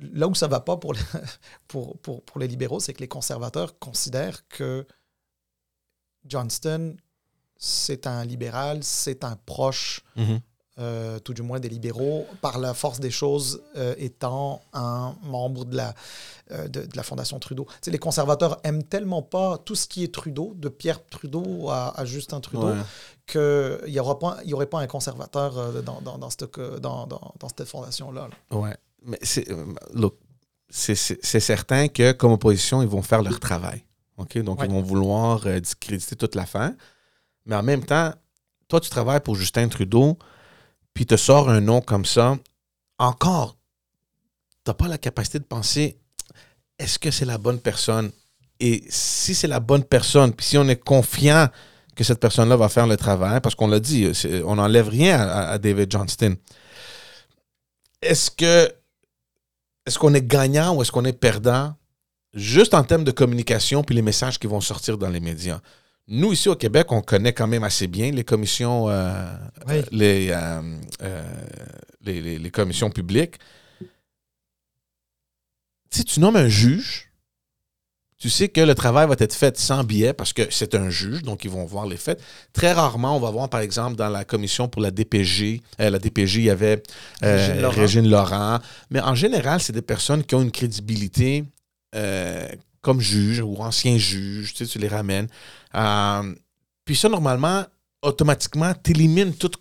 là 0.00 0.26
où 0.28 0.34
ça 0.34 0.46
ne 0.46 0.50
va 0.50 0.60
pas 0.60 0.76
pour 0.76 0.92
les, 0.94 1.00
pour, 1.68 1.98
pour, 1.98 2.38
les 2.38 2.48
libéraux, 2.48 2.80
c'est 2.80 2.92
que 2.92 3.00
les 3.00 3.08
conservateurs 3.08 3.78
considèrent 3.78 4.46
que 4.48 4.86
Johnston, 6.24 6.96
c'est 7.56 8.06
un 8.06 8.24
libéral, 8.24 8.82
c'est 8.82 9.24
un 9.24 9.36
proche, 9.36 10.02
mm-hmm. 10.16 10.40
Euh, 10.78 11.18
tout 11.18 11.34
du 11.34 11.42
moins 11.42 11.60
des 11.60 11.68
libéraux, 11.68 12.26
par 12.40 12.58
la 12.58 12.72
force 12.72 12.98
des 12.98 13.10
choses 13.10 13.62
euh, 13.76 13.94
étant 13.98 14.62
un 14.72 15.14
membre 15.22 15.66
de 15.66 15.76
la, 15.76 15.94
euh, 16.50 16.66
de, 16.66 16.88
la 16.94 17.02
Fondation 17.02 17.38
Trudeau. 17.38 17.66
les 17.86 17.98
conservateurs 17.98 18.58
aiment 18.64 18.82
tellement 18.82 19.20
pas 19.20 19.58
tout 19.58 19.74
ce 19.74 19.86
qui 19.86 20.02
est 20.02 20.14
Trudeau, 20.14 20.54
de 20.56 20.70
Pierre 20.70 21.04
Trudeau 21.04 21.68
à, 21.68 22.04
Justin 22.06 22.40
Trudeau, 22.40 22.72
qu'il 23.26 23.80
n'y 23.86 24.00
aurait, 24.00 24.16
aurait 24.50 24.66
pas 24.66 24.80
un 24.80 24.86
conservateur 24.86 25.82
dans, 25.82 26.00
dans, 26.00 26.16
dans, 26.16 26.30
cette, 26.30 26.58
dans, 26.80 27.06
dans 27.06 27.48
cette 27.54 27.68
fondation-là. 27.68 28.30
Ouais. 28.50 28.74
Mais 29.04 29.18
c'est, 29.22 29.46
c'est 30.70 31.40
certain 31.40 31.88
que 31.88 32.12
comme 32.12 32.32
opposition, 32.32 32.80
ils 32.80 32.88
vont 32.88 33.02
faire 33.02 33.22
leur 33.22 33.38
travail. 33.40 33.84
OK? 34.16 34.38
Donc, 34.38 34.60
ils 34.64 34.70
vont 34.70 34.80
vouloir 34.80 35.44
discréditer 35.60 36.16
toute 36.16 36.34
la 36.34 36.46
fin. 36.46 36.74
Mais 37.44 37.56
en 37.56 37.62
même 37.62 37.84
temps, 37.84 38.14
toi, 38.68 38.80
tu 38.80 38.88
travailles 38.88 39.20
pour 39.20 39.34
Justin 39.34 39.68
Trudeau, 39.68 40.16
puis 40.94 41.06
te 41.06 41.16
sors 41.16 41.48
un 41.48 41.60
nom 41.60 41.80
comme 41.80 42.04
ça. 42.04 42.38
Encore, 42.98 43.56
tu 44.64 44.70
n'as 44.70 44.74
pas 44.74 44.88
la 44.88 44.98
capacité 44.98 45.38
de 45.38 45.44
penser 45.44 45.98
est-ce 46.78 46.98
que 46.98 47.10
c'est 47.10 47.24
la 47.24 47.38
bonne 47.38 47.60
personne? 47.60 48.10
Et 48.60 48.84
si 48.88 49.34
c'est 49.34 49.48
la 49.48 49.60
bonne 49.60 49.84
personne, 49.84 50.32
puis 50.32 50.46
si 50.46 50.58
on 50.58 50.68
est 50.68 50.82
confiant 50.82 51.48
que 51.94 52.04
cette 52.04 52.20
personne-là 52.20 52.56
va 52.56 52.68
faire 52.68 52.86
le 52.86 52.96
travail, 52.96 53.40
parce 53.40 53.54
qu'on 53.54 53.68
l'a 53.68 53.80
dit, 53.80 54.10
on 54.44 54.56
n'enlève 54.56 54.88
rien 54.88 55.20
à, 55.20 55.58
David 55.58 55.90
Johnston. 55.90 56.36
Est-ce 58.00 58.30
que 58.30 58.72
est-ce 59.84 59.98
qu'on 59.98 60.14
est 60.14 60.26
gagnant 60.26 60.76
ou 60.76 60.82
est-ce 60.82 60.92
qu'on 60.92 61.04
est 61.04 61.12
perdant? 61.12 61.74
Juste 62.34 62.72
en 62.72 62.84
termes 62.84 63.04
de 63.04 63.10
communication 63.10 63.82
puis 63.82 63.94
les 63.94 64.02
messages 64.02 64.38
qui 64.38 64.46
vont 64.46 64.60
sortir 64.60 64.96
dans 64.96 65.08
les 65.08 65.20
médias? 65.20 65.60
Nous, 66.08 66.32
ici 66.32 66.48
au 66.48 66.56
Québec, 66.56 66.90
on 66.90 67.00
connaît 67.00 67.32
quand 67.32 67.46
même 67.46 67.64
assez 67.64 67.86
bien 67.86 68.10
les 68.10 68.24
commissions, 68.24 68.88
euh, 68.88 69.24
euh, 69.68 69.82
euh, 69.92 71.22
les, 72.02 72.38
les, 72.38 72.50
commissions 72.50 72.90
publiques. 72.90 73.36
Si 75.90 76.04
tu 76.04 76.18
nommes 76.18 76.36
un 76.36 76.48
juge, 76.48 77.12
tu 78.18 78.30
sais 78.30 78.48
que 78.48 78.60
le 78.60 78.74
travail 78.74 79.06
va 79.06 79.14
être 79.18 79.34
fait 79.34 79.56
sans 79.58 79.84
biais 79.84 80.12
parce 80.12 80.32
que 80.32 80.42
c'est 80.50 80.74
un 80.74 80.90
juge, 80.90 81.22
donc 81.22 81.44
ils 81.44 81.50
vont 81.50 81.64
voir 81.64 81.86
les 81.86 81.96
faits. 81.96 82.20
Très 82.52 82.72
rarement, 82.72 83.16
on 83.16 83.20
va 83.20 83.30
voir, 83.30 83.48
par 83.48 83.60
exemple, 83.60 83.96
dans 83.96 84.08
la 84.08 84.24
commission 84.24 84.68
pour 84.68 84.82
la 84.82 84.90
DPJ, 84.90 85.60
la 85.78 85.98
DPJ, 85.98 86.36
il 86.36 86.44
y 86.44 86.50
avait 86.50 86.82
Régine 87.20 88.08
Laurent. 88.08 88.58
Mais 88.90 89.00
en 89.00 89.14
général, 89.14 89.60
c'est 89.60 89.72
des 89.72 89.82
personnes 89.82 90.24
qui 90.24 90.34
ont 90.34 90.42
une 90.42 90.52
crédibilité 90.52 91.44
comme 92.82 93.00
juge 93.00 93.40
ou 93.40 93.56
ancien 93.58 93.96
juge, 93.96 94.52
tu, 94.52 94.66
sais, 94.66 94.70
tu 94.70 94.78
les 94.78 94.88
ramènes. 94.88 95.28
Euh, 95.74 96.34
puis 96.84 96.96
ça, 96.96 97.08
normalement, 97.08 97.64
automatiquement, 98.02 98.74
t'élimines 98.74 99.34
tout 99.34 99.52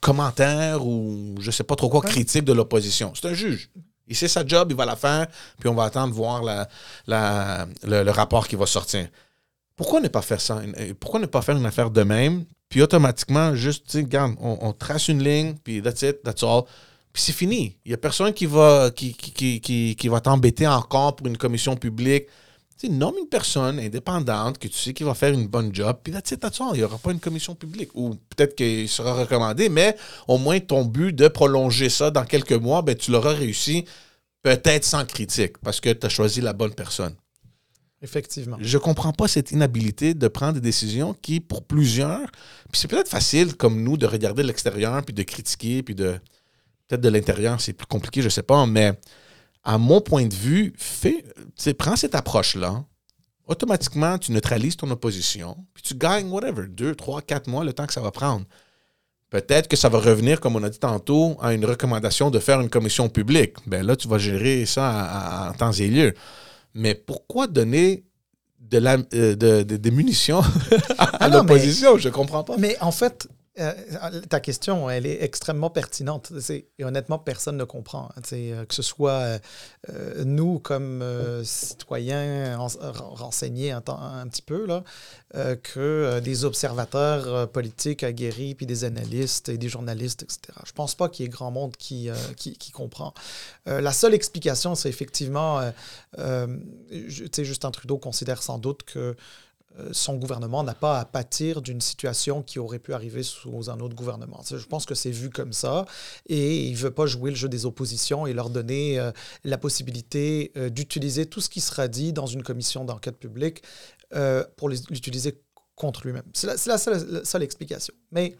commentaire 0.00 0.84
ou 0.84 1.34
je 1.40 1.50
sais 1.50 1.64
pas 1.64 1.76
trop 1.76 1.88
quoi, 1.88 2.00
critique 2.00 2.44
de 2.44 2.52
l'opposition. 2.52 3.12
C'est 3.14 3.28
un 3.28 3.34
juge. 3.34 3.70
Il 4.06 4.16
sait 4.16 4.28
sa 4.28 4.46
job, 4.46 4.68
il 4.70 4.76
va 4.76 4.86
la 4.86 4.96
faire, 4.96 5.26
puis 5.60 5.68
on 5.68 5.74
va 5.74 5.84
attendre 5.84 6.14
voir 6.14 6.42
la, 6.42 7.66
le, 7.84 8.10
rapport 8.10 8.48
qui 8.48 8.56
va 8.56 8.64
sortir. 8.64 9.06
Pourquoi 9.76 10.00
ne 10.00 10.08
pas 10.08 10.22
faire 10.22 10.40
ça? 10.40 10.62
Pourquoi 10.98 11.20
ne 11.20 11.26
pas 11.26 11.42
faire 11.42 11.56
une 11.56 11.66
affaire 11.66 11.90
de 11.90 12.02
même, 12.02 12.46
puis 12.70 12.80
automatiquement, 12.80 13.54
juste, 13.54 13.84
tu 13.84 13.92
sais, 13.92 13.98
regarde, 13.98 14.34
on, 14.40 14.58
on, 14.62 14.72
trace 14.72 15.08
une 15.08 15.22
ligne, 15.22 15.56
puis 15.62 15.82
that's 15.82 16.00
it, 16.02 16.22
that's 16.22 16.42
all 16.42 16.62
c'est 17.20 17.32
fini. 17.32 17.76
Il 17.84 17.88
n'y 17.88 17.94
a 17.94 17.98
personne 17.98 18.32
qui 18.32 18.46
va, 18.46 18.90
qui, 18.94 19.14
qui, 19.14 20.08
va 20.08 20.20
t'embêter 20.20 20.66
encore 20.66 21.16
pour 21.16 21.26
une 21.26 21.36
commission 21.36 21.76
publique. 21.76 22.26
Tu 22.78 22.88
nomme 22.90 23.14
une 23.18 23.28
personne 23.28 23.80
indépendante 23.80 24.58
que 24.58 24.68
tu 24.68 24.78
sais 24.78 24.92
qui 24.92 25.02
va 25.02 25.14
faire 25.14 25.32
une 25.32 25.48
bonne 25.48 25.74
job, 25.74 25.98
puis 26.04 26.12
là, 26.12 26.22
tu 26.22 26.36
sais, 26.36 26.40
il 26.40 26.78
n'y 26.78 26.84
aura 26.84 26.98
pas 26.98 27.10
une 27.10 27.18
commission 27.18 27.56
publique. 27.56 27.90
Ou 27.94 28.14
peut-être 28.36 28.54
qu'il 28.54 28.88
sera 28.88 29.14
recommandé, 29.14 29.68
mais 29.68 29.96
au 30.28 30.38
moins 30.38 30.60
ton 30.60 30.84
but 30.84 31.12
de 31.12 31.26
prolonger 31.26 31.88
ça 31.88 32.12
dans 32.12 32.24
quelques 32.24 32.52
mois, 32.52 32.82
ben, 32.82 32.94
tu 32.94 33.10
l'auras 33.10 33.32
réussi, 33.32 33.84
peut-être 34.42 34.84
sans 34.84 35.04
critique, 35.04 35.58
parce 35.58 35.80
que 35.80 35.92
tu 35.92 36.06
as 36.06 36.08
choisi 36.08 36.40
la 36.40 36.52
bonne 36.52 36.72
personne. 36.72 37.16
Effectivement. 38.00 38.58
Je 38.60 38.76
ne 38.76 38.80
comprends 38.80 39.12
pas 39.12 39.26
cette 39.26 39.50
inhabilité 39.50 40.14
de 40.14 40.28
prendre 40.28 40.54
des 40.54 40.60
décisions 40.60 41.16
qui, 41.20 41.40
pour 41.40 41.64
plusieurs, 41.64 42.30
puis 42.70 42.80
c'est 42.80 42.86
peut-être 42.86 43.08
facile 43.08 43.56
comme 43.56 43.82
nous 43.82 43.96
de 43.96 44.06
regarder 44.06 44.44
l'extérieur, 44.44 45.04
puis 45.04 45.14
de 45.14 45.24
critiquer, 45.24 45.82
puis 45.82 45.96
de 45.96 46.20
Peut-être 46.88 47.02
de 47.02 47.08
l'intérieur, 47.08 47.60
c'est 47.60 47.74
plus 47.74 47.86
compliqué, 47.86 48.20
je 48.22 48.26
ne 48.26 48.30
sais 48.30 48.42
pas, 48.42 48.64
mais 48.66 48.98
à 49.62 49.76
mon 49.78 50.00
point 50.00 50.26
de 50.26 50.34
vue, 50.34 50.72
fais, 50.76 51.24
prends 51.78 51.96
cette 51.96 52.14
approche-là. 52.14 52.84
Automatiquement, 53.46 54.18
tu 54.18 54.32
neutralises 54.32 54.76
ton 54.76 54.90
opposition, 54.90 55.56
puis 55.74 55.82
tu 55.82 55.94
gagnes, 55.94 56.30
whatever, 56.30 56.66
deux, 56.68 56.94
trois, 56.94 57.22
quatre 57.22 57.48
mois, 57.48 57.64
le 57.64 57.72
temps 57.72 57.86
que 57.86 57.92
ça 57.92 58.00
va 58.00 58.10
prendre. 58.10 58.44
Peut-être 59.30 59.68
que 59.68 59.76
ça 59.76 59.90
va 59.90 59.98
revenir, 59.98 60.40
comme 60.40 60.56
on 60.56 60.62
a 60.62 60.70
dit 60.70 60.78
tantôt, 60.78 61.36
à 61.42 61.52
une 61.52 61.64
recommandation 61.66 62.30
de 62.30 62.38
faire 62.38 62.60
une 62.60 62.70
commission 62.70 63.10
publique. 63.10 63.56
Ben 63.66 63.84
là, 63.86 63.94
tu 63.94 64.08
vas 64.08 64.16
gérer 64.16 64.64
ça 64.64 65.50
en 65.50 65.52
temps 65.52 65.72
et 65.72 65.88
lieu. 65.88 66.14
Mais 66.72 66.94
pourquoi 66.94 67.46
donner 67.46 68.04
de 68.58 68.78
la, 68.78 68.96
euh, 69.14 69.34
des 69.64 69.90
munitions 69.90 70.40
à, 70.98 71.10
ah 71.20 71.28
l'opposition? 71.28 71.98
Je 71.98 72.08
ne 72.08 72.12
comprends 72.12 72.42
pas. 72.42 72.56
Mais 72.56 72.76
en 72.80 72.92
fait, 72.92 73.28
euh, 73.58 74.20
ta 74.28 74.40
question, 74.40 74.88
elle 74.88 75.06
est 75.06 75.22
extrêmement 75.22 75.70
pertinente. 75.70 76.32
Et 76.50 76.84
honnêtement, 76.84 77.18
personne 77.18 77.56
ne 77.56 77.64
comprend. 77.64 78.10
Hein, 78.16 78.22
euh, 78.32 78.64
que 78.64 78.74
ce 78.74 78.82
soit 78.82 79.40
euh, 79.90 80.24
nous, 80.24 80.58
comme 80.58 81.04
citoyens 81.44 82.56
renseignés 82.56 83.72
un, 83.72 83.80
petit 83.80 84.42
peu, 84.42 84.66
là, 84.66 84.84
que 85.62 86.20
des 86.20 86.44
observateurs 86.44 87.50
politiques 87.50 88.02
aguerris, 88.02 88.54
puis 88.54 88.66
des 88.66 88.84
analystes 88.84 89.48
et 89.48 89.58
des 89.58 89.68
journalistes, 89.68 90.22
etc. 90.22 90.40
Je 90.64 90.70
ne 90.70 90.74
pense 90.74 90.94
pas 90.94 91.08
qu'il 91.08 91.24
y 91.24 91.26
ait 91.26 91.30
grand 91.30 91.50
monde 91.50 91.76
qui, 91.76 92.10
qui, 92.36 92.70
comprend. 92.70 93.14
la 93.66 93.92
seule 93.92 94.14
explication, 94.14 94.74
c'est 94.74 94.88
effectivement, 94.88 95.60
Justin 96.90 97.70
Trudeau 97.70 97.98
considère 97.98 98.42
sans 98.42 98.58
doute 98.58 98.82
que 98.84 98.98
euh, 98.98 99.14
son 99.92 100.16
gouvernement 100.16 100.62
n'a 100.64 100.74
pas 100.74 100.98
à 100.98 101.04
pâtir 101.04 101.62
d'une 101.62 101.80
situation 101.80 102.42
qui 102.42 102.58
aurait 102.58 102.78
pu 102.78 102.94
arriver 102.94 103.22
sous 103.22 103.70
un 103.70 103.80
autre 103.80 103.94
gouvernement. 103.94 104.42
Je 104.48 104.66
pense 104.66 104.86
que 104.86 104.94
c'est 104.94 105.10
vu 105.10 105.30
comme 105.30 105.52
ça 105.52 105.84
et 106.26 106.64
il 106.64 106.72
ne 106.72 106.78
veut 106.78 106.90
pas 106.90 107.06
jouer 107.06 107.30
le 107.30 107.36
jeu 107.36 107.48
des 107.48 107.66
oppositions 107.66 108.26
et 108.26 108.32
leur 108.32 108.50
donner 108.50 108.98
euh, 108.98 109.12
la 109.44 109.58
possibilité 109.58 110.52
euh, 110.56 110.68
d'utiliser 110.68 111.26
tout 111.26 111.40
ce 111.40 111.48
qui 111.48 111.60
sera 111.60 111.88
dit 111.88 112.12
dans 112.12 112.26
une 112.26 112.42
commission 112.42 112.84
d'enquête 112.84 113.18
publique 113.18 113.62
pour 114.56 114.70
l'utiliser 114.70 115.42
contre 115.78 116.06
lui-même. 116.06 116.24
C'est 116.34 116.66
la, 116.66 116.78
seule 116.78 117.42
explication. 117.42 117.94
Mais 118.10 118.36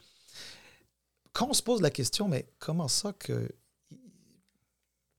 quand 1.32 1.48
on 1.48 1.54
se 1.54 1.62
pose 1.62 1.80
la 1.80 1.90
question, 1.90 2.28
mais 2.28 2.48
comment 2.58 2.88
ça 2.88 3.12
que 3.12 3.48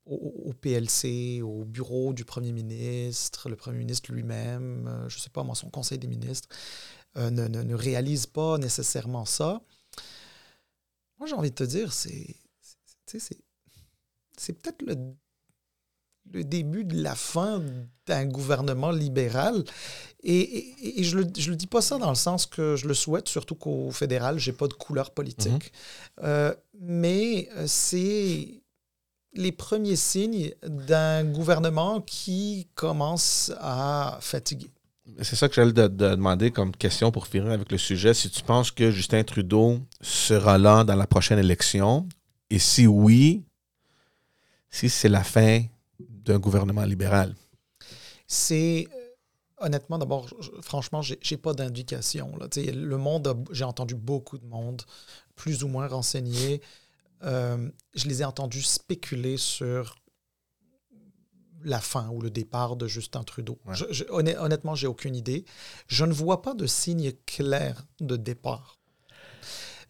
au, 0.10 0.54
PLC, 0.54 1.42
au 1.42 1.66
bureau 1.66 2.14
du 2.14 2.26
Premier 2.26 2.52
ministre, 2.52 3.50
le 3.50 3.56
Premier 3.56 3.78
ministre 3.78 4.12
lui-même, 4.12 4.88
euh, 4.88 5.10
je 5.10 5.18
ne 5.18 5.22
sais 5.22 5.30
pas 5.30 5.44
moi, 5.44 5.56
son 5.56 5.70
conseil 5.70 6.00
des 6.00 6.08
ministres, 6.08 6.50
euh, 7.18 7.30
ne, 7.30 7.48
ne, 7.48 7.76
réalise 7.76 8.26
pas 8.26 8.58
nécessairement 8.58 9.26
ça. 9.26 9.62
Moi, 11.20 11.28
j'ai 11.28 11.36
envie 11.36 11.52
de 11.52 11.56
te 11.56 11.64
dire, 11.64 11.94
c'est, 11.94 12.36
c'est, 13.06 14.54
peut-être 14.54 14.82
le, 14.82 14.96
le, 16.32 16.44
début 16.44 16.86
de 16.86 17.02
la 17.02 17.16
fin 17.16 17.64
d'un 18.06 18.26
gouvernement 18.26 18.92
libéral. 18.92 19.64
Et, 20.24 21.00
et, 21.00 21.04
je 21.04 21.18
ne 21.18 21.24
le, 21.24 21.30
je 21.38 21.50
le, 21.52 21.56
dis 21.56 21.68
pas 21.68 21.82
ça 21.82 21.98
dans 21.98 22.10
le 22.10 22.16
sens 22.16 22.46
que 22.46 22.76
je 22.76 22.88
le 22.88 22.94
souhaite, 22.94 23.28
surtout 23.28 23.56
qu'au 23.56 23.92
fédéral, 23.92 24.40
je 24.40 24.50
n'ai 24.50 24.58
pas 24.58 24.68
de 24.68 24.74
couleur 24.74 25.12
politique. 25.12 25.72
Mm-hmm. 25.72 26.24
Euh, 26.24 26.56
mais 26.80 27.50
c'est 27.66 28.59
les 29.34 29.52
premiers 29.52 29.96
signes 29.96 30.54
d'un 30.64 31.24
gouvernement 31.24 32.02
qui 32.02 32.68
commence 32.76 33.52
à 33.60 34.18
fatiguer. 34.22 34.72
C'est 35.22 35.36
ça 35.36 35.50
que 35.50 35.56
j'allais 35.56 35.74
te 35.74 35.88
demander 35.88 36.52
comme 36.52 36.72
question 36.72 37.12
pour 37.12 37.28
finir 37.28 37.52
avec 37.52 37.72
le 37.72 37.78
sujet. 37.78 38.14
Si 38.14 38.30
tu 38.30 38.44
penses 38.44 38.72
que 38.72 38.92
Justin 38.92 39.24
Trudeau 39.24 39.80
sera 40.02 40.58
là 40.58 40.84
dans 40.84 40.96
la 40.96 41.08
prochaine 41.08 41.40
élection, 41.40 42.08
et 42.50 42.60
si 42.60 42.88
oui, 42.88 43.44
si 44.70 44.90
c'est 44.90 45.10
la 45.10 45.24
fin 45.24 45.64
d'un 46.00 46.38
gouvernement 46.40 46.84
libéral? 46.84 47.36
C'est 48.28 48.88
honnêtement, 49.58 49.98
d'abord, 49.98 50.28
franchement, 50.62 51.02
j'ai 51.02 51.38
pas 51.38 51.54
d'indication. 51.54 52.32
Le 52.56 52.98
monde, 52.98 53.46
j'ai 53.52 53.64
entendu 53.64 53.96
beaucoup 53.96 54.38
de 54.38 54.46
monde, 54.46 54.84
plus 55.36 55.64
ou 55.64 55.68
moins 55.68 55.88
renseigné. 55.88 56.62
Euh, 57.24 57.70
je 57.96 58.08
les 58.08 58.22
ai 58.22 58.26
entendus 58.26 58.62
spéculer 58.62 59.38
sur 59.38 59.96
la 61.64 61.80
fin 61.80 62.08
ou 62.10 62.22
le 62.22 62.30
départ 62.30 62.76
de 62.78 62.88
Justin 62.88 63.24
Trudeau. 63.24 63.60
Ouais. 63.66 63.76
Je- 63.76 63.86
je- 63.92 64.04
honn- 64.06 64.38
honnêtement, 64.40 64.76
j'ai 64.76 64.88
aucune 64.88 65.16
idée. 65.16 65.44
Je 65.88 66.06
ne 66.06 66.14
vois 66.14 66.42
pas 66.42 66.54
de 66.54 66.66
signe 66.66 67.12
clair 67.26 67.86
de 68.00 68.16
départ. 68.16 68.78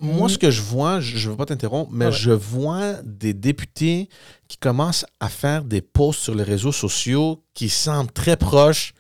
Moi, 0.02 0.30
ce 0.30 0.38
que 0.38 0.50
je 0.50 0.62
vois, 0.62 1.02
je 1.02 1.28
ne 1.28 1.32
veux 1.32 1.38
pas 1.38 1.46
t'interrompre, 1.46 1.92
mais 1.92 2.06
Ah 2.06 2.10
ouais. 2.10 2.16
je 2.16 2.32
vois 2.32 2.94
des 3.04 3.34
députés 3.34 4.08
qui 4.48 4.58
commencent 4.58 5.06
à 5.20 5.28
faire 5.28 5.66
des 5.66 5.82
posts 5.82 6.22
sur 6.22 6.34
les 6.36 6.44
réseaux 6.44 6.72
sociaux 6.72 7.44
qui 7.54 7.68
semblent 7.70 8.12
très 8.12 8.38
proches 8.38 8.94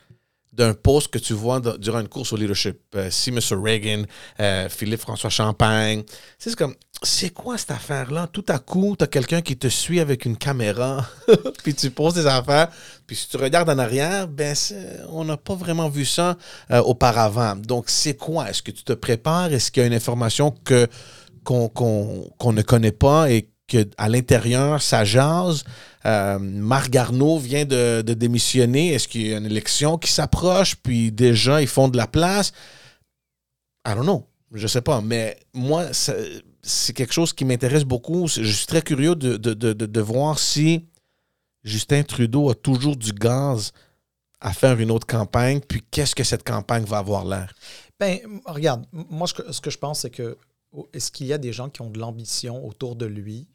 d'un 0.59 0.73
post 0.73 1.07
que 1.07 1.17
tu 1.17 1.33
vois 1.33 1.61
durant 1.77 2.01
une 2.01 2.09
course 2.09 2.33
au 2.33 2.35
leadership. 2.35 2.81
Euh, 2.95 3.09
si 3.09 3.29
M. 3.29 3.39
Reagan, 3.51 4.03
euh, 4.41 4.67
Philippe-François 4.67 5.29
Champagne. 5.29 6.03
C'est 6.37 6.53
comme, 6.53 6.75
c'est 7.01 7.29
quoi 7.29 7.57
cette 7.57 7.71
affaire-là? 7.71 8.27
Tout 8.27 8.43
à 8.49 8.59
coup, 8.59 8.95
tu 8.97 9.05
as 9.05 9.07
quelqu'un 9.07 9.41
qui 9.41 9.57
te 9.57 9.67
suit 9.67 10.01
avec 10.01 10.25
une 10.25 10.35
caméra, 10.35 11.07
puis 11.63 11.73
tu 11.73 11.89
poses 11.91 12.13
des 12.13 12.27
affaires, 12.27 12.69
puis 13.07 13.15
si 13.15 13.29
tu 13.29 13.37
regardes 13.37 13.69
en 13.69 13.79
arrière, 13.79 14.27
ben 14.27 14.53
on 15.07 15.23
n'a 15.23 15.37
pas 15.37 15.55
vraiment 15.55 15.87
vu 15.87 16.03
ça 16.03 16.37
euh, 16.71 16.81
auparavant. 16.81 17.55
Donc, 17.55 17.85
c'est 17.87 18.15
quoi? 18.15 18.49
Est-ce 18.49 18.61
que 18.61 18.71
tu 18.71 18.83
te 18.83 18.93
prépares? 18.93 19.53
Est-ce 19.53 19.71
qu'il 19.71 19.81
y 19.81 19.83
a 19.85 19.87
une 19.87 19.93
information 19.93 20.53
qu'on 21.45 22.53
ne 22.53 22.61
connaît 22.63 22.91
pas 22.91 23.31
et 23.31 23.49
qu'à 23.69 24.07
l'intérieur, 24.09 24.81
ça 24.81 25.05
jase? 25.05 25.63
Euh, 26.05 26.39
Marc 26.39 26.89
Garneau 26.89 27.37
vient 27.37 27.65
de, 27.65 28.01
démissionner. 28.01 28.93
Est-ce 28.93 29.07
qu'il 29.07 29.27
y 29.27 29.33
a 29.33 29.37
une 29.37 29.45
élection 29.45 29.97
qui 29.97 30.11
s'approche? 30.11 30.75
Puis 30.75 31.11
déjà, 31.11 31.61
ils 31.61 31.67
font 31.67 31.87
de 31.87 31.97
la 31.97 32.07
place? 32.07 32.51
I 33.87 33.93
don't 33.95 34.03
know. 34.03 34.27
Je 34.53 34.67
sais 34.67 34.81
pas. 34.81 35.01
Mais 35.01 35.37
moi, 35.53 35.85
c'est 35.93 36.93
quelque 36.93 37.13
chose 37.13 37.33
qui 37.33 37.45
m'intéresse 37.45 37.83
beaucoup. 37.83 38.27
Je 38.27 38.51
suis 38.51 38.67
très 38.67 38.81
curieux 38.81 39.15
de, 39.15 39.37
de- 39.37 39.73
de- 39.73 40.01
voir 40.01 40.39
si 40.39 40.85
Justin 41.63 42.03
Trudeau 42.03 42.49
a 42.49 42.55
toujours 42.55 42.95
du 42.95 43.11
gaz 43.13 43.71
à 44.41 44.53
faire 44.53 44.79
une 44.79 44.91
autre 44.91 45.05
campagne. 45.07 45.59
Puis 45.59 45.83
qu'est-ce 45.91 46.15
que 46.15 46.23
cette 46.23 46.43
campagne 46.43 46.85
va 46.85 46.97
avoir 46.97 47.25
l'air? 47.25 47.53
Ben, 47.99 48.19
regarde, 48.45 48.85
moi, 48.91 49.27
ce 49.27 49.33
que, 49.33 49.61
que 49.61 49.69
je 49.69 49.77
pense, 49.77 49.99
c'est 50.01 50.09
que 50.09 50.37
est-ce 50.93 51.11
qu'il 51.11 51.27
y 51.27 51.33
a 51.33 51.37
des 51.37 51.51
gens 51.51 51.69
qui 51.69 51.81
ont 51.81 51.89
de 51.89 51.99
l'ambition 51.99 52.65
autour 52.65 52.95
de 52.95 53.05
lui? 53.05 53.47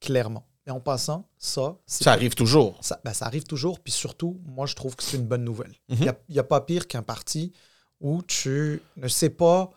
Clairement. 0.00 0.46
Et 0.66 0.70
en 0.70 0.80
passant, 0.80 1.26
ça, 1.38 1.76
Ça 1.86 2.12
arrive 2.12 2.34
toujours. 2.34 2.78
ça, 2.82 3.00
ben, 3.04 3.12
ça 3.12 3.26
arrive 3.26 3.44
toujours. 3.44 3.80
Puis 3.80 3.92
surtout, 3.92 4.38
moi, 4.46 4.66
je 4.66 4.74
trouve 4.74 4.94
que 4.96 5.02
c'est 5.02 5.16
une 5.16 5.26
bonne 5.26 5.44
nouvelle. 5.44 5.72
Mhm. 5.88 5.96
Il 6.28 6.32
n'y 6.34 6.38
a, 6.38 6.44
pas 6.44 6.60
pire 6.60 6.86
qu'un 6.86 7.02
parti 7.02 7.52
où 8.00 8.22
tu 8.22 8.80
ne 8.96 9.08
sais 9.08 9.30
pas 9.30 9.70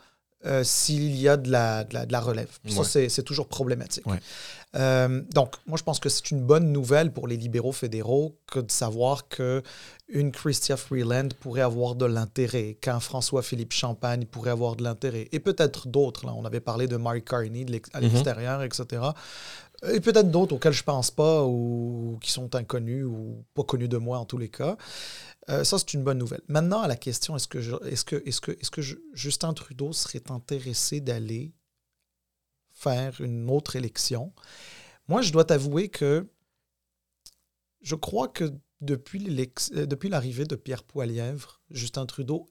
euh, 0.45 0.61
s'il 0.65 1.15
y 1.15 1.29
a 1.29 1.37
de 1.37 1.49
la, 1.49 1.85
de 1.85 1.93
la, 1.93 2.05
de 2.05 2.11
la 2.11 2.19
relève. 2.19 2.49
Puis 2.63 2.73
Ça, 2.73 2.81
Ouais. 2.81 2.85
c'est- 2.85 3.07
c'est 3.07 3.23
toujours 3.23 3.47
problématique. 3.47 4.05
Ouais. 4.05 4.19
Euh, 4.75 5.21
donc, 5.33 5.55
moi, 5.65 5.77
je 5.77 5.83
pense 5.83 6.01
que 6.01 6.09
c'est 6.09 6.31
une 6.31 6.41
bonne 6.43 6.69
nouvelle 6.73 7.13
pour 7.13 7.29
les 7.29 7.37
libéraux 7.37 7.71
fédéraux 7.71 8.37
que 8.51 8.59
de 8.59 8.69
savoir 8.69 9.29
que 9.29 9.63
une 10.09 10.33
Chrystia 10.33 10.75
Freeland 10.75 11.29
pourrait 11.39 11.61
avoir 11.61 11.95
de 11.95 12.05
l'intérêt, 12.05 12.73
qu'un 12.81 12.99
François-Philippe 12.99 13.71
Champagne 13.71 14.25
pourrait 14.25 14.51
avoir 14.51 14.75
de 14.75 14.83
l'intérêt, 14.83 15.29
et 15.31 15.39
peut-être 15.39 15.87
d'autres. 15.87 16.25
On 16.25 16.43
avait 16.43 16.59
parlé 16.59 16.87
de 16.87 16.97
Mark 16.97 17.23
Carney 17.23 17.63
de 17.63 17.79
à 17.93 18.01
Mhm. 18.01 18.09
l'extérieur, 18.09 18.63
etc. 18.63 19.01
Et 19.91 19.99
peut-être 19.99 20.31
d'autres 20.31 20.55
auxquels 20.55 20.73
je 20.73 20.83
pense 20.83 21.11
pas 21.11 21.43
ou 21.45 22.17
qui 22.21 22.31
sont 22.31 22.55
inconnus 22.55 23.05
ou 23.05 23.43
pas 23.53 23.63
connus 23.63 23.89
de 23.89 23.97
moi 23.97 24.17
en 24.19 24.25
tous 24.25 24.37
les 24.37 24.49
cas. 24.49 24.77
Euh, 25.49 25.63
ça, 25.63 25.77
c'est 25.77 25.93
une 25.93 26.03
bonne 26.03 26.17
nouvelle. 26.19 26.41
Maintenant, 26.47 26.81
à 26.81 26.87
la 26.87 26.95
question, 26.95 27.35
est-ce 27.35 27.47
que, 27.49 27.59
je- 27.59 27.75
est-ce 27.85 28.05
que, 28.05 28.15
est-ce 28.25 28.39
que, 28.39 28.51
est-ce 28.51 28.71
que 28.71 28.81
je- 28.81 28.95
Justin 29.13 29.53
Trudeau 29.53 29.91
serait 29.91 30.23
intéressé 30.31 31.01
d'aller 31.01 31.53
faire 32.71 33.19
une 33.19 33.49
autre 33.49 33.75
élection? 33.75 34.33
Moi, 35.07 35.21
je 35.21 35.31
dois 35.33 35.43
t'avouer 35.43 35.89
que 35.89 36.27
je 37.81 37.95
crois 37.95 38.29
que 38.29 38.53
depuis, 38.79 39.25
euh, 39.73 39.85
depuis 39.85 40.09
l'arrivée 40.09 40.45
de 40.45 40.55
Pierre 40.55 40.83
Poilièvre, 40.83 41.61
Justin 41.69 42.05
Trudeau 42.05 42.45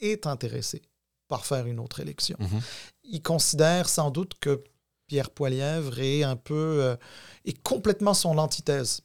est 0.00 0.26
intéressé 0.26 0.82
par 1.28 1.46
faire 1.46 1.66
une 1.66 1.80
autre 1.80 2.00
élection. 2.00 2.36
Mhm. 2.40 2.60
Il 3.04 3.22
considère 3.22 3.88
sans 3.88 4.10
doute 4.10 4.34
que 4.40 4.62
Pierre 5.08 5.30
Poilièvre 5.30 5.98
est 5.98 6.22
un 6.22 6.36
peu 6.36 6.54
euh, 6.82 6.96
est 7.44 7.60
complètement 7.62 8.14
son 8.14 8.36
antithèse. 8.38 9.00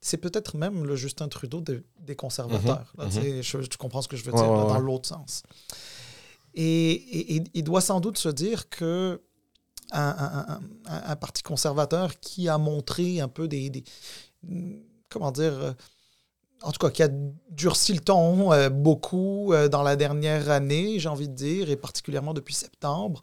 C'est 0.00 0.18
peut-être 0.18 0.56
même 0.56 0.84
le 0.84 0.94
Justin 0.96 1.28
Trudeau 1.28 1.60
de- 1.62 1.82
des 2.00 2.14
conservateurs. 2.14 2.92
Mhm, 2.98 3.04
Là, 3.04 3.10
tu 3.10 3.42
je- 3.42 3.66
tu 3.66 3.78
comprends 3.78 4.02
ce 4.02 4.08
que 4.08 4.16
je 4.16 4.24
veux 4.24 4.32
dire 4.32 4.42
là, 4.42 4.48
dans 4.64 4.74
ouais. 4.74 4.80
l'autre 4.82 5.08
sens. 5.08 5.42
Et, 6.54 7.42
il 7.54 7.64
doit 7.64 7.80
sans 7.80 8.00
doute 8.00 8.18
se 8.18 8.28
dire 8.28 8.68
que 8.68 9.20
un, 9.92 10.00
un- 10.00 10.54
un- 10.54 10.60
un- 10.86 11.02
un 11.12 11.16
parti 11.16 11.42
conservateur 11.42 12.18
qui 12.20 12.48
a 12.48 12.58
montré 12.58 13.20
un 13.20 13.28
peu 13.28 13.48
des, 13.48 13.70
des- 13.70 13.84
comment 15.08 15.32
dire 15.32 15.52
euh, 15.54 15.72
en 16.62 16.72
tout 16.72 16.78
cas, 16.78 16.90
qui 16.90 17.02
a 17.02 17.08
durci 17.50 17.92
le 17.92 18.00
ton 18.00 18.52
euh, 18.52 18.70
beaucoup 18.70 19.52
euh, 19.52 19.68
dans 19.68 19.82
la 19.82 19.94
dernière 19.96 20.50
année, 20.50 20.98
j'ai 20.98 21.08
envie 21.08 21.28
de 21.28 21.34
dire, 21.34 21.70
et 21.70 21.76
particulièrement 21.76 22.32
depuis 22.34 22.54
septembre, 22.54 23.20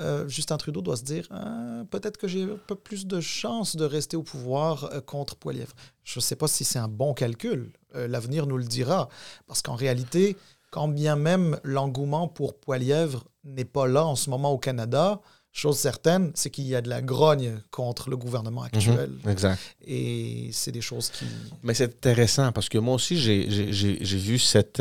euh, 0.00 0.26
Justin 0.28 0.56
Trudeau 0.56 0.80
doit 0.82 0.96
se 0.96 1.04
dire 1.04 1.26
Ah, 1.30 1.82
peut-être 1.90 2.16
que 2.16 2.26
j'ai 2.28 2.42
un 2.44 2.58
peu 2.66 2.74
plus 2.74 3.06
de 3.06 3.20
chances 3.20 3.76
de 3.76 3.84
rester 3.84 4.16
au 4.16 4.22
pouvoir 4.22 4.84
euh, 4.92 5.00
contre 5.00 5.36
Poilievre. 5.36 5.74
Je 6.04 6.18
ne 6.18 6.22
sais 6.22 6.36
pas 6.36 6.48
si 6.48 6.64
c'est 6.64 6.78
un 6.78 6.88
bon 6.88 7.14
calcul. 7.14 7.72
Euh, 7.94 8.08
L'avenir 8.08 8.46
nous 8.46 8.56
le 8.58 8.64
dira. 8.64 9.08
Parce 9.46 9.62
qu'en 9.62 9.74
réalité, 9.74 10.36
quand 10.70 10.88
bien 10.88 11.16
même 11.16 11.58
l'engouement 11.64 12.28
pour 12.28 12.54
Poilievre 12.58 13.24
n'est 13.44 13.64
pas 13.64 13.86
là 13.86 14.04
en 14.06 14.16
ce 14.16 14.30
moment 14.30 14.52
au 14.52 14.58
Canada, 14.58 15.20
chose 15.52 15.76
certaine, 15.78 16.30
c'est 16.34 16.50
qu'il 16.50 16.64
y 16.68 16.76
a 16.76 16.80
de 16.80 16.88
la 16.88 17.02
grogne 17.02 17.60
contre 17.72 18.08
le 18.08 18.16
gouvernement 18.16 18.62
actuel. 18.62 19.10
Mhm. 19.24 19.30
Exact. 19.30 19.60
Et 19.84 20.48
c'est 20.52 20.70
des 20.72 20.80
choses 20.80 21.10
qui. 21.10 21.24
Mais 21.62 21.74
c'est 21.74 21.84
intéressant 21.84 22.52
parce 22.52 22.68
que 22.68 22.78
moi 22.78 22.94
aussi, 22.94 23.18
j'ai- 23.18 23.46
vu 23.46 24.38
cette. 24.38 24.80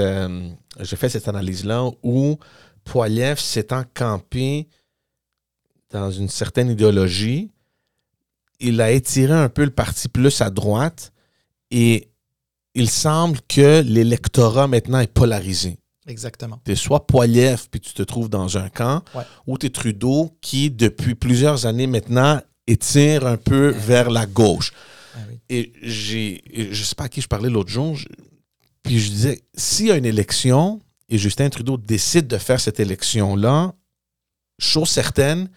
j'ai 0.79 0.95
fait 0.95 1.09
cette 1.09 1.27
analyse-là 1.27 1.89
où 2.03 2.37
Poiliev 2.83 3.39
s'étant 3.39 3.83
campé 3.93 4.67
dans 5.91 6.11
une 6.11 6.29
certaine 6.29 6.69
idéologie, 6.69 7.49
il 8.59 8.81
a 8.81 8.91
étiré 8.91 9.33
un 9.33 9.49
peu 9.49 9.63
le 9.63 9.71
parti 9.71 10.07
plus 10.09 10.41
à 10.41 10.49
droite 10.49 11.11
et 11.71 12.09
il 12.75 12.89
semble 12.89 13.39
que 13.47 13.81
l'électorat 13.81 14.67
maintenant 14.67 14.99
est 14.99 15.11
polarisé. 15.11 15.77
Exactement. 16.07 16.59
Tu 16.65 16.71
es 16.71 16.75
soit 16.75 17.05
Poiliev 17.07 17.67
puis 17.69 17.79
tu 17.79 17.93
te 17.93 18.03
trouves 18.03 18.29
dans 18.29 18.57
un 18.57 18.69
camp, 18.69 19.03
Ouais. 19.15 19.23
ou 19.47 19.57
tu 19.57 19.67
es 19.67 19.69
Trudeau 19.69 20.35
qui, 20.41 20.69
depuis 20.71 21.15
plusieurs 21.15 21.65
années 21.65 21.87
maintenant, 21.87 22.41
étire 22.67 23.25
un 23.27 23.37
peu 23.37 23.69
vers 23.69 24.09
la 24.09 24.25
gauche. 24.25 24.71
Ah 25.15 25.19
oui. 25.29 25.39
Et 25.49 25.73
j'ai, 25.81 26.43
je 26.71 26.83
sais 26.83 26.95
pas 26.95 27.05
à 27.05 27.09
qui 27.09 27.21
je 27.21 27.27
parlais 27.27 27.49
l'autre 27.49 27.69
jour, 27.69 27.95
je- 27.95 28.07
puis 28.83 28.99
je 28.99 29.09
disais, 29.09 29.41
s'il 29.55 29.87
y 29.87 29.91
a 29.91 29.97
une 29.97 30.05
élection 30.05 30.79
et 31.09 31.17
Justin 31.17 31.49
Trudeau 31.49 31.77
décide 31.77 32.27
de 32.27 32.37
faire 32.37 32.59
cette 32.59 32.79
élection-là, 32.79 33.73
chose 34.59 34.89
certaine, 34.89 35.49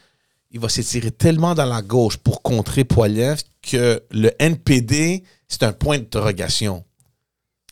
il 0.52 0.60
va 0.60 0.68
s'étirer 0.68 1.10
tellement 1.10 1.54
dans 1.54 1.64
la 1.64 1.82
gauche 1.82 2.16
pour 2.18 2.42
contrer 2.42 2.84
Poiliev 2.84 3.42
que 3.62 4.02
le 4.10 4.30
NPD, 4.38 5.24
c'est 5.48 5.62
un 5.62 5.72
point 5.72 5.98
d'interrogation. 5.98 6.84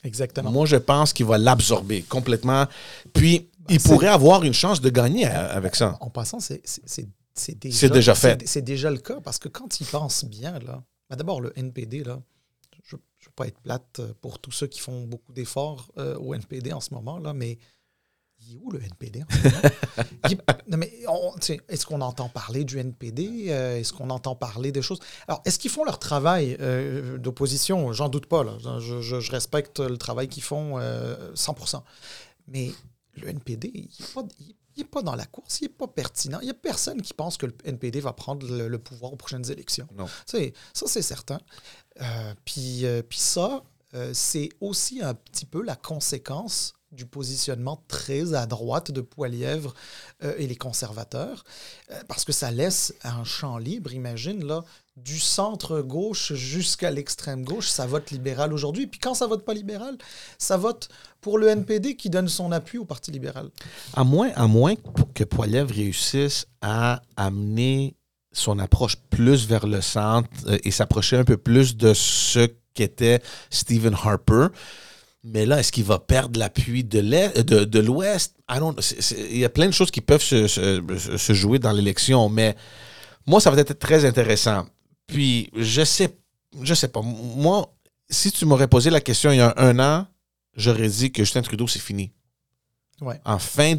Exactement. 0.02 0.50
Moi, 0.50 0.66
je 0.66 0.76
pense 0.76 1.12
qu'il 1.12 1.26
va 1.26 1.36
l'absorber 1.36 2.02
complètement. 2.02 2.66
Puis, 3.12 3.48
il 3.68 3.80
pourrait 3.80 4.08
avoir 4.08 4.42
une 4.44 4.54
chance 4.54 4.80
de 4.80 4.88
gagner 4.88 5.26
à- 5.26 5.46
avec 5.52 5.76
ça. 5.76 5.96
En 6.00 6.08
passant, 6.10 6.40
c'est 6.40 6.62
déjà, 7.58 8.14
fait. 8.14 8.42
c'est- 8.46 8.62
déjà 8.62 8.90
le 8.90 8.98
cas 8.98 9.20
parce 9.20 9.38
que 9.38 9.48
quand 9.48 9.80
ils 9.80 9.86
pensent 9.86 10.24
bien, 10.24 10.58
là, 10.60 10.82
ben 11.08 11.16
d'abord 11.16 11.40
le 11.40 11.52
NPD, 11.56 12.02
là, 12.04 12.18
je 12.84 12.96
ne 12.96 13.00
veux 13.00 13.32
pas 13.36 13.46
être 13.46 13.60
plate 13.60 14.00
pour 14.22 14.38
tous 14.38 14.52
ceux 14.52 14.66
qui 14.66 14.80
font 14.80 15.06
beaucoup 15.06 15.32
d'efforts 15.32 15.90
euh, 15.98 16.16
au 16.16 16.34
NPD 16.34 16.72
en 16.72 16.80
ce 16.80 16.94
moment, 16.94 17.18
là, 17.18 17.34
mais 17.34 17.52
il 17.52 17.58
est 18.54 18.58
où 18.62 18.70
le 18.70 18.82
NPD 18.82 19.22
en 19.22 20.28
est- 20.30 20.38
non, 20.68 20.76
mais 20.76 20.92
est-ce 21.68 21.86
qu'on 21.86 22.00
entend 22.00 22.28
parler 22.28 22.64
du 22.64 22.78
NPD? 22.78 23.46
Euh, 23.48 23.76
est-ce 23.78 23.92
qu'on 23.92 24.10
entend 24.10 24.34
parler 24.34 24.72
des 24.72 24.82
choses? 24.82 25.00
Alors, 25.28 25.42
est-ce 25.44 25.58
qu'ils 25.58 25.70
font 25.70 25.84
leur 25.84 25.98
travail 25.98 26.56
euh, 26.60 27.18
d'opposition? 27.18 27.92
J'en 27.92 28.08
doute 28.08 28.26
pas. 28.26 28.44
Là. 28.44 28.56
Je, 28.80 29.00
je- 29.00 29.20
je 29.20 29.30
respecte 29.32 29.80
le 29.80 29.96
travail 29.96 30.28
qu'ils 30.28 30.42
font 30.42 30.78
euh, 30.78 31.32
100%. 31.34 31.82
Mais 32.48 32.70
le 33.14 33.28
NPD, 33.28 33.70
il 33.74 33.88
n'est 34.76 34.84
pas, 34.84 35.02
dans 35.02 35.14
la 35.14 35.26
course, 35.26 35.60
il 35.60 35.64
n'est 35.64 35.68
pas 35.68 35.88
pertinent. 35.88 36.38
Il 36.40 36.44
n'y 36.46 36.50
a 36.50 36.54
personne 36.54 37.02
qui 37.02 37.12
pense 37.14 37.36
que 37.36 37.46
le 37.46 37.54
NPD 37.64 38.00
va 38.00 38.12
prendre 38.12 38.46
le, 38.46 38.68
le 38.68 38.78
pouvoir 38.78 39.12
aux 39.12 39.16
prochaines 39.16 39.50
élections. 39.50 39.86
Non. 39.96 40.06
Ça, 40.26 40.38
c'est 40.86 41.02
certain. 41.02 41.38
Euh, 42.00 42.34
puis, 42.44 42.84
ça, 43.10 43.62
c'est 44.12 44.48
aussi 44.60 45.02
un 45.02 45.14
petit 45.14 45.44
peu 45.46 45.62
la 45.62 45.74
conséquence 45.76 46.74
du 46.92 47.06
positionnement 47.06 47.82
très 47.88 48.34
à 48.34 48.46
droite 48.46 48.90
de 48.90 49.00
Poilièvre 49.00 49.74
euh, 50.24 50.34
et 50.38 50.46
les 50.46 50.56
conservateurs, 50.56 51.44
euh, 51.90 52.00
parce 52.08 52.24
que 52.24 52.32
ça 52.32 52.50
laisse 52.50 52.94
un 53.04 53.24
champ 53.24 53.58
libre, 53.58 53.92
imagine, 53.92 54.44
là, 54.44 54.64
du 54.96 55.18
centre-gauche 55.18 56.34
jusqu'à 56.34 56.90
l'extrême 56.90 57.44
gauche, 57.44 57.68
ça 57.68 57.86
vote 57.86 58.10
libéral 58.10 58.52
aujourd'hui. 58.52 58.86
Puis 58.86 59.00
quand 59.00 59.14
ça 59.14 59.26
vote 59.26 59.44
pas 59.44 59.54
libéral, 59.54 59.96
ça 60.36 60.56
vote 60.56 60.88
pour 61.20 61.38
le 61.38 61.48
NPD 61.48 61.96
qui 61.96 62.10
donne 62.10 62.28
son 62.28 62.52
appui 62.52 62.78
au 62.78 62.84
Parti 62.84 63.10
libéral. 63.10 63.50
À 63.94 64.04
moins, 64.04 64.30
à 64.34 64.46
moins 64.46 64.74
que 65.14 65.24
Poilievre 65.24 65.74
réussisse 65.74 66.46
à 66.60 67.02
amener 67.16 67.94
son 68.32 68.58
approche 68.58 68.96
plus 69.10 69.46
vers 69.46 69.66
le 69.66 69.80
centre 69.80 70.28
euh, 70.46 70.58
et 70.64 70.70
s'approcher 70.70 71.16
un 71.16 71.24
peu 71.24 71.36
plus 71.36 71.76
de 71.76 71.94
ce 71.94 72.48
qu'était 72.74 73.22
Stephen 73.50 73.94
Harper. 73.94 74.48
Mais 75.22 75.44
là, 75.44 75.60
est-ce 75.60 75.70
qu'il 75.70 75.84
va 75.84 75.98
perdre 75.98 76.38
l'appui 76.38 76.82
de 76.82 77.78
l'Ouest? 77.80 78.36
Il 78.50 79.38
y 79.38 79.44
a 79.44 79.50
plein 79.50 79.66
de 79.66 79.72
choses 79.72 79.90
qui 79.90 80.00
peuvent 80.00 80.22
se, 80.22 80.46
se 80.48 81.32
jouer 81.34 81.58
dans 81.58 81.72
l'élection, 81.72 82.28
mais 82.28 82.56
moi, 83.26 83.40
ça 83.40 83.50
va 83.50 83.60
être 83.60 83.78
très 83.78 84.04
intéressant. 84.04 84.66
Puis, 85.06 85.50
je 85.54 85.84
sais, 85.84 86.16
je 86.62 86.74
sais 86.74 86.88
pas. 86.88 87.02
Moi, 87.02 87.70
si 88.08 88.32
tu 88.32 88.46
m'aurais 88.46 88.68
posé 88.68 88.90
la 88.90 89.00
question 89.00 89.30
il 89.30 89.36
y 89.36 89.40
a 89.40 89.54
un 89.56 89.78
an, 89.78 90.06
j'aurais 90.56 90.88
dit 90.88 91.12
que 91.12 91.22
Justin 91.22 91.42
Trudeau, 91.42 91.68
c'est 91.68 91.80
fini. 91.80 92.12
En 93.24 93.38
fin 93.38 93.74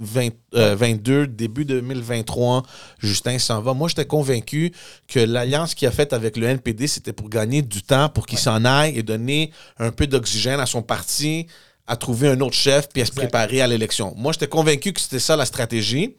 2022, 0.00 1.12
euh, 1.12 1.26
début 1.26 1.64
2023, 1.64 2.62
Justin 2.98 3.38
s'en 3.38 3.60
va. 3.60 3.74
Moi, 3.74 3.88
j'étais 3.88 4.06
convaincu 4.06 4.72
que 5.06 5.20
l'alliance 5.20 5.74
qu'il 5.74 5.86
a 5.88 5.90
faite 5.90 6.12
avec 6.12 6.36
le 6.36 6.46
NPD, 6.46 6.86
c'était 6.86 7.12
pour 7.12 7.28
gagner 7.28 7.62
du 7.62 7.82
temps, 7.82 8.08
pour 8.08 8.26
qu'il 8.26 8.38
s'en 8.38 8.64
aille 8.64 8.98
et 8.98 9.02
donner 9.02 9.52
un 9.78 9.90
peu 9.92 10.06
d'oxygène 10.06 10.60
à 10.60 10.66
son 10.66 10.82
parti, 10.82 11.46
à 11.86 11.96
trouver 11.96 12.28
un 12.28 12.40
autre 12.40 12.56
chef, 12.56 12.88
puis 12.88 13.02
à 13.02 13.06
se 13.06 13.12
préparer 13.12 13.60
à 13.60 13.66
l'élection. 13.66 14.14
Moi, 14.16 14.32
j'étais 14.32 14.48
convaincu 14.48 14.92
que 14.92 15.00
c'était 15.00 15.18
ça 15.18 15.36
la 15.36 15.44
stratégie. 15.44 16.16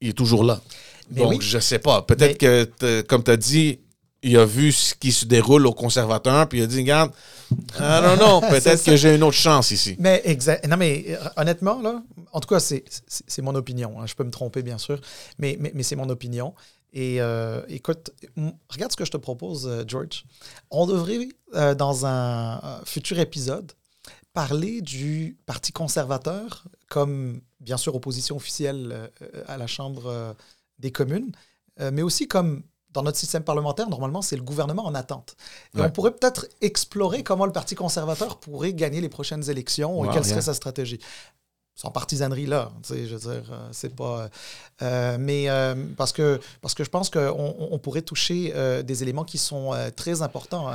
Il 0.00 0.08
est 0.10 0.12
toujours 0.12 0.44
là. 0.44 0.60
Donc, 1.10 1.40
je 1.40 1.58
sais 1.58 1.78
pas. 1.78 2.02
Peut-être 2.02 2.38
que, 2.38 3.00
comme 3.02 3.22
tu 3.22 3.30
as 3.30 3.36
dit, 3.36 3.80
il 4.26 4.36
a 4.36 4.44
vu 4.44 4.72
ce 4.72 4.94
qui 4.94 5.12
se 5.12 5.24
déroule 5.24 5.66
au 5.66 5.72
conservateur, 5.72 6.48
puis 6.48 6.58
il 6.58 6.62
a 6.62 6.66
dit, 6.66 6.78
regarde, 6.78 7.12
non, 7.78 8.16
non, 8.16 8.40
peut-être 8.50 8.82
que 8.82 8.96
j'ai 8.96 9.14
une 9.14 9.22
autre 9.22 9.36
chance 9.36 9.70
ici. 9.70 9.96
Mais 10.00 10.20
exact. 10.24 10.66
Non, 10.66 10.76
mais 10.76 11.04
euh, 11.08 11.16
honnêtement, 11.36 11.80
là, 11.80 12.02
en 12.32 12.40
tout 12.40 12.48
cas, 12.48 12.58
c'est 12.58 13.42
mon 13.42 13.54
opinion. 13.54 14.00
Hein. 14.00 14.06
Je 14.06 14.14
peux 14.14 14.24
me 14.24 14.30
tromper, 14.30 14.62
bien 14.62 14.78
sûr, 14.78 15.00
mais, 15.38 15.56
mais, 15.60 15.82
c'est 15.82 15.94
mon 15.94 16.08
opinion. 16.08 16.54
Et 16.92 17.20
euh, 17.20 17.62
écoute, 17.68 18.10
regarde 18.68 18.90
ce 18.90 18.96
que 18.96 19.04
je 19.04 19.12
te 19.12 19.16
propose, 19.16 19.68
euh, 19.68 19.84
George. 19.86 20.24
On 20.70 20.86
devrait, 20.86 21.28
dans 21.76 22.04
un 22.04 22.80
futur 22.84 23.20
épisode, 23.20 23.72
parler 24.32 24.80
du 24.80 25.38
Parti 25.46 25.72
conservateur 25.72 26.64
comme, 26.88 27.40
bien 27.60 27.76
sûr, 27.76 27.94
opposition 27.94 28.36
officielle 28.36 29.10
à 29.46 29.56
la 29.56 29.68
Chambre 29.68 30.34
des 30.80 30.90
communes, 30.90 31.32
mais 31.78 32.02
aussi 32.02 32.26
comme 32.28 32.62
dans 32.96 33.02
notre 33.02 33.18
système 33.18 33.44
parlementaire, 33.44 33.90
normalement, 33.90 34.22
c'est 34.22 34.36
le 34.36 34.42
gouvernement 34.42 34.86
en 34.86 34.94
attente. 34.94 35.36
Et 35.76 35.82
on 35.82 35.90
pourrait 35.90 36.12
peut-être 36.12 36.46
explorer 36.62 37.22
comment 37.22 37.44
le 37.44 37.52
Parti 37.52 37.74
conservateur 37.74 38.38
pourrait 38.38 38.72
gagner 38.72 39.02
les 39.02 39.10
prochaines 39.10 39.50
élections 39.50 40.02
et 40.04 40.08
quelle 40.08 40.24
serait 40.24 40.40
sa 40.40 40.54
stratégie 40.54 40.98
sans 41.76 41.90
partisanerie 41.90 42.46
là. 42.46 42.72
Je 42.88 42.94
veux 42.94 43.18
dire, 43.18 43.52
euh, 43.52 43.68
c'est 43.70 43.94
pas. 43.94 44.30
Euh, 44.80 45.18
mais 45.20 45.50
euh, 45.50 45.74
parce, 45.96 46.10
que, 46.10 46.40
parce 46.62 46.72
que 46.72 46.82
je 46.82 46.88
pense 46.88 47.10
qu'on 47.10 47.54
on 47.58 47.78
pourrait 47.78 48.00
toucher 48.00 48.52
des 48.82 49.02
éléments 49.02 49.24
qui 49.24 49.36
sont 49.36 49.72
très 49.94 50.22
importants. 50.22 50.70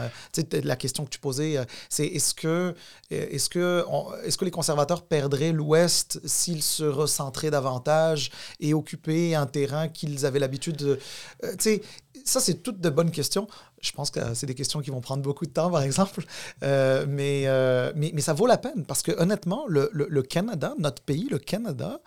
la 0.64 0.76
question 0.76 1.04
que 1.04 1.10
tu 1.10 1.20
posais, 1.20 1.58
c'est 1.90 2.06
est-ce 2.06 2.36
que, 2.36 2.76
est-ce, 3.10 3.50
que 3.50 3.84
est-ce 4.24 4.38
que 4.38 4.46
les 4.46 4.52
conservateurs 4.52 5.02
perdraient 5.02 5.52
l'Ouest 5.52 6.22
s'ils 6.24 6.64
se 6.64 6.84
recentraient 6.84 7.50
davantage 7.50 8.30
et 8.60 8.76
occupaient 8.76 9.34
un 9.34 9.48
terrain 9.48 9.88
qu'ils 9.88 10.28
avaient 10.28 10.40
l'habitude 10.40 10.76
de. 10.76 11.00
tu 11.42 11.50
sais, 11.60 11.82
ça, 12.26 12.40
c'est 12.40 12.64
toutes 12.64 12.80
de 12.80 12.90
bonnes 12.90 13.12
questions. 13.12 13.48
Je 13.82 13.92
pense 13.92 14.12
que 14.12 14.34
c'est 14.34 14.46
des 14.46 14.56
questions 14.56 14.82
qui 14.82 14.90
vont 14.90 15.02
prendre 15.02 15.24
beaucoup 15.24 15.46
de 15.46 15.52
temps, 15.52 15.72
par 15.72 15.82
exemple. 15.82 16.24
Euh, 16.64 17.06
euh, 17.08 17.94
mais, 17.96 18.22
ça 18.22 18.34
vaut 18.34 18.48
la 18.48 18.58
peine 18.58 18.86
parce 18.86 19.02
que 19.02 19.12
honnêtement, 19.12 19.66
le, 19.68 19.90
le 19.94 20.22
Canada, 20.22 20.74
notre 20.78 21.02
pays, 21.02 21.28
le 21.30 21.40
Canada, 21.40 22.02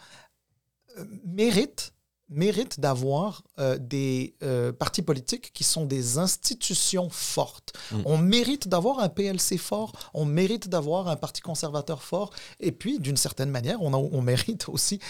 euh, 0.99 1.05
mérite 1.25 1.94
mérite 2.31 2.81
d'avoir 2.81 3.43
euh, 3.59 3.79
des 3.79 4.35
euh, 4.43 4.73
partis 4.73 5.03
politiques 5.03 5.53
qui 5.53 5.63
sont 5.63 5.85
des 5.85 6.19
institutions 6.19 7.09
fortes. 7.11 7.73
Mm. 7.93 7.97
On 8.07 8.19
mérite 8.19 8.69
d'avoir 8.69 9.01
un 9.01 9.09
PLC 9.09 9.59
fort, 9.59 9.93
on 10.15 10.25
mérite 10.25 10.69
d'avoir 10.69 11.09
un 11.09 11.17
parti 11.17 11.43
conservateur 11.43 12.03
fort, 12.03 12.31
et 12.61 12.73
puis 12.73 12.99
d'une 12.99 13.17
certaine 13.17 13.51
manière, 13.51 13.83
on, 13.83 13.93
on 13.95 14.23
mérite 14.23 14.69
aussi, 14.69 15.01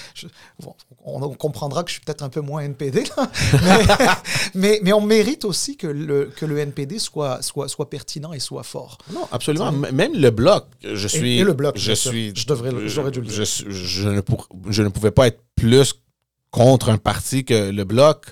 on, 1.05 1.31
comprendra 1.35 1.85
que 1.85 1.91
je 1.91 1.95
suis 1.95 2.05
peut-être 2.05 2.23
un 2.23 2.29
peu 2.29 2.41
moins 2.41 2.63
NPD, 2.63 3.05
mais, 4.55 4.81
mais, 4.83 4.93
on 4.93 5.01
mérite 5.01 5.45
aussi 5.45 5.77
que 5.77 5.87
le, 5.87 6.33
que 6.37 6.47
le 6.47 6.59
NPD 6.59 6.99
soit, 6.99 7.43
soit, 7.43 7.69
soit 7.69 7.89
pertinent 7.91 8.33
et 8.33 8.41
soit 8.41 8.63
fort. 8.65 8.99
Non, 9.13 9.27
absolument. 9.31 9.73
Même 9.73 10.15
le 10.15 10.31
bloc, 10.31 10.67
je 10.83 11.09
suis... 11.09 11.39
Et, 11.39 11.45
le 11.45 11.53
bloc, 11.53 11.79
je 11.79 11.93
suis... 11.93 12.33
Je 12.35 12.47
devrais, 12.47 12.89
j'aurais 12.89 13.11
dû 13.11 13.21
le 13.21 13.27
dire. 13.27 13.45
Je, 13.45 13.71
je, 13.71 14.09
ne 14.09 14.21
je 14.71 14.83
ne 14.83 14.89
pouvais 14.89 15.11
pas 15.11 15.29
être 15.29 15.41
plus 15.55 15.95
contre 16.55 16.89
un 16.89 16.99
parti 16.99 17.45
que 17.45 17.73
le 17.73 17.83
Bloc, 17.83 18.27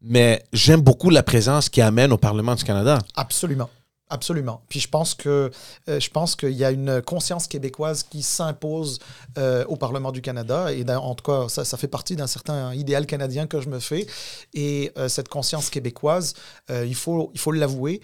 mais 0.00 0.44
j'aime 0.52 0.80
beaucoup 0.80 1.10
la 1.10 1.24
présence 1.24 1.68
qu'il 1.68 1.82
amène 1.82 2.12
au 2.12 2.16
Parlement 2.16 2.54
du 2.54 2.62
Canada. 2.62 3.00
Absolument. 3.16 3.68
Absolument. 4.10 4.62
Puis 4.68 4.78
je 4.78 4.88
pense 4.88 5.12
que 5.12 5.50
euh, 5.88 6.00
je 6.00 6.08
pense 6.08 6.36
qu'il 6.36 6.52
y 6.52 6.64
a 6.64 6.70
une 6.70 7.02
conscience 7.02 7.48
québécoise 7.48 8.04
qui 8.04 8.22
s'impose 8.22 9.00
euh, 9.36 9.64
au 9.66 9.76
Parlement 9.76 10.12
du 10.12 10.22
Canada 10.22 10.72
et 10.72 10.88
en 10.88 11.14
tout 11.16 11.24
cas 11.24 11.48
ça, 11.48 11.64
ça 11.64 11.76
fait 11.76 11.88
partie 11.88 12.14
d'un 12.14 12.28
certain 12.28 12.72
idéal 12.74 13.06
canadien 13.06 13.46
que 13.48 13.60
je 13.60 13.68
me 13.68 13.80
fais 13.80 14.06
et 14.54 14.92
euh, 14.96 15.08
cette 15.08 15.28
conscience 15.28 15.68
québécoise 15.68 16.34
il 16.70 16.94
faut 16.94 17.30
il 17.34 17.40
faut 17.40 17.52
l'avouer 17.52 18.00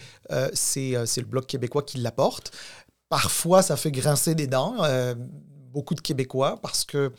c'est 0.53 0.93
le 0.93 1.27
bloc 1.27 1.47
québécois 1.47 1.83
qui 1.83 1.99
l'apporte. 1.99 2.51
Parfois 3.09 3.63
ça 3.63 3.77
fait 3.77 3.93
grincer 3.93 4.35
des 4.35 4.49
dents 4.49 4.75
beaucoup 5.75 5.95
de 5.95 6.01
Québécois 6.01 6.59
parce 6.63 6.85
que 6.85 7.13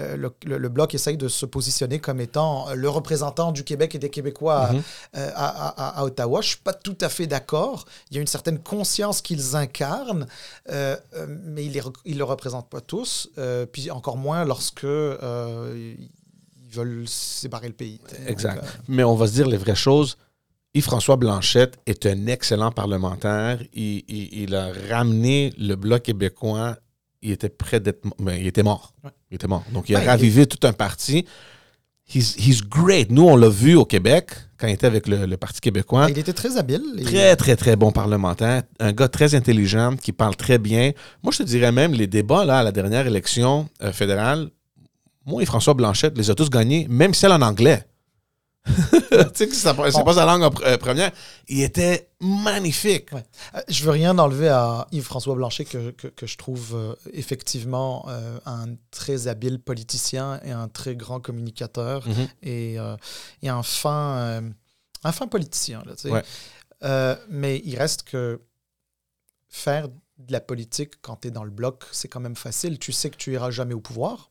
euh, 0.00 0.30
le, 0.44 0.68
Bloc 0.68 0.94
essaye 0.94 1.16
de 1.16 1.28
se 1.28 1.46
positionner 1.46 2.00
comme 2.00 2.20
étant 2.20 2.74
le 2.74 2.88
représentant 2.88 3.52
du 3.52 3.62
Québec 3.62 3.94
et 3.94 3.98
des 3.98 4.10
Québécois 4.10 4.72
mhm. 4.72 4.82
euh, 5.16 5.30
à, 5.36 6.02
Ottawa. 6.04 6.40
Je 6.40 6.46
ne 6.46 6.50
suis 6.50 6.62
pas 6.62 6.72
tout 6.72 6.96
à 7.00 7.08
fait 7.08 7.26
d'accord. 7.26 7.84
Il 8.10 8.16
y 8.16 8.18
a 8.18 8.20
une 8.20 8.26
certaine 8.26 8.58
conscience 8.58 9.20
qu'ils 9.20 9.54
incarnent, 9.54 10.26
euh, 10.70 10.96
mais 11.44 11.64
ils 11.64 11.82
ne 12.14 12.18
le 12.18 12.24
représentent 12.24 12.70
pas 12.70 12.80
tous, 12.80 13.30
puis 13.72 13.90
encore 13.90 14.16
moins 14.16 14.44
lorsque 14.44 14.84
ils 14.84 16.08
veulent 16.72 17.06
séparer 17.06 17.68
le 17.68 17.74
pays. 17.74 18.00
Exact. 18.26 18.64
mais 18.88 19.04
on 19.04 19.14
va 19.14 19.26
se 19.26 19.32
dire 19.32 19.46
les 19.46 19.58
vraies 19.58 19.74
choses. 19.74 20.16
Yves-François 20.74 21.16
Blanchette 21.16 21.78
est 21.86 22.06
un 22.06 22.26
excellent 22.26 22.70
parlementaire. 22.70 23.58
Il, 23.74 24.04
il, 24.08 24.54
a 24.54 24.70
ramené 24.90 25.52
le 25.58 25.74
Bloc 25.74 26.02
québécois 26.02 26.76
il 27.22 27.32
était 27.32 27.48
près 27.48 27.80
d'être 27.80 28.04
mais 28.20 28.40
il 28.40 28.46
était 28.46 28.62
mort. 28.62 28.94
Il 29.30 29.36
était 29.36 29.46
mort. 29.46 29.64
Donc 29.72 29.88
il 29.88 29.96
a 29.96 30.00
ben, 30.00 30.06
ravivé 30.06 30.46
tout 30.46 30.66
un 30.66 30.72
parti. 30.72 31.24
He's, 32.14 32.36
he's, 32.38 32.62
great. 32.62 33.10
Nous, 33.10 33.22
on 33.22 33.36
l'a 33.36 33.50
vu 33.50 33.74
au 33.74 33.84
Québec 33.84 34.30
quand 34.56 34.66
il 34.66 34.72
était 34.72 34.86
avec 34.86 35.06
le, 35.06 35.36
Parti 35.36 35.60
québécois. 35.60 36.06
Ben, 36.06 36.12
il 36.12 36.18
était 36.18 36.32
très 36.32 36.56
habile. 36.56 36.82
Très, 37.04 37.36
très, 37.36 37.54
très 37.54 37.76
bon 37.76 37.92
parlementaire. 37.92 38.62
Un 38.80 38.92
gars 38.92 39.08
très 39.08 39.34
intelligent 39.34 39.94
qui 39.96 40.12
parle 40.12 40.34
très 40.34 40.56
bien. 40.56 40.92
Moi, 41.22 41.32
je 41.32 41.38
te 41.38 41.42
dirais 41.42 41.70
même, 41.70 41.92
les 41.92 42.06
débats 42.06 42.46
là, 42.46 42.60
à 42.60 42.62
la 42.62 42.72
dernière 42.72 43.06
élection 43.06 43.68
euh, 43.82 43.92
fédérale, 43.92 44.48
moi 45.26 45.42
et 45.42 45.46
François 45.46 45.74
Blanchette 45.74 46.16
les 46.16 46.30
a 46.30 46.34
tous 46.34 46.48
gagnés, 46.48 46.86
même 46.88 47.12
celle 47.12 47.32
en 47.32 47.42
anglais. 47.42 47.84
tu 49.34 49.50
sais 49.50 49.52
c'est 49.52 49.74
pas 49.74 50.12
sa 50.12 50.26
langue 50.26 50.50
euh, 50.62 50.76
première. 50.76 51.10
Il 51.48 51.62
était 51.62 52.10
magnifique. 52.20 53.12
Ouais. 53.12 53.24
Euh, 53.54 53.60
je 53.68 53.84
veux 53.84 53.90
rien 53.90 54.18
enlever 54.18 54.48
à 54.48 54.86
Yves-François 54.92 55.34
Blanchet, 55.34 55.64
que, 55.64 55.90
que, 55.90 56.26
je 56.26 56.36
trouve 56.36 56.74
euh, 56.74 56.94
effectivement 57.12 58.06
un 58.46 58.74
très 58.90 59.28
habile 59.28 59.60
politicien 59.60 60.40
et 60.44 60.50
un 60.50 60.68
très 60.68 60.96
grand 60.96 61.20
communicateur 61.20 62.06
mm-hmm. 62.06 62.28
et, 62.42 62.76
et, 63.42 63.48
un, 63.48 63.62
fin, 63.62 64.42
un 65.04 65.12
fin 65.12 65.26
politicien. 65.26 65.82
mais 67.28 67.62
il 67.64 67.76
reste 67.76 68.02
que 68.02 68.40
faire 69.48 69.88
de 69.88 70.32
la 70.32 70.40
politique 70.40 70.94
quand 71.00 71.16
tu 71.16 71.28
es 71.28 71.30
dans 71.30 71.44
le 71.44 71.50
bloc, 71.50 71.84
c'est 71.92 72.08
quand 72.08 72.20
même 72.20 72.36
facile. 72.36 72.78
Tu 72.78 72.92
sais 72.92 73.10
que 73.10 73.16
tu 73.16 73.32
iras 73.32 73.50
jamais 73.50 73.74
au 73.74 73.80
pouvoir. 73.80 74.30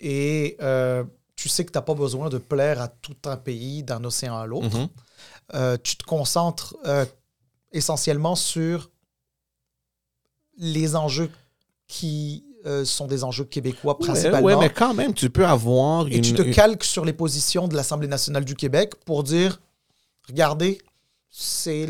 Et 0.00 0.56
tu 1.36 1.48
sais 1.48 1.64
que 1.64 1.70
tu 1.70 1.78
n'as 1.78 1.82
pas 1.82 1.94
besoin 1.94 2.30
de 2.30 2.38
plaire 2.38 2.80
à 2.80 2.88
tout 2.88 3.16
un 3.26 3.36
pays 3.36 3.82
d'un 3.82 4.02
océan 4.04 4.36
à 4.36 4.46
l'autre. 4.46 4.76
Mhm. 4.76 4.88
Euh, 5.54 5.76
tu 5.82 5.96
te 5.96 6.04
concentres 6.04 6.76
euh, 6.86 7.04
essentiellement 7.72 8.34
sur 8.34 8.90
les 10.58 10.96
enjeux 10.96 11.30
qui 11.86 12.44
euh, 12.64 12.84
sont 12.84 13.06
des 13.06 13.22
enjeux 13.22 13.44
québécois 13.44 13.98
principalement. 13.98 14.46
Oui, 14.46 14.54
mais 14.58 14.70
quand 14.70 14.94
même, 14.94 15.14
tu 15.14 15.30
peux 15.30 15.46
avoir... 15.46 16.08
Et 16.08 16.20
tu 16.20 16.32
te 16.32 16.42
calques 16.42 16.84
sur 16.84 17.04
les 17.04 17.12
positions 17.12 17.68
de 17.68 17.76
l'Assemblée 17.76 18.08
nationale 18.08 18.44
du 18.44 18.56
Québec 18.56 18.94
pour 19.04 19.22
dire, 19.22 19.60
regardez, 20.26 20.78
c'est 21.30 21.86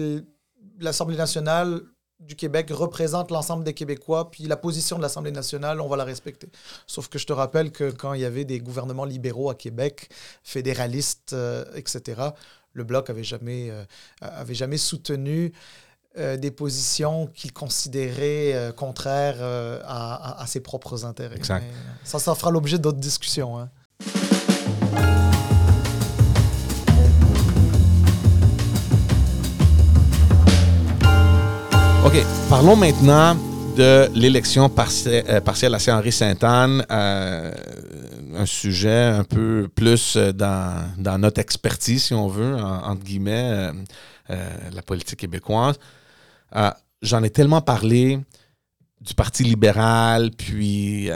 l'Assemblée 0.80 1.16
nationale 1.16 1.80
du 2.20 2.34
Québec 2.34 2.68
représente 2.70 3.30
l'ensemble 3.30 3.64
des 3.64 3.74
Québécois, 3.74 4.30
puis 4.30 4.44
la 4.44 4.56
position 4.56 4.96
de 4.96 5.02
l'Assemblée 5.02 5.32
nationale, 5.32 5.80
on 5.80 5.88
va 5.88 5.96
la 5.96 6.04
respecter. 6.04 6.48
Sauf 6.86 7.08
que 7.08 7.18
je 7.18 7.26
te 7.26 7.32
rappelle 7.32 7.70
que 7.70 7.90
quand 7.90 8.14
il 8.14 8.22
y 8.22 8.24
avait 8.24 8.44
des 8.44 8.58
gouvernements 8.58 9.04
libéraux 9.04 9.50
à 9.50 9.54
Québec, 9.54 10.08
fédéralistes, 10.42 11.34
euh, 11.34 11.64
etc., 11.74 12.22
le 12.72 12.84
Bloc 12.84 13.10
avait 13.10 13.24
jamais, 13.24 13.70
euh, 13.70 13.84
avait 14.20 14.54
jamais 14.54 14.76
soutenu 14.76 15.52
euh, 16.18 16.36
des 16.36 16.50
positions 16.50 17.26
qu'il 17.26 17.52
considérait 17.52 18.72
contraires 18.76 19.42
à, 19.84 20.44
ses 20.46 20.60
propres 20.60 21.04
intérêts. 21.04 21.36
Exact. 21.36 21.64
ça, 22.04 22.18
ça 22.18 22.34
fera 22.34 22.50
l'objet 22.50 22.78
d'autres 22.78 22.98
discussions. 22.98 23.58
Hein. 23.58 23.70
Parlons 32.48 32.76
maintenant 32.76 33.36
de 33.76 34.08
l'élection 34.14 34.66
euh, 34.66 35.40
partielle, 35.40 35.74
à 35.74 35.78
Saint-Henri 35.78 36.12
Sainte-Anne, 36.12 36.84
euh, 36.90 37.52
un 38.36 38.46
sujet 38.46 39.02
un 39.02 39.24
peu 39.24 39.68
plus 39.74 40.16
euh, 40.16 40.32
dans, 40.32 41.18
notre 41.18 41.40
expertise, 41.40 42.04
si 42.04 42.14
on 42.14 42.28
veut, 42.28 42.56
entre 42.56 43.02
guillemets, 43.02 43.70
la 44.28 44.82
politique 44.82 45.18
québécoise. 45.20 45.76
J'en 47.02 47.22
ai 47.22 47.30
tellement 47.30 47.60
parlé 47.60 48.20
du 49.00 49.14
Parti 49.14 49.44
libéral, 49.44 50.30
puis 50.36 51.10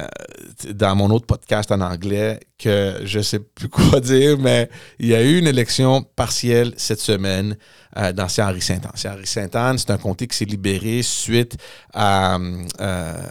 dans 0.68 0.94
mon 0.94 1.10
autre 1.10 1.26
podcast 1.26 1.72
en 1.72 1.80
anglais, 1.80 2.40
que 2.58 3.00
je 3.04 3.20
sais 3.20 3.38
plus 3.40 3.68
quoi 3.70 4.00
dire, 4.00 4.38
mais 4.38 4.70
il 4.98 5.08
y 5.08 5.14
a 5.14 5.22
eu 5.22 5.38
une 5.38 5.46
élection 5.46 6.02
partielle 6.02 6.74
cette 6.76 7.00
semaine 7.00 7.56
euh, 7.96 8.12
dans 8.12 8.28
Saint-Henri-Sainte-Anne. 8.28 8.92
Saint-Henri-Sainte-Anne, 8.94 9.78
c'est 9.78 9.90
un 9.90 9.98
comté 9.98 10.26
qui 10.26 10.36
s'est 10.36 10.44
libéré 10.44 11.02
suite 11.02 11.56
à... 11.92 12.38
Euh, 12.80 13.22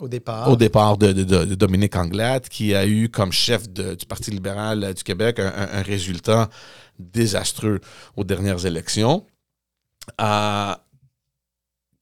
au 0.00 0.08
départ. 0.08 0.50
Au 0.50 0.56
départ 0.56 0.98
de, 0.98 1.12
Dominique 1.54 1.94
Anglade, 1.94 2.48
qui 2.48 2.74
a 2.74 2.84
eu 2.86 3.08
comme 3.08 3.30
chef 3.30 3.68
du 3.68 4.04
Parti 4.06 4.32
libéral 4.32 4.94
du 4.94 5.02
Québec 5.04 5.38
un, 5.38 5.82
résultat 5.82 6.50
désastreux 6.98 7.80
aux 8.16 8.24
dernières 8.24 8.66
élections. 8.66 9.24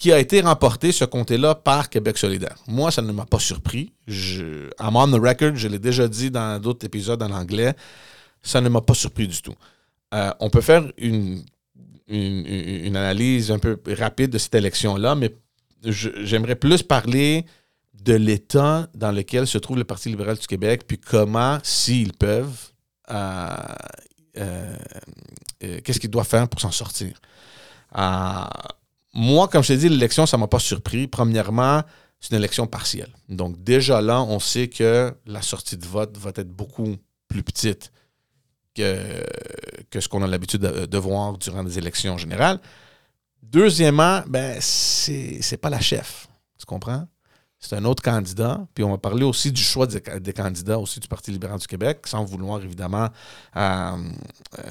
Euh, 0.01 0.03
qui 0.03 0.12
a 0.12 0.18
été 0.18 0.40
remporté, 0.40 0.92
ce 0.92 1.05
comté-là, 1.05 1.55
par 1.55 1.90
Québec 1.90 2.16
solidaire. 2.18 2.57
Moi, 2.66 2.90
ça 2.90 3.03
ne 3.03 3.12
m'a 3.12 3.26
pas 3.26 3.38
surpris. 3.38 3.92
Je, 4.07 4.70
I'm 4.80 4.96
on 4.96 5.09
the 5.09 5.22
record, 5.22 5.57
je 5.57 5.68
l'ai 5.68 5.78
déjà 5.78 6.09
dit 6.09 6.30
dans 6.30 6.61
d'autres 6.61 6.86
épisodes 6.86 7.22
en 7.22 7.30
anglais, 7.30 7.74
ça 8.42 8.61
ne 8.61 8.68
m'a 8.68 8.80
pas 8.80 8.94
surpris 8.94 9.28
du 9.28 9.42
tout. 9.42 9.55
on 10.12 10.51
peut 10.51 10.62
faire 10.62 10.90
une 10.96 11.44
analyse 12.96 13.51
un 13.51 13.59
peu 13.59 13.78
rapide 13.98 14.30
de 14.30 14.38
cette 14.38 14.55
élection-là, 14.55 15.14
mais 15.14 15.34
j'aimerais 15.84 16.57
plus 16.57 16.82
parler 16.82 17.44
de 18.03 18.14
l'état 18.14 18.88
dans 18.94 19.12
lequel 19.12 19.46
se 19.46 19.59
trouve 19.59 19.78
le 19.78 19.84
Parti 19.84 20.09
libéral 20.09 20.38
du 20.38 20.46
Québec, 20.46 20.84
puis 20.86 20.98
comment, 20.98 21.59
s'ils 21.62 22.12
peuvent, 22.12 22.70
euh, 23.11 23.48
euh, 24.38 24.76
euh, 25.64 25.80
qu'est-ce 25.84 26.01
qu'ils 26.01 26.11
doivent 26.11 26.28
faire 26.28 26.48
pour 26.48 26.61
s'en 26.61 26.70
sortir. 26.70 27.12
Moi, 29.12 29.48
comme 29.48 29.62
je 29.62 29.68
t'ai 29.68 29.76
dit, 29.76 29.88
l'élection, 29.88 30.26
ça 30.26 30.36
ne 30.36 30.40
m'a 30.40 30.46
pas 30.46 30.58
surpris. 30.58 31.06
Premièrement, 31.08 31.82
c'est 32.20 32.32
une 32.32 32.38
élection 32.38 32.66
partielle. 32.66 33.12
Donc 33.28 33.62
déjà 33.62 34.00
là, 34.00 34.22
on 34.22 34.38
sait 34.38 34.68
que 34.68 35.14
la 35.26 35.42
sortie 35.42 35.76
de 35.76 35.86
vote 35.86 36.16
va 36.18 36.30
être 36.36 36.50
beaucoup 36.50 36.96
plus 37.28 37.42
petite 37.42 37.92
que, 38.74 39.24
que 39.90 40.00
ce 40.00 40.08
qu'on 40.08 40.22
a 40.22 40.26
l'habitude 40.26 40.61
de, 40.61 40.98
voir 40.98 41.38
durant 41.38 41.64
des 41.64 41.78
élections 41.78 42.18
générales. 42.18 42.61
Deuxièmement, 43.42 44.22
ben, 44.26 44.58
c'est 44.61 45.61
pas 45.61 45.70
la 45.70 45.80
chef. 45.80 46.28
Tu 46.58 46.66
comprends? 46.66 47.08
C'est 47.58 47.76
un 47.76 47.84
autre 47.84 48.02
candidat. 48.02 48.66
Puis 48.74 48.84
on 48.84 48.90
va 48.90 48.98
parler 48.98 49.24
aussi 49.24 49.50
du 49.50 49.62
choix 49.62 49.86
des, 49.86 50.32
candidats 50.32 50.78
aussi 50.78 51.00
du 51.00 51.08
Parti 51.08 51.30
libéral 51.30 51.58
du 51.58 51.66
Québec, 51.66 52.02
sans 52.06 52.24
vouloir 52.24 52.62
évidemment 52.62 53.08
euh, 53.56 53.96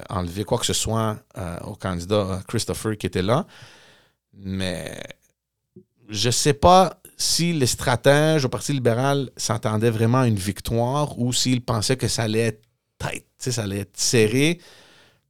enlever 0.09 0.43
quoi 0.43 0.59
que 0.59 0.65
ce 0.65 0.73
soit 0.73 1.17
euh, 1.37 1.59
au 1.65 1.75
candidat 1.75 2.41
Christopher 2.47 2.97
qui 2.97 3.07
était 3.07 3.21
là. 3.21 3.45
Mais 4.34 4.97
je 6.09 6.27
ne 6.27 6.32
sais 6.32 6.53
pas 6.53 6.99
si 7.17 7.53
les 7.53 7.67
stratèges 7.67 8.45
au 8.45 8.49
Parti 8.49 8.73
libéral 8.73 9.30
s'entendaient 9.38 9.89
vraiment 9.89 10.19
à 10.19 10.27
une 10.27 10.36
victoire 10.36 11.19
ou 11.19 11.34
s'ils 11.34 11.63
pensaient 11.63 11.97
que 11.97 12.07
ça 12.07 12.23
allait 12.23 12.59
être 12.99 13.97
serré. 13.97 14.59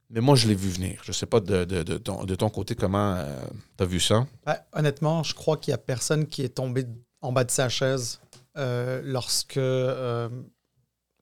Mais 0.08 0.20
moi, 0.20 0.34
je 0.34 0.48
l'ai 0.48 0.54
vu 0.54 0.68
venir. 0.68 1.00
Je 1.04 1.10
ne 1.10 1.14
sais 1.14 1.26
pas 1.26 1.40
de, 1.40 1.98
ton, 1.98 2.50
côté 2.50 2.74
comment 2.74 3.14
euh, 3.14 3.40
tu 3.76 3.84
as 3.84 3.86
vu 3.86 4.00
ça? 4.00 4.26
Honnêtement, 4.72 5.22
je 5.22 5.34
crois 5.34 5.56
qu'il 5.56 5.72
n'y 5.72 5.76
a 5.76 5.78
personne 5.78 6.26
qui 6.26 6.42
est 6.42 6.48
tombé 6.56 6.84
en 7.20 7.32
bas 7.32 7.44
de 7.44 7.50
sa 7.50 7.68
chaise 7.68 8.20
euh, 8.56 9.00
lorsque 9.04 9.56
euh, 9.56 10.28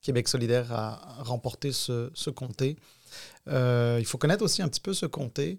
Québec 0.00 0.28
solidaire 0.28 0.72
a 0.72 1.22
remporté 1.22 1.72
ce, 1.72 2.10
ce 2.14 2.30
comté. 2.30 2.76
il 3.46 4.04
faut 4.06 4.18
connaître 4.18 4.44
aussi 4.44 4.62
un 4.62 4.68
petit 4.68 4.80
peu 4.80 4.94
ce 4.94 5.06
comté. 5.06 5.58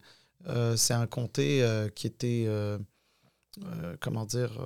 C'est 0.76 0.94
un 0.94 1.08
comté 1.08 1.66
qui 1.96 2.08
était, 2.08 2.48
comment 4.00 4.26
dire, 4.26 4.60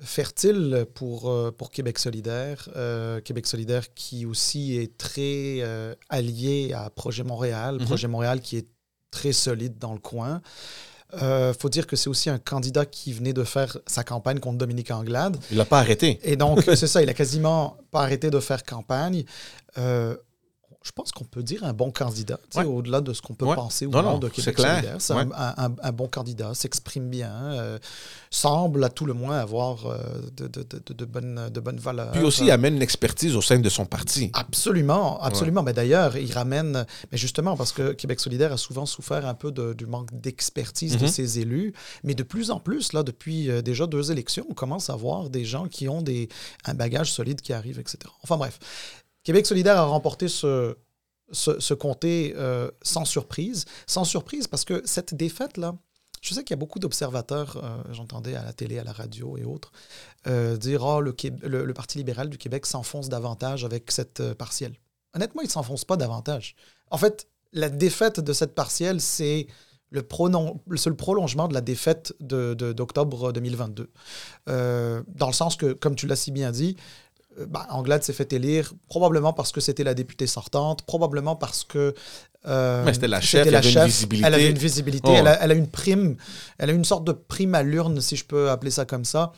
fertile 0.00 0.86
pour, 0.94 1.30
euh, 1.30 1.50
pour 1.50 1.70
Québec 1.70 1.98
solidaire. 1.98 2.68
Euh, 2.76 3.20
Québec 3.20 3.46
solidaire 3.46 3.92
qui 3.94 4.26
aussi 4.26 4.76
est 4.76 4.96
très 4.96 5.58
euh, 5.60 5.94
allié 6.08 6.72
à 6.74 6.90
Projet 6.90 7.24
Montréal. 7.24 7.78
Mhm. 7.80 7.86
Projet 7.86 8.08
Montréal 8.08 8.40
qui 8.40 8.58
est 8.58 8.68
très 9.10 9.32
solide 9.32 9.78
dans 9.78 9.92
le 9.92 9.98
coin. 9.98 10.40
Il 11.12 11.54
faut 11.58 11.68
dire 11.68 11.86
que 11.86 11.94
c'est 11.94 12.10
aussi 12.10 12.28
un 12.28 12.38
candidat 12.38 12.84
qui 12.84 13.12
venait 13.12 13.32
de 13.32 13.44
faire 13.44 13.78
sa 13.86 14.02
campagne 14.02 14.40
contre 14.40 14.58
Dominique 14.58 14.90
Anglade. 14.90 15.38
Il 15.52 15.56
n'a 15.56 15.64
pas 15.64 15.78
arrêté. 15.78 16.18
Et 16.24 16.36
donc, 16.36 16.62
c'est 16.74 16.88
ça, 16.88 17.00
il 17.00 17.08
a 17.08 17.14
quasiment 17.14 17.78
pas 17.92 18.00
arrêté 18.00 18.28
de 18.28 18.40
faire 18.40 18.64
campagne 18.64 19.24
je 20.86 20.92
pense 20.92 21.10
qu'on 21.10 21.24
peut 21.24 21.42
dire 21.42 21.64
un 21.64 21.72
bon 21.72 21.90
candidat, 21.90 22.38
au-delà 22.64 23.00
de 23.00 23.12
ce 23.12 23.20
qu'on 23.20 23.34
peut 23.34 23.46
penser 23.46 23.86
au 23.86 23.90
nom 23.90 24.18
de 24.18 24.28
Québec 24.28 24.56
solidaire. 24.56 24.96
C'est 25.00 25.14
un, 25.14 25.92
bon 25.92 26.06
candidat, 26.06 26.54
s'exprime 26.54 27.08
bien, 27.08 27.32
euh, 27.32 27.78
semble 28.30 28.84
à 28.84 28.88
tout 28.88 29.04
le 29.04 29.12
moins 29.12 29.38
avoir 29.38 29.86
euh, 29.86 29.98
de, 30.36 30.46
de, 30.46 30.64
de, 30.94 31.04
bonnes, 31.04 31.48
de 31.52 31.60
bonnes 31.60 31.78
valeurs. 31.78 32.12
Puis 32.12 32.22
aussi, 32.22 32.44
il 32.44 32.50
amène 32.52 32.76
une 32.76 32.82
expertise 32.82 33.34
au 33.34 33.42
sein 33.42 33.58
de 33.58 33.68
son 33.68 33.84
parti. 33.84 34.30
Absolument, 34.34 35.20
absolument. 35.20 35.64
Mais 35.64 35.72
d'ailleurs, 35.72 36.16
il 36.16 36.32
ramène, 36.32 36.86
mais 37.10 37.18
justement, 37.18 37.56
parce 37.56 37.72
que 37.72 37.92
Québec 37.92 38.20
solidaire 38.20 38.52
a 38.52 38.56
souvent 38.56 38.86
souffert 38.86 39.26
un 39.26 39.34
peu 39.34 39.50
du 39.50 39.86
manque 39.86 40.14
d'expertise 40.20 40.98
de 40.98 41.04
mhm. 41.04 41.10
ses 41.10 41.40
élus, 41.40 41.72
mais 42.04 42.14
de 42.14 42.22
plus 42.22 42.52
en 42.52 42.60
plus, 42.60 42.92
là, 42.92 43.02
depuis 43.02 43.50
euh, 43.50 43.60
déjà 43.60 43.88
deux 43.88 44.12
élections, 44.12 44.46
on 44.48 44.54
commence 44.54 44.88
à 44.88 44.94
voir 44.94 45.30
des 45.30 45.44
gens 45.44 45.66
qui 45.66 45.88
ont 45.88 46.02
des, 46.02 46.28
un 46.64 46.74
bagage 46.74 47.12
solide 47.12 47.40
qui 47.40 47.52
arrive, 47.52 47.80
etc. 47.80 47.98
Enfin 48.22 48.36
bref. 48.36 48.60
Québec 49.26 49.44
solidaire 49.44 49.76
a 49.76 49.86
remporté 49.86 50.28
ce, 50.28 50.76
ce, 51.32 51.74
comté 51.74 52.32
euh, 52.36 52.70
sans 52.80 53.04
surprise. 53.04 53.64
Sans 53.88 54.04
surprise 54.04 54.46
parce 54.46 54.64
que 54.64 54.82
cette 54.84 55.14
défaite-là, 55.14 55.74
je 56.20 56.32
sais 56.32 56.44
qu'il 56.44 56.54
y 56.54 56.54
a 56.54 56.60
beaucoup 56.60 56.78
d'observateurs, 56.78 57.56
euh, 57.56 57.82
j'entendais 57.90 58.36
à 58.36 58.44
la 58.44 58.52
télé, 58.52 58.78
à 58.78 58.84
la 58.84 58.92
radio 58.92 59.36
et 59.36 59.42
autres, 59.42 59.72
euh, 60.28 60.56
dire 60.56 60.84
oh, 60.84 61.00
le, 61.00 61.12
le, 61.42 61.74
Parti 61.74 61.98
libéral 61.98 62.30
du 62.30 62.38
Québec 62.38 62.66
s'enfonce 62.66 63.08
davantage 63.08 63.64
avec 63.64 63.90
cette 63.90 64.22
partielle. 64.34 64.76
Honnêtement, 65.12 65.42
il 65.42 65.46
ne 65.46 65.50
s'enfonce 65.50 65.84
pas 65.84 65.96
davantage. 65.96 66.54
En 66.92 66.96
fait, 66.96 67.26
la 67.52 67.68
défaite 67.68 68.20
de 68.20 68.32
cette 68.32 68.54
partielle, 68.54 69.00
c'est 69.00 69.48
le, 69.90 70.02
le, 70.02 70.94
prolongement 70.94 71.48
de 71.48 71.54
la 71.54 71.62
défaite 71.62 72.14
d'octobre 72.20 73.32
de, 73.32 73.40
2022. 73.40 73.90
dans 74.46 75.26
le 75.26 75.32
sens 75.32 75.56
que, 75.56 75.72
comme 75.72 75.96
tu 75.96 76.06
l'as 76.06 76.14
si 76.14 76.30
bien 76.30 76.52
dit, 76.52 76.76
euh, 77.38 77.46
bah, 77.46 77.66
Anglade 77.70 78.02
s'est 78.02 78.12
fait 78.12 78.32
élire 78.32 78.72
probablement 78.88 79.32
parce 79.32 79.52
que 79.52 79.60
c'était 79.60 79.84
la 79.84 79.94
députée 79.94 80.26
sortante, 80.26 80.82
probablement 80.82 81.36
parce 81.36 81.64
que 81.64 81.94
euh, 82.46 82.92
c'était 82.92 83.08
la 83.08 83.20
chef, 83.20 83.46
elle, 83.46 83.56
avait 83.56 83.72
une 83.72 83.84
visibilité. 83.86 84.26
elle 84.26 84.34
avait 84.34 84.50
une 84.50 84.58
visibilité, 84.58 85.12
elle, 85.12 85.26
a, 85.26 85.54
une 85.54 85.66
prime, 85.66 86.16
elle 86.58 86.70
a 86.70 86.72
une 86.72 86.84
sorte 86.84 87.04
de 87.04 87.10
prime 87.10 87.56
à 87.56 87.64
l'urne, 87.64 88.00
si 88.00 88.14
je 88.14 88.24
peux 88.24 88.50
appeler 88.50 88.70
ça 88.70 88.84
comme 88.84 89.04
ça, 89.04 89.32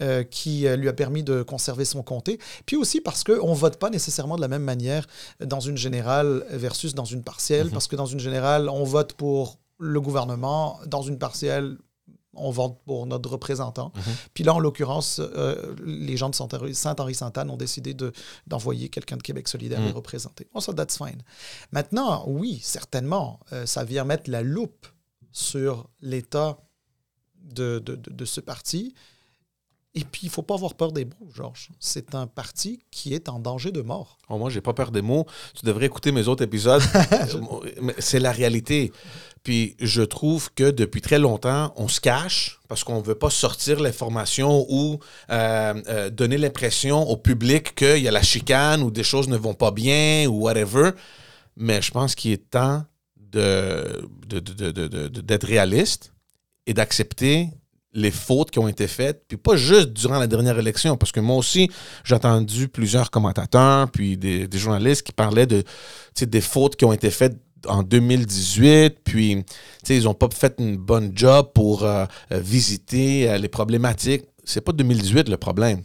euh, 0.00 0.22
qui 0.22 0.68
lui 0.76 0.88
a 0.88 0.92
permis 0.92 1.24
de 1.24 1.42
conserver 1.42 1.84
son 1.84 2.02
comté. 2.02 2.38
Puis 2.64 2.76
aussi 2.76 3.00
parce 3.00 3.24
qu'on 3.24 3.50
ne 3.50 3.56
vote 3.56 3.78
pas 3.78 3.90
nécessairement 3.90 4.36
de 4.36 4.40
la 4.40 4.48
même 4.48 4.62
manière 4.62 5.08
dans 5.44 5.58
une 5.58 5.76
générale 5.76 6.44
versus 6.50 6.94
dans 6.94 7.04
une 7.04 7.24
partielle, 7.24 7.66
mhm. 7.66 7.72
parce 7.72 7.88
que 7.88 7.96
dans 7.96 8.06
une 8.06 8.20
générale, 8.20 8.68
on 8.68 8.84
vote 8.84 9.14
pour 9.14 9.58
le 9.78 10.00
gouvernement, 10.00 10.78
dans 10.86 11.02
une 11.02 11.18
partielle, 11.18 11.76
on 12.34 12.50
vote 12.50 12.76
pour 12.84 13.06
notre 13.06 13.30
représentant. 13.30 13.92
Mhm. 13.94 14.02
Puis 14.34 14.44
là, 14.44 14.54
en 14.54 14.58
l'occurrence, 14.58 15.20
euh, 15.20 15.74
les 15.84 16.16
gens 16.16 16.30
de 16.30 16.34
Saint-Henri-Sainte-Anne 16.34 17.50
ont 17.50 17.56
décidé 17.56 17.94
d'envoyer 18.46 18.88
quelqu'un 18.88 19.16
de 19.16 19.22
Québec 19.22 19.48
solidaire 19.48 19.80
les 19.80 19.88
mhm. 19.88 19.96
représenter. 19.96 20.48
Oh, 20.54 20.60
ça, 20.60 20.72
that's 20.72 20.96
fine. 20.96 21.22
Maintenant, 21.72 22.24
oui, 22.26 22.60
certainement, 22.62 23.40
euh, 23.52 23.66
ça 23.66 23.84
vient 23.84 24.04
mettre 24.04 24.30
la 24.30 24.42
loupe 24.42 24.86
sur 25.32 25.88
l'état 26.00 26.58
de, 27.42 27.78
de, 27.80 28.24
ce 28.24 28.40
parti. 28.40 28.94
Et 29.94 30.04
puis, 30.04 30.22
il 30.24 30.30
faut 30.30 30.42
pas 30.42 30.54
avoir 30.54 30.74
peur 30.74 30.92
des 30.92 31.04
mots, 31.04 31.28
Georges. 31.34 31.68
C'est 31.78 32.14
un 32.14 32.26
parti 32.26 32.82
qui 32.90 33.12
est 33.12 33.28
en 33.28 33.38
danger 33.38 33.72
de 33.72 33.82
mort. 33.82 34.18
Oh, 34.28 34.38
moi, 34.38 34.48
j'ai 34.48 34.60
pas 34.60 34.72
peur 34.72 34.90
des 34.90 35.02
mots. 35.02 35.26
Tu 35.54 35.66
devrais 35.66 35.86
écouter 35.86 36.12
mes 36.12 36.28
autres 36.28 36.44
épisodes. 36.44 36.82
c'est 37.98 38.20
la 38.20 38.32
réalité. 38.32 38.92
Puis 39.42 39.76
je 39.80 40.02
trouve 40.02 40.52
que 40.54 40.70
depuis 40.70 41.00
très 41.00 41.18
longtemps, 41.18 41.72
on 41.76 41.88
se 41.88 42.00
cache 42.00 42.60
parce 42.68 42.84
qu'on 42.84 42.98
ne 42.98 43.02
veut 43.02 43.16
pas 43.16 43.30
sortir 43.30 43.80
l'information 43.80 44.64
ou 44.68 45.00
euh, 45.30 45.74
euh, 45.88 46.10
donner 46.10 46.38
l'impression 46.38 47.02
au 47.08 47.16
public 47.16 47.74
qu'il 47.74 47.98
y 47.98 48.08
a 48.08 48.12
la 48.12 48.22
chicane 48.22 48.82
ou 48.82 48.90
des 48.90 49.02
choses 49.02 49.28
ne 49.28 49.36
vont 49.36 49.54
pas 49.54 49.72
bien 49.72 50.26
ou 50.28 50.42
whatever. 50.42 50.90
Mais 51.56 51.82
je 51.82 51.90
pense 51.90 52.14
qu'il 52.14 52.32
est 52.32 52.50
temps 52.50 52.84
d'être 53.16 54.08
de, 54.28 55.08
de, 55.08 55.46
réaliste 55.46 56.12
et 56.66 56.74
d'accepter 56.74 57.48
les 57.94 58.10
fautes 58.10 58.50
qui 58.50 58.58
ont 58.58 58.68
été 58.68 58.86
faites, 58.86 59.24
puis 59.28 59.36
pas 59.36 59.56
juste 59.56 59.90
durant 59.90 60.18
la 60.18 60.26
dernière 60.26 60.58
élection, 60.58 60.96
parce 60.96 61.12
que 61.12 61.20
moi 61.20 61.36
aussi, 61.36 61.70
j'ai 62.04 62.14
entendu 62.14 62.68
plusieurs 62.68 63.10
commentateurs, 63.10 63.90
puis 63.90 64.16
des, 64.16 64.48
journalistes 64.54 65.02
qui 65.02 65.12
parlaient 65.12 65.46
de 65.46 65.62
des 66.20 66.40
fautes 66.40 66.76
qui 66.76 66.84
ont 66.84 66.92
été 66.92 67.10
faites 67.10 67.36
en 67.66 67.82
2018, 67.82 68.98
puis 69.04 69.44
ils 69.88 70.02
n'ont 70.04 70.14
pas 70.14 70.28
fait 70.32 70.54
une 70.58 70.76
bonne 70.76 71.12
job 71.14 71.50
pour 71.54 71.84
euh, 71.84 72.04
euh, 72.32 72.38
visiter 72.38 73.30
euh, 73.30 73.38
les 73.38 73.48
problématiques. 73.48 74.24
C'est 74.44 74.60
pas 74.60 74.72
2018 74.72 75.28
le 75.28 75.36
problème. 75.36 75.82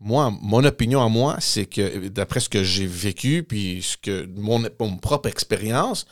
Moi, 0.00 0.32
mon 0.42 0.64
opinion 0.64 1.02
à 1.02 1.08
moi, 1.08 1.36
c'est 1.40 1.66
que 1.66 2.08
d'après 2.08 2.40
ce 2.40 2.48
que 2.48 2.64
j'ai 2.64 2.86
vécu, 2.86 3.42
puis 3.42 3.82
ce 3.82 3.96
que 3.96 4.26
mon, 4.34 4.62
mon 4.80 4.96
propre 4.96 5.28
expérience, 5.28 6.06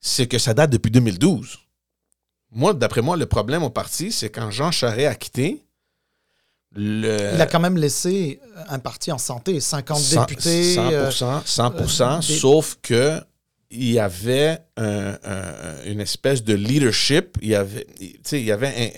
c'est 0.00 0.26
que 0.26 0.38
ça 0.38 0.54
date 0.54 0.70
depuis 0.70 0.90
2012. 0.90 1.58
Moi, 2.52 2.72
d'après 2.72 3.02
moi, 3.02 3.16
le 3.16 3.26
problème 3.26 3.64
au 3.64 3.70
parti, 3.70 4.12
c'est 4.12 4.30
quand 4.30 4.50
Jean 4.50 4.70
Charest 4.70 5.08
a 5.08 5.14
quitté. 5.16 5.64
Le... 6.76 7.34
Il 7.34 7.40
a 7.40 7.46
quand 7.46 7.60
même 7.60 7.76
laissé 7.76 8.40
un 8.68 8.78
parti 8.78 9.10
en 9.12 9.18
santé, 9.18 9.60
50 9.60 10.10
députés. 10.10 10.76
100%, 10.76 11.44
100% 11.44 12.22
sauf 12.22 12.78
que 12.82 13.20
il 13.74 13.92
y 13.92 13.98
avait 13.98 14.58
une 14.76 16.00
espèce 16.00 16.42
de 16.44 16.54
leadership, 16.54 17.36
il 17.42 17.48
y 17.48 17.54
avait, 17.54 17.86
il 18.00 18.44
y 18.44 18.52
avait 18.52 18.92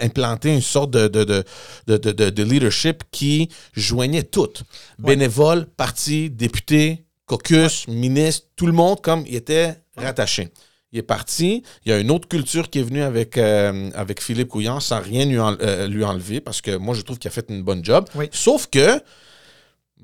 implanté 0.00 0.52
une 0.52 0.60
sorte 0.60 0.90
de, 0.90 1.08
de, 1.08 2.42
leadership 2.42 3.04
qui 3.10 3.48
joignait 3.74 4.22
tout. 4.22 4.52
Bénévoles, 4.98 5.66
partis, 5.66 6.30
députés, 6.30 7.04
caucus, 7.26 7.88
ministres, 7.88 8.46
tout 8.56 8.66
le 8.66 8.72
monde 8.72 9.00
comme 9.00 9.24
il 9.26 9.36
était 9.36 9.76
rattaché. 9.96 10.48
Il 10.92 10.98
est 10.98 11.02
parti. 11.02 11.62
Il 11.86 11.90
y 11.90 11.92
a 11.92 11.98
une 11.98 12.10
autre 12.10 12.28
culture 12.28 12.68
qui 12.68 12.80
est 12.80 12.82
venue 12.82 13.02
avec, 13.02 13.38
euh, 13.38 13.90
avec 13.94 14.20
Philippe 14.20 14.48
Couillard 14.48 14.82
sans 14.82 15.00
rien 15.00 15.24
lui, 15.24 15.38
euh, 15.38 15.86
lui, 15.88 16.04
enlever 16.04 16.42
parce 16.42 16.60
que 16.60 16.76
moi, 16.76 16.94
je 16.94 17.00
trouve 17.00 17.18
qu'il 17.18 17.28
a 17.28 17.32
fait 17.32 17.46
une 17.48 17.62
bonne 17.62 17.82
job. 17.82 18.06
Sauf 18.30 18.66
que 18.66 19.00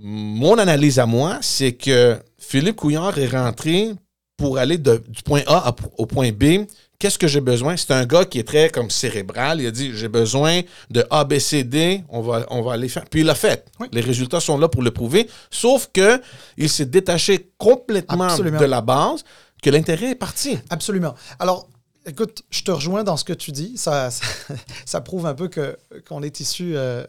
mon 0.00 0.58
analyse 0.58 0.98
à 0.98 1.06
moi, 1.06 1.38
c'est 1.40 1.72
que 1.72 2.18
Philippe 2.38 2.76
Couillard 2.76 3.18
est 3.18 3.28
rentré 3.28 3.92
pour 4.36 4.58
aller 4.58 4.78
du 4.78 5.22
point 5.24 5.42
A 5.46 5.74
au 5.98 6.06
point 6.06 6.30
B. 6.30 6.66
Qu'est-ce 6.98 7.18
que 7.18 7.28
j'ai 7.28 7.40
besoin? 7.40 7.76
C'est 7.76 7.92
un 7.92 8.06
gars 8.06 8.24
qui 8.24 8.38
est 8.38 8.46
très 8.46 8.70
comme 8.70 8.90
cérébral. 8.90 9.60
Il 9.60 9.66
a 9.66 9.70
dit 9.70 9.92
j'ai 9.94 10.08
besoin 10.08 10.62
de 10.90 11.04
A, 11.10 11.24
B, 11.24 11.38
C, 11.38 11.64
D. 11.64 12.02
On 12.08 12.22
va, 12.22 12.46
on 12.50 12.62
va 12.62 12.72
aller 12.72 12.88
faire. 12.88 13.04
Puis 13.04 13.20
il 13.20 13.26
l'a 13.26 13.34
fait. 13.34 13.64
Les 13.92 14.00
résultats 14.00 14.40
sont 14.40 14.58
là 14.58 14.68
pour 14.68 14.82
le 14.82 14.90
prouver. 14.90 15.28
Sauf 15.50 15.90
que 15.92 16.20
il 16.56 16.68
s'est 16.68 16.86
détaché 16.86 17.50
complètement 17.58 18.36
de 18.36 18.64
la 18.64 18.80
base, 18.80 19.24
que 19.62 19.70
l'intérêt 19.70 20.10
est 20.10 20.16
parti. 20.16 20.58
Absolument. 20.70 21.14
Alors, 21.38 21.68
Écoute, 22.06 22.42
je 22.48 22.62
te 22.62 22.70
rejoins 22.70 23.04
dans 23.04 23.18
ce 23.18 23.24
que 23.24 23.34
tu 23.34 23.52
dis. 23.52 23.76
Ça, 23.76 24.08
ça, 24.86 25.00
prouve 25.02 25.26
un 25.26 25.34
peu 25.34 25.48
que, 25.48 25.76
qu'on 26.08 26.22
est 26.22 26.40
issu 26.40 26.72
euh, 26.74 27.04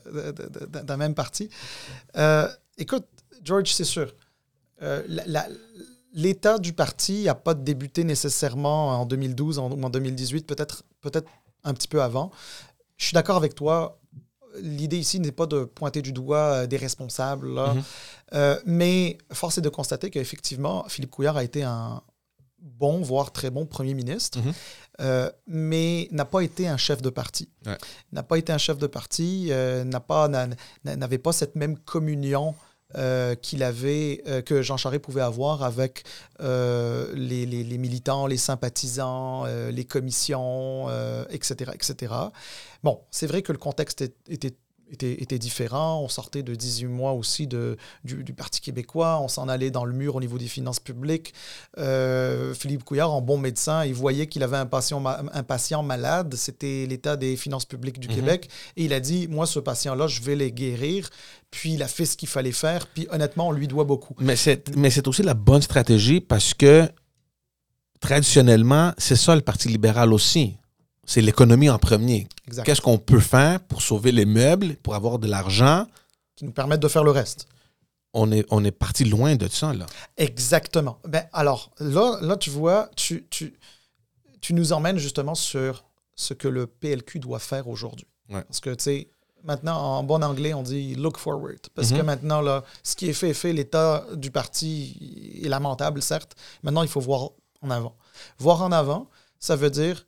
d'un 0.68 0.98
même 0.98 1.14
parti. 1.14 1.50
Euh, 2.18 2.50
écoute, 2.80 3.06
George, 3.44 3.72
c'est 3.72 3.84
sûr. 3.84 4.14
Euh, 4.82 5.04
l'état 6.14 6.58
du 6.58 6.74
parti 6.74 7.24
n'a 7.24 7.36
pas 7.36 7.54
débuté 7.54 8.04
nécessairement 8.04 9.02
en 9.02 9.06
2012 9.06 9.60
ou 9.60 9.62
en 9.62 9.90
2018, 9.90 10.48
peut-être 10.48 10.84
peut-être 11.02 11.30
un 11.64 11.74
petit 11.74 11.88
peu 11.88 12.02
avant. 12.02 12.32
Je 12.98 13.06
suis 13.06 13.14
d'accord 13.14 13.36
avec 13.38 13.56
toi. 13.56 14.00
L'idée 14.62 14.98
ici 14.98 15.20
n'est 15.20 15.32
pas 15.32 15.46
de 15.46 15.64
pointer 15.64 16.02
du 16.02 16.12
doigt 16.12 16.38
euh, 16.38 16.68
des 16.68 16.78
responsables, 16.78 17.50
mm-hmm. 17.50 17.84
euh, 18.34 18.60
mais 18.66 19.18
force 19.32 19.60
est 19.60 19.62
de 19.62 19.70
constater 19.70 20.10
qu'effectivement, 20.10 20.86
Philippe 20.90 21.12
Couillard 21.12 21.38
a 21.38 21.44
été 21.44 21.62
un 21.62 22.02
bon, 22.58 23.02
voire 23.02 23.32
très 23.32 23.52
bon 23.52 23.68
premier 23.68 23.94
ministre, 23.94 24.40
mm-hmm. 24.40 25.32
mais 25.48 26.08
n'a 26.12 26.26
pas 26.26 26.42
été 26.42 26.68
un 26.68 26.78
chef 26.78 27.02
de 27.02 27.10
parti. 27.10 27.50
N'a 28.12 28.24
pas 28.24 28.38
été 28.38 28.52
un 28.52 28.58
chef 28.58 28.80
de 28.80 28.88
parti, 28.88 29.52
pas, 30.08 30.28
n'avait 30.84 31.20
pas 31.20 31.32
cette 31.32 31.56
même 31.56 31.78
communion 31.78 32.56
euh, 32.98 33.36
qu'il 33.36 33.62
avait, 33.62 34.24
euh, 34.26 34.42
que 34.42 34.64
Jean 34.64 34.76
Charest 34.76 35.04
pouvait 35.04 35.22
avoir 35.22 35.62
avec 35.62 36.06
euh, 36.42 37.14
les, 37.14 37.46
militants, 37.78 38.26
les 38.26 38.38
sympathisants, 38.38 39.46
les 39.46 39.86
commissions, 39.86 40.90
etc., 41.30 41.72
etc. 41.76 42.14
Bon, 42.84 43.02
c'est 43.12 43.28
vrai 43.28 43.44
que 43.44 43.52
le 43.52 43.60
contexte 43.60 44.04
était 44.28 44.56
était, 44.92 45.40
différent. 45.40 46.02
On 46.04 46.10
sortait 46.10 46.44
de 46.44 46.56
18 46.56 46.88
mois 46.88 47.14
aussi 47.14 47.48
de, 47.48 47.78
du, 48.04 48.34
Parti 48.34 48.62
québécois. 48.62 49.20
On 49.22 49.28
s'en 49.28 49.48
allait 49.48 49.72
dans 49.72 49.86
le 49.86 49.94
mur 49.94 50.16
au 50.16 50.20
niveau 50.20 50.38
des 50.38 50.48
finances 50.48 50.80
publiques. 50.80 51.34
Euh, 51.78 52.54
Philippe 52.54 52.84
Couillard, 52.84 53.14
en 53.14 53.22
bon 53.22 53.38
médecin, 53.38 53.86
il 53.86 53.94
voyait 53.94 54.28
qu'il 54.28 54.44
avait 54.44 54.58
un 54.58 54.66
patient, 54.66 55.04
un 55.06 55.44
patient 55.44 55.84
malade. 55.84 56.36
C'était 56.36 56.86
l'état 56.88 57.18
des 57.18 57.36
finances 57.36 57.66
publiques 57.66 58.00
du 58.00 58.08
mhm. 58.08 58.16
Québec. 58.16 58.50
Et 58.78 58.86
il 58.86 58.94
a 58.94 59.00
dit, 59.00 59.28
moi, 59.28 59.46
ce 59.46 59.60
patient-là, 59.60 60.08
je 60.08 60.22
vais 60.22 60.36
les 60.36 60.52
guérir. 60.52 61.10
Puis 61.52 61.74
il 61.74 61.84
a 61.84 61.88
fait 61.88 62.06
ce 62.06 62.16
qu'il 62.16 62.30
fallait 62.30 62.52
faire. 62.52 62.88
Puis 62.88 63.08
honnêtement, 63.12 63.48
on 63.48 63.52
lui 63.52 63.68
doit 63.68 63.84
beaucoup. 63.84 64.16
Mais 64.20 64.36
c'est 64.36 65.08
aussi 65.08 65.24
la 65.24 65.34
bonne 65.34 65.62
stratégie 65.62 66.22
parce 66.22 66.54
que 66.54 66.90
traditionnellement, 68.00 68.94
c'est 68.98 69.16
ça 69.16 69.36
le 69.36 69.42
Parti 69.42 69.68
libéral 69.68 70.14
aussi 70.14 70.58
c'est 71.10 71.22
l'économie 71.22 71.72
en 71.72 71.80
premier. 71.80 72.28
Qu'est-ce 72.64 72.82
qu'on 72.82 73.00
peut 73.00 73.20
faire 73.20 73.60
pour 73.62 73.82
sauver 73.82 74.12
les 74.12 74.26
meubles, 74.26 74.76
pour 74.76 74.94
avoir 74.94 75.18
de 75.18 75.28
l'argent? 75.28 75.88
Qui 76.36 76.46
nous 76.46 76.52
permettent 76.52 76.82
de 76.82 76.88
faire 76.88 77.04
le 77.04 77.10
reste. 77.10 77.48
On 78.14 78.32
est, 78.32 78.46
on 78.52 78.64
est 78.64 78.72
parti 78.72 79.06
loin 79.06 79.36
de 79.36 79.48
ça, 79.48 79.74
là. 79.74 79.88
Exactement. 80.18 81.00
Ben, 81.08 81.24
alors, 81.34 81.72
là, 81.80 82.20
là 82.22 82.38
tu 82.38 82.52
vois, 82.52 82.92
tu, 82.96 83.26
tu, 83.32 83.56
tu 84.40 84.54
nous 84.54 84.72
emmènes 84.72 85.00
justement 85.00 85.34
sur 85.34 85.84
ce 86.16 86.36
que 86.36 86.48
le 86.48 86.68
PLQ 86.68 87.18
doit 87.18 87.40
faire 87.40 87.68
aujourd'hui. 87.68 88.06
Parce 88.30 88.60
que, 88.60 88.70
tu 88.70 88.84
sais, 88.84 89.08
maintenant, 89.44 89.78
en 89.78 90.04
bon 90.04 90.24
anglais, 90.24 90.54
on 90.54 90.62
dit 90.62 90.94
look 90.94 91.18
forward. 91.18 91.60
Parce 91.74 91.90
que 91.90 91.96
mhm. 91.96 92.06
maintenant, 92.06 92.42
là, 92.42 92.64
ce 92.84 92.96
qui 92.96 93.10
est 93.10 93.14
fait 93.14 93.30
est 93.30 93.34
fait. 93.34 93.52
L'état 93.52 94.06
du 94.14 94.30
parti 94.30 95.42
est 95.44 95.50
lamentable, 95.50 96.04
certes. 96.04 96.36
Maintenant, 96.62 96.84
il 96.84 96.90
faut 96.90 97.02
voir 97.02 97.32
en 97.64 97.72
avant. 97.72 97.96
Voir 98.38 98.62
en 98.62 98.72
avant, 98.72 99.10
ça 99.40 99.56
veut 99.56 99.72
dire 99.72 100.06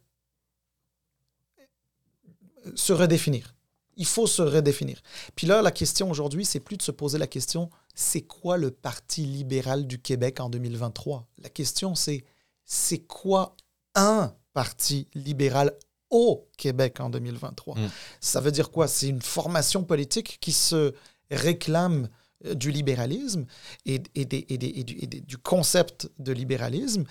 se 2.75 2.93
redéfinir. 2.93 3.55
Il 3.97 4.05
faut 4.05 4.27
se 4.27 4.41
redéfinir. 4.41 5.01
Puis 5.35 5.47
là, 5.47 5.61
la 5.61 5.71
question 5.71 6.09
aujourd'hui, 6.09 6.45
c'est 6.45 6.59
plus 6.59 6.77
de 6.77 6.81
se 6.81 6.91
poser 6.91 7.17
la 7.17 7.27
question, 7.27 7.69
c'est 7.93 8.21
quoi 8.21 8.57
le 8.57 8.71
Parti 8.71 9.25
libéral 9.25 9.85
du 9.85 10.01
Québec 10.01 10.39
en 10.39 10.49
2023 10.49 11.27
La 11.39 11.49
question, 11.49 11.95
c'est, 11.95 12.23
c'est 12.65 12.99
quoi 12.99 13.55
un 13.95 14.33
Parti 14.53 15.07
libéral 15.13 15.73
au 16.09 16.49
Québec 16.57 16.99
en 16.99 17.09
2023 17.09 17.75
mm. 17.77 17.89
Ça 18.19 18.41
veut 18.41 18.51
dire 18.51 18.71
quoi? 18.71 18.87
C'est 18.87 19.07
une 19.07 19.21
formation 19.21 19.83
politique 19.83 20.37
qui 20.41 20.51
se 20.51 20.93
réclame 21.29 22.09
du 22.55 22.71
libéralisme 22.71 23.45
et, 23.85 23.99
du, 23.99 25.37
concept 25.37 26.09
de 26.19 26.31
libéralisme, 26.31 27.03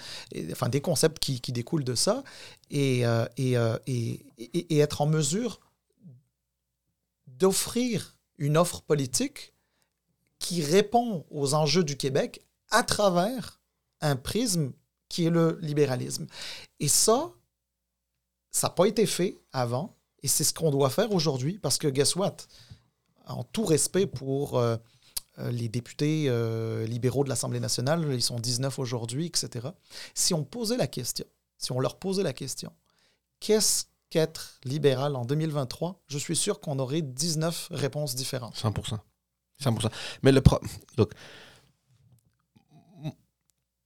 enfin 0.50 0.68
des 0.68 0.80
concepts 0.80 1.18
qui, 1.18 1.52
découlent 1.52 1.84
de 1.84 1.94
ça, 1.94 2.22
et, 2.70 3.06
euh, 3.06 3.26
euh, 3.38 3.78
et, 3.86 4.78
être 4.78 5.00
en 5.00 5.06
mesure 5.06 5.60
d'offrir 7.26 8.16
une 8.38 8.56
offre 8.56 8.82
politique 8.82 9.54
qui 10.38 10.62
répond 10.62 11.24
aux 11.30 11.54
enjeux 11.54 11.84
du 11.84 11.96
Québec 11.96 12.44
à 12.70 12.82
travers 12.82 13.60
un 14.00 14.16
prisme 14.16 14.72
qui 15.08 15.26
est 15.26 15.30
le 15.30 15.58
libéralisme. 15.60 16.26
Et 16.78 16.88
ça, 16.88 17.32
ça 18.50 18.68
n'a 18.68 18.74
pas 18.74 18.86
été 18.86 19.06
fait 19.06 19.38
avant, 19.52 19.96
et 20.22 20.28
c'est 20.28 20.44
ce 20.44 20.54
qu'on 20.54 20.70
doit 20.70 20.90
faire 20.90 21.12
aujourd'hui, 21.12 21.58
parce 21.58 21.78
que 21.78 21.88
guess 21.88 22.16
what? 22.16 22.36
En 23.26 23.44
tout 23.44 23.64
respect 23.64 24.06
pour... 24.06 24.58
Euh, 24.58 24.76
les 25.38 25.68
députés 25.68 26.26
euh, 26.28 26.86
libéraux 26.86 27.24
de 27.24 27.28
l'Assemblée 27.28 27.60
nationale, 27.60 28.06
ils 28.12 28.22
sont 28.22 28.38
19 28.38 28.78
aujourd'hui, 28.78 29.26
etc. 29.26 29.68
Si 30.14 30.34
on 30.34 30.44
posait 30.44 30.76
la 30.76 30.86
question, 30.86 31.24
si 31.58 31.72
on 31.72 31.80
leur 31.80 31.98
posait 31.98 32.22
la 32.22 32.32
question, 32.32 32.72
qu'est-ce 33.40 33.84
qu'être 34.10 34.58
libéral 34.64 35.14
en 35.16 35.24
2023, 35.24 36.02
je 36.08 36.18
suis 36.18 36.36
sûr 36.36 36.60
qu'on 36.60 36.78
aurait 36.78 37.02
19 37.02 37.68
réponses 37.70 38.14
différentes. 38.14 38.56
100%. 38.56 38.98
100%. 39.62 39.90
Mais 40.22 40.32
le 40.32 40.40
pro... 40.40 40.58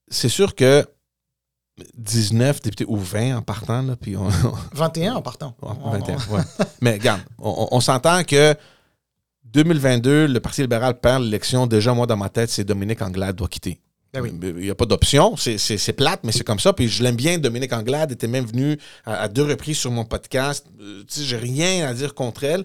c'est 0.08 0.28
sûr 0.28 0.54
que 0.54 0.86
19 1.94 2.62
députés 2.62 2.84
ou 2.88 2.96
20 2.96 3.36
en 3.38 3.42
partant, 3.42 3.82
là, 3.82 3.96
puis 3.96 4.16
on, 4.16 4.28
21 4.72 5.16
en 5.16 5.22
partant. 5.22 5.56
Ouais, 5.60 5.70
On- 5.82 5.90
21, 5.90 6.16
ouais. 6.30 6.42
Mais 6.80 6.92
regarde, 6.92 7.20
on, 7.38 7.68
on 7.70 7.80
s'entend 7.80 8.22
que 8.24 8.56
2022, 9.54 10.26
le 10.26 10.40
Parti 10.40 10.60
libéral 10.62 10.98
perd 11.00 11.22
l'élection. 11.22 11.66
Déjà, 11.66 11.94
moi, 11.94 12.06
dans 12.06 12.16
ma 12.16 12.28
tête, 12.28 12.50
c'est 12.50 12.64
Dominique 12.64 13.00
Anglade 13.02 13.36
doit 13.36 13.48
quitter. 13.48 13.80
Ben 14.12 14.20
oui. 14.20 14.32
Il 14.42 14.54
n'y 14.56 14.70
a 14.70 14.74
pas 14.74 14.84
d'option. 14.86 15.36
C'est- 15.36 15.92
plate, 15.92 16.20
mais 16.24 16.32
c'est 16.32 16.44
comme 16.44 16.60
ça. 16.60 16.72
Puis 16.72 16.88
je 16.88 17.02
l'aime 17.02 17.16
bien. 17.16 17.38
Dominique 17.38 17.72
Anglade 17.72 18.12
était 18.12 18.28
même 18.28 18.44
venue 18.46 18.78
à, 19.04 19.22
à 19.22 19.28
deux 19.28 19.42
reprises 19.44 19.78
sur 19.78 19.90
mon 19.90 20.04
podcast. 20.04 20.66
Euh, 20.80 21.02
tu 21.08 21.20
sais, 21.20 21.24
j'ai 21.24 21.36
rien 21.36 21.88
à 21.88 21.94
dire 21.94 22.14
contre 22.14 22.44
elle. 22.44 22.64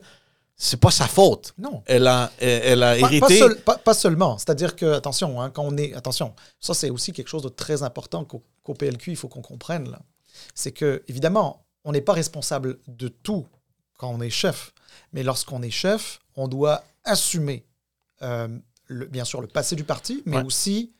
C'est 0.55 0.79
pas 0.79 0.91
sa 0.91 1.07
faute. 1.07 1.53
Non. 1.57 1.81
Elle 1.85 2.05
a, 2.05 2.31
elle, 2.39 2.61
elle 2.65 2.83
a 2.83 2.95
Pas, 2.95 3.01
pas 3.01 3.07
hérité. 3.15 3.37
seul- 3.39 3.57
pas- 3.61 3.77
pas 3.77 3.93
seulement. 3.93 4.37
C'est-à-dire 4.37 4.75
que, 4.75 4.85
attention, 4.93 5.41
hein, 5.41 5.49
quand 5.51 5.63
on 5.63 5.77
est. 5.77 5.93
Attention, 5.93 6.33
ça, 6.59 6.73
c'est 6.73 6.89
aussi 6.89 7.13
quelque 7.13 7.29
chose 7.29 7.43
de 7.43 7.49
très 7.49 7.81
important 7.81 8.25
qu'au 8.25 8.73
PLQ, 8.73 9.11
il 9.11 9.15
faut 9.17 9.27
qu'on 9.29 9.41
comprenne. 9.41 9.95
C'est 10.53 10.71
que, 10.71 11.01
évidemment, 11.07 11.65
on 11.85 11.93
n'est 11.93 12.01
pas 12.01 12.13
responsable 12.13 12.77
de 12.87 13.07
tout 13.07 13.47
quand 13.99 14.09
on 14.09 14.21
est 14.21 14.29
chef. 14.31 14.73
Mais 15.13 15.21
lorsqu'on 15.21 15.61
est 15.61 15.69
chef, 15.69 16.19
on 16.35 16.47
doit 16.47 16.83
assumer, 17.03 17.65
euh, 18.23 18.47
le- 18.87 19.05
bien 19.05 19.25
sûr, 19.25 19.41
le 19.41 19.47
passé 19.47 19.75
du 19.75 19.83
parti, 19.83 20.23
mais 20.25 20.37
Ouais. 20.37 20.43
aussi 20.43 20.93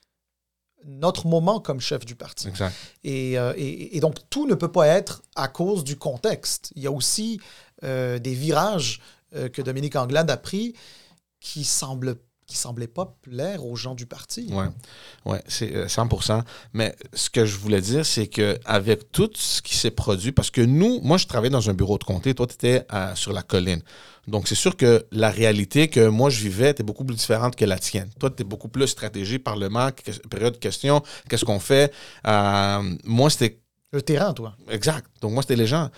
notre 0.86 1.26
moment 1.28 1.60
comme 1.60 1.80
chef 1.80 2.06
du 2.06 2.16
parti. 2.16 2.48
Exact. 2.50 2.76
Et, 3.04 3.38
euh, 3.40 3.54
et- 3.58 3.98
et 3.98 4.00
donc, 4.00 4.16
tout 4.30 4.46
ne 4.48 4.54
peut 4.56 4.72
pas 4.72 4.88
être 4.88 5.22
à 5.36 5.48
cause 5.48 5.84
du 5.84 5.98
contexte. 5.98 6.72
Il 6.76 6.84
y 6.84 6.88
a 6.88 6.92
aussi 6.92 7.40
euh, 7.84 8.20
des 8.20 8.34
virages 8.34 9.00
que 9.32 9.62
Dominique 9.62 9.96
Anglade 9.96 10.30
a 10.30 10.36
pris 10.36 10.74
qui 11.40 11.64
semblent 11.64 12.18
qui 12.50 12.58
semblaient 12.58 12.88
pas 12.88 13.16
plaire 13.22 13.64
aux 13.66 13.76
gens 13.76 13.94
du 13.94 14.06
parti. 14.08 14.50
Ouais, 14.52 14.66
ouais 15.26 15.42
c'est 15.48 15.74
euh, 15.76 15.88
100 15.88 16.10
Mais 16.74 16.96
ce 17.14 17.30
que 17.30 17.46
je 17.46 17.56
voulais 17.58 17.80
dire, 17.80 18.06
c'est 18.06 18.28
que 18.28 18.58
avec 18.66 19.12
tout 19.12 19.30
ce 19.36 19.62
qui 19.62 19.76
s'est 19.76 19.92
produit, 19.92 20.32
parce 20.32 20.50
que 20.50 20.62
nous, 20.62 21.00
moi, 21.02 21.18
je 21.18 21.28
travaillais 21.28 21.52
dans 21.52 21.70
un 21.70 21.74
bureau 21.74 21.98
de 21.98 22.04
comté, 22.04 22.34
toi, 22.34 22.48
tu 22.48 22.56
étais 22.56 22.86
sur 23.14 23.34
la 23.34 23.44
colline. 23.44 23.82
Donc, 24.28 24.48
c'est 24.48 24.56
sûr 24.56 24.76
que 24.76 25.06
la 25.12 25.30
réalité 25.30 25.88
que 25.88 26.08
moi, 26.08 26.30
je 26.30 26.42
vivais 26.42 26.72
était 26.72 26.84
beaucoup 26.84 27.06
plus 27.06 27.16
différente 27.16 27.56
que 27.56 27.66
la 27.66 27.78
tienne. 27.80 28.10
Toi, 28.20 28.30
tu 28.30 28.42
es 28.42 28.46
beaucoup 28.46 28.68
plus 28.68 28.88
stratégie, 28.88 29.40
parlement, 29.40 29.90
que- 29.92 30.12
période 30.28 30.54
de 30.54 30.60
questions, 30.60 31.02
qu'est-ce 31.30 31.46
qu'on 31.46 31.60
fait? 31.60 31.94
Euh, 32.28 32.96
moi, 33.04 33.30
c'était 33.30 33.60
Le 33.92 34.02
terrain, 34.04 34.34
toi. 34.34 34.56
Exact. 34.70 35.08
Donc, 35.22 35.32
moi, 35.34 35.42
c'était 35.42 35.56
les 35.56 35.66
gens. 35.66 35.90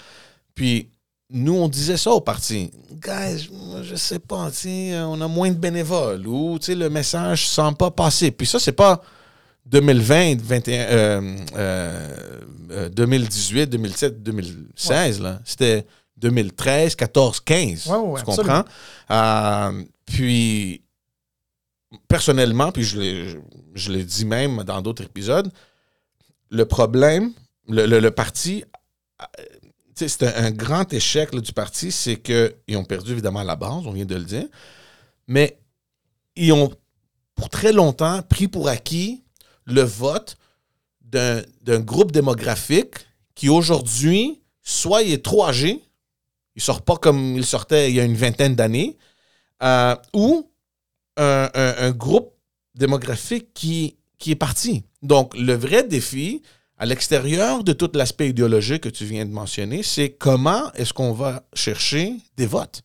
Puis, 0.55 0.89
nous, 1.31 1.53
on 1.55 1.67
disait 1.69 1.97
ça 1.97 2.11
au 2.11 2.21
parti. 2.21 2.71
Guys, 2.91 3.49
je 3.83 3.95
sais 3.95 4.19
pas, 4.19 4.51
sais, 4.51 4.93
on 5.01 5.19
a 5.21 5.27
moins 5.27 5.49
de 5.49 5.55
bénévoles 5.57 6.27
ou, 6.27 6.59
le 6.67 6.89
message 6.89 7.43
ne 7.43 7.47
semble 7.47 7.77
pas 7.77 7.89
passer. 7.91 8.31
Puis 8.31 8.45
ça, 8.47 8.59
c'est 8.59 8.71
pas 8.73 9.01
2020, 9.65 10.41
21, 10.41 10.73
euh, 10.81 11.37
euh, 11.55 12.17
euh, 12.71 12.89
2018, 12.89 13.67
2017, 13.67 14.21
2016, 14.23 15.21
là. 15.21 15.39
C'était 15.45 15.85
2013, 16.17 16.95
14, 16.95 17.39
15. 17.39 17.87
Ouais, 17.87 17.97
ouais, 17.97 18.19
tu 18.19 18.25
comprends? 18.25 18.63
Euh, 19.09 19.83
puis, 20.05 20.81
personnellement, 22.07 22.71
puis 22.71 22.83
je 22.83 22.99
l'ai, 22.99 23.35
je, 23.73 23.91
l'ai 23.91 24.03
dit 24.03 24.25
même 24.25 24.63
dans 24.63 24.81
d'autres 24.81 25.03
épisodes, 25.03 25.49
le 26.49 26.65
problème, 26.65 27.31
le, 27.67 27.85
le- 27.85 27.99
le 27.99 28.11
parti, 28.11 28.63
euh, 29.21 29.25
c'est 30.07 30.23
un, 30.23 30.51
grand 30.51 30.91
échec 30.93 31.35
du 31.35 31.53
parti, 31.53 31.91
c'est 31.91 32.17
qu'ils 32.17 32.77
ont 32.77 32.83
perdu 32.83 33.11
évidemment 33.11 33.43
la 33.43 33.55
base, 33.55 33.85
on 33.85 33.91
vient 33.91 34.05
de 34.05 34.15
le 34.15 34.23
dire, 34.23 34.47
mais 35.27 35.59
ils 36.35 36.51
ont 36.53 36.71
pour 37.35 37.49
très 37.49 37.73
longtemps 37.73 38.21
pris 38.23 38.47
pour 38.47 38.67
acquis 38.67 39.23
le 39.65 39.81
vote 39.81 40.37
d'un, 41.01 41.43
groupe 41.79 42.11
démographique 42.11 42.95
qui 43.35 43.49
aujourd'hui, 43.49 44.41
soit 44.61 45.03
est 45.03 45.23
trop 45.23 45.45
âgé, 45.45 45.83
il 46.55 46.61
sort 46.61 46.81
pas 46.81 46.97
comme 46.97 47.37
il 47.37 47.45
sortait 47.45 47.89
il 47.89 47.95
y 47.95 47.99
a 47.99 48.03
une 48.03 48.15
vingtaine 48.15 48.55
d'années, 48.55 48.97
euh, 49.63 49.95
ou 50.13 50.49
un, 51.17 51.91
groupe 51.91 52.33
démographique 52.75 53.53
qui 53.53 53.97
est 54.25 54.35
parti. 54.35 54.83
Donc, 55.01 55.35
le 55.37 55.53
vrai 55.53 55.83
défi, 55.83 56.41
à 56.81 56.85
l'extérieur 56.87 57.63
de 57.63 57.73
tout 57.73 57.91
l'aspect 57.93 58.29
idéologique 58.29 58.81
que 58.81 58.89
tu 58.89 59.05
viens 59.05 59.23
de 59.25 59.31
mentionner, 59.31 59.83
c'est 59.83 60.09
comment 60.13 60.71
est-ce 60.73 60.93
qu'on 60.93 61.13
va 61.13 61.43
chercher 61.53 62.15
des 62.37 62.47
votes. 62.47 62.81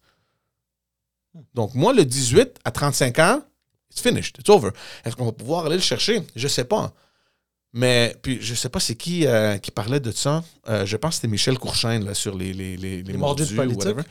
Donc, 1.54 1.74
moi, 1.74 1.92
le 1.94 2.04
18 2.04 2.58
à 2.64 2.70
35 2.70 3.18
ans, 3.20 3.42
it's 3.90 4.00
finished, 4.02 4.36
it's 4.38 4.50
over. 4.50 4.70
Est-ce 5.04 5.16
qu'on 5.16 5.24
va 5.24 5.32
pouvoir 5.32 5.64
aller 5.66 5.76
le 5.76 5.80
chercher? 5.82 6.22
Je 6.34 6.46
sais 6.48 6.64
pas. 6.64 6.92
Mais, 7.72 8.14
puis, 8.22 8.38
je 8.40 8.54
sais 8.54 8.68
pas 8.68 8.80
c'est 8.80 8.96
qui 8.96 9.26
euh, 9.26 9.56
qui 9.58 9.70
parlait 9.70 10.00
de 10.00 10.10
ça. 10.12 10.44
Euh, 10.68 10.84
je 10.86 10.96
pense 10.96 11.10
que 11.10 11.14
c'était 11.16 11.28
Michel 11.28 11.58
Courchaine 11.58 12.04
là, 12.04 12.14
sur 12.14 12.36
les, 12.36 12.52
les, 12.52 12.76
les, 12.76 13.02
les 13.02 13.12
mordus 13.16 13.44
de 13.44 13.48
mordus 13.48 13.52
ou 13.54 13.56
politique. 13.56 13.84
whatever. 13.96 14.02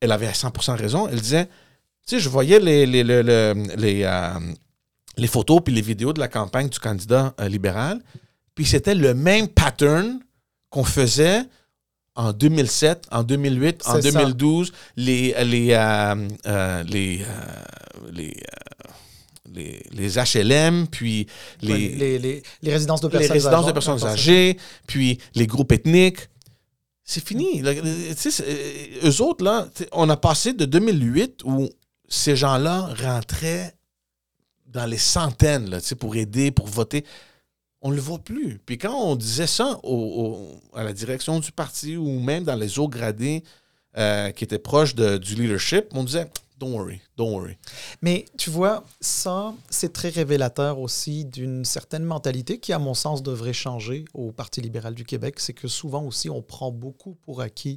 Elle 0.00 0.12
avait 0.12 0.26
à 0.26 0.32
100% 0.32 0.76
raison. 0.76 1.08
Elle 1.08 1.20
disait, 1.20 1.46
tu 1.46 1.52
sais, 2.16 2.20
je 2.20 2.28
voyais 2.28 2.60
les, 2.60 2.86
les, 2.86 3.02
le- 3.02 3.22
le- 3.22 3.54
les, 3.76 4.02
euh, 4.04 4.38
les 5.16 5.26
photos 5.28 5.60
puis 5.64 5.72
les 5.74 5.80
vidéos 5.82 6.12
de 6.12 6.20
la 6.20 6.28
campagne 6.28 6.68
du 6.68 6.78
candidat 6.78 7.34
libéral. 7.48 8.02
Puis 8.54 8.64
c'était 8.66 8.94
le 8.94 9.14
même 9.14 9.48
pattern 9.48 10.20
qu'on 10.70 10.84
faisait 10.84 11.42
en 12.14 12.32
2007, 12.32 13.06
en 13.10 13.22
2008, 13.24 13.82
en 13.86 13.94
C'est 14.00 14.10
ça. 14.12 14.18
2012. 14.22 14.72
Les, 14.96 15.34
les, 15.44 15.72
euh, 15.72 16.28
euh, 16.46 16.82
les, 16.84 17.22
euh, 17.22 18.10
les, 18.12 18.36
les, 19.52 19.82
les 19.92 20.18
HLM, 20.18 20.86
puis 20.88 21.26
Les, 21.62 21.76
les, 21.76 21.88
les, 21.96 22.18
les- 22.18 22.42
les 22.62 22.72
résidences 22.72 23.00
de 23.00 23.08
les 23.08 23.12
personnes 23.18 23.32
résidences 23.32 23.54
âgées. 23.64 23.66
de 23.66 23.72
personnes 23.72 23.94
Attends, 23.96 24.06
ça. 24.06 24.12
âgées, 24.12 24.56
puis 24.86 25.18
les 25.34 25.46
groupes 25.46 25.72
ethniques. 25.72 26.28
C'est 27.06 27.22
fini. 27.26 27.62
Eux 27.62 29.20
autres, 29.20 29.44
là, 29.44 29.68
on 29.92 30.08
a 30.08 30.16
passé 30.16 30.52
de 30.54 30.64
2008 30.64 31.42
où 31.44 31.68
ces 32.08 32.34
gens-là 32.36 32.88
rentraient 33.02 33.74
dans 34.68 34.86
les 34.86 34.98
centaines 34.98 35.68
là, 35.68 35.78
pour 35.98 36.16
aider, 36.16 36.50
pour 36.50 36.66
voter. 36.66 37.04
On 37.84 37.90
ne 37.90 37.94
le 37.96 38.00
voit 38.00 38.18
plus. 38.18 38.58
Puis 38.66 38.78
quand 38.78 38.94
on 38.98 39.14
disait 39.14 39.46
ça 39.46 39.78
au- 39.84 39.92
au- 39.92 40.76
à 40.76 40.82
la 40.82 40.92
direction 40.92 41.38
du 41.38 41.52
parti 41.52 41.96
ou 41.96 42.18
même 42.18 42.42
dans 42.42 42.56
les 42.56 42.78
hauts 42.78 42.88
gradés 42.88 43.44
euh, 43.96 44.30
qui 44.32 44.42
étaient 44.42 44.58
proches 44.58 44.96
de- 44.96 45.18
du 45.18 45.36
leadership, 45.36 45.86
on 45.92 46.02
disait 46.02 46.28
Don't 46.60 46.72
worry, 46.72 47.00
don't 47.16 47.32
worry. 47.32 47.56
Mais 48.00 48.24
tu 48.38 48.48
vois, 48.48 48.84
ça, 49.00 49.52
c'est 49.70 49.92
très 49.92 50.08
révélateur 50.08 50.78
aussi 50.78 51.24
d'une 51.24 51.64
certaine 51.64 52.04
mentalité 52.04 52.58
qui, 52.58 52.72
à 52.72 52.78
mon 52.78 52.94
sens, 52.94 53.24
devrait 53.24 53.52
changer 53.52 54.04
au 54.14 54.30
Parti 54.30 54.60
libéral 54.60 54.94
du 54.94 55.04
Québec. 55.04 55.40
C'est 55.40 55.52
que 55.52 55.66
souvent 55.66 56.04
aussi, 56.04 56.30
on 56.30 56.42
prend 56.42 56.70
beaucoup 56.70 57.16
pour 57.22 57.40
acquis 57.40 57.74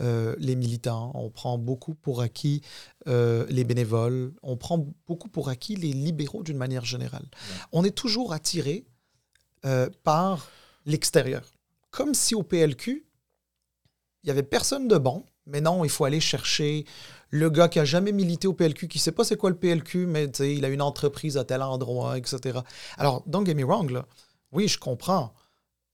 euh, 0.00 0.34
les 0.40 0.56
militants, 0.56 1.12
on 1.14 1.30
prend 1.30 1.58
beaucoup 1.58 1.94
pour 1.94 2.20
acquis 2.20 2.60
euh, 3.06 3.46
les 3.50 3.62
bénévoles, 3.64 4.32
on 4.42 4.56
prend 4.56 4.84
beaucoup 5.06 5.28
pour 5.28 5.48
acquis 5.48 5.76
les 5.76 5.92
libéraux 5.92 6.42
d'une 6.42 6.58
manière 6.58 6.84
générale. 6.84 7.26
On 7.70 7.84
est 7.84 7.94
toujours 7.94 8.32
attiré 8.32 8.84
euh, 9.64 9.88
par 10.04 10.48
l'extérieur. 10.86 11.42
Comme 11.90 12.14
si 12.14 12.34
au 12.34 12.42
PLQ, 12.42 13.06
il 14.22 14.26
n'y 14.26 14.30
avait 14.30 14.42
personne 14.42 14.88
de 14.88 14.98
bon, 14.98 15.24
mais 15.46 15.60
non, 15.60 15.84
il 15.84 15.90
faut 15.90 16.04
aller 16.04 16.20
chercher 16.20 16.84
le 17.30 17.50
gars 17.50 17.68
qui 17.68 17.78
a 17.78 17.84
jamais 17.84 18.12
milité 18.12 18.46
au 18.46 18.52
PLQ, 18.52 18.88
qui 18.88 18.98
sait 18.98 19.12
pas 19.12 19.24
c'est 19.24 19.36
quoi 19.36 19.50
le 19.50 19.56
PLQ, 19.56 20.06
mais 20.06 20.24
il 20.26 20.64
a 20.64 20.68
une 20.68 20.82
entreprise 20.82 21.36
à 21.36 21.44
tel 21.44 21.62
endroit, 21.62 22.18
etc. 22.18 22.60
Alors, 22.96 23.22
don't 23.26 23.44
get 23.44 23.54
me 23.54 23.64
wrong, 23.64 23.90
là. 23.90 24.06
Oui, 24.52 24.68
je 24.68 24.78
comprends. 24.78 25.34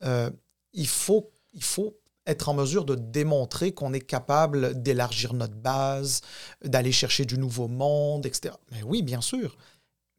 Euh, 0.05 0.31
il, 0.73 0.87
faut, 0.87 1.33
il 1.53 1.62
faut 1.62 1.97
être 2.27 2.49
en 2.49 2.55
mesure 2.55 2.85
de 2.85 2.95
démontrer 2.95 3.73
qu'on 3.73 3.93
est 3.93 4.01
capable 4.01 4.81
d'élargir 4.81 5.35
notre 5.35 5.55
base, 5.55 6.21
d'aller 6.62 6.93
chercher 6.93 7.25
du 7.25 7.39
nouveau 7.39 7.69
monde, 7.69 8.27
etc. 8.27 8.55
Mais 8.73 8.83
oui, 8.83 9.03
bien 9.03 9.21
sûr. 9.21 9.57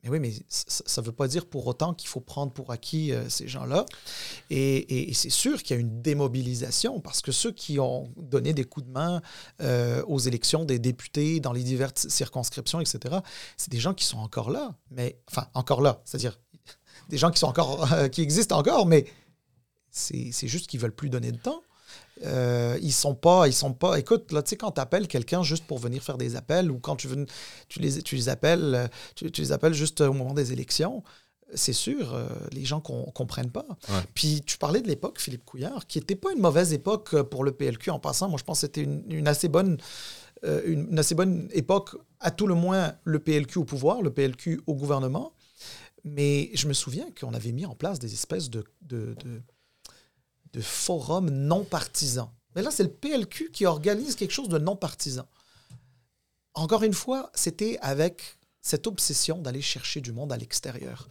Mais 0.05 0.11
oui, 0.11 0.19
mais 0.19 0.33
ça 0.47 1.01
ne 1.01 1.05
veut 1.07 1.11
pas 1.11 1.27
dire 1.27 1.47
pour 1.47 1.65
autant 1.65 1.95
qu'il 1.95 2.07
faut 2.07 2.19
prendre 2.19 2.53
pour 2.53 2.71
acquis 2.71 3.11
euh, 3.11 3.27
ces 3.27 3.47
gens-là. 3.47 3.87
Et, 4.51 5.11
c'est 5.13 5.31
sûr 5.31 5.63
qu'il 5.63 5.75
y 5.75 5.77
a 5.77 5.81
une 5.81 6.03
démobilisation 6.03 6.99
parce 6.99 7.21
que 7.21 7.31
ceux 7.31 7.51
qui 7.51 7.79
ont 7.79 8.13
donné 8.15 8.53
des 8.53 8.65
coups 8.65 8.85
de 8.85 8.91
main 8.91 9.21
euh, 9.61 10.03
aux 10.05 10.19
élections 10.19 10.63
des 10.63 10.77
députés 10.77 11.39
dans 11.39 11.53
les 11.53 11.63
diverses 11.63 12.07
circonscriptions, 12.07 12.79
etc., 12.79 13.17
c'est 13.57 13.71
des 13.71 13.79
gens 13.79 13.95
qui 13.95 14.05
sont 14.05 14.19
encore 14.19 14.51
là. 14.51 14.75
Mais, 14.91 15.19
enfin, 15.31 15.47
encore 15.55 15.81
là, 15.81 16.01
c'est-à-dire 16.05 16.39
des 17.09 17.17
gens 17.17 17.31
qui, 17.31 17.39
sont 17.39 17.47
encore, 17.47 17.89
qui 18.11 18.21
existent 18.21 18.59
encore, 18.59 18.85
mais 18.85 19.05
c'est 19.89 20.29
c'est 20.31 20.47
juste 20.47 20.67
qu'ils 20.67 20.79
veulent 20.79 20.95
plus 20.95 21.09
donner 21.09 21.31
de 21.31 21.37
temps. 21.37 21.63
Euh, 22.23 22.77
ils 22.81 22.93
sont 22.93 23.13
pas, 23.15 23.47
ils 23.47 23.53
sont 23.53 23.73
pas. 23.73 23.99
Écoute, 23.99 24.31
là, 24.31 24.41
tu 24.41 24.51
sais, 24.51 24.55
quand 24.55 24.71
tu 24.71 24.81
appelles 24.81 25.07
quelqu'un 25.07 25.43
juste 25.43 25.65
pour 25.65 25.79
venir 25.79 26.01
faire 26.01 26.17
des 26.17 26.35
appels 26.35 26.71
ou 26.71 26.79
quand 26.79 26.95
tu 26.95 27.07
veux, 27.07 27.25
tu 27.67 27.79
les, 27.79 28.01
tu 28.01 28.15
les 28.15 28.29
appelles, 28.29 28.75
euh, 28.75 28.87
tu, 29.15 29.29
tu 29.31 29.41
les 29.41 29.51
appelles 29.51 29.73
juste 29.73 30.01
au 30.01 30.13
moment 30.13 30.33
des 30.33 30.53
élections, 30.53 31.03
c'est 31.53 31.73
sûr, 31.73 32.13
euh, 32.15 32.27
les 32.51 32.63
gens 32.65 32.77
ne 32.89 33.11
comprennent 33.11 33.51
pas. 33.51 33.65
Ouais. 33.89 33.99
Puis 34.13 34.41
tu 34.45 34.57
parlais 34.57 34.81
de 34.81 34.87
l'époque, 34.87 35.19
Philippe 35.19 35.45
Couillard, 35.45 35.87
qui 35.87 35.99
n'était 35.99 36.15
pas 36.15 36.31
une 36.33 36.41
mauvaise 36.41 36.71
époque 36.73 37.21
pour 37.23 37.43
le 37.43 37.51
PLQ 37.51 37.89
en 37.91 37.99
passant. 37.99 38.29
Moi, 38.29 38.39
je 38.39 38.43
pense 38.45 38.57
que 38.61 38.67
c'était 38.67 38.81
une, 38.81 39.03
une 39.11 39.27
assez 39.27 39.47
bonne. 39.49 39.77
euh, 40.45 40.61
une, 40.65 40.87
une 40.91 40.99
assez 40.99 41.15
bonne 41.15 41.49
époque, 41.51 41.97
à 42.19 42.31
tout 42.31 42.47
le 42.47 42.55
moins 42.55 42.93
le 43.03 43.19
PLQ 43.19 43.59
au 43.59 43.65
pouvoir, 43.65 44.01
le 44.01 44.11
PLQ 44.11 44.61
au 44.67 44.73
gouvernement. 44.73 45.33
Mais 46.03 46.51
je 46.53 46.67
me 46.67 46.73
souviens 46.73 47.07
qu'on 47.19 47.33
avait 47.33 47.51
mis 47.51 47.65
en 47.65 47.73
place 47.75 47.99
des 47.99 48.13
espèces 48.13 48.49
de, 48.49 48.63
de, 48.81 49.15
de, 49.23 49.41
de 50.55 50.61
forums 50.61 51.29
non 51.29 51.63
partisans. 51.65 52.29
Mais 52.55 52.61
là, 52.61 52.71
c'est 52.71 52.83
le 52.83 52.89
PLQ 52.89 53.51
qui 53.51 53.65
organise 53.65 54.15
quelque 54.15 54.31
chose 54.31 54.47
de 54.47 54.57
non 54.57 54.77
partisan. 54.77 55.27
Encore 56.53 56.83
une 56.83 56.93
fois, 56.93 57.29
c'était 57.35 57.77
avec 57.81 58.37
cette 58.61 58.87
obsession 58.87 59.39
d'aller 59.39 59.61
chercher 59.61 59.99
du 59.99 60.13
monde 60.13 60.31
à 60.31 60.37
l'extérieur. 60.37 61.09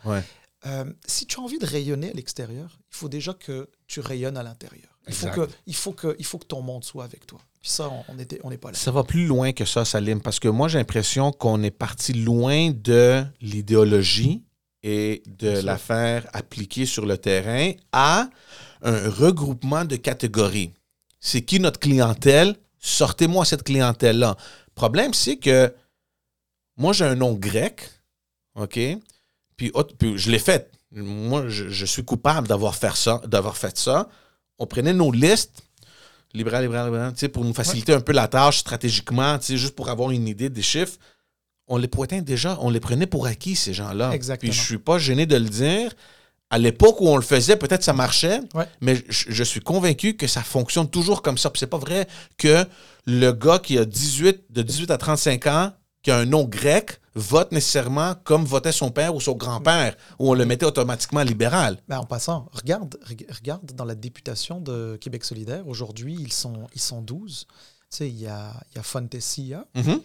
Euh, 0.66 0.84
si 1.06 1.26
tu 1.26 1.38
as 1.38 1.42
envie 1.42 1.58
de 1.58 1.66
rayonner 1.66 2.10
à 2.10 2.14
l'extérieur, 2.14 2.78
il 2.90 2.96
faut 2.96 3.10
déjà 3.10 3.34
que 3.34 3.68
tu 3.86 4.00
rayonnes 4.00 4.38
à 4.38 4.42
l'intérieur. 4.42 4.88
Il 5.06 5.12
faut, 5.12 5.28
que, 5.28 5.48
il, 5.66 5.74
faut 5.74 5.92
que, 5.92 6.16
il 6.18 6.24
faut 6.24 6.38
que 6.38 6.46
ton 6.46 6.62
monde 6.62 6.82
soit 6.82 7.04
avec 7.04 7.26
toi. 7.26 7.38
Puis 7.60 7.68
ça, 7.68 7.90
on 8.08 8.14
n'est 8.14 8.26
on 8.42 8.50
pas 8.56 8.70
là. 8.70 8.78
Ça 8.78 8.90
va 8.90 9.04
plus 9.04 9.26
loin 9.26 9.52
que 9.52 9.66
ça, 9.66 9.84
Salim, 9.84 10.22
parce 10.22 10.40
que 10.40 10.48
moi, 10.48 10.68
j'ai 10.68 10.78
l'impression 10.78 11.30
qu'on 11.30 11.62
est 11.62 11.70
parti 11.70 12.14
loin 12.14 12.70
de 12.70 13.22
l'idéologie 13.42 14.42
et 14.82 15.22
de 15.26 15.60
l'affaire 15.60 16.26
appliquée 16.32 16.86
sur 16.86 17.04
le 17.04 17.18
terrain 17.18 17.72
à 17.92 18.30
un 18.84 19.10
regroupement 19.10 19.84
de 19.84 19.96
catégories. 19.96 20.70
C'est 21.18 21.42
qui 21.42 21.58
notre 21.58 21.80
clientèle? 21.80 22.56
Sortez-moi 22.78 23.44
cette 23.44 23.62
clientèle-là. 23.64 24.36
Le 24.38 24.74
problème, 24.74 25.14
c'est 25.14 25.36
que 25.36 25.72
moi, 26.76 26.92
j'ai 26.92 27.04
un 27.04 27.14
nom 27.14 27.32
grec, 27.32 27.90
OK? 28.56 28.78
Puis, 29.56 29.72
je 30.16 30.30
l'ai 30.30 30.38
fait. 30.38 30.70
Moi, 30.92 31.48
je, 31.48 31.84
suis 31.84 32.04
coupable 32.04 32.46
d'avoir 32.46 32.74
fait 32.74 32.94
ça, 32.94 33.20
d'avoir 33.26 33.56
fait 33.56 33.76
ça. 33.76 34.08
On 34.58 34.66
prenait 34.66 34.92
nos 34.92 35.10
listes, 35.10 35.62
libéral, 36.34 36.62
libéral, 36.62 36.86
libéral, 36.86 37.14
pour 37.32 37.44
nous 37.44 37.54
faciliter 37.54 37.94
un 37.94 38.00
peu 38.00 38.12
la 38.12 38.28
tâche 38.28 38.58
stratégiquement, 38.58 39.38
juste 39.40 39.74
pour 39.74 39.88
avoir 39.88 40.10
une 40.10 40.28
idée 40.28 40.50
des 40.50 40.62
chiffres. 40.62 40.98
On 41.66 41.78
les 41.78 41.88
pointait 41.88 42.20
déjà, 42.20 42.58
on 42.60 42.68
les 42.68 42.80
prenait 42.80 43.06
pour 43.06 43.26
acquis, 43.26 43.56
ces 43.56 43.72
gens-là. 43.72 44.12
Exactement. 44.12 44.50
Puis 44.50 44.58
je 44.58 44.64
suis 44.64 44.78
pas 44.78 44.98
gêné 44.98 45.24
de 45.24 45.36
le 45.36 45.48
dire. 45.48 45.92
À 46.54 46.58
l'époque 46.58 47.00
où 47.00 47.08
on 47.08 47.16
le 47.16 47.22
faisait, 47.22 47.56
peut-être 47.56 47.82
ça 47.82 47.92
marchait, 47.92 48.38
mais 48.80 49.02
je, 49.08 49.42
suis 49.42 49.58
convaincu 49.58 50.16
que 50.16 50.28
ça 50.28 50.40
fonctionne 50.40 50.88
toujours 50.88 51.20
comme 51.20 51.36
ça. 51.36 51.50
Puis 51.50 51.58
c'est 51.58 51.66
pas 51.66 51.78
vrai 51.78 52.06
que 52.38 52.64
le 53.06 53.32
gars 53.32 53.58
qui 53.58 53.76
a 53.76 53.84
18, 53.84 54.44
de 54.50 54.62
18 54.62 54.92
à 54.92 54.96
35 54.96 55.46
ans 55.48 55.72
qui 56.04 56.12
a 56.12 56.18
un 56.18 56.26
nom 56.26 56.44
grec 56.44 57.00
vote 57.16 57.50
nécessairement 57.50 58.14
comme 58.22 58.44
votait 58.44 58.70
son 58.70 58.92
père 58.92 59.16
ou 59.16 59.20
son 59.20 59.34
grand-père, 59.34 59.96
où 60.20 60.30
on 60.30 60.34
le 60.34 60.44
mettait 60.44 60.64
automatiquement 60.64 61.22
libéral. 61.22 61.78
Ben 61.88 61.98
en 61.98 62.04
passant, 62.04 62.48
regarde, 62.52 62.96
regarde 63.30 63.72
dans 63.72 63.84
la 63.84 63.96
députation 63.96 64.60
de 64.60 64.96
Québec 65.00 65.24
solidaire, 65.24 65.66
aujourd'hui, 65.66 66.16
ils 66.20 66.32
sont, 66.32 66.68
ils 66.72 66.80
sont 66.80 67.02
12. 67.02 67.48
Sais, 67.94 68.08
il 68.08 68.20
y 68.20 68.26
a, 68.26 68.52
y 68.74 68.78
a 68.80 68.82
Fontesia, 68.82 69.64
mm-hmm. 69.76 70.00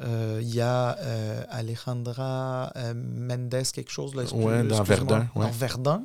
euh, 0.00 0.40
il 0.42 0.54
y 0.54 0.60
a 0.60 0.98
euh, 0.98 1.42
Alejandra 1.48 2.70
euh, 2.76 2.92
Mendes, 2.92 3.62
quelque 3.72 3.90
chose, 3.90 4.14
là, 4.14 4.24
ouais, 4.34 4.62
dans 4.64 4.82
Verdun. 4.82 5.26
Dans 5.34 5.48
Verdun. 5.48 6.04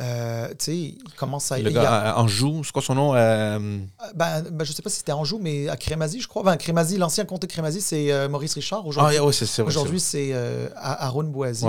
Euh, 0.00 0.48
tu 0.48 0.56
sais, 0.58 0.76
il 0.76 1.14
commence 1.16 1.52
à. 1.52 1.60
Le 1.60 1.70
gars 1.70 2.10
à 2.10 2.20
Anjou, 2.20 2.64
c'est 2.64 2.72
quoi 2.72 2.82
son 2.82 2.96
nom 2.96 3.14
euh? 3.14 3.18
Euh, 3.20 3.78
ben, 4.16 4.42
ben, 4.50 4.64
Je 4.64 4.72
sais 4.72 4.82
pas 4.82 4.90
si 4.90 4.96
c'était 4.96 5.12
Anjou, 5.12 5.38
mais 5.40 5.68
à 5.68 5.76
Crémazie, 5.76 6.20
je 6.20 6.26
crois. 6.26 6.42
Ben, 6.42 6.56
Crémazie, 6.56 6.96
l'ancien 6.96 7.24
comté 7.24 7.46
Crémazie, 7.46 7.80
c'est 7.80 8.26
Maurice 8.26 8.54
Richard. 8.54 8.84
Aujourd'hui, 8.84 9.16
ah, 9.16 9.32
c'est 9.32 9.62
Aujourd'hui, 9.62 10.00
c'est 10.00 10.32
Aaron 10.74 11.22
Boisy, 11.24 11.66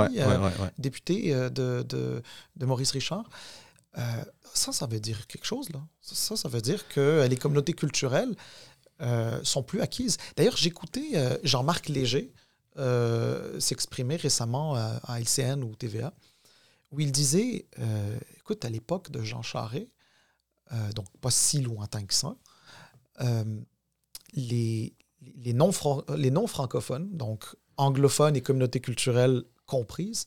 député 0.80 1.32
de, 1.32 1.86
de, 1.88 2.24
de, 2.56 2.66
Maurice 2.66 2.90
Richard. 2.90 3.30
ça, 4.56 4.72
ça 4.72 4.88
veut 4.88 5.00
dire 5.00 5.28
quelque 5.28 5.46
chose, 5.46 5.70
là. 5.70 5.80
Ça, 6.02 6.36
ça 6.36 6.50
veut 6.50 6.62
dire 6.62 6.88
que 6.88 7.28
les 7.30 7.38
communautés 7.38 7.74
culturelles 7.74 8.36
sont 9.44 9.64
plus 9.64 9.82
acquises. 9.82 10.18
D'ailleurs, 10.36 10.58
j'écoutais 10.58 11.40
Jean-Marc 11.44 11.90
Léger 11.90 12.34
s'exprimer 13.60 14.16
récemment 14.16 14.76
à 14.76 15.20
LCN 15.20 15.64
ou 15.64 15.76
TVA 15.76 16.14
où 16.92 17.00
il 17.00 17.12
disait, 17.12 17.68
euh, 17.80 18.18
écoute, 18.38 18.66
à 18.66 18.70
l'époque 18.70 19.12
de 19.12 19.22
Jean 19.24 19.42
Charest, 19.42 19.88
euh, 20.72 20.92
donc 20.94 21.06
pas 21.22 21.32
si 21.32 21.62
lointain 21.62 22.04
que 22.04 22.14
ça, 22.14 22.36
euh, 23.22 23.44
les, 24.34 24.94
les 25.38 25.54
non-francophones, 25.54 27.16
donc 27.16 27.46
anglophones 27.78 28.36
et 28.36 28.42
communautés 28.42 28.82
culturelles 28.82 29.44
comprises, 29.66 30.26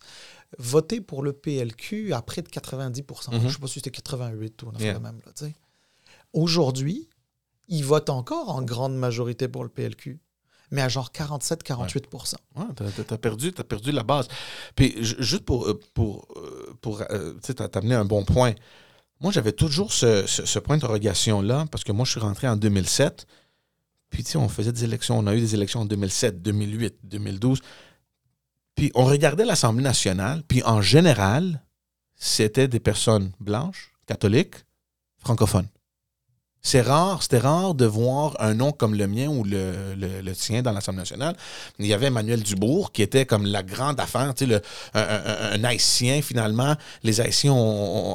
votaient 0.59 1.01
pour 1.01 1.23
le 1.23 1.33
PLQ 1.33 2.13
à 2.13 2.23
près 2.23 2.43
de 2.43 2.49
90 2.49 3.03
mm-hmm. 3.03 3.41
Je 3.41 3.47
ne 3.47 3.51
sais 3.51 3.59
pas 3.59 3.67
si 3.67 3.75
c'était 3.75 3.91
88 3.91 4.63
ou 4.63 4.69
on 4.69 4.75
a 4.75 4.99
même. 4.99 5.21
Aujourd'hui, 6.33 7.09
ils 7.73 7.85
votent 7.85 8.11
encore 8.11 8.51
en 8.51 8.63
grande 8.63 8.97
majorité 8.97 9.49
pour 9.49 9.65
le 9.65 9.71
PLQ 9.71 10.21
mais 10.73 10.81
à 10.81 10.89
genre 10.89 11.11
47-48 11.15 12.05
ouais. 12.57 12.65
tu 12.75 13.15
as, 13.15 13.19
perdu, 13.19 13.53
perdu 13.53 13.93
la 13.93 14.03
base. 14.03 14.27
Puis 14.75 14.97
juste 15.01 15.45
pour, 15.45 15.69
euh, 15.69 15.79
pour, 15.95 16.27
euh, 16.37 16.75
pour 16.81 17.03
euh, 17.11 17.35
t'amener 17.71 17.95
un 17.95 18.07
bon 18.07 18.25
point, 18.25 18.55
moi 19.21 19.31
j'avais 19.31 19.53
toujours 19.53 19.93
ce, 19.93 20.27
ce, 20.27 20.59
point 20.59 20.77
d'interrogation-là, 20.77 21.67
parce 21.71 21.85
que 21.85 21.93
moi 21.93 22.07
je 22.07 22.13
suis 22.13 22.21
rentré 22.21 22.49
en 22.49 22.57
2007, 22.57 23.27
puis 24.09 24.25
on 24.35 24.49
faisait 24.49 24.73
des 24.73 24.85
élections, 24.85 25.19
on 25.19 25.27
a 25.27 25.35
eu 25.37 25.41
des 25.41 25.55
élections 25.55 25.81
en 25.81 25.85
2007, 25.85 26.41
2008, 26.41 26.95
2012, 27.05 27.61
puis 28.75 28.91
on 28.95 29.05
regardait 29.05 29.45
l'Assemblée 29.45 29.85
nationale, 29.85 30.43
puis 30.49 30.63
en 30.65 30.81
général, 30.81 31.63
c'était 32.17 32.67
des 32.67 32.81
personnes 32.81 33.33
blanches, 33.41 33.93
catholiques, 34.07 34.57
francophones. 35.19 35.69
C'est 36.65 36.81
rare, 36.81 37.23
c'était 37.23 37.39
rare 37.39 37.75
de 37.75 37.87
voir 37.87 38.37
un 38.39 38.55
nom 38.55 38.71
comme 38.71 38.95
le 38.95 39.09
mien 39.09 39.27
ou 39.27 39.43
le, 39.43 39.95
le, 39.97 40.33
tien 40.33 40.63
dans 40.63 40.71
l'Assemblée 40.71 41.01
nationale. 41.01 41.37
Il 41.81 41.87
y 41.87 41.93
avait 41.93 42.07
Emmanuel 42.07 42.41
Dubourg 42.41 42.93
qui 42.93 43.03
était 43.03 43.27
comme 43.27 43.47
la 43.47 43.65
grande 43.65 43.99
affaire, 43.99 44.33
tu 44.33 44.45
sais, 44.45 44.51
le, 44.51 44.63
un, 44.95 45.65
Haïtien 45.65 46.23
finalement. 46.23 46.77
Les 47.03 47.21
Haïtiens 47.21 47.55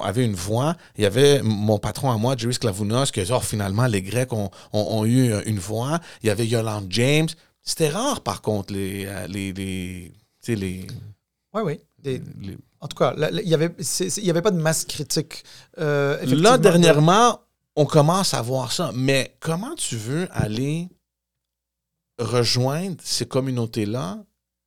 avaient 0.02 0.24
une 0.24 0.36
voix. 0.36 0.76
Il 0.98 1.04
y 1.04 1.06
avait 1.06 1.42
mon 1.44 1.78
patron 1.78 2.10
à 2.10 2.18
moi, 2.18 2.36
Jerry 2.38 2.54
Sklavounos, 2.54 3.12
que 3.12 3.22
oh, 3.34 3.42
finalement 3.42 3.86
les 3.86 4.02
Grecs 4.02 4.32
ont, 4.32 4.50
ont, 4.72 5.06
eu 5.06 5.34
une 5.46 5.60
voix. 5.60 6.00
Il 6.24 6.28
y 6.28 6.30
avait 6.30 6.48
Yolande 6.48 6.88
James. 6.90 7.28
C'était 7.62 7.90
rare 7.90 8.22
par 8.22 8.42
contre 8.42 8.74
les... 8.74 9.06
Euh, 9.08 9.28
les, 9.28 9.52
les 9.52 10.14
tu 10.42 10.54
sais, 10.54 10.56
les 10.56 10.88
oui, 11.54 11.80
oui. 12.06 12.22
En 12.80 12.88
tout 12.88 12.98
cas, 12.98 13.16
il 13.18 13.48
n'y 13.48 13.54
avait, 13.54 13.74
avait 14.30 14.42
pas 14.42 14.52
de 14.52 14.60
masse 14.60 14.86
critique. 14.86 15.44
Euh, 15.80 16.24
là, 16.26 16.58
dernièrement, 16.58 17.42
on 17.78 17.86
commence 17.86 18.34
à 18.34 18.42
voir 18.42 18.72
ça. 18.72 18.92
Mais 18.94 19.38
comment 19.40 19.76
tu 19.76 19.96
veux 19.96 20.28
aller 20.32 20.90
rejoindre 22.20 22.98
ces 23.04 23.28
communautés-là 23.28 24.18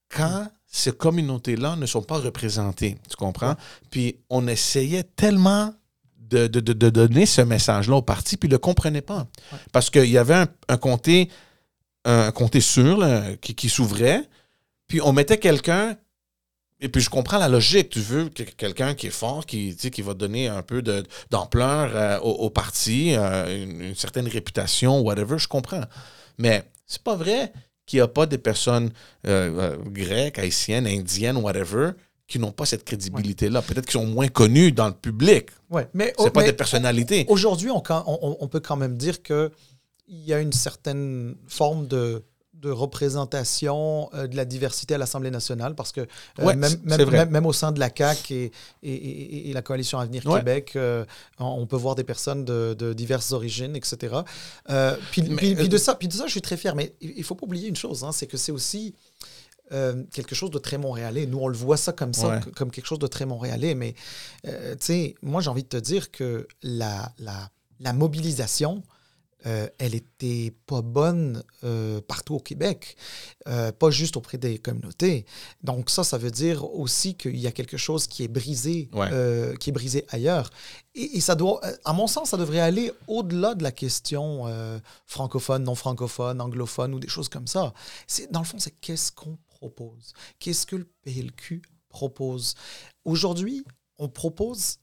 quand 0.08 0.46
ces 0.66 0.92
communautés-là 0.92 1.74
ne 1.74 1.86
sont 1.86 2.02
pas 2.02 2.18
représentées? 2.18 2.96
Tu 3.10 3.16
comprends? 3.16 3.56
Puis 3.90 4.20
on 4.30 4.46
essayait 4.46 5.02
tellement 5.02 5.74
de, 6.16 6.46
donner 6.46 7.26
ce 7.26 7.40
message-là 7.40 7.96
au 7.96 8.02
parti, 8.02 8.36
puis 8.36 8.46
ils 8.46 8.52
ne 8.52 8.54
le 8.54 8.60
comprenaient 8.60 9.02
pas. 9.02 9.26
Parce 9.72 9.90
qu'il 9.90 10.08
y 10.08 10.16
avait 10.16 10.46
un, 10.68 10.76
comté, 10.76 11.28
un 12.04 12.30
comté 12.30 12.60
sûr 12.60 13.04
qui, 13.40 13.56
qui 13.56 13.68
s'ouvrait, 13.68 14.22
puis 14.86 15.00
on 15.02 15.12
mettait 15.12 15.38
quelqu'un 15.38 15.96
et 16.80 16.88
puis, 16.88 17.02
je 17.02 17.10
comprends 17.10 17.38
la 17.38 17.48
logique. 17.48 17.90
Tu 17.90 18.00
veux 18.00 18.28
quelqu'un 18.28 18.94
qui 18.94 19.08
est 19.08 19.10
fort, 19.10 19.44
qui, 19.44 19.76
qui 19.76 20.02
va 20.02 20.14
donner 20.14 20.48
un 20.48 20.62
peu 20.62 20.82
d'ampleur 21.30 21.90
euh, 21.94 22.18
au, 22.20 22.48
parti, 22.48 23.14
euh, 23.14 23.64
une, 23.64 23.94
certaine 23.94 24.26
réputation, 24.26 25.00
whatever, 25.00 25.38
je 25.38 25.46
comprends. 25.46 25.82
Mais 26.38 26.64
c'est 26.86 27.02
pas 27.02 27.16
vrai 27.16 27.52
qu'il 27.84 27.98
n'y 27.98 28.02
a 28.02 28.08
pas 28.08 28.24
des 28.24 28.38
personnes 28.38 28.90
euh, 29.26 29.76
grecques, 29.86 30.38
haïtiennes, 30.38 30.86
indiennes, 30.86 31.36
whatever, 31.36 31.90
qui 32.26 32.38
n'ont 32.38 32.52
pas 32.52 32.64
cette 32.64 32.84
crédibilité-là. 32.84 33.60
Peut-être 33.60 33.84
qu'ils 33.84 34.00
sont 34.00 34.06
moins 34.06 34.28
connus 34.28 34.72
dans 34.72 34.86
le 34.86 34.94
public. 34.94 35.50
Ouais, 35.68 35.86
mais 35.92 36.14
c'est 36.18 36.32
pas 36.32 36.44
des 36.44 36.54
personnalités. 36.54 37.26
Aujourd'hui, 37.28 37.70
on, 37.70 37.82
on, 37.90 38.36
on, 38.40 38.48
peut 38.48 38.60
quand 38.60 38.76
même 38.76 38.96
dire 38.96 39.22
qu'il 39.22 39.50
y 40.08 40.32
a 40.32 40.40
une 40.40 40.52
certaine 40.52 41.34
forme 41.46 41.88
de 41.88 42.22
de 42.60 42.70
représentation 42.70 44.10
euh, 44.14 44.26
de 44.26 44.36
la 44.36 44.44
diversité 44.44 44.94
à 44.94 44.98
l'Assemblée 44.98 45.30
nationale 45.30 45.74
parce 45.74 45.92
que 45.92 46.06
euh, 46.38 46.54
même, 46.54 47.46
au 47.46 47.52
sein 47.52 47.72
de 47.72 47.80
la 47.80 47.90
CAQ 47.94 48.50
et, 48.82 49.50
et, 49.50 49.52
la 49.52 49.62
Coalition 49.62 49.98
Avenir 49.98 50.22
Québec, 50.22 50.72
euh, 50.76 51.04
on 51.38 51.66
peut 51.66 51.76
voir 51.76 51.94
des 51.94 52.04
personnes 52.04 52.44
de, 52.44 52.92
diverses 52.92 53.32
origines, 53.32 53.76
etc. 53.76 54.16
puis, 55.10 55.22
de 55.22 55.78
ça, 55.78 55.94
puis 55.94 56.08
de 56.08 56.12
ça, 56.12 56.26
je 56.26 56.32
suis 56.32 56.42
très 56.42 56.56
fier. 56.56 56.74
Mais 56.74 56.94
il 57.00 57.18
ne 57.18 57.22
faut 57.22 57.34
pas 57.34 57.46
oublier 57.46 57.68
une 57.68 57.76
chose, 57.76 58.04
hein, 58.04 58.12
c'est 58.12 58.26
que 58.26 58.36
c'est 58.36 58.52
aussi 58.52 58.94
quelque 60.12 60.34
chose 60.34 60.50
de 60.50 60.58
très 60.58 60.78
montréalais. 60.78 61.26
Nous, 61.26 61.38
on 61.38 61.46
le 61.46 61.56
voit 61.56 61.76
ça 61.76 61.92
comme 61.92 62.12
ça, 62.12 62.40
comme 62.56 62.70
quelque 62.70 62.86
chose 62.86 62.98
de 62.98 63.06
très 63.06 63.26
montréalais. 63.26 63.74
Mais, 63.74 63.94
tu 64.44 64.50
sais, 64.80 65.14
moi, 65.22 65.40
j'ai 65.40 65.50
envie 65.50 65.62
de 65.62 65.68
te 65.68 65.76
dire 65.76 66.10
que 66.10 66.46
la, 66.62 67.12
la, 67.18 67.50
la 67.78 67.92
mobilisation 67.92 68.82
euh, 69.46 69.68
elle 69.78 69.94
était 69.94 70.52
pas 70.66 70.82
bonne 70.82 71.42
euh, 71.64 72.00
partout 72.02 72.34
au 72.34 72.40
Québec, 72.40 72.96
euh, 73.48 73.72
pas 73.72 73.90
juste 73.90 74.16
auprès 74.16 74.36
des 74.36 74.58
communautés. 74.58 75.24
Donc 75.62 75.88
ça, 75.88 76.04
ça 76.04 76.18
veut 76.18 76.30
dire 76.30 76.64
aussi 76.74 77.14
qu'il 77.14 77.38
y 77.38 77.46
a 77.46 77.52
quelque 77.52 77.78
chose 77.78 78.06
qui 78.06 78.22
est 78.22 78.28
brisé, 78.28 78.90
qui 79.58 79.70
est 79.70 79.72
brisé 79.72 80.04
ailleurs. 80.10 80.50
Et, 80.94 81.20
ça 81.20 81.34
doit, 81.34 81.60
à 81.84 81.92
mon 81.92 82.06
sens, 82.06 82.30
ça 82.30 82.36
devrait 82.36 82.60
aller 82.60 82.92
au-delà 83.06 83.54
de 83.54 83.62
la 83.62 83.72
question 83.72 84.44
francophone, 85.06 85.64
non 85.64 85.74
francophone, 85.74 86.40
anglophone 86.40 86.94
ou 86.94 87.00
des 87.00 87.08
choses 87.08 87.28
comme 87.28 87.46
ça. 87.46 87.72
C'est 88.06 88.30
dans 88.30 88.40
le 88.40 88.46
fond, 88.46 88.58
c'est 88.58 88.78
qu'est-ce 88.80 89.12
qu'on 89.12 89.38
propose, 89.48 90.12
qu'est-ce 90.38 90.66
que 90.66 90.76
le 90.76 90.88
PLQ 91.02 91.62
propose? 91.88 92.54
Aujourd'hui, 93.04 93.64
on 93.98 94.08
propose 94.08 94.78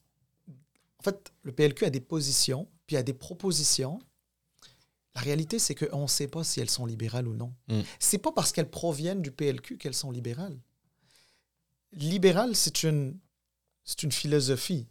en 0.99 1.03
fait, 1.03 1.31
le 1.43 1.51
PLQ 1.51 1.85
a 1.85 1.89
des 1.89 1.99
positions, 1.99 2.67
puis 2.87 2.97
a 2.97 3.03
des 3.03 3.13
propositions. 3.13 3.99
La 5.17 5.23
réalité, 5.23 5.57
c'est 5.57 5.73
qu'on 5.73 6.03
ne 6.03 6.07
sait 6.07 6.27
pas 6.27 6.43
si 6.43 6.59
elles 6.59 6.69
sont 6.69 6.85
libérales 6.85 7.27
ou 7.27 7.33
non. 7.33 7.51
Mm. 7.69 7.81
C'est 7.97 8.19
pas 8.19 8.31
parce 8.31 8.51
qu'elles 8.51 8.69
proviennent 8.69 9.23
du 9.23 9.31
PLQ 9.31 9.79
qu'elles 9.79 9.95
sont 9.95 10.11
libérales. 10.11 10.59
Libéral, 11.93 12.55
c'est 12.55 12.83
une, 12.83 13.17
c'est 13.83 14.03
une 14.03 14.11
philosophie. 14.11 14.85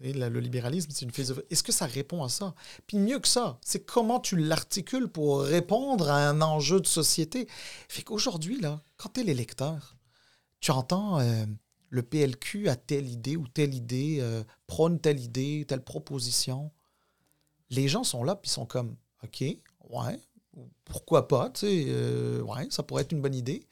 La- 0.00 0.28
Le 0.28 0.40
libéralisme, 0.40 0.90
c'est 0.92 1.04
une 1.04 1.12
philosophie. 1.12 1.42
Est-ce 1.50 1.62
que 1.62 1.70
ça 1.70 1.86
répond 1.86 2.24
à 2.24 2.28
ça? 2.28 2.56
Puis 2.88 2.98
mieux 2.98 3.20
que 3.20 3.28
ça, 3.28 3.60
c'est 3.64 3.84
comment 3.84 4.18
tu 4.18 4.36
l'articules 4.36 5.06
pour 5.06 5.42
répondre 5.42 6.10
à 6.10 6.28
un 6.28 6.40
enjeu 6.40 6.80
de 6.80 6.86
société. 6.88 7.46
Fait 7.88 8.02
qu'aujourd'hui, 8.02 8.60
là, 8.60 8.82
quand 8.96 9.10
tu 9.10 9.20
es 9.20 9.22
l'électeur, 9.24 9.96
tu 10.58 10.72
entends 10.72 11.20
euh, 11.20 11.46
le 11.90 12.02
PLQ 12.02 12.68
a 12.68 12.74
telle 12.74 13.08
idée 13.08 13.36
ou 13.36 13.46
telle 13.46 13.74
idée, 13.74 14.18
euh, 14.20 14.42
prône 14.66 14.98
telle 15.00 15.20
idée, 15.20 15.64
telle 15.68 15.84
proposition. 15.84 16.72
Les 17.70 17.86
gens 17.86 18.02
sont 18.02 18.24
là, 18.24 18.34
puis 18.34 18.48
ils 18.48 18.54
sont 18.54 18.66
comme, 18.66 18.96
OK, 19.22 19.44
ouais, 19.88 20.20
pourquoi 20.84 21.28
pas, 21.28 21.50
tu 21.50 21.60
sais, 21.60 21.84
euh, 21.88 22.40
ouais, 22.42 22.66
ça 22.70 22.82
pourrait 22.82 23.02
être 23.02 23.12
une 23.12 23.20
bonne 23.20 23.34
idée, 23.34 23.66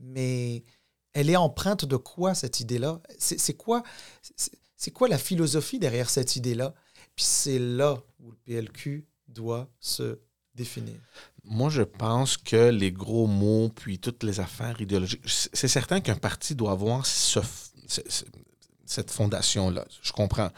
mais 0.00 0.64
elle 1.12 1.30
est 1.30 1.36
empreinte 1.36 1.84
de 1.84 1.96
quoi 1.96 2.34
cette 2.34 2.60
idée-là? 2.60 3.00
C'est 3.18 3.56
quoi, 3.56 3.82
c'est 4.76 4.90
quoi 4.90 5.08
la 5.08 5.18
philosophie 5.18 5.78
derrière 5.78 6.10
cette 6.10 6.36
idée-là? 6.36 6.74
Puis 7.14 7.24
c'est 7.24 7.58
là 7.58 7.96
où 8.20 8.30
le 8.30 8.36
PLQ 8.44 9.06
doit 9.28 9.68
se 9.78 10.18
définir. 10.54 10.96
Moi, 11.44 11.70
je 11.70 11.82
pense 11.82 12.36
que 12.36 12.70
les 12.70 12.90
gros 12.90 13.26
mots, 13.26 13.68
puis 13.68 13.98
toutes 13.98 14.22
les 14.22 14.40
affaires 14.40 14.80
idéologiques, 14.80 15.22
c'est 15.26 15.68
certain 15.68 16.00
qu'un 16.00 16.16
parti 16.16 16.54
doit 16.54 16.72
avoir 16.72 17.04
cette 17.06 19.10
fondation-là. 19.10 19.86
Je 20.02 20.12
comprends. 20.12 20.50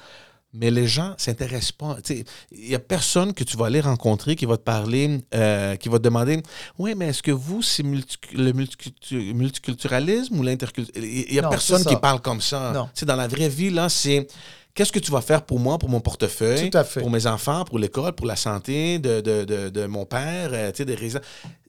Mais 0.59 0.71
les 0.71 0.87
gens 0.87 1.11
ne 1.11 1.15
s'intéressent 1.19 1.73
pas. 1.73 1.97
Il 2.11 2.69
n'y 2.69 2.75
a 2.75 2.79
personne 2.79 3.33
que 3.35 3.45
tu 3.45 3.57
vas 3.57 3.67
aller 3.67 3.81
rencontrer 3.81 4.37
qui 4.37 4.47
va 4.47 4.57
te 4.57 4.63
parler, 4.63 5.21
euh, 5.35 5.77
qui 5.77 5.89
va 5.89 5.99
te 5.99 6.05
demander 6.05 6.43
Oui, 6.79 6.95
mais 6.97 7.09
est-ce 7.09 7.23
que 7.23 7.31
vous, 7.33 7.63
c'est 7.63 7.83
multi- 7.83 8.17
le 8.35 8.53
multicultu- 8.53 9.35
multiculturalisme 9.35 10.39
ou 10.39 10.43
l'interculturalisme 10.43 11.15
Il 11.29 11.33
n'y 11.33 11.39
a 11.39 11.43
Non, 11.43 11.51
personne 11.51 11.83
qui 11.85 11.97
parle 12.01 12.21
comme 12.21 12.41
ça. 12.41 12.73
Non. 12.75 12.89
Dans 13.07 13.17
la 13.17 13.29
vraie 13.29 13.49
vie, 13.49 13.71
là, 13.71 13.89
c'est 13.89 14.27
qu'est-ce 14.75 14.93
que 14.93 14.99
tu 14.99 15.11
vas 15.11 15.21
faire 15.21 15.43
pour 15.43 15.59
moi, 15.61 15.79
pour 15.79 15.89
mon 15.89 16.01
portefeuille, 16.01 16.71
pour 17.01 17.11
mes 17.11 17.27
enfants, 17.27 17.65
pour 17.65 17.79
l'école, 17.79 18.13
pour 18.13 18.27
la 18.27 18.37
santé 18.37 18.99
de, 18.99 19.21
de, 19.21 19.45
de, 19.45 19.69
de 19.69 19.87
mon 19.87 20.05
père, 20.07 20.51
euh, 20.53 20.73
des 20.73 20.95
raisons. 20.95 21.21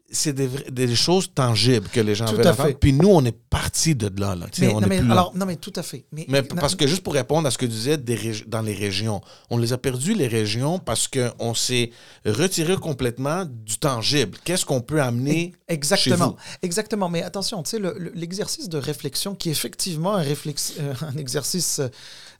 C'est 0.09 0.31
des, 0.31 0.95
choses 0.95 1.29
tangibles 1.35 1.89
que 1.89 1.99
les 1.99 2.15
gens 2.15 2.25
Tout 2.25 2.37
veulent 2.37 2.53
fait. 2.53 2.79
Puis 2.79 2.93
nous, 2.93 3.09
on 3.09 3.25
est 3.25 3.35
partis 3.49 3.93
de 3.93 4.09
là. 4.19 4.35
là. 4.35 4.45
Tu 4.49 4.61
sais, 4.61 4.67
Mais, 4.67 4.73
on 4.73 4.79
non, 4.79 4.85
est 4.87 4.89
mais, 4.89 4.97
plus 4.99 5.07
là. 5.07 5.13
alors, 5.13 5.35
non, 5.35 5.45
mais 5.45 5.57
tout 5.57 5.73
à 5.75 5.83
fait. 5.83 6.05
Mais, 6.13 6.25
Mais 6.29 6.41
non, 6.43 6.55
parce 6.61 6.75
que 6.75 6.87
juste 6.87 7.03
pour 7.03 7.13
répondre 7.13 7.45
à 7.45 7.51
ce 7.51 7.57
que 7.57 7.65
tu 7.65 7.71
disais 7.73 7.97
des 7.97 8.17
dans 8.47 8.61
les 8.61 8.73
régions, 8.73 9.19
on 9.49 9.57
les 9.57 9.73
a 9.73 9.77
perdus, 9.77 10.13
les 10.13 10.27
régions, 10.27 10.79
parce 10.79 11.09
qu'on 11.09 11.53
s'est 11.53 11.91
retiré 12.25 12.77
complètement 12.77 13.43
du 13.45 13.77
tangible. 13.79 14.37
Qu'est-ce 14.45 14.65
qu'on 14.65 14.79
peut 14.79 15.01
amener 15.01 15.53
Exactement. 15.67 16.15
chez 16.15 16.21
vous? 16.23 16.35
Exactement. 16.61 17.09
Mais 17.09 17.23
attention, 17.23 17.61
tu 17.63 17.71
sais, 17.71 17.79
le- 17.79 17.95
le- 17.97 18.11
l'exercice 18.15 18.69
de 18.69 18.77
réflexion 18.77 19.35
qui 19.35 19.49
est 19.49 19.51
effectivement 19.51 20.15
un, 20.15 20.23
réflex- 20.23 20.75
euh, 20.79 20.93
un 21.01 21.17
exercice 21.17 21.79
euh, 21.79 21.89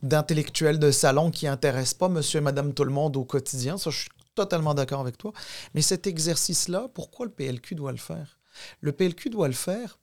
d'intellectuel 0.02 0.78
de 0.78 0.90
salon 0.90 1.30
qui 1.30 1.46
intéresse 1.46 1.92
pas 1.92 2.08
monsieur 2.08 2.38
et 2.38 2.42
madame 2.42 2.72
tout 2.72 2.84
le 2.84 2.92
monde 2.92 3.16
au 3.16 3.24
quotidien, 3.24 3.76
ça, 3.76 3.90
je 3.90 3.98
suis 3.98 4.08
totalement 4.42 4.74
d'accord 4.74 5.00
avec 5.00 5.16
toi. 5.18 5.32
Mais 5.74 5.82
cet 5.82 6.06
exercice-là, 6.06 6.88
pourquoi 6.94 7.26
le 7.26 7.32
PLQ 7.32 7.74
doit 7.74 7.92
le 7.92 7.98
faire? 8.10 8.38
Le 8.80 8.92
PLQ 8.92 9.30
doit 9.30 9.48
le 9.48 9.54
faire 9.68 9.98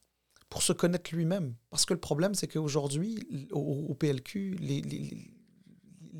pour 0.49 0.61
se 0.61 0.73
connaître 0.73 1.13
lui-même. 1.15 1.53
Parce 1.71 1.85
que 1.85 1.93
le 1.93 1.99
problème, 1.99 2.33
c'est 2.35 2.47
qu'aujourd'hui, 2.47 3.11
au, 3.51 3.85
au 3.91 3.93
PLQ, 3.95 4.57
les, 4.59 4.81
les- 4.81 5.31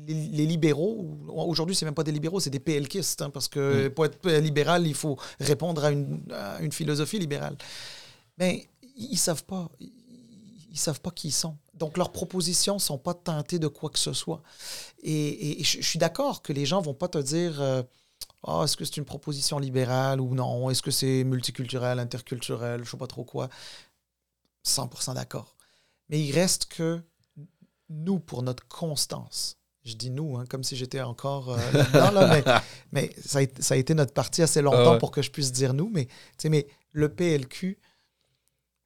les- 0.08 0.28
les 0.38 0.46
libéraux, 0.46 1.18
aujourd'hui, 1.28 1.74
c'est 1.74 1.84
même 1.84 1.94
pas 1.94 2.04
des 2.04 2.12
libéraux, 2.12 2.38
c'est 2.40 2.50
des 2.50 2.60
PLQistes, 2.60 3.22
hein, 3.22 3.30
parce 3.30 3.48
que 3.48 3.88
pour 3.88 4.04
être 4.06 4.28
libéral, 4.48 4.86
il 4.86 4.94
faut 4.94 5.16
répondre 5.40 5.84
à 5.84 5.90
une, 5.90 6.22
à 6.32 6.60
une 6.60 6.70
philosophie 6.72 7.18
libérale. 7.18 7.56
Mais 8.38 8.68
ils 8.96 9.12
ne 9.12 9.16
savent 9.16 9.44
pas. 9.44 9.68
Ils 9.80 10.78
savent 10.78 11.00
pas 11.00 11.10
qui 11.10 11.28
ils 11.28 11.32
sont. 11.32 11.56
Donc, 11.72 11.96
leurs 11.96 12.12
propositions 12.12 12.78
sont 12.78 12.98
pas 12.98 13.14
teintées 13.14 13.58
de 13.58 13.68
quoi 13.68 13.88
que 13.88 13.98
ce 13.98 14.12
soit. 14.12 14.42
Et, 15.02 15.10
et- 15.12 15.60
et 15.60 15.64
je 15.64 15.80
je 15.80 15.86
suis 15.88 15.98
d'accord 15.98 16.42
que 16.42 16.52
les 16.52 16.66
gens 16.66 16.80
vont 16.82 16.94
pas 17.02 17.08
te 17.08 17.18
dire 17.18 17.60
euh, 17.62 17.82
Ah, 18.46 18.62
est-ce 18.64 18.76
que 18.76 18.84
c'est 18.84 18.96
une 18.96 19.04
proposition 19.04 19.58
libérale 19.58 20.20
ou 20.20 20.34
non? 20.34 20.70
Est-ce 20.70 20.82
que 20.82 20.92
c'est 20.92 21.24
multiculturel, 21.24 21.98
interculturel, 21.98 22.84
je 22.84 22.90
sais 22.90 22.96
pas 22.96 23.06
trop 23.08 23.24
quoi 23.24 23.48
100% 24.64 25.14
d'accord. 25.14 25.56
Mais 26.08 26.20
il 26.20 26.32
reste 26.32 26.66
que 26.66 27.02
nous, 27.88 28.18
pour 28.20 28.42
notre 28.42 28.66
constance, 28.68 29.58
je 29.84 29.94
dis 29.94 30.10
nous, 30.10 30.36
hein, 30.36 30.44
comme 30.48 30.64
si 30.64 30.76
j'étais 30.76 31.00
encore 31.00 31.50
euh, 31.50 31.72
là-dedans, 31.72 32.10
là, 32.10 32.26
mais, 32.34 32.44
mais 32.92 33.14
ça, 33.24 33.38
a, 33.38 33.42
été- 33.42 33.62
ça 33.62 33.74
a 33.74 33.76
été 33.76 33.94
notre 33.94 34.12
parti 34.12 34.42
assez 34.42 34.62
longtemps 34.62 34.92
ouais. 34.92 34.98
pour 34.98 35.10
que 35.10 35.22
je 35.22 35.30
puisse 35.30 35.52
dire 35.52 35.74
nous, 35.74 35.90
mais, 35.90 36.08
le 36.92 37.08
PLQ, 37.12 37.78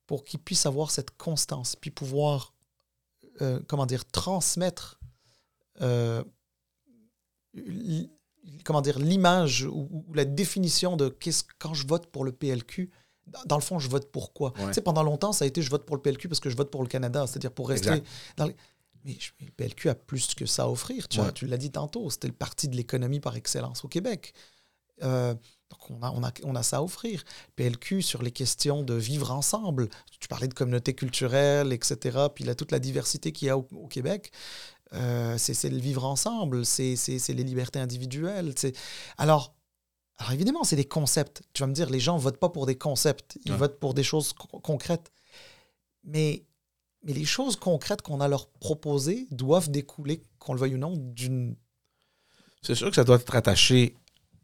pour 0.07 0.25
qu'il 0.25 0.41
puisse 0.41 0.67
avoir 0.67 0.91
cette 0.91 1.17
constance, 1.17 1.77
puis 1.77 1.91
pouvoir, 1.91 2.55
euh, 3.41 3.61
comment 3.69 3.87
dire, 3.87 4.05
transmettre, 4.05 4.99
euh, 5.81 6.23
comment 8.65 8.81
dire, 8.83 8.99
l'image 8.99 9.63
ou, 9.65 9.89
ou 9.91 10.15
la 10.15 10.25
définition 10.25 10.97
de 10.97 11.09
qu'est-ce 11.09 11.45
quand 11.59 11.75
je 11.75 11.87
vote 11.87 12.07
pour 12.07 12.25
le 12.25 12.33
PLQ, 12.33 12.91
dans, 13.47 13.57
le 13.57 13.63
fond, 13.63 13.79
je 13.79 13.89
vote 13.89 14.11
pour 14.11 14.33
quoi? 14.33 14.53
Ouais. 14.59 14.69
Tu 14.69 14.75
sais, 14.75 14.81
pendant 14.81 15.03
longtemps, 15.05 15.33
ça 15.33 15.45
a 15.45 15.49
été 15.49 15.63
je 15.63 15.71
vote 15.71 15.87
pour 15.87 15.95
le 15.95 16.03
PLQ 16.03 16.29
parce 16.29 16.41
que 16.41 16.51
je 16.51 16.57
vote 16.57 16.71
pour 16.71 16.83
le 16.83 16.89
Canada, 16.89 17.27
c'est-à-dire 17.27 17.53
pour 17.53 17.69
rester 17.69 17.89
Exact. 17.91 18.07
dans 18.37 18.47
les... 18.47 18.57
Mais 19.05 19.17
le 19.41 19.51
PLQ 19.53 19.89
a 19.89 19.95
plus 19.95 20.35
que 20.35 20.45
ça 20.47 20.65
à 20.65 20.69
offrir. 20.69 21.09
Tu, 21.09 21.19
Ouais. 21.19 21.25
vois, 21.25 21.33
tu 21.33 21.47
l'as 21.47 21.57
dit 21.57 21.71
tantôt, 21.71 22.11
c'était 22.11 22.27
le 22.27 22.35
parti 22.35 22.69
de 22.69 22.77
l'économie 22.77 23.21
par 23.21 23.37
excellence 23.37 23.85
au 23.85 23.89
Québec. 23.89 24.35
Euh, 25.03 25.33
donc 25.71 25.91
on 25.91 26.03
a, 26.03 26.11
on, 26.11 26.23
a, 26.23 26.33
on 26.45 26.55
a 26.57 26.63
ça 26.63 26.79
à 26.79 26.83
offrir. 26.83 27.23
PLQ 27.57 28.03
sur 28.03 28.23
les 28.23 28.33
questions 28.33 28.83
de 28.83 28.93
vivre 28.95 29.31
ensemble. 29.31 29.89
Tu 30.19 30.29
parlais 30.29 30.49
de 30.49 30.55
communauté 30.55 30.93
culturelle, 30.95 31.73
etc. 31.73 32.27
Puis 32.35 32.45
là, 32.45 32.55
toute 32.55 32.73
la 32.73 32.79
diversité 32.81 33.33
qu'il 33.33 33.47
y 33.47 33.51
a 33.51 33.57
au, 33.57 33.67
au 33.75 33.87
Québec. 33.87 34.33
Euh, 34.95 35.39
c'est 35.39 35.69
le 35.69 35.79
vivre 35.79 36.05
ensemble, 36.05 36.65
c'est 36.67 36.97
les 37.29 37.45
libertés 37.45 37.79
individuelles. 37.79 38.55
Alors, 39.19 39.55
alors 40.19 40.33
évidemment, 40.33 40.65
c'est 40.65 40.77
des 40.77 40.85
concepts. 40.85 41.43
Tu 41.53 41.63
vas 41.63 41.67
me 41.69 41.73
dire, 41.73 41.89
les 41.91 42.01
gens 42.01 42.17
votent 42.19 42.39
pas 42.41 42.49
pour 42.51 42.67
des 42.67 42.77
concepts, 42.77 43.39
ils 43.45 43.53
Ouais. 43.53 43.59
votent 43.59 43.79
pour 43.79 43.95
des 43.95 44.03
choses 44.03 44.33
co- 44.33 44.59
concrètes. 44.59 45.11
Mais, 46.05 46.45
mais 47.05 47.13
les 47.13 47.25
choses 47.25 47.57
concrètes 47.57 48.03
qu'on 48.03 48.21
a 48.21 48.29
leur 48.29 48.49
proposées 48.49 49.27
doivent 49.31 49.71
découler, 49.71 50.23
qu'on 50.39 50.55
le 50.55 50.61
veuille 50.61 50.75
ou 50.75 50.79
non, 50.79 50.95
d'une... 50.97 51.57
C'est 52.63 52.75
sûr 52.75 52.91
que 52.91 52.97
ça 52.97 53.05
doit 53.05 53.17
être 53.17 53.35
attaché 53.35 53.97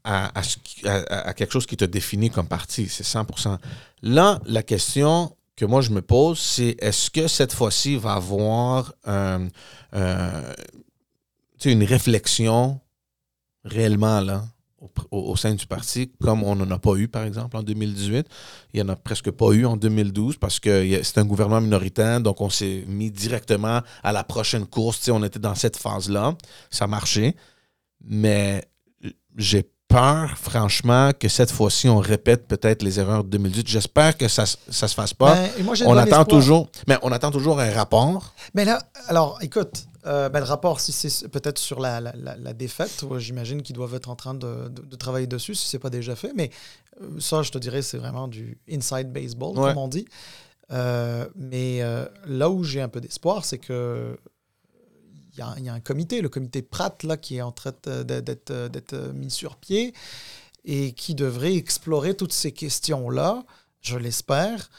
à- 0.04 0.32
à- 0.38 1.28
à 1.28 1.34
quelque 1.34 1.52
chose 1.52 1.66
qui 1.66 1.76
te 1.76 1.84
définit 1.84 2.30
comme 2.30 2.48
parti, 2.48 2.88
c'est 2.88 3.02
100 3.04 3.26
Là, 4.02 4.40
la 4.46 4.62
question 4.62 5.35
que 5.56 5.64
moi 5.64 5.80
je 5.80 5.90
me 5.90 6.02
pose, 6.02 6.38
c'est 6.38 6.76
est-ce 6.80 7.10
que 7.10 7.28
cette 7.28 7.52
fois-ci 7.52 7.96
va 7.96 8.14
avoir 8.14 8.94
tu 9.02 9.50
sais, 11.58 11.72
une 11.72 11.84
réflexion 11.84 12.80
réellement 13.64 14.20
là 14.20 14.44
au, 15.10 15.36
sein 15.36 15.54
du 15.54 15.66
parti, 15.66 16.12
comme 16.20 16.42
on 16.42 16.54
n'en 16.54 16.70
a 16.70 16.78
pas 16.78 16.94
eu, 16.96 17.08
par 17.08 17.24
exemple, 17.24 17.56
en 17.56 17.62
2018. 17.62 18.26
Il 18.72 18.82
n'y 18.82 18.88
en 18.88 18.92
a 18.92 18.96
presque 18.96 19.30
pas 19.30 19.50
eu 19.52 19.64
en 19.64 19.76
2012 19.76 20.36
parce 20.36 20.60
que 20.60 21.02
c'est 21.02 21.18
un 21.18 21.24
gouvernement 21.24 21.60
minoritaire, 21.60 22.20
donc 22.20 22.40
on 22.40 22.50
s'est 22.50 22.84
mis 22.86 23.10
directement 23.10 23.80
à 24.02 24.12
la 24.12 24.24
prochaine 24.24 24.66
course. 24.66 25.08
On 25.08 25.22
était 25.22 25.38
dans 25.38 25.54
cette 25.54 25.76
phase-là. 25.76 26.36
Ça 26.70 26.86
marchait. 26.86 27.34
Mais 28.04 28.64
j'ai 29.36 29.68
peur, 30.00 30.36
franchement, 30.36 31.10
que 31.18 31.28
cette 31.28 31.50
fois-ci, 31.50 31.88
on 31.88 31.98
répète 31.98 32.46
peut-être 32.46 32.82
les 32.82 33.00
erreurs 33.00 33.24
de 33.24 33.30
2018. 33.30 33.66
J'espère 33.66 34.16
que 34.16 34.28
ça 34.28 34.42
ne 34.42 34.72
se 34.72 34.86
fasse 34.94 35.14
pas. 35.14 35.34
Ben, 35.34 35.64
moi, 35.64 35.74
on 35.86 35.96
attend 35.96 36.24
toujours, 36.24 36.68
mais 36.86 36.98
on 37.02 37.12
attend 37.12 37.30
toujours 37.30 37.58
un 37.60 37.70
rapport. 37.70 38.34
Mais 38.54 38.64
là, 38.66 38.78
alors, 39.08 39.38
écoute, 39.40 39.86
euh, 40.06 40.28
ben, 40.28 40.40
le 40.40 40.44
rapport, 40.44 40.80
si 40.80 40.92
c'est 40.92 41.28
peut-être 41.28 41.58
sur 41.58 41.80
la, 41.80 42.00
la- 42.00 42.12
la- 42.14 42.36
la 42.36 42.52
défaite, 42.52 43.04
j'imagine 43.18 43.62
qu'ils 43.62 43.74
doivent 43.74 43.94
être 43.94 44.10
en 44.10 44.16
train 44.16 44.34
de, 44.34 44.68
de- 44.68 44.82
de 44.82 44.96
travailler 44.96 45.26
dessus, 45.26 45.54
si 45.54 45.66
c'est 45.68 45.78
pas 45.78 45.90
déjà 45.90 46.14
fait. 46.14 46.32
Mais 46.36 46.50
euh, 47.00 47.18
ça, 47.18 47.42
je 47.42 47.50
te 47.50 47.58
dirais, 47.58 47.80
c'est 47.82 47.98
vraiment 47.98 48.28
du 48.28 48.58
inside 48.70 49.10
baseball, 49.10 49.58
Ouais. 49.58 49.68
comme 49.70 49.78
on 49.78 49.88
dit. 49.88 50.04
Euh, 50.72 51.26
mais 51.36 51.78
euh, 51.80 52.04
là 52.26 52.50
où 52.50 52.64
j'ai 52.64 52.82
un 52.82 52.88
peu 52.88 53.00
d'espoir, 53.00 53.44
c'est 53.44 53.58
que 53.58 54.18
y, 55.38 55.42
a- 55.42 55.54
il 55.58 55.64
y 55.64 55.68
a 55.68 55.74
un 55.74 55.80
comité, 55.80 56.20
le 56.20 56.28
comité 56.28 56.62
Pratt, 56.62 57.02
là, 57.02 57.16
qui 57.16 57.36
est 57.36 57.42
en 57.42 57.52
train 57.52 57.72
d'être 57.72 58.50
euh, 58.50 58.68
euh, 58.92 59.12
mis 59.12 59.30
sur 59.30 59.56
pied 59.56 59.92
et 60.64 60.92
qui 60.92 61.14
devrait 61.14 61.54
explorer 61.54 62.14
toutes 62.16 62.32
ces 62.32 62.52
questions-là, 62.52 63.44
je 63.80 63.96
l'espère, 63.96 64.70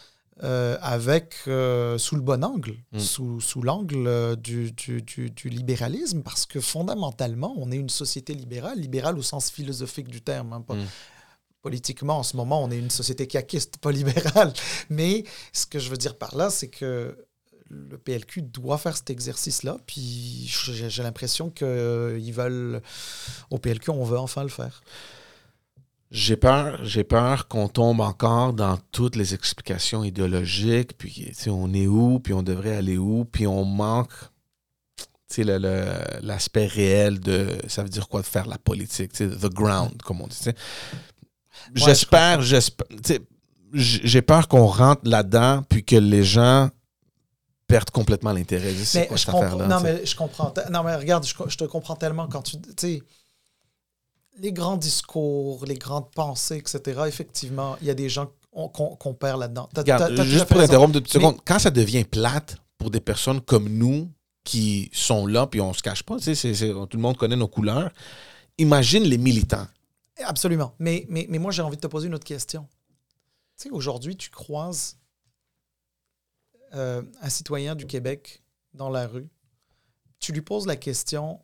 euh, 0.43 0.77
avec 0.81 1.33
euh, 1.47 1.97
sous 1.97 2.15
le 2.15 2.21
bon 2.21 2.43
angle, 2.43 2.75
Mm. 2.91 2.99
sous, 2.99 3.41
sous 3.41 3.61
l'angle 3.61 4.35
du, 4.37 4.71
du- 4.71 5.01
du- 5.01 5.31
du 5.31 5.49
libéralisme, 5.49 6.21
parce 6.21 6.45
que 6.45 6.59
fondamentalement, 6.59 7.55
on 7.57 7.71
est 7.71 7.77
une 7.77 7.89
société 7.89 8.33
libérale, 8.35 8.79
libérale 8.79 9.17
au 9.17 9.23
sens 9.23 9.49
philosophique 9.49 10.09
du 10.09 10.21
terme. 10.21 10.53
hein, 10.53 10.61
pas- 10.61 10.75
Mm. 10.75 10.85
Politiquement, 11.63 12.19
en 12.19 12.23
ce 12.23 12.37
moment, 12.37 12.63
on 12.63 12.69
est 12.71 12.77
une 12.77 12.91
société 12.91 13.27
caquiste, 13.27 13.77
pas 13.77 13.91
libérale. 13.91 14.53
Mais 14.89 15.23
ce 15.51 15.65
que 15.65 15.79
je 15.79 15.89
veux 15.89 15.97
dire 15.97 16.17
par 16.17 16.35
là, 16.37 16.49
c'est 16.49 16.67
que 16.69 17.17
le 17.69 17.97
PLQ 17.97 18.41
doit 18.43 18.77
faire 18.77 18.95
cet 18.95 19.09
exercice-là. 19.09 19.77
Puis 19.85 20.47
j'ai 20.47 21.03
l'impression 21.03 21.49
qu'ils 21.49 22.33
veulent, 22.33 22.81
au 23.49 23.57
PLQ, 23.57 23.91
on 23.91 24.03
veut 24.03 24.19
enfin 24.19 24.43
le 24.43 24.49
faire. 24.49 24.81
J'ai 26.09 26.37
peur, 26.37 26.85
j'ai 26.85 27.03
peur 27.03 27.49
qu'on 27.49 27.67
tombe 27.67 27.99
encore 27.99 28.53
dans 28.53 28.77
toutes 28.93 29.17
les 29.17 29.33
explications 29.33 30.05
idéologiques, 30.05 30.97
puis 30.97 31.33
on 31.47 31.73
est 31.73 31.87
où, 31.87 32.19
puis 32.19 32.33
on 32.33 32.43
devrait 32.43 32.77
aller 32.77 32.97
où, 32.97 33.25
puis 33.25 33.45
on 33.45 33.65
manque 33.65 34.13
l'aspect 35.35 36.67
réel 36.67 37.19
de 37.19 37.49
ça 37.67 37.83
veut 37.83 37.89
dire 37.89 38.07
quoi 38.07 38.21
de 38.21 38.25
faire 38.25 38.47
la 38.47 38.57
politique, 38.57 39.11
the 39.11 39.53
ground, 39.53 40.01
comme 40.01 40.21
on 40.21 40.27
dit. 40.27 40.39
J'espère, 41.75 42.41
j'espère. 42.41 42.87
J'ai 43.73 44.21
peur 44.21 44.47
qu'on 44.47 44.67
rentre 44.67 45.01
là-dedans, 45.03 45.63
puis 45.67 45.83
que 45.83 45.97
les 45.97 46.23
gens 46.23 46.69
perdent 47.67 47.91
complètement 47.91 48.31
l'intérêt. 48.31 48.73
C'est 48.73 49.07
quoi 49.07 49.17
cette 49.17 49.29
affaire-là? 49.29 49.67
Non, 49.67 49.81
mais 49.81 50.05
je 50.05 50.15
comprends. 50.15 50.53
Non, 50.71 50.83
mais 50.83 50.95
regarde, 50.95 51.25
je, 51.25 51.33
je 51.47 51.57
te 51.57 51.65
comprends 51.65 51.95
tellement 51.95 52.27
quand 52.27 52.41
tu. 52.41 52.57
Tu 52.77 53.03
les 54.39 54.51
grands 54.51 54.77
discours, 54.77 55.65
les 55.65 55.77
grandes 55.77 56.11
pensées, 56.11 56.57
etc., 56.57 57.01
effectivement, 57.07 57.75
il 57.81 57.87
y 57.87 57.89
a 57.89 57.93
des 57.93 58.09
gens 58.09 58.31
qu'on 58.51 59.13
perd 59.13 59.39
là-dedans. 59.39 59.69
Juste 60.23 60.45
pour 60.45 60.59
interrompre 60.59 60.99
deux 60.99 61.07
secondes, 61.07 61.37
quand 61.45 61.59
ça 61.59 61.71
devient 61.71 62.03
plate 62.03 62.57
pour 62.77 62.91
des 62.91 62.99
personnes 62.99 63.41
comme 63.41 63.69
nous 63.69 64.11
qui 64.43 64.89
sont 64.93 65.25
là, 65.25 65.47
puis 65.47 65.59
on 65.59 65.73
se 65.73 65.81
cache 65.81 66.03
pas, 66.03 66.17
tout 66.19 66.27
le 66.27 66.99
monde 66.99 67.17
connaît 67.17 67.35
nos 67.35 67.47
couleurs, 67.47 67.91
imagine 68.57 69.03
les 69.03 69.17
militants. 69.17 69.67
Absolument. 70.23 70.73
Mais, 70.79 71.05
mais, 71.09 71.27
mais 71.29 71.37
moi, 71.37 71.51
j'ai 71.51 71.61
envie 71.61 71.75
de 71.75 71.81
te 71.81 71.87
poser 71.87 72.07
une 72.07 72.15
autre 72.15 72.23
question. 72.25 72.67
Tu 73.59 73.63
sais, 73.63 73.69
aujourd'hui, 73.71 74.15
tu 74.15 74.29
croises 74.29 74.97
euh, 76.73 77.01
un 77.21 77.29
citoyen 77.29 77.75
du 77.75 77.85
Québec 77.85 78.43
dans 78.73 78.89
la 78.89 79.07
rue, 79.07 79.29
tu 80.19 80.31
lui 80.31 80.41
poses 80.41 80.67
la 80.67 80.75
question 80.75 81.39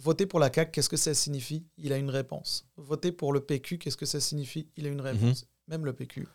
Voter 0.00 0.24
pour 0.24 0.40
la 0.40 0.50
CAQ, 0.50 0.70
qu'est-ce 0.72 0.88
que 0.88 0.96
ça 0.96 1.12
signifie? 1.12 1.66
Il 1.76 1.92
a 1.92 1.98
une 1.98 2.08
réponse. 2.08 2.66
Voter 2.78 3.12
pour 3.12 3.34
le 3.34 3.40
PQ, 3.40 3.76
qu'est-ce 3.76 3.98
que 3.98 4.06
ça 4.06 4.18
signifie? 4.18 4.66
Il 4.76 4.86
a 4.86 4.88
une 4.88 5.02
réponse. 5.02 5.42
Mhm. 5.42 5.48
Même 5.68 5.84
le 5.84 5.92
PQ. 5.92 6.26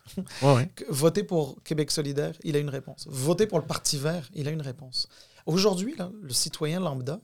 Voter 0.88 1.24
pour 1.24 1.60
Québec 1.64 1.90
solidaire, 1.90 2.36
il 2.44 2.54
a 2.54 2.60
une 2.60 2.68
réponse. 2.68 3.08
Voter 3.10 3.48
pour 3.48 3.58
le 3.58 3.66
Parti 3.66 3.98
vert, 3.98 4.28
il 4.34 4.46
a 4.46 4.52
une 4.52 4.62
réponse. 4.62 5.08
Aujourd'hui, 5.46 5.96
le 6.22 6.32
citoyen 6.32 6.78
lambda, 6.78 7.20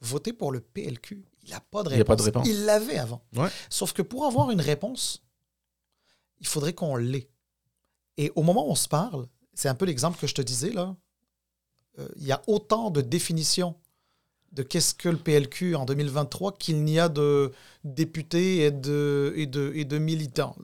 voter 0.00 0.32
pour 0.32 0.52
le 0.52 0.60
PLQ, 0.60 1.24
il 1.44 1.50
n'a 1.50 1.60
pas 1.60 1.82
de 1.82 1.88
réponse. 1.88 2.00
Il 2.00 2.04
pas 2.04 2.16
de 2.16 2.22
réponse. 2.22 2.48
Il 2.48 2.64
l'avait 2.64 2.98
avant. 2.98 3.22
Sauf 3.70 3.92
que 3.92 4.02
pour 4.02 4.26
avoir 4.26 4.50
une 4.50 4.60
réponse, 4.60 5.22
il 6.40 6.46
faudrait 6.46 6.74
qu'on 6.74 6.96
l'ait. 6.96 7.30
Et 8.16 8.32
au 8.34 8.42
moment 8.42 8.66
où 8.66 8.70
on 8.70 8.76
se 8.76 8.88
parle, 8.88 9.26
c'est 9.54 9.68
un 9.68 9.74
peu 9.74 9.84
l'exemple 9.84 10.18
que 10.18 10.26
je 10.26 10.34
te 10.34 10.42
disais 10.42 10.70
là, 10.70 10.96
euh, 11.98 12.08
il 12.16 12.26
y 12.26 12.32
a 12.32 12.42
autant 12.46 12.90
de 12.90 13.00
définitions 13.00 13.76
de 14.52 14.62
qu'est-ce 14.62 14.94
que 14.94 15.08
le 15.08 15.16
PLQ 15.16 15.76
en 15.76 15.84
2023 15.84 16.52
qu'il 16.52 16.84
n'y 16.84 16.98
a 16.98 17.08
de 17.08 17.52
députés 17.84 18.64
et 18.64 18.70
de, 18.70 19.32
et 19.36 19.46
de, 19.46 19.72
et 19.74 19.84
de 19.84 19.98
militants. 19.98 20.56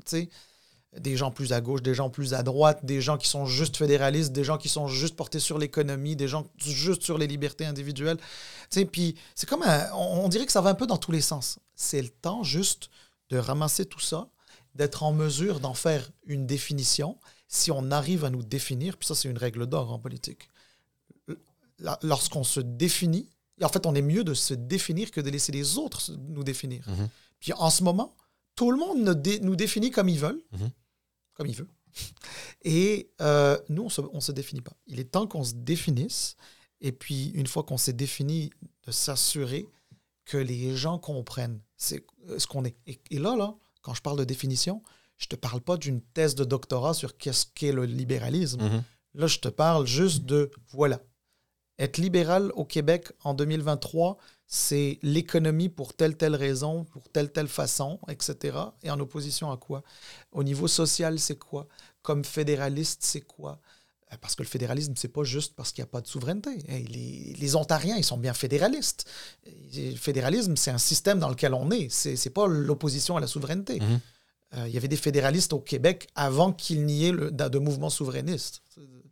Des 0.98 1.16
gens 1.16 1.30
plus 1.30 1.52
à 1.52 1.60
gauche, 1.60 1.82
des 1.82 1.94
gens 1.94 2.10
plus 2.10 2.34
à 2.34 2.42
droite, 2.42 2.84
des 2.84 3.00
gens 3.00 3.18
qui 3.18 3.28
sont 3.28 3.46
juste 3.46 3.76
fédéralistes, 3.76 4.32
des 4.32 4.44
gens 4.44 4.58
qui 4.58 4.68
sont 4.68 4.88
juste 4.88 5.16
portés 5.16 5.38
sur 5.38 5.58
l'économie, 5.58 6.16
des 6.16 6.28
gens 6.28 6.46
juste 6.58 7.02
sur 7.02 7.18
les 7.18 7.26
libertés 7.26 7.66
individuelles. 7.66 8.18
Puis 8.92 9.14
c'est 9.34 9.48
comme 9.48 9.64
on 9.94 10.28
dirait 10.28 10.46
que 10.46 10.52
ça 10.52 10.60
va 10.60 10.70
un 10.70 10.74
peu 10.74 10.86
dans 10.86 10.96
tous 10.96 11.12
les 11.12 11.20
sens. 11.20 11.58
C'est 11.74 12.02
le 12.02 12.08
temps 12.08 12.42
juste 12.42 12.90
de 13.30 13.38
ramasser 13.38 13.84
tout 13.84 14.00
ça, 14.00 14.28
d'être 14.74 15.02
en 15.02 15.12
mesure 15.12 15.60
d'en 15.60 15.74
faire 15.74 16.10
une 16.26 16.46
définition. 16.46 17.18
Si 17.48 17.70
on 17.70 17.90
arrive 17.90 18.24
à 18.24 18.30
nous 18.30 18.42
définir, 18.42 18.96
puis 18.96 19.06
ça 19.06 19.14
c'est 19.14 19.28
une 19.28 19.38
règle 19.38 19.66
d'or 19.66 19.92
en 19.92 19.98
politique. 19.98 20.48
Lorsqu'on 22.02 22.44
se 22.44 22.60
définit, 22.60 23.28
en 23.62 23.68
fait, 23.68 23.86
on 23.86 23.94
est 23.94 24.02
mieux 24.02 24.24
de 24.24 24.34
se 24.34 24.54
définir 24.54 25.10
que 25.10 25.20
de 25.20 25.30
laisser 25.30 25.52
les 25.52 25.78
autres 25.78 26.12
nous 26.28 26.44
définir. 26.44 26.88
Mhm. 26.88 27.08
Puis 27.40 27.52
en 27.52 27.70
ce 27.70 27.82
moment, 27.82 28.14
tout 28.54 28.70
le 28.70 28.76
monde 28.76 29.02
nous, 29.42 29.56
définit 29.56 29.90
comme 29.90 30.08
ils 30.08 30.18
veulent, 30.18 30.42
mhm. 30.52 30.70
comme 31.34 31.46
il 31.46 31.54
veut. 31.54 31.68
Et 32.64 33.10
euh, 33.20 33.58
nous, 33.68 33.88
on 34.12 34.16
ne 34.16 34.20
se, 34.20 34.32
définit 34.32 34.60
pas. 34.60 34.72
Il 34.86 35.00
est 35.00 35.12
temps 35.12 35.26
qu'on 35.26 35.44
se 35.44 35.54
définisse. 35.54 36.36
Et 36.80 36.92
puis, 36.92 37.28
une 37.30 37.46
fois 37.46 37.62
qu'on 37.62 37.78
s'est 37.78 37.92
défini, 37.92 38.50
de 38.86 38.92
s'assurer 38.92 39.66
que 40.24 40.36
les 40.36 40.76
gens 40.76 40.98
comprennent 40.98 41.60
ce 41.76 41.96
qu'on 42.46 42.64
est. 42.64 42.76
Et, 42.86 43.18
là, 43.18 43.36
là, 43.36 43.54
quand 43.82 43.94
je 43.94 44.02
parle 44.02 44.18
de 44.18 44.24
définition, 44.24 44.82
je 45.18 45.26
ne 45.26 45.28
te 45.30 45.36
parle 45.36 45.60
pas 45.60 45.76
d'une 45.76 46.00
thèse 46.00 46.34
de 46.34 46.44
doctorat 46.44 46.94
sur 46.94 47.16
qu'est-ce 47.16 47.46
qu'est 47.54 47.72
le 47.72 47.84
libéralisme. 47.84 48.62
Mhm. 48.62 48.82
Là, 49.14 49.26
je 49.26 49.38
te 49.38 49.48
parle 49.48 49.86
juste 49.86 50.24
de, 50.24 50.50
voilà, 50.70 51.00
être 51.78 51.98
libéral 51.98 52.52
au 52.54 52.64
Québec 52.64 53.12
en 53.22 53.34
2023, 53.34 54.16
c'est 54.46 54.98
l'économie 55.02 55.68
pour 55.68 55.94
telle, 55.94 56.16
telle 56.16 56.34
raison, 56.34 56.84
pour 56.84 57.08
telle, 57.10 57.30
telle 57.30 57.48
façon, 57.48 58.00
etc. 58.08 58.56
Et 58.82 58.90
en 58.90 58.98
opposition 58.98 59.50
à 59.52 59.56
quoi? 59.56 59.82
Au 60.32 60.42
niveau 60.42 60.66
social, 60.68 61.18
c'est 61.18 61.38
quoi? 61.38 61.68
Comme 62.02 62.24
fédéraliste, 62.24 63.00
c'est 63.02 63.20
quoi? 63.20 63.60
Euh, 64.12 64.16
parce 64.20 64.34
que 64.34 64.42
le 64.42 64.48
fédéralisme, 64.48 64.94
c'est 64.96 65.12
pas 65.12 65.24
juste 65.24 65.54
parce 65.54 65.72
qu'il 65.72 65.82
n'y 65.82 65.88
a 65.88 65.90
pas 65.90 66.00
de 66.00 66.06
souveraineté. 66.06 66.50
Les, 66.88 67.56
Ontariens, 67.56 67.96
ils 67.96 68.04
sont 68.04 68.16
bien 68.16 68.34
fédéralistes. 68.34 69.04
Le 69.46 69.96
fédéralisme, 69.96 70.56
c'est 70.56 70.70
un 70.70 70.78
système 70.78 71.18
dans 71.18 71.28
lequel 71.28 71.54
on 71.54 71.70
est. 71.70 71.88
C'est 71.90 72.14
n'est 72.24 72.32
pas 72.32 72.46
l'opposition 72.46 73.16
à 73.16 73.20
la 73.20 73.26
souveraineté. 73.26 73.80
Euh, 74.56 74.66
il 74.66 74.72
y 74.72 74.78
avait 74.78 74.88
des 74.88 74.96
fédéralistes 74.96 75.52
au 75.52 75.60
Québec 75.60 76.08
avant 76.14 76.52
qu'il 76.52 76.86
n'y 76.86 77.06
ait 77.06 77.12
le, 77.12 77.30
de, 77.30 77.48
de 77.48 77.58
mouvement 77.58 77.90
souverainiste. 77.90 78.62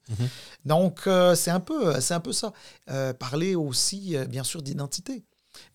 Mhm. 0.08 0.28
Donc, 0.64 1.06
euh, 1.06 1.34
c'est 1.34 1.50
un, 1.50 1.60
peu, 1.60 1.94
un 1.94 2.20
peu 2.20 2.32
ça. 2.32 2.52
Euh, 2.90 3.12
parler 3.12 3.54
aussi, 3.54 4.16
bien 4.28 4.44
sûr, 4.44 4.62
d'identité, 4.62 5.24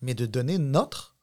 mais 0.00 0.14
de 0.14 0.26
donner 0.26 0.58
notre 0.58 1.16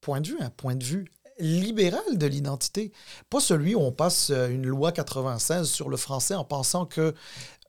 point 0.00 0.20
de 0.20 0.28
vue, 0.28 0.38
un 0.40 0.50
point 0.50 0.74
de 0.74 0.84
vue 0.84 1.06
libéral 1.38 2.16
de 2.16 2.26
l'identité. 2.26 2.92
Pas 3.28 3.40
celui 3.40 3.74
où 3.74 3.80
on 3.80 3.92
passe 3.92 4.30
une 4.30 4.66
loi 4.66 4.90
96 4.90 5.68
sur 5.68 5.90
le 5.90 5.98
français 5.98 6.34
en 6.34 6.44
pensant 6.44 6.86
que 6.86 7.14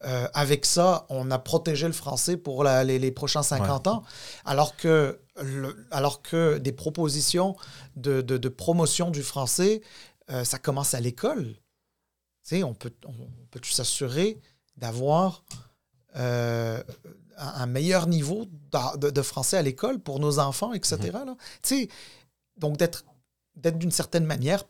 avec 0.02 0.66
ça, 0.66 1.06
on 1.10 1.32
a 1.32 1.40
protégé 1.40 1.86
le 1.88 1.92
français 1.92 2.38
pour 2.38 2.64
les, 2.64 3.12
prochains 3.12 3.44
50 3.44 3.88
ans, 3.88 4.04
alors 4.46 4.78
que, 4.78 5.20
alors 5.92 6.22
que 6.22 6.58
des 6.58 6.72
propositions 6.72 7.56
de, 7.96 8.22
de, 8.22 8.50
promotion 8.50 9.12
du 9.12 9.24
français, 9.24 9.82
ça 10.44 10.60
commence 10.60 10.94
à 10.94 11.00
l'école. 11.00 11.56
on 12.52 12.74
peut, 12.74 12.94
on 13.06 13.14
peut 13.52 13.62
s'assurer 13.64 14.40
d'avoir 14.78 15.44
euh, 16.18 16.82
un 17.38 17.68
meilleur 17.68 18.08
niveau 18.08 18.48
de, 18.98 19.22
français 19.22 19.58
à 19.58 19.62
l'école 19.62 20.00
pour 20.00 20.20
nos 20.20 20.40
enfants, 20.40 20.74
etc. 20.74 20.98
Mhm. 21.14 21.88
Donc, 22.58 22.78
d'être 22.78 23.04
d'une 23.78 23.92
certaine 23.92 24.26
manière 24.26 24.64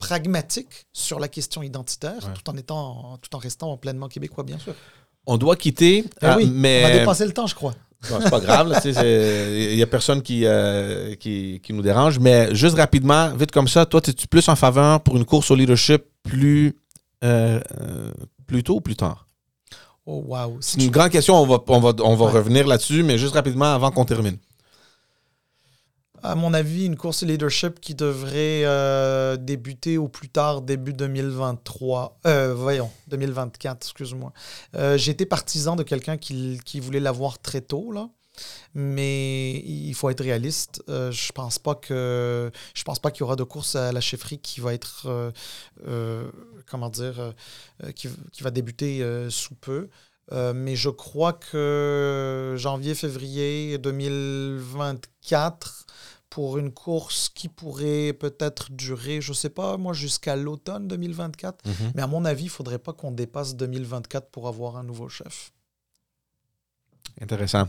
pragmatique 0.00 0.88
sur 0.92 1.20
la 1.20 1.28
question 1.28 1.62
identitaire, 1.62 2.32
tout, 2.34 2.50
en 2.50 2.56
étant, 2.56 3.18
tout 3.18 3.36
en 3.36 3.38
restant 3.38 3.76
pleinement 3.76 4.08
québécois, 4.08 4.42
bien 4.42 4.58
sûr. 4.58 4.74
On 5.26 5.38
doit 5.38 5.54
quitter, 5.54 6.04
eh 6.20 6.26
oui, 6.36 6.50
mais... 6.52 6.84
on 6.84 6.88
va 6.88 6.98
dépasser 6.98 7.26
le 7.26 7.32
temps, 7.32 7.46
je 7.46 7.54
crois. 7.54 7.74
C'est 8.04 8.30
pas 8.30 8.40
grave, 8.40 8.80
il 8.84 9.76
n'y 9.76 9.82
a 9.82 9.86
personne 9.86 10.22
qui, 10.22 10.42
euh, 10.44 11.14
qui, 11.16 11.60
qui, 11.62 11.72
nous 11.72 11.82
dérange, 11.82 12.18
mais 12.18 12.54
juste 12.54 12.76
rapidement, 12.76 13.34
vite 13.34 13.50
comme 13.50 13.68
ça, 13.68 13.86
toi, 13.86 14.00
es-tu 14.06 14.26
plus 14.26 14.48
en 14.48 14.56
faveur 14.56 15.00
pour 15.00 15.16
une 15.16 15.24
course 15.24 15.50
au 15.50 15.54
leadership 15.54 16.04
plus, 16.22 16.76
euh, 17.22 17.60
plus 18.46 18.62
tôt 18.62 18.76
ou 18.76 18.80
plus 18.80 18.96
tard? 18.96 19.26
Oh, 20.06 20.22
wow. 20.26 20.58
C'est 20.60 20.82
une 20.82 20.90
grande 20.90 21.10
question, 21.10 21.34
on 21.34 21.46
va, 21.46 21.58
on 21.66 21.80
va, 21.80 21.92
on 22.02 22.14
va 22.14 22.30
revenir 22.30 22.66
là-dessus, 22.66 23.02
mais 23.02 23.16
juste 23.16 23.34
rapidement 23.34 23.74
avant 23.74 23.90
qu'on 23.90 24.04
termine. 24.04 24.36
À 26.24 26.34
mon 26.36 26.54
avis, 26.54 26.86
une 26.86 26.96
course 26.96 27.22
leadership 27.22 27.80
qui 27.80 27.94
devrait 27.94 28.64
euh, 28.64 29.36
débuter 29.36 29.98
au 29.98 30.08
plus 30.08 30.30
tard 30.30 30.62
début 30.62 30.94
2023. 30.94 32.18
Euh, 32.24 32.54
voyons, 32.54 32.90
2024, 33.08 33.86
excuse-moi. 33.86 34.32
Euh, 34.74 34.96
J'étais 34.96 35.26
partisan 35.26 35.76
de 35.76 35.82
quelqu'un 35.82 36.16
qui, 36.16 36.80
voulait 36.80 36.98
l'avoir 36.98 37.38
très 37.40 37.60
tôt, 37.60 37.92
là. 37.92 38.08
Mais 38.72 39.58
il 39.66 39.92
faut 39.92 40.08
être 40.08 40.22
réaliste. 40.22 40.82
Euh, 40.88 41.12
je 41.12 41.30
pense 41.30 41.58
pas 41.58 41.74
que 41.74 42.50
je 42.72 42.82
pense 42.84 43.00
pas 43.00 43.10
qu'il 43.10 43.20
y 43.20 43.24
aura 43.24 43.36
de 43.36 43.44
course 43.44 43.76
à 43.76 43.92
la 43.92 44.00
chefferie 44.00 44.38
qui 44.38 44.60
va 44.60 44.72
être 44.72 45.30
comment 46.66 46.88
dire 46.88 47.34
qui, 47.94 48.08
qui, 48.32 48.42
va 48.42 48.50
débuter 48.50 49.06
sous 49.28 49.56
peu. 49.56 49.90
mais 50.32 50.74
je 50.74 50.88
crois 50.88 51.34
que 51.34 52.54
janvier-février 52.56 53.76
2024 53.76 55.84
pour 56.34 56.58
une 56.58 56.72
course 56.72 57.30
qui 57.32 57.46
pourrait 57.46 58.12
peut-être 58.12 58.72
durer, 58.72 59.20
je 59.20 59.30
ne 59.30 59.36
sais 59.36 59.50
pas, 59.50 59.76
moi, 59.76 59.92
jusqu'à 59.92 60.34
l'automne 60.34 60.88
2024. 60.88 61.64
Mhm. 61.64 61.92
Mais 61.94 62.02
à 62.02 62.08
mon 62.08 62.24
avis, 62.24 62.42
il 62.42 62.46
ne 62.46 62.50
faudrait 62.50 62.80
pas 62.80 62.92
qu'on 62.92 63.12
dépasse 63.12 63.54
2024 63.54 64.30
pour 64.30 64.48
avoir 64.48 64.76
un 64.76 64.82
nouveau 64.82 65.08
chef. 65.08 65.52
Intéressant. 67.20 67.68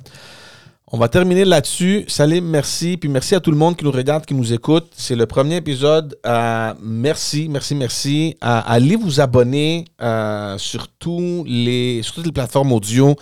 On 0.91 0.97
va 0.97 1.09
terminer 1.09 1.45
là-dessus. 1.45 2.05
Salim, 2.07 2.43
merci. 2.43 2.97
Puis 2.97 3.07
merci 3.07 3.35
à 3.35 3.39
tout 3.39 3.51
le 3.51 3.57
monde 3.57 3.77
qui 3.77 3.83
nous 3.85 3.91
regarde, 3.91 4.25
qui 4.25 4.33
nous 4.33 4.51
écoute. 4.51 4.91
C'est 4.97 5.15
le 5.15 5.27
premier 5.27 5.57
épisode. 5.57 6.17
Euh, 6.25 6.73
merci, 6.81 7.47
merci, 7.47 7.75
merci. 7.75 8.35
Euh, 8.43 8.61
allez 8.65 8.95
vous 8.95 9.21
abonner 9.21 9.85
euh, 10.01 10.57
sur, 10.57 10.87
tous 10.87 11.45
les, 11.47 12.01
sur 12.01 12.15
toutes 12.15 12.25
les 12.25 12.31
plateformes 12.31 12.71
audio. 12.71 13.15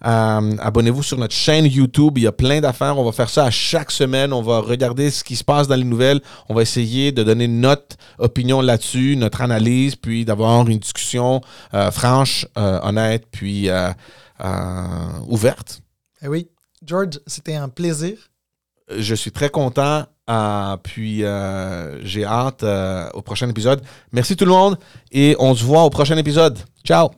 Abonnez-vous 0.00 1.02
sur 1.02 1.18
notre 1.18 1.34
chaîne 1.34 1.66
YouTube. 1.66 2.18
Il 2.18 2.24
y 2.24 2.26
a 2.26 2.32
plein 2.32 2.60
d'affaires. 2.60 2.98
On 2.98 3.04
va 3.04 3.12
faire 3.12 3.28
ça 3.28 3.44
à 3.44 3.50
chaque 3.50 3.90
semaine. 3.90 4.32
On 4.32 4.42
va 4.42 4.60
regarder 4.60 5.10
ce 5.10 5.24
qui 5.24 5.36
se 5.36 5.44
passe 5.44 5.68
dans 5.68 5.76
les 5.76 5.84
nouvelles. 5.84 6.20
On 6.48 6.54
va 6.54 6.62
essayer 6.62 7.12
de 7.12 7.22
donner 7.22 7.48
notre 7.48 7.96
opinion 8.18 8.60
là-dessus, 8.60 9.16
notre 9.16 9.40
analyse, 9.40 9.96
puis 9.96 10.24
d'avoir 10.24 10.68
une 10.68 10.78
discussion 10.78 11.40
franche, 11.92 12.46
honnête, 12.56 13.26
puis 13.30 13.68
ouverte. 15.26 15.80
Eh 16.22 16.28
oui. 16.28 16.48
George, 16.84 17.20
c'était 17.26 17.56
un 17.56 17.68
plaisir. 17.68 18.16
Je 18.96 19.14
suis 19.14 19.30
très 19.30 19.50
content. 19.50 20.06
Euh, 20.30 20.76
puis 20.76 21.24
euh, 21.24 22.04
j'ai 22.04 22.24
hâte 22.24 22.62
euh, 22.62 23.08
au 23.14 23.22
prochain 23.22 23.48
épisode. 23.48 23.82
Merci 24.12 24.36
tout 24.36 24.44
le 24.44 24.52
monde 24.52 24.78
et 25.10 25.34
on 25.40 25.54
se 25.54 25.64
voit 25.64 25.82
au 25.82 25.90
prochain 25.90 26.16
épisode. 26.16 26.58
Ciao! 26.84 27.10